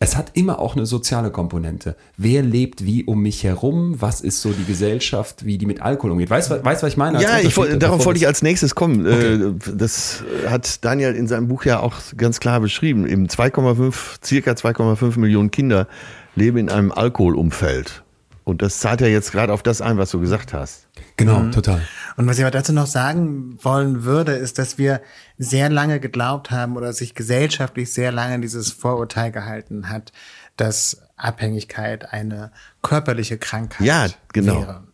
es 0.00 0.16
hat 0.16 0.32
immer 0.34 0.58
auch 0.58 0.76
eine 0.76 0.86
soziale 0.86 1.30
Komponente. 1.30 1.96
Wer 2.16 2.42
lebt 2.42 2.84
wie 2.84 3.04
um 3.04 3.22
mich 3.22 3.42
herum? 3.42 4.00
Was 4.00 4.20
ist 4.20 4.42
so 4.42 4.52
die 4.52 4.64
Gesellschaft, 4.64 5.46
wie 5.46 5.56
die 5.56 5.66
mit 5.66 5.80
Alkohol 5.80 6.10
umgeht? 6.10 6.30
Weißt 6.30 6.50
du, 6.50 6.62
was 6.62 6.82
ich 6.82 6.96
meine? 6.96 7.22
Ja, 7.22 7.38
ich 7.38 7.56
wollt, 7.56 7.82
darauf 7.82 8.04
wollte 8.04 8.18
ich 8.18 8.26
als 8.26 8.42
nächstes 8.42 8.74
kommen. 8.74 9.06
Okay. 9.06 9.34
Äh, 9.34 9.52
das 9.74 10.22
hat 10.46 10.84
Daniel 10.84 11.14
in 11.14 11.26
seinem 11.26 11.48
Buch 11.48 11.64
ja 11.64 11.80
auch 11.80 11.96
ganz 12.16 12.40
klar 12.40 12.60
beschrieben. 12.60 13.06
Eben 13.06 13.28
2,5, 13.28 14.24
circa 14.24 14.52
2,5 14.52 15.18
Millionen 15.18 15.50
Kinder 15.50 15.88
leben 16.34 16.58
in 16.58 16.68
einem 16.68 16.92
Alkoholumfeld. 16.92 18.03
Und 18.44 18.60
das 18.60 18.78
zahlt 18.78 19.00
ja 19.00 19.06
jetzt 19.06 19.32
gerade 19.32 19.52
auf 19.52 19.62
das 19.62 19.80
ein, 19.80 19.96
was 19.96 20.10
du 20.10 20.20
gesagt 20.20 20.52
hast. 20.52 20.86
Genau, 21.16 21.40
mhm. 21.40 21.52
total. 21.52 21.80
Und 22.16 22.26
was 22.26 22.38
ich 22.38 22.44
aber 22.44 22.50
dazu 22.50 22.72
noch 22.72 22.86
sagen 22.86 23.58
wollen 23.62 24.04
würde, 24.04 24.32
ist, 24.32 24.58
dass 24.58 24.76
wir 24.76 25.00
sehr 25.38 25.70
lange 25.70 25.98
geglaubt 25.98 26.50
haben 26.50 26.76
oder 26.76 26.92
sich 26.92 27.14
gesellschaftlich 27.14 27.92
sehr 27.92 28.12
lange 28.12 28.40
dieses 28.40 28.70
Vorurteil 28.70 29.32
gehalten 29.32 29.88
hat, 29.88 30.12
dass 30.56 31.02
Abhängigkeit 31.16 32.12
eine 32.12 32.52
körperliche 32.82 33.38
Krankheit 33.38 33.86
ja, 33.86 34.06
genau. 34.32 34.60
wäre. 34.60 34.84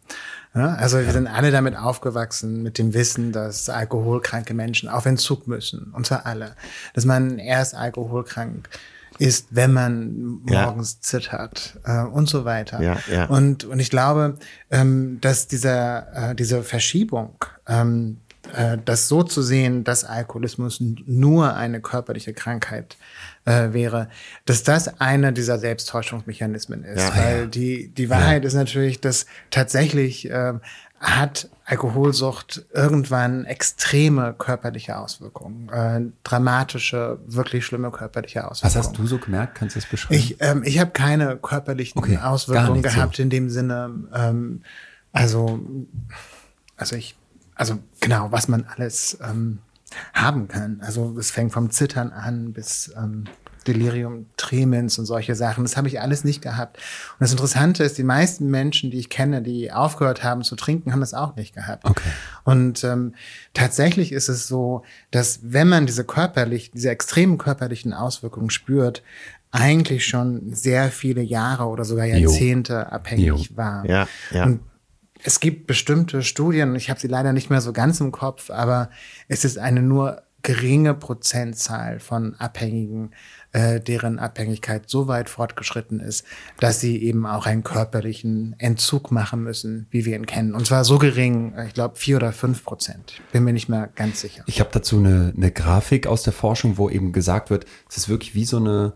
Ja, 0.55 0.74
also 0.74 0.98
wir 0.98 1.12
sind 1.12 1.28
alle 1.28 1.53
damit 1.53 1.76
aufgewachsen, 1.76 2.62
mit 2.62 2.78
dem 2.78 2.92
Wissen, 2.92 3.30
dass 3.30 3.68
alkoholkranke 3.68 4.53
Menschen 4.53 4.88
auf 4.88 5.07
Entzug 5.07 5.46
müssen. 5.46 5.92
Und 5.92 6.07
zwar 6.07 6.26
alle. 6.26 6.57
Dass 6.94 7.05
man 7.05 7.38
erst 7.38 7.74
alkoholkrank 7.74 8.68
ist, 9.21 9.49
wenn 9.51 9.75
man 9.75 10.41
morgens 10.45 10.95
ja. 10.95 11.01
zittert 11.03 11.79
äh, 11.85 12.01
und 12.01 12.27
so 12.27 12.47
weiter. 12.47 12.81
Ja, 12.81 12.99
ja. 13.12 13.27
Und, 13.27 13.64
und 13.64 13.79
ich 13.79 13.91
glaube, 13.91 14.39
ähm, 14.71 15.18
dass 15.21 15.47
dieser, 15.47 16.31
äh, 16.31 16.35
diese 16.35 16.62
Verschiebung, 16.62 17.35
ähm, 17.68 18.21
äh, 18.55 18.79
das 18.83 19.09
so 19.09 19.23
zu 19.23 19.43
sehen, 19.43 19.85
dass 19.85 20.05
Alkoholismus 20.05 20.79
nur 20.81 21.55
eine 21.55 21.83
körperliche 21.83 22.33
Krankheit 22.33 22.97
äh, 23.45 23.75
wäre, 23.75 24.09
dass 24.47 24.62
das 24.62 25.01
einer 25.01 25.33
dieser 25.33 25.59
Selbsttäuschungsmechanismen 25.59 26.83
ist. 26.85 27.09
Ja, 27.09 27.14
Weil 27.14 27.49
die, 27.49 27.89
die 27.89 28.09
Wahrheit 28.09 28.47
ist 28.47 28.55
natürlich, 28.55 29.03
dass 29.03 29.27
tatsächlich 29.51 30.31
äh, 30.31 30.55
hat 31.01 31.48
Alkoholsucht 31.64 32.66
irgendwann 32.74 33.46
extreme 33.46 34.34
körperliche 34.36 34.98
Auswirkungen, 34.98 35.68
äh, 35.70 36.03
dramatische, 36.24 37.18
wirklich 37.26 37.64
schlimme 37.64 37.90
körperliche 37.90 38.48
Auswirkungen. 38.48 38.82
Was 38.82 38.88
hast 38.88 38.98
du 38.98 39.07
so 39.07 39.18
gemerkt? 39.18 39.55
Kannst 39.55 39.76
du 39.76 39.80
das 39.80 39.88
beschreiben? 39.88 40.14
Ich, 40.14 40.36
ähm, 40.40 40.62
ich 40.62 40.78
habe 40.78 40.90
keine 40.90 41.38
körperlichen 41.38 41.98
okay, 41.98 42.18
Auswirkungen 42.18 42.82
gehabt 42.82 43.16
so. 43.16 43.22
in 43.22 43.30
dem 43.30 43.48
Sinne. 43.48 43.90
Ähm, 44.12 44.62
also, 45.12 45.61
also 46.76 46.96
ich, 46.96 47.16
also 47.55 47.78
genau, 48.01 48.30
was 48.30 48.48
man 48.48 48.64
alles 48.64 49.18
ähm, 49.22 49.61
haben 50.12 50.48
kann. 50.48 50.80
Also 50.82 51.16
es 51.18 51.30
fängt 51.30 51.53
vom 51.53 51.70
Zittern 51.70 52.12
an 52.12 52.53
bis 52.53 52.92
ähm, 52.96 53.24
Delirium 53.67 54.27
Tremens 54.37 54.99
und 54.99 55.07
solche 55.07 55.35
Sachen. 55.35 55.65
Das 55.65 55.77
habe 55.77 55.89
ich 55.89 56.01
alles 56.01 56.25
nicht 56.25 56.43
gehabt. 56.43 56.77
Und 56.79 57.21
das 57.21 57.33
Interessante 57.33 57.85
ist, 57.85 57.99
die 57.99 58.05
meisten 58.05 58.51
Menschen, 58.51 58.91
die 58.91 58.99
ich 58.99 59.09
kenne, 59.09 59.43
die 59.43 59.73
aufgehört 59.73 60.23
haben 60.23 60.43
zu 60.43 60.57
trinken, 60.57 60.93
haben 60.93 61.01
das 61.01 61.15
auch 61.15 61.37
nicht 61.37 61.55
gehabt. 61.55 61.85
Okay. 61.85 62.11
Und 62.45 62.85
ähm, 62.85 63.15
tatsächlich 63.55 64.13
ist 64.13 64.29
es 64.29 64.47
so, 64.47 64.83
dass 65.11 65.41
wenn 65.43 65.69
man 65.69 65.87
diese 65.87 66.05
körperlich, 66.05 66.71
diese 66.71 66.91
extremen 66.91 67.39
körperlichen 67.39 67.93
Auswirkungen 67.93 68.51
spürt, 68.51 69.03
eigentlich 69.53 70.07
schon 70.07 70.55
sehr 70.55 70.91
viele 70.91 71.23
Jahre 71.23 71.65
oder 71.67 71.85
sogar 71.85 72.07
Jahrzehnte 72.07 72.73
jo. 72.75 72.79
abhängig 72.79 73.51
jo. 73.51 73.57
war. 73.57 73.85
Ja, 73.87 74.09
ja. 74.31 74.45
Und 74.45 74.61
es 75.23 75.41
gibt 75.41 75.67
bestimmte 75.67 76.23
Studien, 76.23 76.75
ich 76.77 76.89
habe 76.89 77.01
sie 77.01 77.09
leider 77.09 77.33
nicht 77.33 77.51
mehr 77.51 77.61
so 77.61 77.73
ganz 77.73 78.01
im 78.01 78.13
Kopf, 78.13 78.51
aber 78.51 78.91
es 79.29 79.45
ist 79.45 79.59
eine 79.59 79.83
nur 79.83 80.23
geringe 80.43 80.95
Prozentzahl 80.95 82.01
von 82.01 82.34
Abhängigen, 82.36 83.11
äh, 83.53 83.80
deren 83.80 84.18
Abhängigkeit 84.18 84.88
so 84.88 85.09
weit 85.09 85.28
fortgeschritten 85.28 86.01
ist, 86.01 86.24
dass 86.59 86.80
sie 86.80 87.03
eben 87.03 87.26
auch 87.26 87.47
einen 87.47 87.62
körperlichen 87.62 88.55
Entzug 88.59 89.11
machen 89.11 89.43
müssen, 89.43 89.86
wie 89.91 90.05
wir 90.05 90.16
ihn 90.16 90.26
kennen. 90.26 90.55
Und 90.55 90.66
zwar 90.66 90.84
so 90.84 90.99
gering, 90.99 91.55
äh, 91.55 91.66
ich 91.66 91.74
glaube 91.74 91.97
vier 91.97 92.16
oder 92.16 92.32
fünf 92.32 92.64
Prozent. 92.64 93.20
Bin 93.32 93.45
mir 93.45 93.53
nicht 93.53 93.68
mehr 93.68 93.88
ganz 93.95 94.20
sicher. 94.20 94.45
Ich 94.47 94.61
habe 94.61 94.70
dazu 94.72 94.99
eine, 94.99 95.32
eine 95.36 95.51
Grafik 95.51 96.07
aus 96.07 96.22
der 96.22 96.32
Forschung, 96.32 96.78
wo 96.78 96.88
eben 96.88 97.12
gesagt 97.12 97.51
wird, 97.51 97.66
es 97.88 97.97
ist 97.97 98.09
wirklich 98.09 98.34
wie 98.34 98.45
so 98.45 98.59
eine 98.59 98.95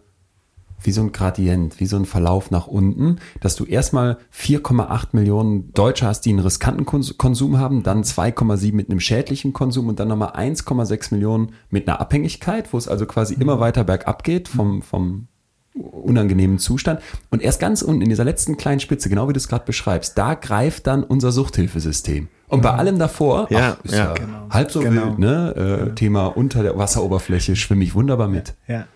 wie 0.84 0.92
so 0.92 1.00
ein 1.02 1.12
Gradient, 1.12 1.80
wie 1.80 1.86
so 1.86 1.96
ein 1.96 2.04
Verlauf 2.04 2.50
nach 2.50 2.66
unten, 2.66 3.16
dass 3.40 3.56
du 3.56 3.64
erstmal 3.64 4.18
4,8 4.32 5.08
Millionen 5.12 5.72
Deutsche 5.72 6.06
hast, 6.06 6.22
die 6.22 6.30
einen 6.30 6.40
riskanten 6.40 6.84
Konsum 6.84 7.58
haben, 7.58 7.82
dann 7.82 8.02
2,7 8.04 8.74
mit 8.74 8.90
einem 8.90 9.00
schädlichen 9.00 9.52
Konsum 9.52 9.88
und 9.88 9.98
dann 10.00 10.08
nochmal 10.08 10.32
1,6 10.32 11.12
Millionen 11.14 11.52
mit 11.70 11.88
einer 11.88 12.00
Abhängigkeit, 12.00 12.72
wo 12.72 12.78
es 12.78 12.88
also 12.88 13.06
quasi 13.06 13.34
immer 13.34 13.60
weiter 13.60 13.84
bergab 13.84 14.24
geht 14.24 14.48
vom, 14.48 14.82
vom 14.82 15.28
unangenehmen 15.74 16.58
Zustand. 16.58 17.00
Und 17.30 17.42
erst 17.42 17.60
ganz 17.60 17.82
unten 17.82 18.02
in 18.02 18.08
dieser 18.08 18.24
letzten 18.24 18.56
kleinen 18.56 18.78
Spitze, 18.80 19.08
genau 19.08 19.28
wie 19.28 19.32
du 19.32 19.38
es 19.38 19.48
gerade 19.48 19.64
beschreibst, 19.64 20.16
da 20.16 20.34
greift 20.34 20.86
dann 20.86 21.02
unser 21.02 21.32
Suchthilfesystem. 21.32 22.28
Und 22.46 22.62
bei 22.62 22.70
allem 22.70 22.98
davor, 23.00 23.48
ja, 23.50 23.76
ach, 23.80 23.84
ist 23.84 23.94
ja. 23.94 24.04
ja 24.04 24.14
Genau. 24.14 24.46
halb 24.50 24.70
so 24.70 24.80
Genau. 24.80 25.06
wild, 25.06 25.18
ne? 25.18 25.54
Äh, 25.56 25.78
Genau. 25.84 25.94
Thema 25.94 26.26
unter 26.26 26.62
der 26.62 26.78
Wasseroberfläche 26.78 27.56
schwimme 27.56 27.82
ich 27.82 27.94
wunderbar 27.96 28.28
mit. 28.28 28.54
Ja, 28.68 28.86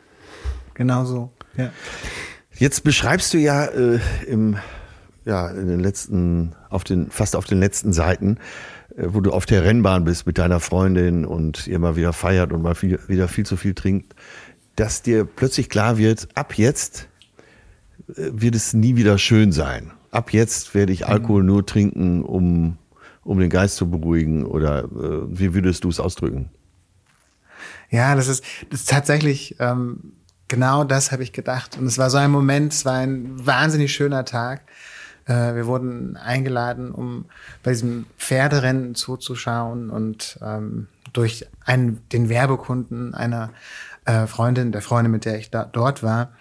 genau 0.75 1.05
so. 1.05 1.31
Ja. 1.59 1.73
Jetzt 2.57 2.85
beschreibst 2.85 3.35
du 3.35 3.39
ja 3.39 3.67
äh, 3.67 4.01
im 4.27 4.57
ja 5.25 5.49
in 5.49 5.69
den 5.69 5.81
letzten 5.81 6.55
auf 6.71 6.85
den 6.85 7.11
fast 7.11 7.37
auf 7.37 7.45
den 7.45 7.61
letzten 7.61 7.93
Seiten, 7.93 8.39
äh, 8.97 9.05
wo 9.09 9.21
du 9.21 9.33
auf 9.33 9.45
der 9.45 9.65
Rennbahn 9.65 10.05
bist 10.05 10.27
mit 10.27 10.39
deiner 10.39 10.61
Freundin 10.61 11.25
und 11.27 11.67
ihr 11.67 11.79
mal 11.79 11.97
wieder 11.97 12.13
feiert 12.13 12.53
und 12.53 12.63
mal 12.63 12.75
viel, 12.75 12.99
wieder 13.09 13.29
viel 13.29 13.45
zu 13.45 13.57
viel 13.57 13.75
trinkt, 13.75 14.15
dass 14.77 15.03
dir 15.03 15.25
plötzlich 15.25 15.69
klar 15.69 15.99
wird, 15.99 16.29
ab 16.35 16.55
jetzt 16.57 17.09
äh, 18.09 18.31
wird 18.33 18.55
es 18.55 18.73
nie 18.73 18.97
wieder 18.97 19.19
schön 19.19 19.53
sein. 19.53 19.91
Ab 20.11 20.33
jetzt 20.33 20.75
werde 20.75 20.93
ich 20.93 21.07
Alkohol 21.07 21.45
nur 21.45 21.67
trinken, 21.67 22.23
um 22.23 22.79
um 23.25 23.39
den 23.39 23.51
Geist 23.51 23.77
zu 23.77 23.91
beruhigen 23.91 24.47
oder 24.47 24.85
äh, 24.85 25.39
wie 25.39 25.53
würdest 25.53 25.85
du 25.85 25.91
es 25.91 26.01
ausdrücken? 26.01 26.49
Ja, 27.91 28.15
das 28.15 28.27
ist, 28.27 28.43
das 28.71 28.81
ist 28.81 28.89
tatsächlich 28.89 29.57
ähm, 29.59 30.15
genau 30.49 30.85
das 30.85 31.13
habe 31.13 31.23
ich 31.23 31.33
gedacht. 31.33 31.79
Und 31.79 31.87
es 31.87 31.99
war 31.99 32.11
so 32.11 32.19
ein 32.19 32.31
Moment, 32.31 32.73
es 32.73 32.85
war 32.85 32.95
ein 32.95 33.47
wahnsinnig 33.47 33.93
schöner 33.93 34.25
Tag. 34.25 34.63
Äh, 35.27 35.55
wir 35.55 35.67
wurden 35.67 36.17
eingeladen, 36.17 36.91
um 36.91 37.27
bei 37.63 37.71
diesem 37.71 38.07
Pferderennen 38.19 38.95
zuzuschauen 38.95 39.91
und 39.91 40.39
ähm, 40.43 40.89
durch 41.13 41.47
einen, 41.65 42.01
den 42.11 42.29
Werbekunden 42.29 43.15
einer 43.15 43.51
äh, 44.05 44.27
Freundin, 44.27 44.73
der 44.73 44.83
Freundin, 44.83 45.13
mit 45.13 45.25
der 45.25 45.39
ich 45.39 45.51
da, 45.51 45.65
dort 45.65 46.03
war. 46.03 46.33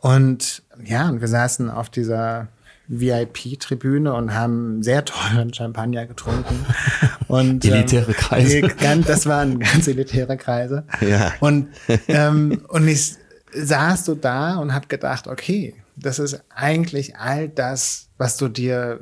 Und 0.00 0.62
ja, 0.84 1.08
und 1.08 1.20
wir 1.20 1.28
saßen 1.28 1.70
auf 1.70 1.90
dieser 1.90 2.48
VIP-Tribüne 2.88 4.14
und 4.14 4.34
haben 4.34 4.82
sehr 4.82 5.04
teuren 5.04 5.52
Champagner 5.52 6.06
getrunken. 6.06 6.64
Und, 7.28 7.62
Elitäre 7.62 8.14
Kreise. 8.14 8.62
das 9.06 9.26
waren 9.26 9.58
ganz 9.58 9.86
elitäre 9.86 10.38
Kreise. 10.38 10.84
Ja. 11.02 11.34
Und, 11.40 11.68
ähm, 12.08 12.62
und 12.68 12.88
ich 12.88 13.18
saß 13.52 14.04
so 14.04 14.14
da 14.14 14.56
und 14.56 14.74
habe 14.74 14.86
gedacht, 14.88 15.26
okay, 15.26 15.74
das 15.96 16.18
ist 16.18 16.42
eigentlich 16.48 17.16
all 17.16 17.48
das, 17.48 18.08
was 18.18 18.36
du 18.36 18.48
dir 18.48 19.00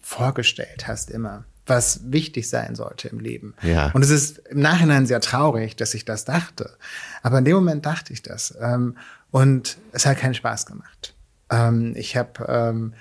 vorgestellt 0.00 0.86
hast 0.86 1.10
immer, 1.10 1.44
was 1.66 2.00
wichtig 2.10 2.48
sein 2.48 2.74
sollte 2.74 3.08
im 3.08 3.20
Leben. 3.20 3.54
Ja. 3.62 3.90
Und 3.92 4.02
es 4.02 4.10
ist 4.10 4.38
im 4.48 4.60
Nachhinein 4.60 5.06
sehr 5.06 5.20
traurig, 5.20 5.76
dass 5.76 5.94
ich 5.94 6.04
das 6.04 6.24
dachte. 6.24 6.76
Aber 7.22 7.38
in 7.38 7.44
dem 7.44 7.54
Moment 7.54 7.84
dachte 7.84 8.12
ich 8.12 8.22
das. 8.22 8.56
Ähm, 8.60 8.96
und 9.30 9.76
es 9.92 10.06
hat 10.06 10.18
keinen 10.18 10.34
Spaß 10.34 10.66
gemacht. 10.66 11.14
Ähm, 11.50 11.92
ich 11.96 12.16
habe 12.16 12.44
ähm, 12.48 12.94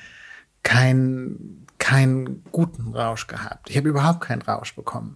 keinen 0.63 1.65
keinen 1.79 2.43
guten 2.51 2.93
Rausch 2.93 3.27
gehabt. 3.27 3.69
Ich 3.69 3.77
habe 3.77 3.87
überhaupt 3.87 4.21
keinen 4.21 4.41
Rausch 4.41 4.75
bekommen. 4.75 5.15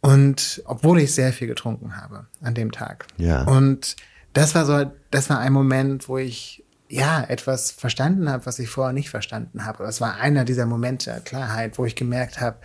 Und 0.00 0.62
obwohl 0.66 1.00
ich 1.00 1.14
sehr 1.14 1.32
viel 1.32 1.48
getrunken 1.48 1.96
habe 1.96 2.26
an 2.42 2.54
dem 2.54 2.72
Tag. 2.72 3.06
Ja. 3.16 3.44
Und 3.44 3.96
das 4.34 4.54
war 4.54 4.66
so, 4.66 4.90
das 5.10 5.30
war 5.30 5.38
ein 5.38 5.52
Moment, 5.52 6.08
wo 6.08 6.18
ich 6.18 6.64
ja 6.88 7.22
etwas 7.22 7.70
verstanden 7.70 8.28
habe, 8.28 8.46
was 8.46 8.58
ich 8.58 8.68
vorher 8.68 8.92
nicht 8.92 9.08
verstanden 9.08 9.64
habe. 9.64 9.84
Das 9.84 10.00
war 10.00 10.16
einer 10.16 10.44
dieser 10.44 10.66
Momente 10.66 11.22
Klarheit, 11.24 11.78
wo 11.78 11.86
ich 11.86 11.96
gemerkt 11.96 12.40
habe, 12.40 12.58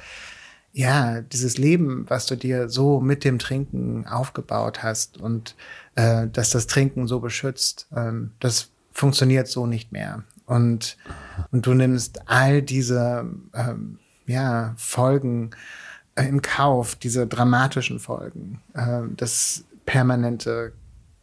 ja, 0.71 1.21
dieses 1.21 1.57
Leben, 1.57 2.05
was 2.09 2.25
du 2.25 2.35
dir 2.35 2.69
so 2.69 2.99
mit 2.99 3.23
dem 3.23 3.39
Trinken 3.39 4.05
aufgebaut 4.05 4.83
hast 4.83 5.17
und 5.17 5.55
äh, 5.95 6.27
dass 6.27 6.51
das 6.51 6.67
Trinken 6.67 7.07
so 7.07 7.19
beschützt, 7.19 7.87
ähm, 7.95 8.31
das 8.39 8.69
funktioniert 8.91 9.47
so 9.47 9.65
nicht 9.65 9.91
mehr. 9.91 10.23
Und, 10.45 10.97
und 11.51 11.65
du 11.65 11.73
nimmst 11.73 12.27
all 12.27 12.61
diese 12.61 13.25
ähm, 13.53 13.99
ja, 14.25 14.73
Folgen 14.77 15.51
äh, 16.15 16.25
in 16.27 16.41
Kauf, 16.41 16.95
diese 16.95 17.25
dramatischen 17.25 17.99
Folgen, 17.99 18.61
äh, 18.73 19.01
das 19.15 19.63
permanente 19.85 20.73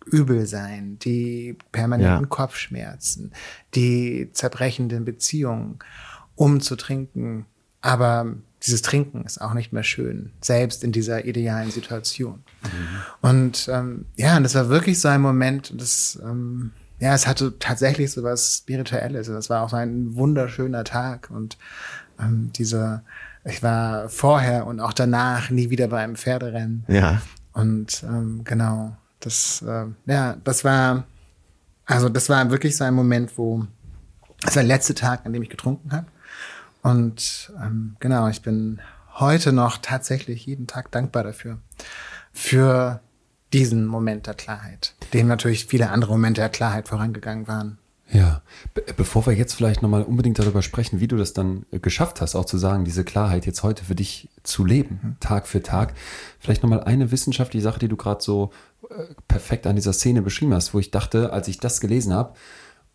Übelsein, 0.07 0.99
die 1.01 1.57
permanenten 1.73 2.25
Ja. 2.25 2.29
Kopfschmerzen, 2.29 3.33
die 3.75 4.31
zerbrechenden 4.33 5.05
Beziehungen, 5.05 5.79
um 6.35 6.61
zu 6.61 6.77
trinken. 6.77 7.47
Aber 7.81 8.35
dieses 8.63 8.83
Trinken 8.83 9.25
ist 9.25 9.41
auch 9.41 9.55
nicht 9.55 9.73
mehr 9.73 9.83
schön, 9.83 10.33
selbst 10.41 10.83
in 10.83 10.93
dieser 10.93 11.25
idealen 11.25 11.71
Situation. 11.71 12.43
Und 13.21 13.69
ähm, 13.73 14.07
ja, 14.17 14.37
und 14.37 14.43
das 14.43 14.55
war 14.55 14.69
wirklich 14.69 15.01
so 15.01 15.09
ein 15.09 15.21
Moment, 15.21 15.73
das, 15.81 16.19
ähm, 16.23 16.73
ja, 16.99 17.15
es 17.15 17.27
hatte 17.27 17.59
tatsächlich 17.59 18.11
so 18.11 18.23
was 18.23 18.59
Spirituelles. 18.59 19.27
Das 19.27 19.51
war 19.51 19.63
auch 19.63 19.71
so 19.71 19.77
ein 19.77 20.17
wunderschöner 20.17 20.85
Tag 20.85 21.31
und 21.31 21.59
ähm, 22.19 22.51
dieser, 22.55 23.03
ich 23.45 23.63
war 23.63 24.09
vorher 24.09 24.67
und 24.67 24.81
auch 24.81 24.93
danach 24.93 25.51
nie 25.51 25.71
wieder 25.71 25.89
bei 25.89 26.03
einem 26.03 26.17
Pferderennen. 26.17 26.85
Ja. 26.89 27.21
Und 27.53 28.03
ähm, 28.05 28.43
genau, 28.45 28.97
das, 29.27 29.63
äh, 29.63 29.87
ja, 30.07 30.37
das 30.45 30.65
war, 30.65 31.05
also 31.85 32.09
das 32.09 32.29
war 32.29 32.51
wirklich 32.51 32.77
so 32.77 32.85
ein 32.85 32.95
Moment, 32.95 33.37
wo, 33.37 33.67
das 34.41 34.57
war 34.57 34.63
der 34.63 34.69
letzte 34.69 34.95
Tag, 34.95 35.27
an 35.27 35.33
dem 35.33 35.43
ich 35.43 35.51
getrunken 35.51 35.93
habe. 35.93 36.07
Und 36.83 37.53
ähm, 37.61 37.97
genau, 37.99 38.29
ich 38.29 38.43
bin 38.43 38.81
heute 39.15 39.53
noch 39.53 39.79
tatsächlich 39.79 40.47
jeden 40.47 40.69
Tag 40.69 40.93
dankbar 40.93 41.25
dafür. 41.25 41.59
Für 42.33 43.01
diesen 43.53 43.87
Moment 43.87 44.29
der 44.29 44.35
Klarheit, 44.35 44.95
dem 45.13 45.27
natürlich 45.27 45.67
viele 45.67 45.91
andere 45.91 46.13
Momente 46.13 46.41
der 46.41 46.51
Klarheit 46.51 46.87
vorangegangen 46.89 47.49
waren. 47.49 47.79
Ja, 48.13 48.43
Be 48.73 48.85
bevor 48.97 49.27
wir 49.27 49.33
jetzt 49.33 49.55
vielleicht 49.55 49.83
nochmal 49.83 50.05
unbedingt 50.05 50.39
darüber 50.39 50.63
sprechen, 50.63 51.01
wie 51.01 51.09
du 51.09 51.17
das 51.17 51.33
dann 51.33 51.67
äh, 51.73 51.81
geschafft 51.81 52.21
hast, 52.21 52.37
auch 52.37 52.45
zu 52.45 52.57
sagen, 52.57 52.85
diese 52.85 53.05
Klarheit 53.05 53.47
jetzt 53.47 53.63
heute 53.63 53.85
für 53.85 53.97
dich 53.97 54.29
zu 54.45 54.65
leben, 54.65 55.17
Tag 55.21 55.49
für 55.49 55.63
Tag, 55.63 55.95
vielleicht 56.39 56.63
nochmal 56.63 56.85
eine 56.85 57.11
wissenschaftliche 57.11 57.65
Sache, 57.65 57.81
die 57.81 57.89
du 57.89 57.97
gerade 57.97 58.23
so 58.23 58.51
äh, 58.91 59.15
perfekt 59.27 59.67
an 59.67 59.77
dieser 59.77 59.93
Szene 59.93 60.23
beschrieben 60.23 60.55
hast, 60.55 60.73
wo 60.73 60.79
ich 60.79 60.93
dachte, 60.93 61.33
als 61.33 61.49
ich 61.49 61.59
das 61.59 61.81
gelesen 61.81 62.13
habe 62.13 62.35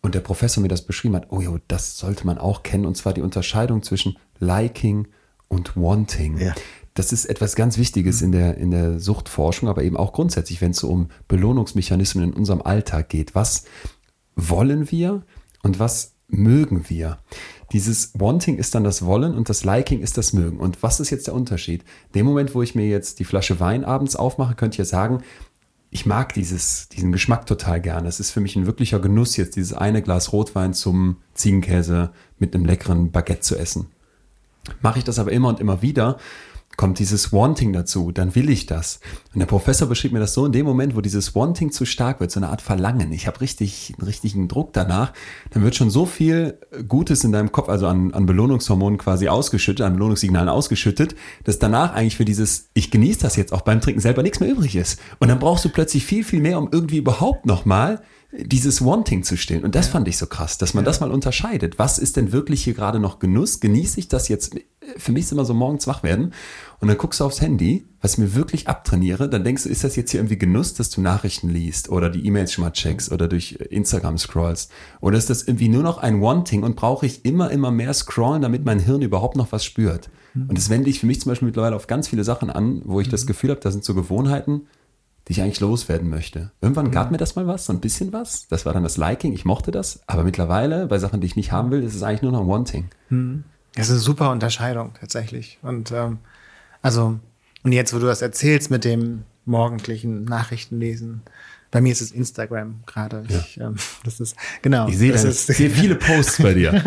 und 0.00 0.14
der 0.14 0.20
Professor 0.20 0.62
mir 0.62 0.68
das 0.68 0.82
beschrieben 0.82 1.16
hat, 1.16 1.26
oh 1.28 1.40
jo, 1.40 1.58
das 1.68 1.98
sollte 1.98 2.26
man 2.26 2.38
auch 2.38 2.62
kennen, 2.62 2.86
und 2.86 2.96
zwar 2.96 3.12
die 3.12 3.22
Unterscheidung 3.22 3.82
zwischen 3.82 4.16
liking 4.38 5.08
und 5.48 5.76
wanting. 5.76 6.38
Ja. 6.38 6.54
Das 6.94 7.12
ist 7.12 7.24
etwas 7.24 7.54
ganz 7.54 7.78
Wichtiges 7.78 8.20
in 8.20 8.32
der, 8.32 8.58
in 8.58 8.70
der 8.70 9.00
Suchtforschung, 9.00 9.68
aber 9.68 9.82
eben 9.82 9.96
auch 9.96 10.12
grundsätzlich, 10.12 10.60
wenn 10.60 10.72
es 10.72 10.78
so 10.78 10.90
um 10.90 11.08
Belohnungsmechanismen 11.28 12.24
in 12.24 12.32
unserem 12.34 12.60
Alltag 12.60 13.08
geht. 13.08 13.34
Was 13.34 13.64
wollen 14.36 14.90
wir 14.90 15.22
und 15.62 15.78
was 15.78 16.14
mögen 16.28 16.88
wir? 16.88 17.18
Dieses 17.72 18.12
Wanting 18.18 18.58
ist 18.58 18.74
dann 18.74 18.84
das 18.84 19.04
Wollen 19.04 19.34
und 19.34 19.48
das 19.48 19.64
Liking 19.64 20.00
ist 20.00 20.18
das 20.18 20.32
Mögen. 20.32 20.58
Und 20.58 20.82
was 20.82 21.00
ist 21.00 21.10
jetzt 21.10 21.26
der 21.26 21.34
Unterschied? 21.34 21.84
Dem 22.14 22.26
Moment, 22.26 22.54
wo 22.54 22.62
ich 22.62 22.74
mir 22.74 22.86
jetzt 22.86 23.18
die 23.18 23.24
Flasche 23.24 23.60
Wein 23.60 23.84
abends 23.84 24.16
aufmache, 24.16 24.54
könnte 24.54 24.74
ich 24.74 24.78
ja 24.78 24.84
sagen, 24.84 25.22
ich 25.90 26.06
mag 26.06 26.32
dieses, 26.32 26.88
diesen 26.88 27.12
Geschmack 27.12 27.46
total 27.46 27.80
gerne. 27.80 28.08
Es 28.08 28.18
ist 28.18 28.30
für 28.30 28.40
mich 28.40 28.56
ein 28.56 28.66
wirklicher 28.66 28.98
Genuss, 28.98 29.36
jetzt 29.36 29.56
dieses 29.56 29.74
eine 29.74 30.02
Glas 30.02 30.32
Rotwein 30.32 30.72
zum 30.72 31.18
Ziegenkäse 31.34 32.10
mit 32.38 32.54
einem 32.54 32.64
leckeren 32.64 33.10
Baguette 33.10 33.40
zu 33.40 33.56
essen. 33.56 33.86
Mache 34.80 34.98
ich 34.98 35.04
das 35.04 35.18
aber 35.18 35.32
immer 35.32 35.48
und 35.48 35.60
immer 35.60 35.82
wieder, 35.82 36.18
kommt 36.76 36.98
dieses 36.98 37.32
Wanting 37.32 37.72
dazu, 37.72 38.12
dann 38.12 38.34
will 38.34 38.50
ich 38.50 38.66
das. 38.66 39.00
Und 39.32 39.40
der 39.40 39.46
Professor 39.46 39.88
beschrieb 39.88 40.12
mir 40.12 40.20
das 40.20 40.34
so, 40.34 40.46
in 40.46 40.52
dem 40.52 40.66
Moment, 40.66 40.96
wo 40.96 41.00
dieses 41.00 41.34
Wanting 41.34 41.70
zu 41.70 41.84
stark 41.84 42.20
wird, 42.20 42.30
so 42.30 42.40
eine 42.40 42.48
Art 42.48 42.62
Verlangen, 42.62 43.12
ich 43.12 43.26
habe 43.26 43.40
richtig, 43.40 43.94
einen 43.98 44.06
richtigen 44.06 44.48
Druck 44.48 44.72
danach, 44.72 45.12
dann 45.50 45.62
wird 45.62 45.74
schon 45.74 45.90
so 45.90 46.06
viel 46.06 46.58
Gutes 46.88 47.24
in 47.24 47.32
deinem 47.32 47.52
Kopf, 47.52 47.68
also 47.68 47.86
an, 47.86 48.12
an 48.14 48.26
Belohnungshormonen 48.26 48.98
quasi 48.98 49.28
ausgeschüttet, 49.28 49.84
an 49.84 49.94
Belohnungssignalen 49.94 50.48
ausgeschüttet, 50.48 51.14
dass 51.44 51.58
danach 51.58 51.94
eigentlich 51.94 52.16
für 52.16 52.24
dieses, 52.24 52.68
ich 52.74 52.90
genieße 52.90 53.20
das 53.20 53.36
jetzt 53.36 53.52
auch 53.52 53.62
beim 53.62 53.80
Trinken 53.80 54.00
selber 54.00 54.22
nichts 54.22 54.40
mehr 54.40 54.50
übrig 54.50 54.76
ist. 54.76 54.98
Und 55.18 55.28
dann 55.28 55.38
brauchst 55.38 55.64
du 55.64 55.68
plötzlich 55.68 56.04
viel, 56.04 56.24
viel 56.24 56.40
mehr, 56.40 56.58
um 56.58 56.68
irgendwie 56.72 56.98
überhaupt 56.98 57.46
nochmal 57.46 58.02
dieses 58.32 58.82
Wanting 58.84 59.22
zu 59.22 59.36
stillen. 59.36 59.62
Und 59.62 59.74
das 59.74 59.88
fand 59.88 60.08
ich 60.08 60.16
so 60.16 60.26
krass, 60.26 60.56
dass 60.56 60.72
man 60.72 60.84
das 60.84 61.00
mal 61.00 61.10
unterscheidet. 61.10 61.78
Was 61.78 61.98
ist 61.98 62.16
denn 62.16 62.32
wirklich 62.32 62.64
hier 62.64 62.72
gerade 62.72 62.98
noch 62.98 63.18
Genuss? 63.18 63.60
Genieße 63.60 64.00
ich 64.00 64.08
das 64.08 64.28
jetzt? 64.28 64.54
Für 64.96 65.12
mich 65.12 65.24
ist 65.24 65.32
immer 65.32 65.44
so 65.44 65.52
morgens 65.54 65.86
wach 65.86 66.02
werden 66.02 66.32
und 66.80 66.88
dann 66.88 66.98
guckst 66.98 67.20
du 67.20 67.24
aufs 67.24 67.40
Handy, 67.40 67.86
was 68.00 68.14
ich 68.14 68.18
mir 68.18 68.34
wirklich 68.34 68.68
abtrainiere, 68.68 69.28
dann 69.28 69.44
denkst 69.44 69.62
du, 69.62 69.68
ist 69.68 69.84
das 69.84 69.96
jetzt 69.96 70.10
hier 70.10 70.20
irgendwie 70.20 70.38
Genuss, 70.38 70.74
dass 70.74 70.90
du 70.90 71.00
Nachrichten 71.00 71.48
liest 71.48 71.88
oder 71.88 72.10
die 72.10 72.26
E-Mails 72.26 72.52
schon 72.52 72.64
mal 72.64 72.72
checkst 72.72 73.12
oder 73.12 73.28
durch 73.28 73.52
Instagram 73.70 74.18
scrollst? 74.18 74.72
Oder 75.00 75.18
ist 75.18 75.30
das 75.30 75.42
irgendwie 75.44 75.68
nur 75.68 75.82
noch 75.82 75.98
ein 75.98 76.20
Wanting 76.20 76.62
und 76.62 76.74
brauche 76.74 77.06
ich 77.06 77.24
immer, 77.24 77.50
immer 77.50 77.70
mehr 77.70 77.94
scrollen, 77.94 78.42
damit 78.42 78.64
mein 78.64 78.80
Hirn 78.80 79.02
überhaupt 79.02 79.36
noch 79.36 79.52
was 79.52 79.64
spürt? 79.64 80.10
Und 80.34 80.56
das 80.56 80.70
wende 80.70 80.88
ich 80.88 81.00
für 81.00 81.06
mich 81.06 81.20
zum 81.20 81.30
Beispiel 81.30 81.46
mittlerweile 81.46 81.76
auf 81.76 81.86
ganz 81.86 82.08
viele 82.08 82.24
Sachen 82.24 82.48
an, 82.48 82.80
wo 82.84 83.00
ich 83.00 83.08
das 83.08 83.26
Gefühl 83.26 83.50
habe, 83.50 83.60
da 83.60 83.70
sind 83.70 83.84
so 83.84 83.94
Gewohnheiten, 83.94 84.62
die 85.28 85.32
ich 85.32 85.42
eigentlich 85.42 85.60
loswerden 85.60 86.10
möchte. 86.10 86.50
Irgendwann 86.60 86.90
gab 86.90 87.10
mir 87.10 87.18
das 87.18 87.36
mal 87.36 87.46
was, 87.46 87.66
so 87.66 87.72
ein 87.72 87.80
bisschen 87.80 88.12
was. 88.12 88.48
Das 88.48 88.66
war 88.66 88.72
dann 88.72 88.82
das 88.82 88.96
Liking, 88.96 89.32
ich 89.32 89.44
mochte 89.44 89.70
das. 89.70 90.00
Aber 90.06 90.24
mittlerweile, 90.24 90.86
bei 90.86 90.98
Sachen, 90.98 91.20
die 91.20 91.26
ich 91.26 91.36
nicht 91.36 91.52
haben 91.52 91.70
will, 91.70 91.82
ist 91.82 91.94
es 91.94 92.02
eigentlich 92.02 92.22
nur 92.22 92.32
noch 92.32 92.46
Wanting. 92.46 92.90
Das 93.74 93.86
ist 93.86 93.92
eine 93.92 94.00
super 94.00 94.30
Unterscheidung 94.30 94.92
tatsächlich. 94.98 95.58
Und 95.62 95.92
ähm, 95.92 96.18
also, 96.82 97.18
und 97.62 97.72
jetzt, 97.72 97.94
wo 97.94 97.98
du 97.98 98.06
das 98.06 98.22
erzählst 98.22 98.70
mit 98.70 98.84
dem 98.84 99.22
morgendlichen 99.44 100.24
Nachrichtenlesen, 100.24 101.22
bei 101.72 101.80
mir 101.80 101.90
ist 101.90 102.02
es 102.02 102.12
Instagram 102.12 102.82
gerade. 102.86 103.24
Ich, 103.28 103.58
ähm, 103.58 103.76
das 104.04 104.20
ist 104.20 104.36
genau. 104.60 104.88
Ich 104.88 104.98
sehe, 104.98 105.10
das 105.10 105.22
das 105.22 105.36
ist, 105.36 105.50
ich 105.50 105.56
sehe 105.56 105.70
viele 105.70 105.94
Posts 105.94 106.42
bei 106.42 106.52
dir. 106.52 106.72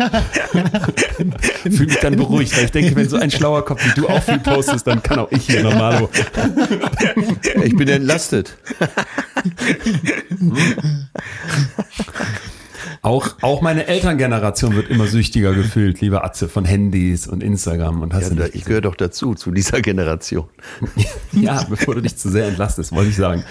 Fühle 1.62 1.86
mich 1.86 1.98
dann 1.98 2.14
beruhigt, 2.14 2.56
weil 2.56 2.66
ich 2.66 2.70
denke, 2.70 2.94
wenn 2.94 3.08
so 3.08 3.16
ein 3.16 3.32
schlauer 3.32 3.64
Kopf 3.64 3.84
wie 3.84 4.00
du 4.00 4.08
auch 4.08 4.22
viel 4.22 4.38
postest, 4.38 4.86
dann 4.86 5.02
kann 5.02 5.18
auch 5.18 5.32
ich 5.32 5.46
hier 5.46 5.64
normalo. 5.64 6.08
Ich 7.64 7.76
bin 7.76 7.88
entlastet. 7.88 8.56
Auch, 13.06 13.36
auch 13.40 13.60
meine 13.62 13.86
Elterngeneration 13.86 14.74
wird 14.74 14.88
immer 14.88 15.06
süchtiger 15.06 15.54
gefühlt, 15.54 16.00
lieber 16.00 16.24
Atze, 16.24 16.48
von 16.48 16.64
Handys 16.64 17.28
und 17.28 17.40
Instagram 17.40 18.02
und 18.02 18.12
hast 18.12 18.24
Ja, 18.24 18.28
du 18.30 18.34
da- 18.34 18.42
nicht 18.46 18.56
ich 18.56 18.64
gehöre 18.64 18.80
doch 18.80 18.96
dazu, 18.96 19.34
zu 19.36 19.52
dieser 19.52 19.80
Generation. 19.80 20.48
Ja, 21.32 21.62
bevor 21.68 21.94
du 21.94 22.00
dich 22.02 22.16
zu 22.16 22.28
sehr 22.30 22.48
entlastest, 22.48 22.90
wollte 22.92 23.10
ich 23.10 23.16
sagen. 23.16 23.44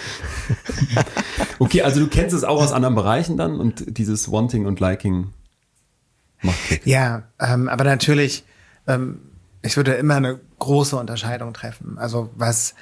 Okay, 1.59 1.83
also 1.83 2.01
du 2.01 2.07
kennst 2.07 2.35
es 2.35 2.43
auch 2.43 2.61
aus 2.61 2.73
anderen 2.73 2.95
Bereichen 2.95 3.37
dann 3.37 3.59
und 3.59 3.97
dieses 3.97 4.29
Wanting 4.31 4.65
und 4.65 4.79
Liking 4.81 5.27
macht 6.41 6.59
Klick. 6.67 6.85
Ja, 6.85 7.23
ähm, 7.39 7.69
aber 7.69 7.83
natürlich, 7.85 8.43
ähm, 8.87 9.19
ich 9.61 9.77
würde 9.77 9.93
immer 9.93 10.15
eine 10.15 10.39
große 10.59 10.97
Unterscheidung 10.97 11.53
treffen. 11.53 11.97
Also 11.97 12.29
was, 12.35 12.75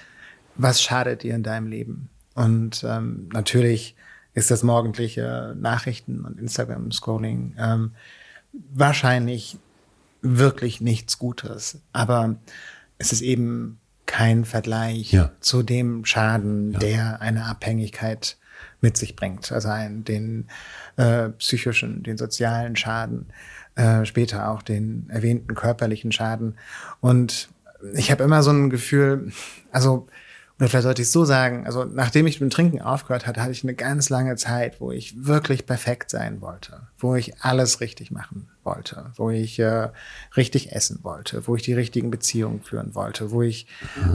was 0.55 0.81
schadet 0.81 1.21
dir 1.23 1.35
in 1.35 1.43
deinem 1.43 1.67
Leben? 1.67 2.09
Und 2.33 2.83
ähm, 2.87 3.29
natürlich 3.31 3.95
ist 4.33 4.51
das 4.51 4.63
morgendliche 4.63 5.55
Nachrichten 5.59 6.25
und 6.25 6.39
Instagram-Scrolling 6.39 7.55
ähm, 7.59 7.91
wahrscheinlich 8.73 9.57
wirklich 10.21 10.81
nichts 10.81 11.19
Gutes. 11.19 11.79
Aber 11.91 12.35
es 12.97 13.11
ist 13.11 13.21
eben 13.21 13.79
kein 14.05 14.45
Vergleich 14.45 15.11
Ja. 15.11 15.31
zu 15.39 15.63
dem 15.63 16.05
Schaden, 16.05 16.73
der 16.73 17.21
eine 17.21 17.45
Abhängigkeit 17.45 18.37
mit 18.81 18.97
sich 18.97 19.15
bringt. 19.15 19.51
Also 19.51 19.69
ein, 19.69 20.03
den 20.03 20.47
äh, 20.97 21.29
psychischen, 21.29 22.03
den 22.03 22.17
sozialen 22.17 22.75
Schaden, 22.75 23.27
äh, 23.75 24.05
später 24.05 24.49
auch 24.49 24.61
den 24.61 25.09
erwähnten 25.09 25.55
körperlichen 25.55 26.11
Schaden. 26.11 26.55
Und 27.01 27.49
ich 27.93 28.11
habe 28.11 28.23
immer 28.23 28.43
so 28.43 28.51
ein 28.51 28.69
Gefühl, 28.69 29.31
also 29.71 30.07
oder 30.63 30.69
vielleicht 30.69 30.83
sollte 30.83 31.01
ich 31.01 31.09
es 31.09 31.11
so 31.11 31.25
sagen, 31.25 31.65
also 31.65 31.83
nachdem 31.83 32.25
ich 32.25 32.39
mit 32.39 32.49
dem 32.49 32.55
Trinken 32.55 32.81
aufgehört 32.81 33.27
hatte, 33.27 33.41
hatte 33.41 33.51
ich 33.51 33.63
eine 33.63 33.73
ganz 33.73 34.09
lange 34.09 34.37
Zeit, 34.37 34.79
wo 34.79 34.93
ich 34.93 35.25
wirklich 35.25 35.65
perfekt 35.65 36.09
sein 36.09 36.39
wollte, 36.39 36.87
wo 36.97 37.15
ich 37.15 37.41
alles 37.41 37.81
richtig 37.81 38.11
machen 38.11 38.47
wollte, 38.63 39.11
wo 39.17 39.29
ich 39.29 39.59
äh, 39.59 39.89
richtig 40.37 40.71
essen 40.71 40.99
wollte, 41.03 41.47
wo 41.47 41.57
ich 41.57 41.63
die 41.63 41.73
richtigen 41.73 42.11
Beziehungen 42.11 42.61
führen 42.61 42.95
wollte, 42.95 43.31
wo 43.31 43.41
ich 43.41 43.67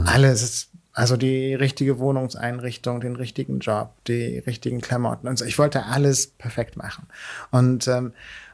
alles, 0.05 0.69
also 0.91 1.17
die 1.17 1.53
richtige 1.53 1.99
Wohnungseinrichtung, 1.99 2.99
den 2.99 3.15
richtigen 3.15 3.59
Job, 3.59 3.93
die 4.07 4.39
richtigen 4.39 4.81
Klamotten 4.81 5.27
und 5.27 5.37
so. 5.37 5.45
Ich 5.45 5.59
wollte 5.59 5.85
alles 5.85 6.25
perfekt 6.25 6.77
machen. 6.77 7.05
Und, 7.51 7.87
ähm, 7.87 8.11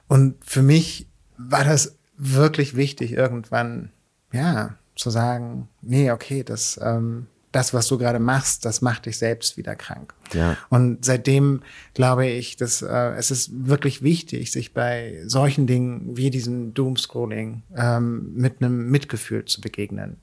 und 0.10 0.36
für 0.44 0.64
mich 0.64 1.08
war 1.38 1.64
das 1.64 1.96
wirklich 2.18 2.76
wichtig, 2.76 3.14
irgendwann, 3.14 3.92
ja, 4.34 4.76
zu 4.98 5.10
sagen, 5.10 5.70
nee, 5.82 6.12
okay, 6.12 6.44
das, 6.44 6.78
ähm, 6.84 7.28
das, 7.56 7.74
was 7.74 7.88
du 7.88 7.98
gerade 7.98 8.20
machst, 8.20 8.66
das 8.66 8.82
macht 8.82 9.06
dich 9.06 9.18
selbst 9.18 9.56
wieder 9.56 9.76
krank. 9.76 10.14
Ja. 10.34 10.58
Und 10.70 11.06
seitdem 11.06 11.62
glaube 11.94 12.28
ich, 12.28 12.58
dass 12.58 12.82
äh, 12.82 13.14
es 13.18 13.32
ist 13.32 13.50
wirklich 13.68 14.02
wichtig, 14.02 14.52
sich 14.52 14.74
bei 14.74 15.22
solchen 15.26 15.66
Dingen 15.66 16.18
wie 16.18 16.30
diesem 16.30 16.74
Doomscrolling 16.74 17.64
ähm, 17.78 18.34
mit 18.36 18.62
einem 18.62 18.90
Mitgefühl 18.92 19.46
zu 19.46 19.62
begegnen. 19.62 20.18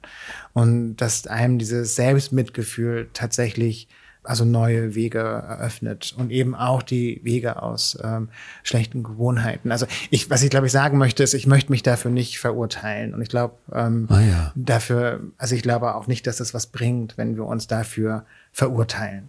Und 0.53 0.97
dass 0.97 1.27
einem 1.27 1.59
dieses 1.59 1.97
Selbstmitgefühl 1.97 3.09
tatsächlich 3.15 3.89
also 4.25 4.45
neue 4.45 4.95
Wege 4.95 5.19
eröffnet 5.19 6.15
und 6.17 6.31
eben 6.31 6.55
auch 6.55 6.83
die 6.83 7.21
Wege 7.25 7.61
aus 7.63 7.99
ähm, 8.03 8.29
schlechten 8.63 9.03
Gewohnheiten. 9.03 9.73
Also 9.73 9.87
ich, 10.11 10.31
was 10.31 10.43
ich 10.43 10.51
glaube 10.51 10.67
ich 10.67 10.73
sagen 10.73 10.99
möchte, 10.99 11.23
ist, 11.23 11.35
ich 11.35 11.47
möchte 11.47 11.73
mich 11.73 11.83
dafür 11.83 12.11
nicht 12.11 12.39
verurteilen. 12.39 13.15
Und 13.15 13.23
ich 13.23 13.29
glaube, 13.29 13.55
ähm, 13.73 14.07
Ah 14.11 14.21
ja. 14.21 14.53
dafür, 14.55 15.21
also 15.39 15.55
ich 15.57 15.63
glaube 15.63 15.95
auch 15.97 16.07
nicht, 16.07 16.27
dass 16.27 16.41
es 16.41 16.55
was 16.55 16.69
bringt, 16.69 17.19
wenn 17.19 17.35
wir 17.37 17.45
uns 17.47 17.67
dafür 17.67 18.25
verurteilen. 18.53 19.29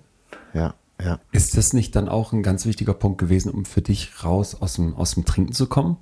Ja, 0.54 0.76
ja. 1.02 1.20
Ist 1.32 1.58
das 1.58 1.74
nicht 1.74 1.96
dann 1.96 2.08
auch 2.08 2.32
ein 2.32 2.44
ganz 2.44 2.66
wichtiger 2.66 2.94
Punkt 2.94 3.18
gewesen, 3.18 3.52
um 3.52 3.66
für 3.66 3.82
dich 3.82 4.24
raus 4.24 4.56
aus 4.62 4.76
dem, 4.76 4.96
aus 4.96 5.16
dem 5.16 5.26
Trinken 5.26 5.54
zu 5.54 5.68
kommen? 5.68 5.98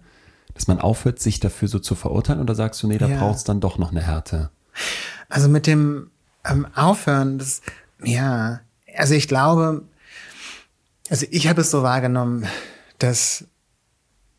Dass 0.53 0.67
man 0.67 0.79
aufhört, 0.79 1.19
sich 1.19 1.39
dafür 1.39 1.69
so 1.69 1.79
zu 1.79 1.95
verurteilen 1.95 2.41
oder 2.41 2.55
sagst 2.55 2.83
du, 2.83 2.87
nee, 2.87 2.97
da 2.97 3.07
Ja. 3.07 3.19
braucht's 3.19 3.45
dann 3.45 3.61
doch 3.61 3.77
noch 3.77 3.91
eine 3.91 4.01
Härte? 4.01 4.49
Also 5.29 5.47
mit 5.47 5.65
dem 5.65 6.11
ähm, 6.43 6.67
Aufhören, 6.75 7.37
das, 7.37 7.61
ja, 8.03 8.59
also 8.95 9.13
ich 9.13 9.27
glaube, 9.27 9.83
also 11.09 11.25
ich 11.29 11.47
habe 11.47 11.61
es 11.61 11.71
so 11.71 11.83
wahrgenommen, 11.83 12.47
dass 12.99 13.45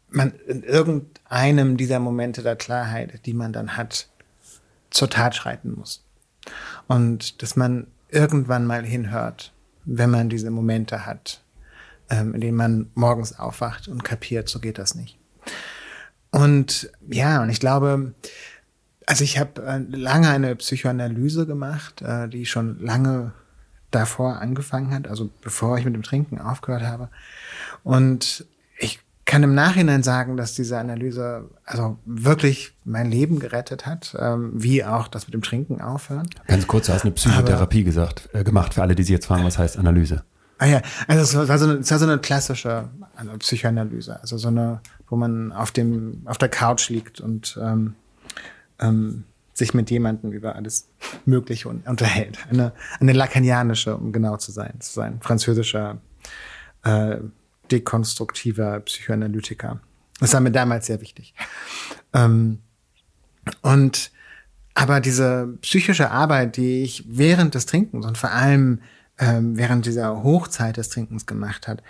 man 0.08 0.32
in 0.46 0.62
irgendeinem 0.62 1.76
dieser 1.76 1.98
Momente 1.98 2.42
der 2.42 2.56
Klarheit, 2.56 3.24
die 3.26 3.34
man 3.34 3.52
dann 3.52 3.76
hat, 3.76 4.08
zur 4.90 5.08
Tat 5.08 5.34
schreiten 5.34 5.74
muss. 5.74 6.04
Und 6.86 7.42
dass 7.42 7.56
man 7.56 7.86
irgendwann 8.08 8.66
mal 8.66 8.84
hinhört, 8.84 9.52
wenn 9.84 10.10
man 10.10 10.28
diese 10.28 10.50
Momente 10.50 11.06
hat, 11.06 11.42
ähm, 12.10 12.34
in 12.34 12.40
denen 12.40 12.56
man 12.56 12.90
morgens 12.94 13.38
aufwacht 13.38 13.88
und 13.88 14.04
kapiert, 14.04 14.48
so 14.48 14.60
geht 14.60 14.78
das 14.78 14.94
nicht. 14.94 15.18
Und 16.30 16.90
ja, 17.08 17.42
und 17.42 17.50
ich 17.50 17.60
glaube, 17.60 18.14
also 19.06 19.24
ich 19.24 19.38
habe 19.38 19.62
äh, 19.62 19.78
lange 19.96 20.28
eine 20.28 20.54
Psychoanalyse 20.56 21.46
gemacht, 21.46 22.02
äh, 22.02 22.28
die 22.28 22.46
schon 22.46 22.80
lange 22.80 23.32
davor 23.94 24.40
angefangen 24.40 24.92
hat, 24.92 25.06
also 25.06 25.30
bevor 25.40 25.78
ich 25.78 25.84
mit 25.84 25.94
dem 25.94 26.02
Trinken 26.02 26.40
aufgehört 26.40 26.82
habe. 26.82 27.08
Und 27.84 28.46
ich 28.78 29.00
kann 29.24 29.42
im 29.42 29.54
Nachhinein 29.54 30.02
sagen, 30.02 30.36
dass 30.36 30.54
diese 30.54 30.78
Analyse 30.78 31.48
also 31.64 31.96
wirklich 32.04 32.74
mein 32.84 33.10
Leben 33.10 33.38
gerettet 33.38 33.86
hat, 33.86 34.16
ähm, 34.18 34.50
wie 34.54 34.84
auch 34.84 35.08
das 35.08 35.26
mit 35.26 35.34
dem 35.34 35.42
Trinken 35.42 35.80
aufhören. 35.80 36.28
Ganz 36.48 36.66
kurz, 36.66 36.86
du 36.86 36.92
hast 36.92 37.02
eine 37.02 37.12
Psychotherapie 37.12 37.84
gesagt, 37.84 38.28
äh, 38.32 38.42
gemacht, 38.42 38.74
für 38.74 38.82
alle, 38.82 38.94
die 38.94 39.04
sich 39.04 39.12
jetzt 39.12 39.26
fragen, 39.26 39.44
was 39.44 39.58
heißt 39.58 39.78
Analyse? 39.78 40.24
Ah 40.58 40.66
ja, 40.66 40.82
also 41.08 41.40
es 41.40 41.48
war 41.48 41.58
so 41.58 41.64
eine, 41.68 41.78
es 41.78 41.90
war 41.90 41.98
so 41.98 42.06
eine 42.06 42.18
klassische 42.18 42.88
also 43.16 43.32
Psychoanalyse, 43.38 44.20
also 44.20 44.36
so 44.38 44.48
eine, 44.48 44.80
wo 45.08 45.16
man 45.16 45.50
auf 45.50 45.72
dem 45.72 46.22
auf 46.24 46.38
der 46.38 46.48
Couch 46.48 46.88
liegt 46.88 47.20
und 47.20 47.58
ähm, 47.60 47.94
ähm, 48.80 49.24
sich 49.54 49.74
mit 49.74 49.90
jemandem 49.90 50.32
über 50.32 50.56
alles 50.56 50.88
Mögliche 51.24 51.68
un- 51.68 51.82
unterhält. 51.86 52.38
Eine, 52.50 52.72
eine 53.00 53.12
lakanianische, 53.12 53.96
um 53.96 54.12
genau 54.12 54.36
zu 54.36 54.52
sein, 54.52 54.80
zu 54.80 54.92
sein, 54.92 55.20
französischer 55.20 56.00
äh, 56.84 57.16
dekonstruktiver 57.70 58.80
Psychoanalytiker. 58.80 59.80
Das 60.20 60.32
war 60.32 60.40
mir 60.40 60.52
damals 60.52 60.86
sehr 60.86 61.00
wichtig. 61.00 61.34
Ähm, 62.12 62.60
und 63.60 64.10
aber 64.74 65.00
diese 65.00 65.58
psychische 65.60 66.10
Arbeit, 66.10 66.56
die 66.56 66.82
ich 66.82 67.04
während 67.06 67.54
des 67.54 67.66
Trinkens 67.66 68.06
und 68.06 68.16
vor 68.16 68.30
allem 68.30 68.80
ähm, 69.18 69.58
während 69.58 69.84
dieser 69.84 70.22
Hochzeit 70.22 70.76
des 70.78 70.88
Trinkens 70.88 71.26
gemacht 71.26 71.68
hat, 71.68 71.82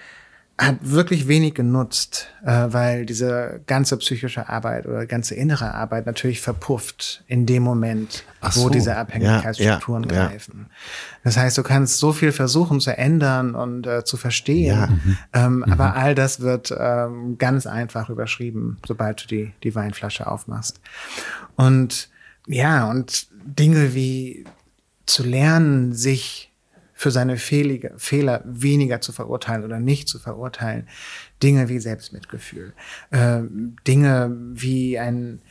hat 0.67 0.77
wirklich 0.83 1.29
wenig 1.29 1.55
genutzt, 1.55 2.29
äh, 2.45 2.67
weil 2.69 3.07
diese 3.07 3.61
ganze 3.67 3.97
psychische 3.97 4.49
Arbeit 4.49 4.87
oder 4.87 5.07
ganze 5.07 5.35
innere 5.35 5.75
Arbeit 5.75 6.07
natürlich 6.07 6.41
verpufft 6.41 7.25
in 7.27 7.47
dem 7.47 7.63
Moment, 7.63 8.25
Ach 8.41 8.55
wo 8.57 8.61
so. 8.63 8.69
diese 8.69 8.97
Abhängigkeitsstrukturen 8.97 10.05
Ja, 10.05 10.11
ja, 10.11 10.23
ja. 10.23 10.29
greifen. 10.29 10.67
Das 11.25 11.37
heißt, 11.37 11.59
du 11.59 11.63
kannst 11.63 11.99
so 11.99 12.13
viel 12.13 12.33
versuchen 12.33 12.81
zu 12.81 12.97
ändern 12.97 13.55
und 13.55 13.87
äh, 13.87 14.05
zu 14.05 14.17
verstehen, 14.17 15.19
ähm, 15.33 15.65
aber 15.65 15.97
all 15.97 16.15
das 16.15 16.41
wird 16.41 16.75
ähm, 16.79 17.39
ganz 17.39 17.67
einfach 17.67 18.09
überschrieben, 18.09 18.79
sobald 18.87 19.25
du 19.25 19.27
die, 19.27 19.53
die 19.63 19.75
Weinflasche 19.75 20.27
aufmachst. 20.27 20.81
Und 21.57 22.09
ja, 22.47 22.89
und 22.91 23.27
Dinge 23.45 23.95
wie 23.95 24.45
zu 25.07 25.25
lernen, 25.25 25.93
sich 25.93 26.52
für 27.03 27.11
seine 27.11 27.37
Fehlige, 27.37 27.95
Fehler 27.97 28.43
weniger 28.45 29.01
zu 29.01 29.11
verurteilen 29.11 29.65
oder 29.65 29.81
nicht 29.81 30.09
zu 30.09 30.21
verurteilen. 30.21 30.87
Dinge 31.43 31.69
wie 31.69 31.81
Selbstmitgefühl, 31.81 32.75
äh, 33.11 33.41
Dinge 33.89 34.31
wie 34.53 35.01
ein, 35.01 35.43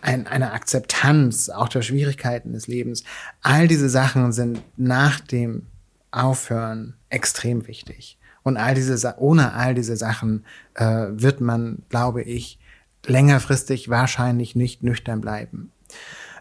ein, 0.00 0.28
eine 0.28 0.52
Akzeptanz 0.52 1.48
auch 1.48 1.68
der 1.68 1.82
Schwierigkeiten 1.82 2.52
des 2.52 2.68
Lebens. 2.68 3.02
All 3.42 3.66
diese 3.66 3.88
Sachen 3.88 4.30
sind 4.30 4.62
nach 4.76 5.18
dem 5.18 5.66
Aufhören 6.12 6.94
extrem 7.08 7.66
wichtig. 7.66 8.16
Und 8.44 8.56
all 8.56 8.76
diese, 8.76 9.16
ohne 9.18 9.52
all 9.54 9.74
diese 9.74 9.96
Sachen 9.96 10.44
äh, 10.74 11.06
wird 11.10 11.40
man, 11.40 11.82
glaube 11.88 12.22
ich, 12.22 12.60
längerfristig 13.04 13.88
wahrscheinlich 13.88 14.54
nicht 14.54 14.84
nüchtern 14.84 15.20
bleiben. 15.20 15.72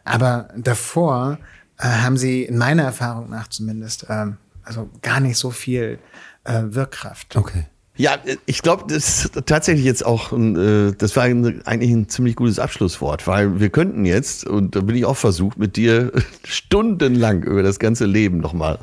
Aber 0.06 0.50
davor 0.56 1.40
äh, 1.80 1.88
haben 1.88 2.18
sie 2.18 2.44
in 2.44 2.60
meiner 2.60 2.84
Erfahrung 2.84 3.32
nach 3.32 3.48
zumindest 3.48 4.06
ähm, 4.10 4.38
also 4.70 4.90
gar 5.02 5.20
nicht 5.20 5.38
so 5.38 5.52
viel 5.52 6.00
äh, 6.44 6.62
Wirkkraft. 6.64 7.36
Okay. 7.36 7.66
Ja, 8.00 8.16
ich 8.46 8.62
glaube, 8.62 8.86
das 8.88 9.26
ist 9.26 9.46
tatsächlich 9.46 9.84
jetzt 9.84 10.06
auch, 10.06 10.32
äh, 10.32 10.94
das 10.98 11.18
war 11.18 11.24
ein, 11.24 11.62
eigentlich 11.66 11.92
ein 11.92 12.08
ziemlich 12.08 12.38
gutes 12.38 12.58
Abschlusswort, 12.58 13.28
weil 13.28 13.60
wir 13.60 13.70
könnten 13.70 14.06
jetzt, 14.06 14.48
und 14.48 14.78
da 14.78 14.80
bin 14.80 14.96
ich 14.96 15.04
auch 15.04 15.18
versucht, 15.18 15.58
mit 15.58 15.76
dir 15.76 16.14
stundenlang 16.46 17.44
über 17.44 17.62
das 17.62 17.78
ganze 17.78 18.06
Leben 18.06 18.38
nochmal 18.38 18.80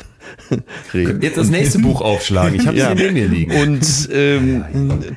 reden. 0.93 1.23
Jetzt 1.23 1.39
das 1.39 1.49
nächste 1.49 1.79
Buch 1.79 2.03
aufschlagen. 2.03 2.57
Ich 2.61 2.67
habe 2.67 2.77
es 2.77 2.83
Ja. 2.83 2.89
hier 2.93 2.97
neben 3.11 3.15
mir 3.15 3.27
liegen. 3.27 3.53
Und 3.53 4.09
ähm, 4.13 4.65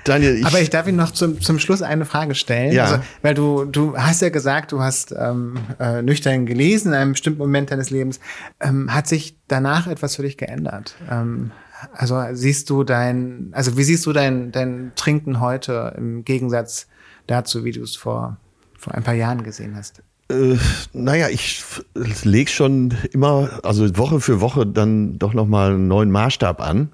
Daniel, 0.05 0.37
ich, 0.37 0.45
Aber 0.45 0.61
ich 0.61 0.69
darf 0.69 0.87
Ihnen 0.87 0.95
noch 0.95 1.11
zum, 1.11 1.41
zum 1.41 1.59
Schluss 1.59 1.81
eine 1.81 2.05
Frage 2.05 2.35
stellen. 2.35 2.71
Ja. 2.71 2.85
Also, 2.85 2.99
weil 3.21 3.33
du, 3.33 3.65
du 3.65 3.97
hast 3.97 4.21
ja 4.21 4.29
gesagt, 4.29 4.71
du 4.71 4.79
hast 4.81 5.13
ähm, 5.19 5.55
äh, 5.77 6.01
nüchtern 6.03 6.45
gelesen 6.45 6.93
in 6.93 6.93
einem 6.93 7.11
bestimmten 7.11 7.39
Moment 7.39 7.69
deines 7.71 7.89
Lebens. 7.89 8.21
Ähm, 8.61 8.93
hat 8.93 9.07
sich 9.07 9.35
danach 9.49 9.87
etwas 9.87 10.15
für 10.15 10.21
dich 10.21 10.37
geändert? 10.37 10.95
Ähm, 11.11 11.51
also 11.93 12.21
siehst 12.33 12.69
du 12.69 12.83
dein, 12.83 13.49
also 13.51 13.77
wie 13.77 13.83
siehst 13.83 14.05
du 14.05 14.13
dein, 14.13 14.51
dein 14.51 14.91
Trinken 14.95 15.39
heute 15.39 15.93
im 15.97 16.25
Gegensatz 16.25 16.87
dazu, 17.27 17.63
wie 17.63 17.71
du 17.71 17.81
es 17.81 17.95
vor, 17.95 18.37
vor 18.77 18.93
ein 18.95 19.03
paar 19.03 19.13
Jahren 19.13 19.43
gesehen 19.43 19.75
hast? 19.75 20.01
Äh, 20.29 20.57
naja, 20.93 21.29
ich 21.29 21.63
lege 22.23 22.49
schon 22.49 22.93
immer, 23.11 23.59
also 23.63 23.97
Woche 23.97 24.19
für 24.19 24.41
Woche 24.41 24.65
dann 24.67 25.17
doch 25.17 25.33
nochmal 25.33 25.71
einen 25.71 25.87
neuen 25.87 26.11
Maßstab 26.11 26.61
an. 26.61 26.89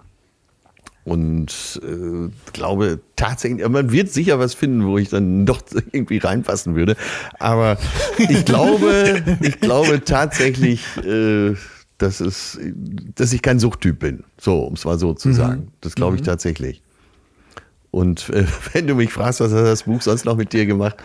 Und 1.04 1.80
äh, 1.84 2.32
glaube 2.52 3.00
tatsächlich, 3.16 3.68
man 3.68 3.92
wird 3.92 4.10
sicher 4.10 4.40
was 4.40 4.56
finden, 4.56 4.88
wo 4.88 4.98
ich 4.98 5.10
dann 5.10 5.46
doch 5.46 5.62
irgendwie 5.92 6.18
reinpassen 6.18 6.76
würde. 6.76 6.96
Aber 7.38 7.78
ich 8.18 8.44
glaube, 8.44 9.24
ich 9.42 9.60
glaube 9.60 10.04
tatsächlich, 10.04 10.82
äh, 10.98 11.54
dass, 11.98 12.20
es, 12.20 12.60
dass 13.16 13.34
ich 13.34 13.42
kein 13.42 13.60
Suchttyp 13.60 14.00
bin. 14.00 14.24
So, 14.40 14.62
um 14.62 14.74
es 14.74 14.86
mal 14.86 15.00
so 15.00 15.14
zu 15.14 15.32
sagen. 15.32 15.72
Das 15.82 15.96
glaube 15.96 16.18
ich 16.18 16.22
tatsächlich. 16.22 16.82
Und 17.92 18.30
äh, 18.30 18.46
wenn 18.74 18.88
du 18.88 18.96
mich 18.96 19.14
fragst, 19.14 19.40
was 19.40 19.54
hat 19.54 19.66
das 19.66 19.84
Buch 19.84 20.02
sonst 20.02 20.26
noch 20.26 20.36
mit 20.36 20.52
dir 20.54 20.66
gemacht? 20.66 20.98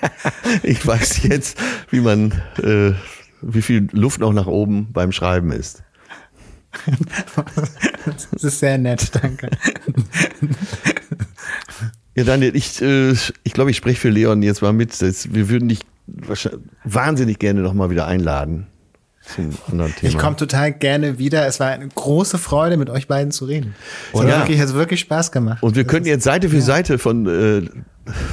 ich 0.62 0.86
weiß 0.86 1.24
jetzt, 1.24 1.58
wie 1.90 2.00
man, 2.00 2.32
äh, 2.62 2.92
wie 3.42 3.62
viel 3.62 3.88
Luft 3.92 4.20
noch 4.20 4.32
nach 4.32 4.46
oben 4.46 4.88
beim 4.92 5.12
Schreiben 5.12 5.52
ist. 5.52 5.82
Das 8.32 8.42
ist 8.42 8.58
sehr 8.58 8.78
nett, 8.78 9.14
danke. 9.14 9.48
Ja, 12.16 12.24
Daniel, 12.24 12.56
ich, 12.56 12.82
äh, 12.82 13.12
ich 13.44 13.52
glaube, 13.52 13.70
ich 13.70 13.76
spreche 13.76 14.00
für 14.00 14.08
Leon 14.08 14.42
jetzt 14.42 14.60
mal 14.60 14.72
mit. 14.72 15.00
Wir 15.00 15.48
würden 15.48 15.68
dich 15.68 15.82
wahnsinnig 16.82 17.38
gerne 17.38 17.60
noch 17.60 17.74
mal 17.74 17.90
wieder 17.90 18.08
einladen 18.08 18.66
zum 19.24 19.50
anderen 19.70 19.94
Thema. 19.94 20.10
Ich 20.10 20.18
komme 20.18 20.36
total 20.36 20.72
gerne 20.72 21.18
wieder. 21.18 21.46
Es 21.46 21.60
war 21.60 21.68
eine 21.68 21.88
große 21.88 22.38
Freude, 22.38 22.76
mit 22.76 22.90
euch 22.90 23.06
beiden 23.08 23.30
zu 23.30 23.44
reden. 23.44 23.74
Es 24.12 24.20
hat 24.20 24.28
Ja. 24.28 24.38
wirklich, 24.38 24.60
hat 24.60 24.74
wirklich 24.74 25.00
Spaß 25.00 25.32
gemacht. 25.32 25.62
Und 25.62 25.76
wir 25.76 25.84
könnten 25.84 26.08
jetzt 26.08 26.24
Seite 26.24 26.48
für 26.48 26.60
Seite 26.60 26.98
von, 26.98 27.26
äh, 27.26 27.62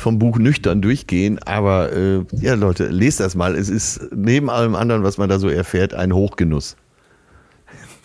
vom 0.02 0.18
Buch 0.18 0.40
nüchtern 0.40 0.82
durchgehen, 0.82 1.40
aber 1.46 1.94
äh, 1.94 2.24
ja, 2.42 2.56
Leute, 2.56 2.88
lest 2.88 3.20
das 3.20 3.36
mal. 3.36 3.56
Es 3.56 3.70
ist 3.70 4.02
neben 4.16 4.50
allem 4.50 4.76
anderen, 4.76 5.04
was 5.04 5.18
man 5.18 5.30
da 5.30 5.38
so 5.40 5.48
erfährt, 5.48 5.94
ein 5.94 6.14
Hochgenuss. 6.14 6.76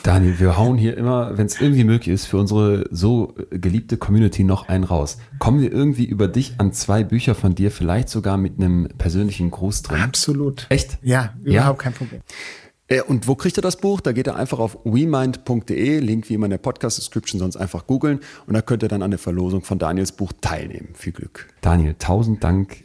Daniel, 0.02 0.38
wir 0.38 0.58
hauen 0.58 0.76
hier 0.76 0.98
immer, 0.98 1.38
wenn 1.38 1.46
es 1.46 1.58
irgendwie 1.58 1.84
möglich 1.84 2.08
ist, 2.14 2.26
für 2.26 2.36
unsere 2.36 2.84
so 2.90 3.32
geliebte 3.50 3.96
Community 3.96 4.44
noch 4.44 4.68
einen 4.68 4.84
raus. 4.84 5.16
Kommen 5.38 5.62
wir 5.62 5.72
irgendwie 5.72 6.04
über 6.04 6.28
dich 6.28 6.56
an 6.58 6.74
zwei 6.74 7.02
Bücher 7.04 7.34
von 7.34 7.54
dir, 7.54 7.70
vielleicht 7.70 8.10
sogar 8.10 8.36
mit 8.36 8.58
einem 8.58 8.86
persönlichen 8.98 9.50
Gruß 9.50 9.80
drin? 9.80 10.02
Absolut. 10.02 10.66
Echt? 10.68 10.98
Ja, 11.00 11.32
überhaupt 11.42 11.78
kein 11.78 11.94
Problem. 11.94 12.20
Äh, 12.94 13.02
Und 13.02 13.26
wo 13.26 13.34
kriegt 13.34 13.58
ihr 13.58 13.62
das 13.62 13.76
Buch? 13.76 14.00
Da 14.00 14.12
geht 14.12 14.28
ihr 14.28 14.36
einfach 14.36 14.58
auf 14.58 14.78
wemind.de, 14.84 15.98
Link 15.98 16.28
wie 16.28 16.34
immer 16.34 16.46
in 16.46 16.50
der 16.50 16.58
Podcast-Description, 16.58 17.40
sonst 17.40 17.56
einfach 17.56 17.86
googeln 17.86 18.20
und 18.46 18.54
da 18.54 18.62
könnt 18.62 18.82
ihr 18.82 18.88
dann 18.88 19.02
an 19.02 19.10
der 19.10 19.18
Verlosung 19.18 19.62
von 19.62 19.78
Daniels 19.78 20.12
Buch 20.12 20.32
teilnehmen. 20.40 20.90
Viel 20.94 21.12
Glück. 21.12 21.48
Daniel, 21.60 21.96
tausend 21.98 22.44
Dank. 22.44 22.84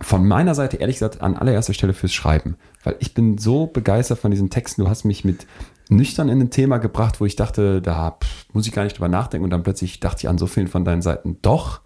Von 0.00 0.26
meiner 0.26 0.54
Seite 0.54 0.78
ehrlich 0.78 0.96
gesagt 0.96 1.20
an 1.20 1.36
allererster 1.36 1.74
Stelle 1.74 1.92
fürs 1.92 2.12
Schreiben, 2.12 2.56
weil 2.82 2.96
ich 3.00 3.14
bin 3.14 3.38
so 3.38 3.66
begeistert 3.66 4.18
von 4.18 4.30
diesen 4.30 4.50
Texten. 4.50 4.82
Du 4.82 4.88
hast 4.88 5.04
mich 5.04 5.24
mit 5.24 5.46
nüchtern 5.90 6.28
in 6.28 6.40
ein 6.40 6.50
Thema 6.50 6.78
gebracht, 6.78 7.20
wo 7.20 7.26
ich 7.26 7.36
dachte, 7.36 7.82
da 7.82 8.16
muss 8.52 8.66
ich 8.66 8.72
gar 8.72 8.84
nicht 8.84 8.96
drüber 8.96 9.08
nachdenken 9.08 9.44
und 9.44 9.50
dann 9.50 9.62
plötzlich 9.62 10.00
dachte 10.00 10.20
ich 10.20 10.28
an 10.28 10.38
so 10.38 10.46
vielen 10.46 10.68
von 10.68 10.84
deinen 10.84 11.02
Seiten 11.02 11.36
doch. 11.42 11.82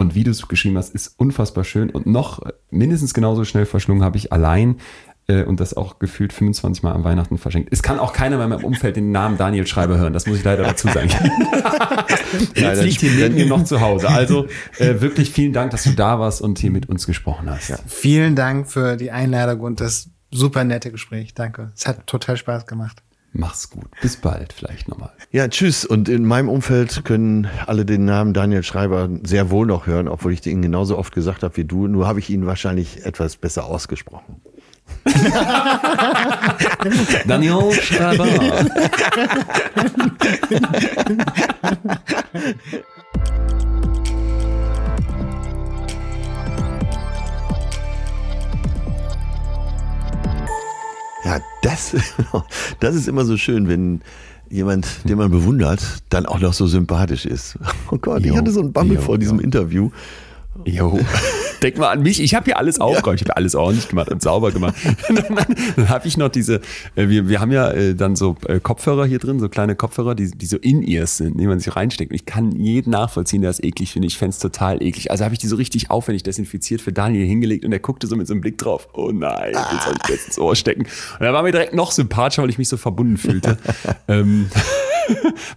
Und 0.00 0.14
wie 0.14 0.22
du 0.22 0.30
es 0.30 0.46
geschrieben 0.46 0.78
hast, 0.78 0.94
ist 0.94 1.18
unfassbar 1.18 1.64
schön 1.64 1.90
und 1.90 2.06
noch 2.06 2.40
mindestens 2.70 3.14
genauso 3.14 3.44
schnell 3.44 3.66
verschlungen 3.66 4.04
habe 4.04 4.16
ich 4.16 4.32
allein 4.32 4.76
äh, 5.28 5.44
und 5.44 5.60
das 5.60 5.74
auch 5.74 5.98
gefühlt 5.98 6.32
25 6.32 6.82
Mal 6.82 6.92
an 6.92 7.04
Weihnachten 7.04 7.38
verschenkt. 7.38 7.68
Es 7.72 7.82
kann 7.82 7.98
auch 7.98 8.12
keiner 8.12 8.36
mehr 8.36 8.44
in 8.46 8.50
meinem 8.50 8.64
Umfeld 8.64 8.96
den 8.96 9.12
Namen 9.12 9.36
Daniel 9.36 9.66
Schreiber 9.66 9.98
hören, 9.98 10.12
das 10.12 10.26
muss 10.26 10.38
ich 10.38 10.44
leider 10.44 10.64
dazu 10.64 10.88
sagen. 10.88 11.10
Jetzt 12.54 12.82
liegt 12.82 13.00
hier 13.00 13.12
neben 13.12 13.34
mir 13.34 13.46
noch 13.46 13.64
zu 13.64 13.80
Hause. 13.80 14.08
Also 14.08 14.46
äh, 14.78 15.00
wirklich 15.00 15.30
vielen 15.30 15.52
Dank, 15.52 15.70
dass 15.70 15.84
du 15.84 15.90
da 15.90 16.18
warst 16.18 16.40
und 16.40 16.58
hier 16.58 16.70
mit 16.70 16.88
uns 16.88 17.06
gesprochen 17.06 17.48
hast. 17.50 17.72
Vielen 17.86 18.34
Dank 18.34 18.68
für 18.70 18.96
die 18.96 19.10
Einladung 19.10 19.60
und 19.60 19.80
das 19.80 20.10
super 20.30 20.64
nette 20.64 20.90
Gespräch. 20.90 21.34
Danke. 21.34 21.72
Es 21.76 21.86
hat 21.86 22.06
total 22.06 22.36
Spaß 22.36 22.66
gemacht. 22.66 23.02
Mach's 23.32 23.68
gut. 23.68 23.84
Bis 24.00 24.16
bald 24.16 24.52
vielleicht 24.54 24.88
nochmal. 24.88 25.12
Ja, 25.30 25.46
tschüss. 25.48 25.84
Und 25.84 26.08
in 26.08 26.24
meinem 26.24 26.48
Umfeld 26.48 27.04
können 27.04 27.46
alle 27.66 27.84
den 27.84 28.04
Namen 28.04 28.32
Daniel 28.32 28.62
Schreiber 28.62 29.08
sehr 29.22 29.50
wohl 29.50 29.66
noch 29.66 29.86
hören, 29.86 30.08
obwohl 30.08 30.32
ich 30.32 30.44
ihn 30.46 30.62
genauso 30.62 30.96
oft 30.96 31.14
gesagt 31.14 31.42
habe 31.42 31.56
wie 31.58 31.64
du. 31.64 31.86
Nur 31.86 32.08
habe 32.08 32.18
ich 32.20 32.30
ihn 32.30 32.46
wahrscheinlich 32.46 33.04
etwas 33.04 33.36
besser 33.36 33.66
ausgesprochen. 33.66 34.40
Daniel 37.26 37.72
Schreiber. 37.72 38.26
Ja, 51.24 51.40
das, 51.62 51.94
das 52.80 52.94
ist 52.94 53.08
immer 53.08 53.24
so 53.24 53.36
schön, 53.36 53.68
wenn 53.68 54.00
jemand, 54.50 54.86
den 55.04 55.18
man 55.18 55.30
bewundert, 55.30 55.82
dann 56.08 56.26
auch 56.26 56.40
noch 56.40 56.54
so 56.54 56.66
sympathisch 56.66 57.26
ist. 57.26 57.58
Oh 57.90 57.98
Gott, 57.98 58.24
ich 58.24 58.36
hatte 58.36 58.50
so 58.50 58.60
einen 58.60 58.72
Bammel 58.72 58.96
jo, 58.96 59.02
vor 59.02 59.18
diesem 59.18 59.38
jo. 59.38 59.44
Interview. 59.44 59.90
Jo. 60.64 60.98
Denk 61.62 61.76
mal 61.76 61.88
an 61.88 62.02
mich. 62.02 62.20
Ich 62.22 62.34
habe 62.34 62.44
hier 62.44 62.56
alles 62.56 62.80
aufgeräumt. 62.80 63.20
Ich 63.20 63.26
habe 63.26 63.36
alles 63.36 63.56
ordentlich 63.56 63.88
gemacht 63.88 64.10
und 64.10 64.22
sauber 64.22 64.52
gemacht. 64.52 64.74
dann 65.08 65.34
dann, 65.34 65.56
dann 65.76 65.88
habe 65.88 66.06
ich 66.06 66.16
noch 66.16 66.28
diese, 66.28 66.60
äh, 66.94 67.08
wir, 67.08 67.28
wir 67.28 67.40
haben 67.40 67.50
ja 67.50 67.70
äh, 67.70 67.94
dann 67.94 68.14
so 68.14 68.36
äh, 68.46 68.60
Kopfhörer 68.60 69.06
hier 69.06 69.18
drin, 69.18 69.40
so 69.40 69.48
kleine 69.48 69.74
Kopfhörer, 69.74 70.14
die, 70.14 70.30
die 70.30 70.46
so 70.46 70.56
In-Ears 70.56 71.16
sind, 71.16 71.40
die 71.40 71.46
man 71.46 71.58
sich 71.58 71.74
reinsteckt. 71.74 72.12
Und 72.12 72.14
ich 72.14 72.26
kann 72.26 72.52
jeden 72.52 72.90
nachvollziehen, 72.90 73.42
der 73.42 73.50
es 73.50 73.62
eklig 73.62 73.92
findet. 73.92 74.12
Ich 74.12 74.18
fänd's 74.18 74.38
total 74.38 74.82
eklig. 74.82 75.10
Also 75.10 75.24
habe 75.24 75.34
ich 75.34 75.40
die 75.40 75.48
so 75.48 75.56
richtig 75.56 75.90
aufwendig 75.90 76.22
desinfiziert 76.22 76.80
für 76.80 76.92
Daniel 76.92 77.26
hingelegt 77.26 77.64
und 77.64 77.72
er 77.72 77.80
guckte 77.80 78.06
so 78.06 78.16
mit 78.16 78.26
so 78.26 78.34
einem 78.34 78.40
Blick 78.40 78.58
drauf. 78.58 78.88
Oh 78.92 79.10
nein, 79.12 79.52
den 79.52 79.80
soll 79.84 79.94
ich 80.02 80.08
jetzt 80.10 80.26
ins 80.28 80.38
Ohr 80.38 80.54
stecken. 80.54 80.86
Und 81.18 81.26
er 81.26 81.32
war 81.32 81.42
mir 81.42 81.52
direkt 81.52 81.74
noch 81.74 81.90
sympathischer, 81.90 82.42
weil 82.42 82.50
ich 82.50 82.58
mich 82.58 82.68
so 82.68 82.76
verbunden 82.76 83.16
fühlte. 83.16 83.58
ähm, 84.06 84.48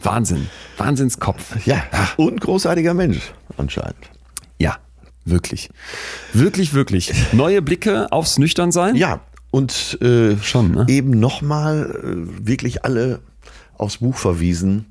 Wahnsinn. 0.01 0.47
Wahnsinnskopf. 0.77 1.65
Ja, 1.65 1.83
und 2.17 2.41
großartiger 2.41 2.93
Mensch 2.93 3.33
anscheinend. 3.57 4.09
Ja, 4.57 4.77
wirklich. 5.25 5.69
Wirklich, 6.33 6.73
wirklich. 6.73 7.13
Neue 7.33 7.61
Blicke 7.61 8.11
aufs 8.11 8.37
Nüchternsein? 8.37 8.95
Ja, 8.95 9.21
und 9.51 9.99
äh, 10.01 10.37
Schon, 10.41 10.71
ne? 10.71 10.85
eben 10.87 11.11
nochmal 11.11 11.91
äh, 12.03 12.47
wirklich 12.47 12.85
alle 12.85 13.19
aufs 13.77 13.97
Buch 13.97 14.17
verwiesen. 14.17 14.85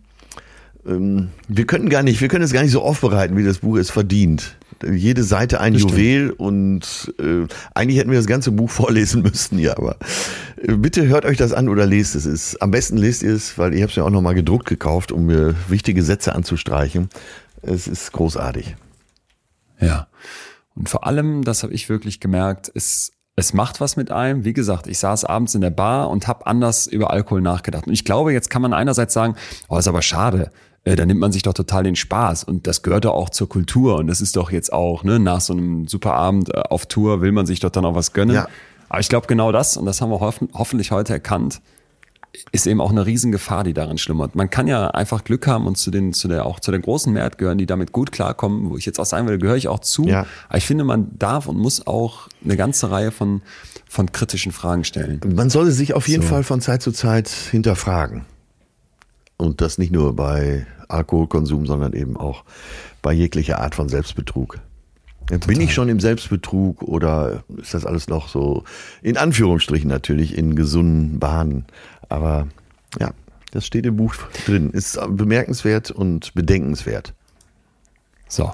Ähm, 0.86 1.28
wir 1.48 1.66
können 1.66 1.88
gar 1.88 2.02
nicht, 2.02 2.20
wir 2.20 2.28
können 2.28 2.44
es 2.44 2.52
gar 2.52 2.62
nicht 2.62 2.72
so 2.72 2.82
aufbereiten, 2.82 3.36
wie 3.36 3.44
das 3.44 3.58
Buch 3.58 3.78
es 3.78 3.90
verdient. 3.90 4.56
Jede 4.82 5.24
Seite 5.24 5.60
ein 5.60 5.74
Juwel 5.74 6.30
und 6.30 7.12
äh, 7.18 7.46
eigentlich 7.74 7.98
hätten 7.98 8.10
wir 8.10 8.18
das 8.18 8.26
ganze 8.26 8.50
Buch 8.50 8.70
vorlesen 8.70 9.22
müssen, 9.22 9.58
ja, 9.58 9.76
aber 9.76 9.96
äh, 10.56 10.74
bitte 10.74 11.06
hört 11.06 11.24
euch 11.24 11.36
das 11.36 11.52
an 11.52 11.68
oder 11.68 11.86
lest 11.86 12.14
es. 12.14 12.24
es 12.24 12.60
am 12.60 12.70
besten 12.70 12.96
lest 12.96 13.22
ihr 13.22 13.34
es, 13.34 13.58
weil 13.58 13.74
ich 13.74 13.82
habe 13.82 13.90
es 13.90 13.96
ja 13.96 14.04
auch 14.04 14.10
nochmal 14.10 14.34
gedruckt 14.34 14.66
gekauft, 14.66 15.12
um 15.12 15.26
mir 15.26 15.54
wichtige 15.68 16.02
Sätze 16.02 16.34
anzustreichen. 16.34 17.08
Es 17.62 17.86
ist 17.86 18.12
großartig. 18.12 18.74
Ja. 19.80 20.08
Und 20.74 20.88
vor 20.88 21.06
allem, 21.06 21.42
das 21.44 21.62
habe 21.62 21.72
ich 21.72 21.88
wirklich 21.88 22.20
gemerkt, 22.20 22.70
es, 22.74 23.12
es 23.36 23.52
macht 23.52 23.80
was 23.80 23.96
mit 23.96 24.10
einem. 24.10 24.44
Wie 24.44 24.52
gesagt, 24.52 24.86
ich 24.86 24.98
saß 24.98 25.24
abends 25.24 25.54
in 25.54 25.60
der 25.60 25.70
Bar 25.70 26.10
und 26.10 26.28
habe 26.28 26.46
anders 26.46 26.86
über 26.86 27.10
Alkohol 27.10 27.40
nachgedacht. 27.40 27.86
Und 27.86 27.92
ich 27.92 28.04
glaube, 28.04 28.32
jetzt 28.32 28.50
kann 28.50 28.62
man 28.62 28.72
einerseits 28.72 29.14
sagen, 29.14 29.34
oh, 29.68 29.78
ist 29.78 29.88
aber 29.88 30.02
schade. 30.02 30.50
Äh, 30.84 30.96
Da 30.96 31.04
nimmt 31.06 31.20
man 31.20 31.32
sich 31.32 31.42
doch 31.42 31.52
total 31.54 31.82
den 31.84 31.96
Spaß 31.96 32.44
und 32.44 32.66
das 32.66 32.82
gehört 32.82 33.04
doch 33.04 33.14
auch 33.14 33.30
zur 33.30 33.48
Kultur 33.48 33.96
und 33.96 34.06
das 34.06 34.20
ist 34.20 34.36
doch 34.36 34.50
jetzt 34.50 34.72
auch, 34.72 35.04
ne, 35.04 35.18
nach 35.18 35.40
so 35.40 35.52
einem 35.52 35.86
super 35.88 36.14
Abend 36.14 36.54
äh, 36.54 36.58
auf 36.58 36.86
Tour 36.86 37.20
will 37.20 37.32
man 37.32 37.46
sich 37.46 37.60
doch 37.60 37.70
dann 37.70 37.84
auch 37.84 37.94
was 37.94 38.12
gönnen. 38.12 38.36
Ja. 38.36 38.48
Aber 38.88 39.00
ich 39.00 39.08
glaube 39.08 39.26
genau 39.26 39.52
das, 39.52 39.76
und 39.76 39.86
das 39.86 40.00
haben 40.00 40.10
wir 40.10 40.20
hoffen, 40.20 40.48
hoffentlich 40.54 40.90
heute 40.90 41.12
erkannt, 41.12 41.60
ist 42.52 42.66
eben 42.66 42.80
auch 42.80 42.90
eine 42.90 43.06
Riesengefahr, 43.06 43.64
die 43.64 43.74
darin 43.74 43.98
schlummert. 43.98 44.34
Man 44.34 44.50
kann 44.50 44.66
ja 44.66 44.88
einfach 44.90 45.24
Glück 45.24 45.46
haben 45.46 45.66
und 45.66 45.76
zu 45.76 45.90
den, 45.90 46.12
zu 46.12 46.28
der, 46.28 46.46
auch 46.46 46.60
zu 46.60 46.70
der 46.70 46.80
großen 46.80 47.12
Mehrheit 47.12 47.38
gehören, 47.38 47.58
die 47.58 47.66
damit 47.66 47.92
gut 47.92 48.12
klarkommen, 48.12 48.70
wo 48.70 48.76
ich 48.76 48.86
jetzt 48.86 49.00
auch 49.00 49.06
sagen 49.06 49.26
will, 49.28 49.38
gehöre 49.38 49.56
ich 49.56 49.68
auch 49.68 49.80
zu. 49.80 50.06
Ja. 50.06 50.26
Aber 50.48 50.58
ich 50.58 50.66
finde, 50.66 50.84
man 50.84 51.18
darf 51.18 51.48
und 51.48 51.58
muss 51.58 51.86
auch 51.86 52.28
eine 52.44 52.56
ganze 52.56 52.90
Reihe 52.90 53.10
von, 53.10 53.42
von 53.88 54.12
kritischen 54.12 54.52
Fragen 54.52 54.84
stellen. 54.84 55.20
Man 55.34 55.50
sollte 55.50 55.72
sich 55.72 55.94
auf 55.94 56.08
jeden 56.08 56.22
So. 56.22 56.28
Fall 56.28 56.44
von 56.44 56.60
Zeit 56.60 56.82
zu 56.82 56.92
Zeit 56.92 57.28
hinterfragen. 57.28 58.24
Und 59.36 59.60
das 59.60 59.78
nicht 59.78 59.92
nur 59.92 60.14
bei 60.14 60.66
Alkoholkonsum, 60.88 61.66
sondern 61.66 61.94
eben 61.94 62.16
auch 62.16 62.44
bei 63.02 63.12
jeglicher 63.12 63.60
Art 63.60 63.74
von 63.74 63.88
Selbstbetrug. 63.88 64.58
Total. 65.26 65.46
Bin 65.46 65.60
ich 65.60 65.72
schon 65.72 65.88
im 65.88 66.00
Selbstbetrug 66.00 66.82
oder 66.82 67.44
ist 67.56 67.72
das 67.72 67.86
alles 67.86 68.08
noch 68.08 68.28
so, 68.28 68.64
in 69.00 69.16
Anführungsstrichen 69.16 69.88
natürlich, 69.88 70.36
in 70.36 70.56
gesunden 70.56 71.20
Bahnen? 71.20 71.66
Aber 72.10 72.48
ja, 72.98 73.12
das 73.52 73.64
steht 73.64 73.86
im 73.86 73.96
Buch 73.96 74.14
drin. 74.46 74.70
Ist 74.70 74.98
bemerkenswert 75.08 75.90
und 75.90 76.34
bedenkenswert. 76.34 77.14
So. 78.28 78.52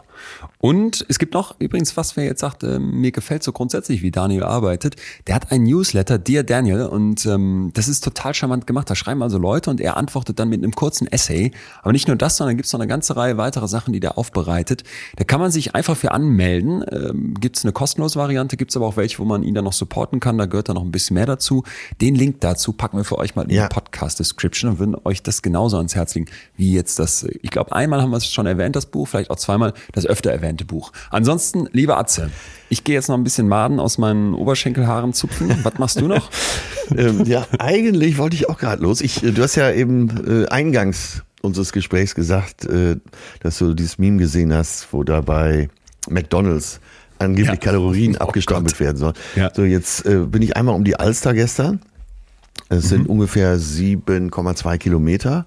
Und 0.59 1.05
es 1.09 1.19
gibt 1.19 1.35
noch 1.35 1.55
übrigens 1.59 1.97
was, 1.97 2.17
wer 2.17 2.25
jetzt 2.25 2.41
sagt, 2.41 2.63
äh, 2.63 2.79
mir 2.79 3.13
gefällt 3.13 3.43
so 3.43 3.53
grundsätzlich, 3.53 4.03
wie 4.03 4.11
Daniel 4.11 4.43
arbeitet. 4.43 4.97
Der 5.27 5.35
hat 5.35 5.53
ein 5.53 5.63
Newsletter, 5.65 6.19
Dear 6.19 6.43
Daniel, 6.43 6.87
und 6.87 7.27
ähm, 7.27 7.71
das 7.75 7.89
ist 7.89 8.03
total 8.03 8.35
charmant 8.35 8.67
gemacht. 8.67 8.89
Da 8.91 8.95
schreiben 8.95 9.23
also 9.23 9.39
Leute 9.39 9.71
und 9.71 9.81
er 9.81 9.97
antwortet 9.97 10.39
dann 10.39 10.49
mit 10.49 10.63
einem 10.63 10.75
kurzen 10.75 11.07
Essay. 11.07 11.53
Aber 11.83 11.93
nicht 11.93 12.09
nur 12.09 12.17
das, 12.17 12.37
sondern 12.37 12.57
gibt 12.57 12.67
es 12.67 12.73
noch 12.73 12.81
eine 12.81 12.89
ganze 12.89 13.17
Reihe 13.17 13.37
weiterer 13.37 13.69
Sachen, 13.69 13.93
die 13.93 14.01
der 14.01 14.19
aufbereitet. 14.19 14.85
Da 15.17 15.25
kann 15.25 15.41
man 15.41 15.51
sich 15.51 15.75
einfach 15.75 15.97
für 15.97 16.13
anmelden. 16.13 16.85
Ähm, 16.91 17.35
gibt 17.41 17.57
es 17.59 17.65
eine 17.65 17.73
kostenlose 17.73 18.19
Variante, 18.19 18.57
gibt 18.57 18.71
es 18.71 18.77
aber 18.77 18.87
auch 18.87 18.97
welche, 18.97 19.19
wo 19.19 19.25
man 19.25 19.43
ihn 19.43 19.55
dann 19.55 19.65
noch 19.65 19.73
supporten 19.73 20.21
kann. 20.21 20.39
Da 20.39 20.47
gehört 20.47 20.69
dann 20.69 20.77
noch 20.77 20.85
ein 20.85 20.93
bisschen 20.93 21.15
mehr 21.15 21.27
dazu. 21.27 21.65
Den 22.01 22.15
Link 22.15 22.41
dazu 22.41 22.73
packen 22.73 22.97
wir 22.97 23.05
für 23.05 23.19
euch 23.19 23.35
mal 23.37 23.43
in 23.43 23.51
ja. 23.51 23.69
die 23.69 23.75
Podcast-Description 23.75 24.73
und 24.73 24.79
würden 24.79 24.97
euch 25.05 25.23
das 25.23 25.43
genauso 25.43 25.77
ans 25.77 25.95
Herz 25.95 26.15
legen, 26.15 26.27
wie 26.57 26.73
jetzt 26.73 26.99
das. 26.99 27.25
Ich 27.43 27.51
glaube, 27.51 27.73
einmal 27.73 28.03
haben 28.03 28.11
wir 28.11 28.17
es 28.17 28.27
schon 28.27 28.47
erwähnt, 28.47 28.77
das 28.77 28.87
Buch, 28.87 29.09
vielleicht 29.09 29.31
auch 29.31 29.37
zweimal 29.37 29.75
das 29.93 30.06
öfter 30.07 30.31
erwähnte 30.31 30.65
Buch. 30.65 30.93
Ansonsten, 31.11 31.69
liebe 31.73 31.97
Atze, 31.97 32.31
ich 32.69 32.85
gehe 32.85 32.95
jetzt 32.95 33.09
noch 33.09 33.17
ein 33.17 33.25
bisschen 33.25 33.49
Maden 33.49 33.81
aus 33.81 33.99
meinen 33.99 34.35
Oberschenkelhaaren 34.35 35.13
zupfen. 35.13 35.55
Was 35.63 35.79
machst 35.79 36.01
du 36.01 36.09
noch? 36.09 36.31
ähm, 36.97 37.25
ja, 37.25 37.47
eigentlich 37.59 38.19
wollte 38.19 38.37
ich 38.37 38.49
auch 38.49 38.59
gerade 38.59 38.83
los. 38.83 39.01
Ich, 39.01 39.23
äh, 39.23 39.33
du 39.33 39.43
hast 39.43 39.57
ja 39.57 39.71
eben 39.71 40.45
äh, 40.45 40.49
eingangs 40.49 41.23
unseres 41.43 41.73
Gesprächs 41.73 42.15
gesagt, 42.15 42.65
äh, 42.65 42.97
dass 43.41 43.59
du 43.59 43.75
dieses 43.75 43.99
Meme 43.99 44.19
gesehen 44.19 44.53
hast, 44.53 44.89
wo 44.93 45.05
dabei 45.05 45.69
McDonalds 46.09 46.81
angeblich 47.19 47.49
ja. 47.49 47.57
Kalorien 47.57 48.17
oh 48.17 48.25
abgestapelt 48.25 48.73
Gott. 48.73 48.81
werden 48.81 48.97
sollen. 48.97 49.15
Ja. 49.37 49.51
So, 49.55 49.65
jetzt 49.65 50.05
äh, 50.07 50.19
bin 50.27 50.43
ich 50.43 50.57
einmal 50.57 50.75
um 50.75 50.85
die 50.85 50.97
Alster 50.97 51.35
gestern. 51.35 51.81
Es 52.69 52.85
mhm. 52.85 52.89
sind 52.89 53.09
ungefähr 53.09 53.57
7,2 53.57 54.79
Kilometer 54.79 55.47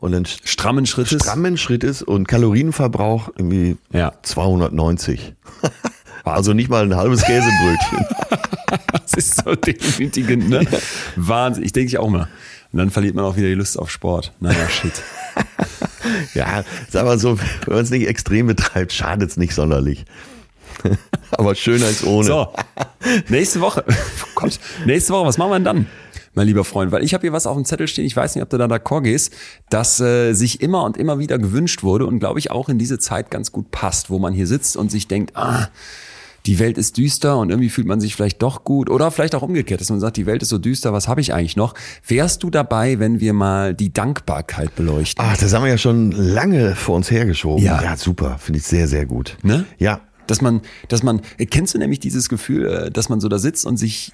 und 0.00 0.12
dann 0.12 0.24
strammen 0.26 0.86
Schrittes. 0.86 1.22
Strammen 1.22 1.56
Schrittes 1.56 2.02
und 2.02 2.28
Kalorienverbrauch 2.28 3.30
irgendwie 3.36 3.76
ja. 3.92 4.12
290. 4.22 5.34
also 6.24 6.52
nicht 6.52 6.70
mal 6.70 6.84
ein 6.84 6.94
halbes 6.94 7.22
Käsebrötchen. 7.22 8.06
das 9.02 9.14
ist 9.14 9.42
so 9.42 9.54
demütigend, 9.54 10.48
ne? 10.48 10.66
Wahnsinn. 11.16 11.64
Ich 11.64 11.72
denke 11.72 11.88
ich 11.88 11.98
auch 11.98 12.08
mal. 12.08 12.28
Und 12.72 12.78
dann 12.78 12.90
verliert 12.90 13.14
man 13.14 13.24
auch 13.24 13.36
wieder 13.36 13.48
die 13.48 13.54
Lust 13.54 13.78
auf 13.78 13.90
Sport. 13.90 14.32
Naja, 14.40 14.68
shit. 14.68 15.02
ja, 16.34 16.62
sag 16.88 17.04
mal 17.04 17.18
so, 17.18 17.38
wenn 17.38 17.74
man 17.74 17.82
es 17.82 17.90
nicht 17.90 18.06
extrem 18.06 18.46
betreibt, 18.46 18.92
schadet 18.92 19.30
es 19.30 19.36
nicht 19.36 19.54
sonderlich. 19.54 20.04
Aber 21.32 21.54
schöner 21.54 21.86
als 21.86 22.04
ohne. 22.04 22.26
So, 22.26 22.54
nächste 23.28 23.60
Woche. 23.60 23.84
Oh 23.88 24.26
Gott, 24.34 24.60
nächste 24.84 25.12
Woche, 25.12 25.26
was 25.26 25.38
machen 25.38 25.50
wir 25.50 25.56
denn 25.56 25.64
dann? 25.64 25.86
Mein 26.38 26.46
lieber 26.46 26.64
Freund, 26.64 26.92
weil 26.92 27.02
ich 27.02 27.14
habe 27.14 27.22
hier 27.22 27.32
was 27.32 27.46
auf 27.46 27.56
dem 27.56 27.64
Zettel 27.64 27.88
stehen, 27.88 28.06
ich 28.06 28.16
weiß 28.16 28.34
nicht, 28.34 28.42
ob 28.42 28.48
du 28.48 28.56
da 28.56 28.66
d'accord 28.66 29.02
gehst, 29.02 29.34
das 29.70 30.00
äh, 30.00 30.32
sich 30.32 30.62
immer 30.62 30.84
und 30.84 30.96
immer 30.96 31.18
wieder 31.18 31.36
gewünscht 31.36 31.82
wurde 31.82 32.06
und 32.06 32.20
glaube 32.20 32.38
ich 32.38 32.50
auch 32.50 32.68
in 32.68 32.78
diese 32.78 32.98
Zeit 32.98 33.30
ganz 33.30 33.52
gut 33.52 33.70
passt, 33.70 34.08
wo 34.08 34.18
man 34.18 34.32
hier 34.32 34.46
sitzt 34.46 34.76
und 34.76 34.90
sich 34.90 35.08
denkt, 35.08 35.36
ah, 35.36 35.68
die 36.46 36.60
Welt 36.60 36.78
ist 36.78 36.96
düster 36.96 37.36
und 37.38 37.50
irgendwie 37.50 37.68
fühlt 37.68 37.88
man 37.88 38.00
sich 38.00 38.14
vielleicht 38.14 38.40
doch 38.40 38.62
gut 38.62 38.88
oder 38.88 39.10
vielleicht 39.10 39.34
auch 39.34 39.42
umgekehrt, 39.42 39.80
dass 39.80 39.90
man 39.90 39.98
sagt, 39.98 40.16
die 40.16 40.26
Welt 40.26 40.42
ist 40.42 40.48
so 40.48 40.58
düster, 40.58 40.92
was 40.92 41.08
habe 41.08 41.20
ich 41.20 41.34
eigentlich 41.34 41.56
noch? 41.56 41.74
Wärst 42.06 42.44
du 42.44 42.50
dabei, 42.50 43.00
wenn 43.00 43.18
wir 43.18 43.32
mal 43.32 43.74
die 43.74 43.92
Dankbarkeit 43.92 44.74
beleuchten? 44.76 45.22
Ach, 45.26 45.36
das 45.36 45.52
haben 45.52 45.64
wir 45.64 45.70
ja 45.70 45.78
schon 45.78 46.12
lange 46.12 46.76
vor 46.76 46.94
uns 46.94 47.10
hergeschoben. 47.10 47.64
Ja, 47.64 47.82
ja 47.82 47.96
super, 47.96 48.38
finde 48.38 48.60
ich 48.60 48.64
sehr, 48.64 48.86
sehr 48.86 49.06
gut. 49.06 49.36
Ne? 49.42 49.66
Ja. 49.78 50.00
Dass 50.28 50.40
man, 50.40 50.60
dass 50.88 51.02
man, 51.02 51.20
kennst 51.50 51.74
du 51.74 51.78
nämlich 51.78 52.00
dieses 52.00 52.28
Gefühl, 52.28 52.66
äh, 52.66 52.90
dass 52.90 53.08
man 53.08 53.18
so 53.20 53.28
da 53.28 53.38
sitzt 53.38 53.66
und 53.66 53.76
sich 53.76 54.12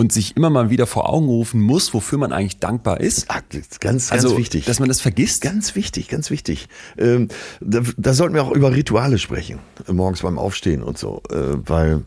und 0.00 0.12
sich 0.12 0.36
immer 0.36 0.48
mal 0.48 0.70
wieder 0.70 0.86
vor 0.86 1.12
Augen 1.12 1.26
rufen 1.26 1.60
muss, 1.60 1.92
wofür 1.92 2.18
man 2.18 2.32
eigentlich 2.32 2.60
dankbar 2.60 3.00
ist. 3.00 3.26
Ach, 3.28 3.42
ganz, 3.50 3.78
ganz 3.80 4.12
also, 4.12 4.38
wichtig. 4.38 4.64
Dass 4.64 4.78
man 4.78 4.88
das 4.88 5.00
vergisst. 5.00 5.42
Ganz 5.42 5.74
wichtig, 5.74 6.06
ganz 6.06 6.30
wichtig. 6.30 6.68
Ähm, 6.96 7.28
da, 7.60 7.80
da 7.96 8.14
sollten 8.14 8.34
wir 8.34 8.44
auch 8.44 8.52
über 8.52 8.72
Rituale 8.72 9.18
sprechen, 9.18 9.58
morgens 9.90 10.22
beim 10.22 10.38
Aufstehen 10.38 10.84
und 10.84 10.98
so, 10.98 11.22
äh, 11.30 11.56
weil 11.68 12.04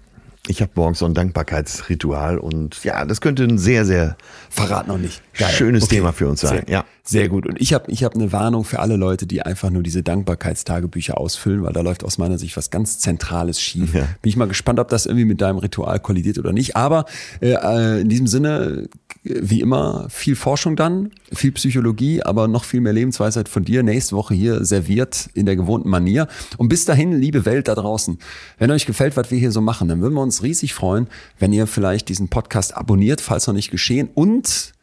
ich 0.48 0.62
habe 0.62 0.72
morgens 0.76 1.00
so 1.00 1.06
ein 1.06 1.14
Dankbarkeitsritual 1.14 2.40
und 2.40 2.84
ja, 2.84 3.06
das 3.06 3.22
könnte 3.22 3.44
ein 3.44 3.60
sehr, 3.60 3.86
sehr 3.86 4.18
verrat 4.50 4.88
noch 4.88 4.98
nicht. 4.98 5.22
Geil. 5.38 5.52
Schönes 5.52 5.84
okay. 5.84 5.98
Thema 5.98 6.14
für 6.14 6.28
uns 6.28 6.42
sein. 6.42 6.64
Sehr, 6.66 6.70
ja. 6.70 6.86
Sehr 7.04 7.30
gut. 7.30 7.46
Und 7.46 7.62
ich 7.62 7.74
habe 7.74 7.92
ich 7.92 8.04
hab 8.04 8.16
eine 8.16 8.32
Warnung 8.32 8.64
für 8.64 8.80
alle 8.80 8.96
Leute, 8.96 9.28
die 9.28 9.44
einfach 9.44 9.70
nur 9.70 9.84
diese 9.84 10.02
Dankbarkeitstagebücher 10.02 11.18
ausfüllen, 11.18 11.64
weil 11.64 11.74
da 11.74 11.82
läuft 11.82 12.04
aus 12.04 12.18
meiner 12.18 12.40
Sicht 12.40 12.58
was 12.58 12.72
ganz 12.72 12.98
Zentrales 12.98 13.62
schief. 13.62 13.94
Ja. 13.94 14.02
Bin 14.22 14.30
ich 14.30 14.36
mal 14.36 14.48
gespannt, 14.48 14.80
ob 14.80 14.88
das 14.90 15.06
irgendwie 15.06 15.26
mit 15.26 15.42
deinem 15.42 15.60
Ritual 15.60 16.00
kollidiert 16.00 16.40
oder 16.40 16.54
nicht. 16.54 16.76
Aber 16.76 17.06
äh, 17.40 17.54
äh 17.54 18.02
in 18.02 18.10
diesem 18.10 18.28
Sinne, 18.28 18.88
wie 19.23 19.61
immer, 19.61 20.07
viel 20.10 20.35
Forschung 20.35 20.76
dann, 20.76 21.11
viel 21.31 21.52
Psychologie, 21.52 22.23
aber 22.23 22.48
noch 22.48 22.64
viel 22.64 22.81
mehr 22.81 22.93
Lebensweisheit 22.93 23.49
von 23.49 23.64
dir. 23.64 23.84
Nächste 23.84 24.15
Woche 24.15 24.34
hier 24.34 24.65
serviert 24.65 25.30
in 25.35 25.45
der 25.45 25.56
gewohnten 25.56 25.89
Manier. 25.89 26.27
Und 26.57 26.69
bis 26.69 26.85
dahin, 26.85 27.14
liebe 27.14 27.45
Welt 27.45 27.68
da 27.68 27.76
draußen, 27.76 28.18
wenn 28.57 28.72
euch 28.72 28.88
gefällt, 28.88 29.15
was 29.18 29.30
wir 29.30 29.38
hier 29.38 29.52
so 29.52 29.61
machen, 29.61 29.88
dann 29.88 30.02
würden 30.02 30.15
wir 30.15 30.22
uns 30.22 30.41
riesig 30.41 30.73
freuen, 30.73 31.07
wenn 31.38 31.53
ihr 31.53 31.68
vielleicht 31.68 32.10
diesen 32.10 32.30
Podcast 32.30 32.76
abonniert, 32.76 33.22
falls 33.22 33.45
noch 33.45 33.53
nicht 33.53 33.69
geschehen 33.69 34.10
und 34.15 34.73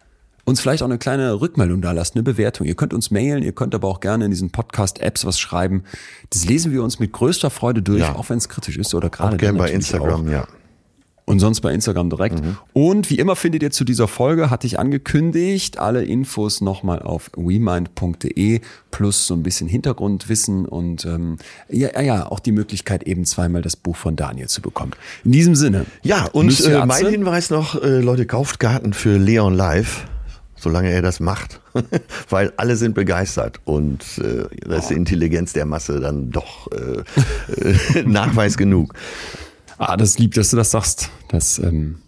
uns 0.45 0.61
vielleicht 0.61 0.83
auch 0.83 0.89
eine 0.89 0.99
kleine 0.99 1.41
Rückmeldung 1.41 1.83
da 1.83 1.91
lasst, 1.93 2.15
eine 2.15 2.23
Bewertung. 2.23 2.67
Ihr 2.67 2.77
könnt 2.77 2.95
uns 2.95 3.11
mailen, 3.11 3.43
ihr 3.43 3.53
könnt 3.53 3.75
aber 3.75 3.89
auch 3.89 4.01
gerne 4.01 4.25
in 4.25 4.31
diesen 4.31 4.51
Podcast-Apps 4.51 5.27
was 5.27 5.39
schreiben. 5.39 5.83
Das 6.31 6.45
lesen 6.47 6.73
wir 6.73 6.85
uns 6.85 7.01
mit 7.01 7.13
größter 7.13 7.51
Freude 7.51 7.83
durch, 7.83 8.01
ja. 8.01 8.15
auch 8.15 8.31
wenn 8.31 8.39
es 8.39 8.49
kritisch 8.49 8.79
ist 8.79 8.95
oder 8.95 9.11
gerade. 9.11 9.37
Gerne 9.37 9.59
bei 9.59 9.71
Instagram, 9.71 10.27
auch. 10.27 10.31
ja 10.31 10.49
und 11.29 11.41
sonst 11.41 11.61
bei 11.61 11.73
Instagram 11.73 12.09
direkt. 12.09 12.43
Mhm. 12.43 12.57
Und 12.73 13.11
wie 13.11 13.19
immer 13.19 13.37
findet 13.37 13.63
ihr 13.63 13.71
zu 13.71 13.85
dieser 13.85 14.09
Folge, 14.09 14.51
hatte 14.51 14.67
ich 14.67 14.79
angekündigt, 14.79 15.79
alle 15.79 16.03
Infos 16.03 16.61
nochmal 16.61 17.03
auf 17.03 17.31
wemind.de 17.37 18.61
plus 18.91 19.27
so 19.27 19.35
ein 19.35 19.43
bisschen 19.43 19.69
Hintergrundwissen 19.69 20.65
und 20.65 21.05
ähm, 21.05 21.37
ja, 21.69 22.01
ja, 22.01 22.27
auch 22.27 22.41
die 22.41 22.53
Möglichkeit 22.53 23.03
eben 23.05 23.27
zweimal 23.27 23.61
das 23.61 23.77
Buch 23.77 23.97
von 23.97 24.17
Daniel 24.17 24.49
zu 24.49 24.63
bekommen. 24.63 24.93
In 25.25 25.33
diesem 25.33 25.55
Sinne. 25.55 25.85
Ja, 26.03 26.25
und 26.33 26.59
äh, 26.65 26.87
mein 26.87 27.07
Hinweis 27.07 27.51
noch, 27.51 27.81
äh, 27.81 28.01
Leute, 28.01 28.25
kauft 28.25 28.59
Garten 28.59 28.95
für 28.95 29.19
Leon 29.19 29.55
Live 29.55 30.07
solange 30.61 30.91
er 30.91 31.03
das 31.03 31.21
macht, 31.21 31.61
weil 32.31 32.53
alle 32.57 32.75
sind 32.75 32.97
begeistert 32.97 33.61
und 33.65 34.03
äh, 34.19 34.45
da 34.67 34.79
ist 34.79 34.91
die 34.91 34.95
Intelligenz 34.95 35.53
der 35.53 35.67
Masse 35.67 36.01
dann 36.01 36.33
doch 36.33 36.69
äh, 36.73 37.99
äh, 37.99 38.03
Nachweis 38.03 38.57
genug. 38.57 38.95
Ah, 39.79 39.97
das 39.97 40.19
lieb, 40.19 40.35
dass 40.35 40.51
du 40.51 40.57
das 40.57 40.73
sagst. 40.73 41.11
Das, 41.29 41.59
ähm, 41.59 41.99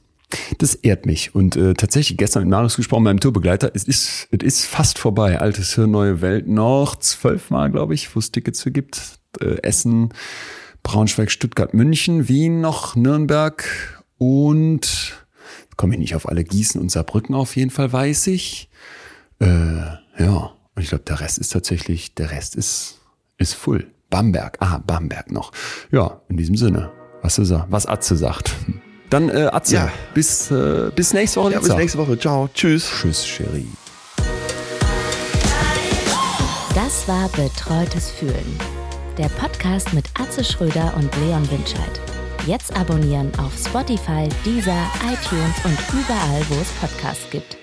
das 0.59 0.75
ehrt 0.75 1.07
mich. 1.07 1.35
Und 1.35 1.57
äh, 1.57 1.75
tatsächlich 1.75 2.19
gestern 2.19 2.43
mit 2.43 2.51
Marius 2.51 2.77
gesprochen, 2.77 3.05
meinem 3.05 3.21
Tourbegleiter, 3.21 3.71
es 3.75 3.85
ist, 3.85 4.29
es 4.31 4.43
ist 4.43 4.67
fast 4.67 4.99
vorbei. 4.99 5.39
Altes 5.41 5.75
Hirn, 5.75 5.93
neue 5.93 6.21
Welt. 6.21 6.49
Noch 6.49 6.97
zwölfmal, 6.97 7.71
glaube 7.71 7.95
ich, 7.95 8.15
wo 8.15 8.19
es 8.19 8.33
Tickets 8.33 8.63
für 8.63 8.73
gibt. 8.73 9.21
Äh, 9.41 9.63
Essen, 9.63 10.13
Braunschweig, 10.83 11.31
Stuttgart, 11.31 11.75
München, 11.75 12.29
Wien 12.29 12.61
noch, 12.61 12.97
Nürnberg 12.97 13.65
und 14.19 15.25
komme 15.77 15.95
ich 15.95 16.01
nicht 16.01 16.15
auf 16.15 16.29
alle 16.29 16.45
Gießen 16.45 16.81
und 16.81 16.91
Saarbrücken 16.91 17.35
auf 17.35 17.57
jeden 17.57 17.71
Fall, 17.71 17.93
weiß 17.93 18.27
ich. 18.29 18.69
Äh, 19.39 19.47
ja, 20.19 20.53
und 20.75 20.83
ich 20.83 20.89
glaube, 20.89 21.05
der 21.05 21.21
Rest 21.21 21.39
ist 21.39 21.53
tatsächlich, 21.53 22.15
der 22.15 22.31
Rest 22.31 22.57
ist, 22.57 22.99
ist 23.39 23.55
full. 23.55 23.91
Bamberg, 24.11 24.59
ah, 24.61 24.79
Bamberg 24.79 25.31
noch. 25.31 25.53
Ja, 25.93 26.21
in 26.29 26.37
diesem 26.37 26.57
Sinne. 26.57 26.91
Was 27.23 27.39
ist 27.39 27.51
er? 27.51 27.67
Was 27.69 27.87
Atze 27.87 28.17
sagt. 28.17 28.53
Dann 29.11 29.29
äh, 29.29 29.49
Atze, 29.53 29.75
ja. 29.75 29.93
bis, 30.15 30.51
äh, 30.51 30.91
bis 30.95 31.13
nächste 31.13 31.41
Woche. 31.41 31.53
Ja, 31.53 31.61
bis 31.61 31.75
nächste 31.75 31.99
Woche. 31.99 32.19
Ciao. 32.19 32.49
Tschüss. 32.55 32.89
Tschüss, 33.01 33.25
Cherie. 33.27 33.67
Das 36.75 37.09
war 37.09 37.29
Betreutes 37.31 38.11
Fühlen. 38.11 38.59
Der 39.19 39.29
Podcast 39.29 39.93
mit 39.93 40.07
Atze 40.19 40.45
Schröder 40.45 40.95
und 40.97 41.11
Leon 41.17 41.49
Winscheid. 41.51 42.01
Jetzt 42.47 42.75
abonnieren 42.75 43.31
auf 43.39 43.53
Spotify, 43.59 44.29
Deezer, 44.47 44.87
iTunes 45.05 45.65
und 45.65 45.79
überall, 45.93 46.43
wo 46.49 46.55
es 46.61 46.71
Podcasts 46.81 47.29
gibt. 47.31 47.59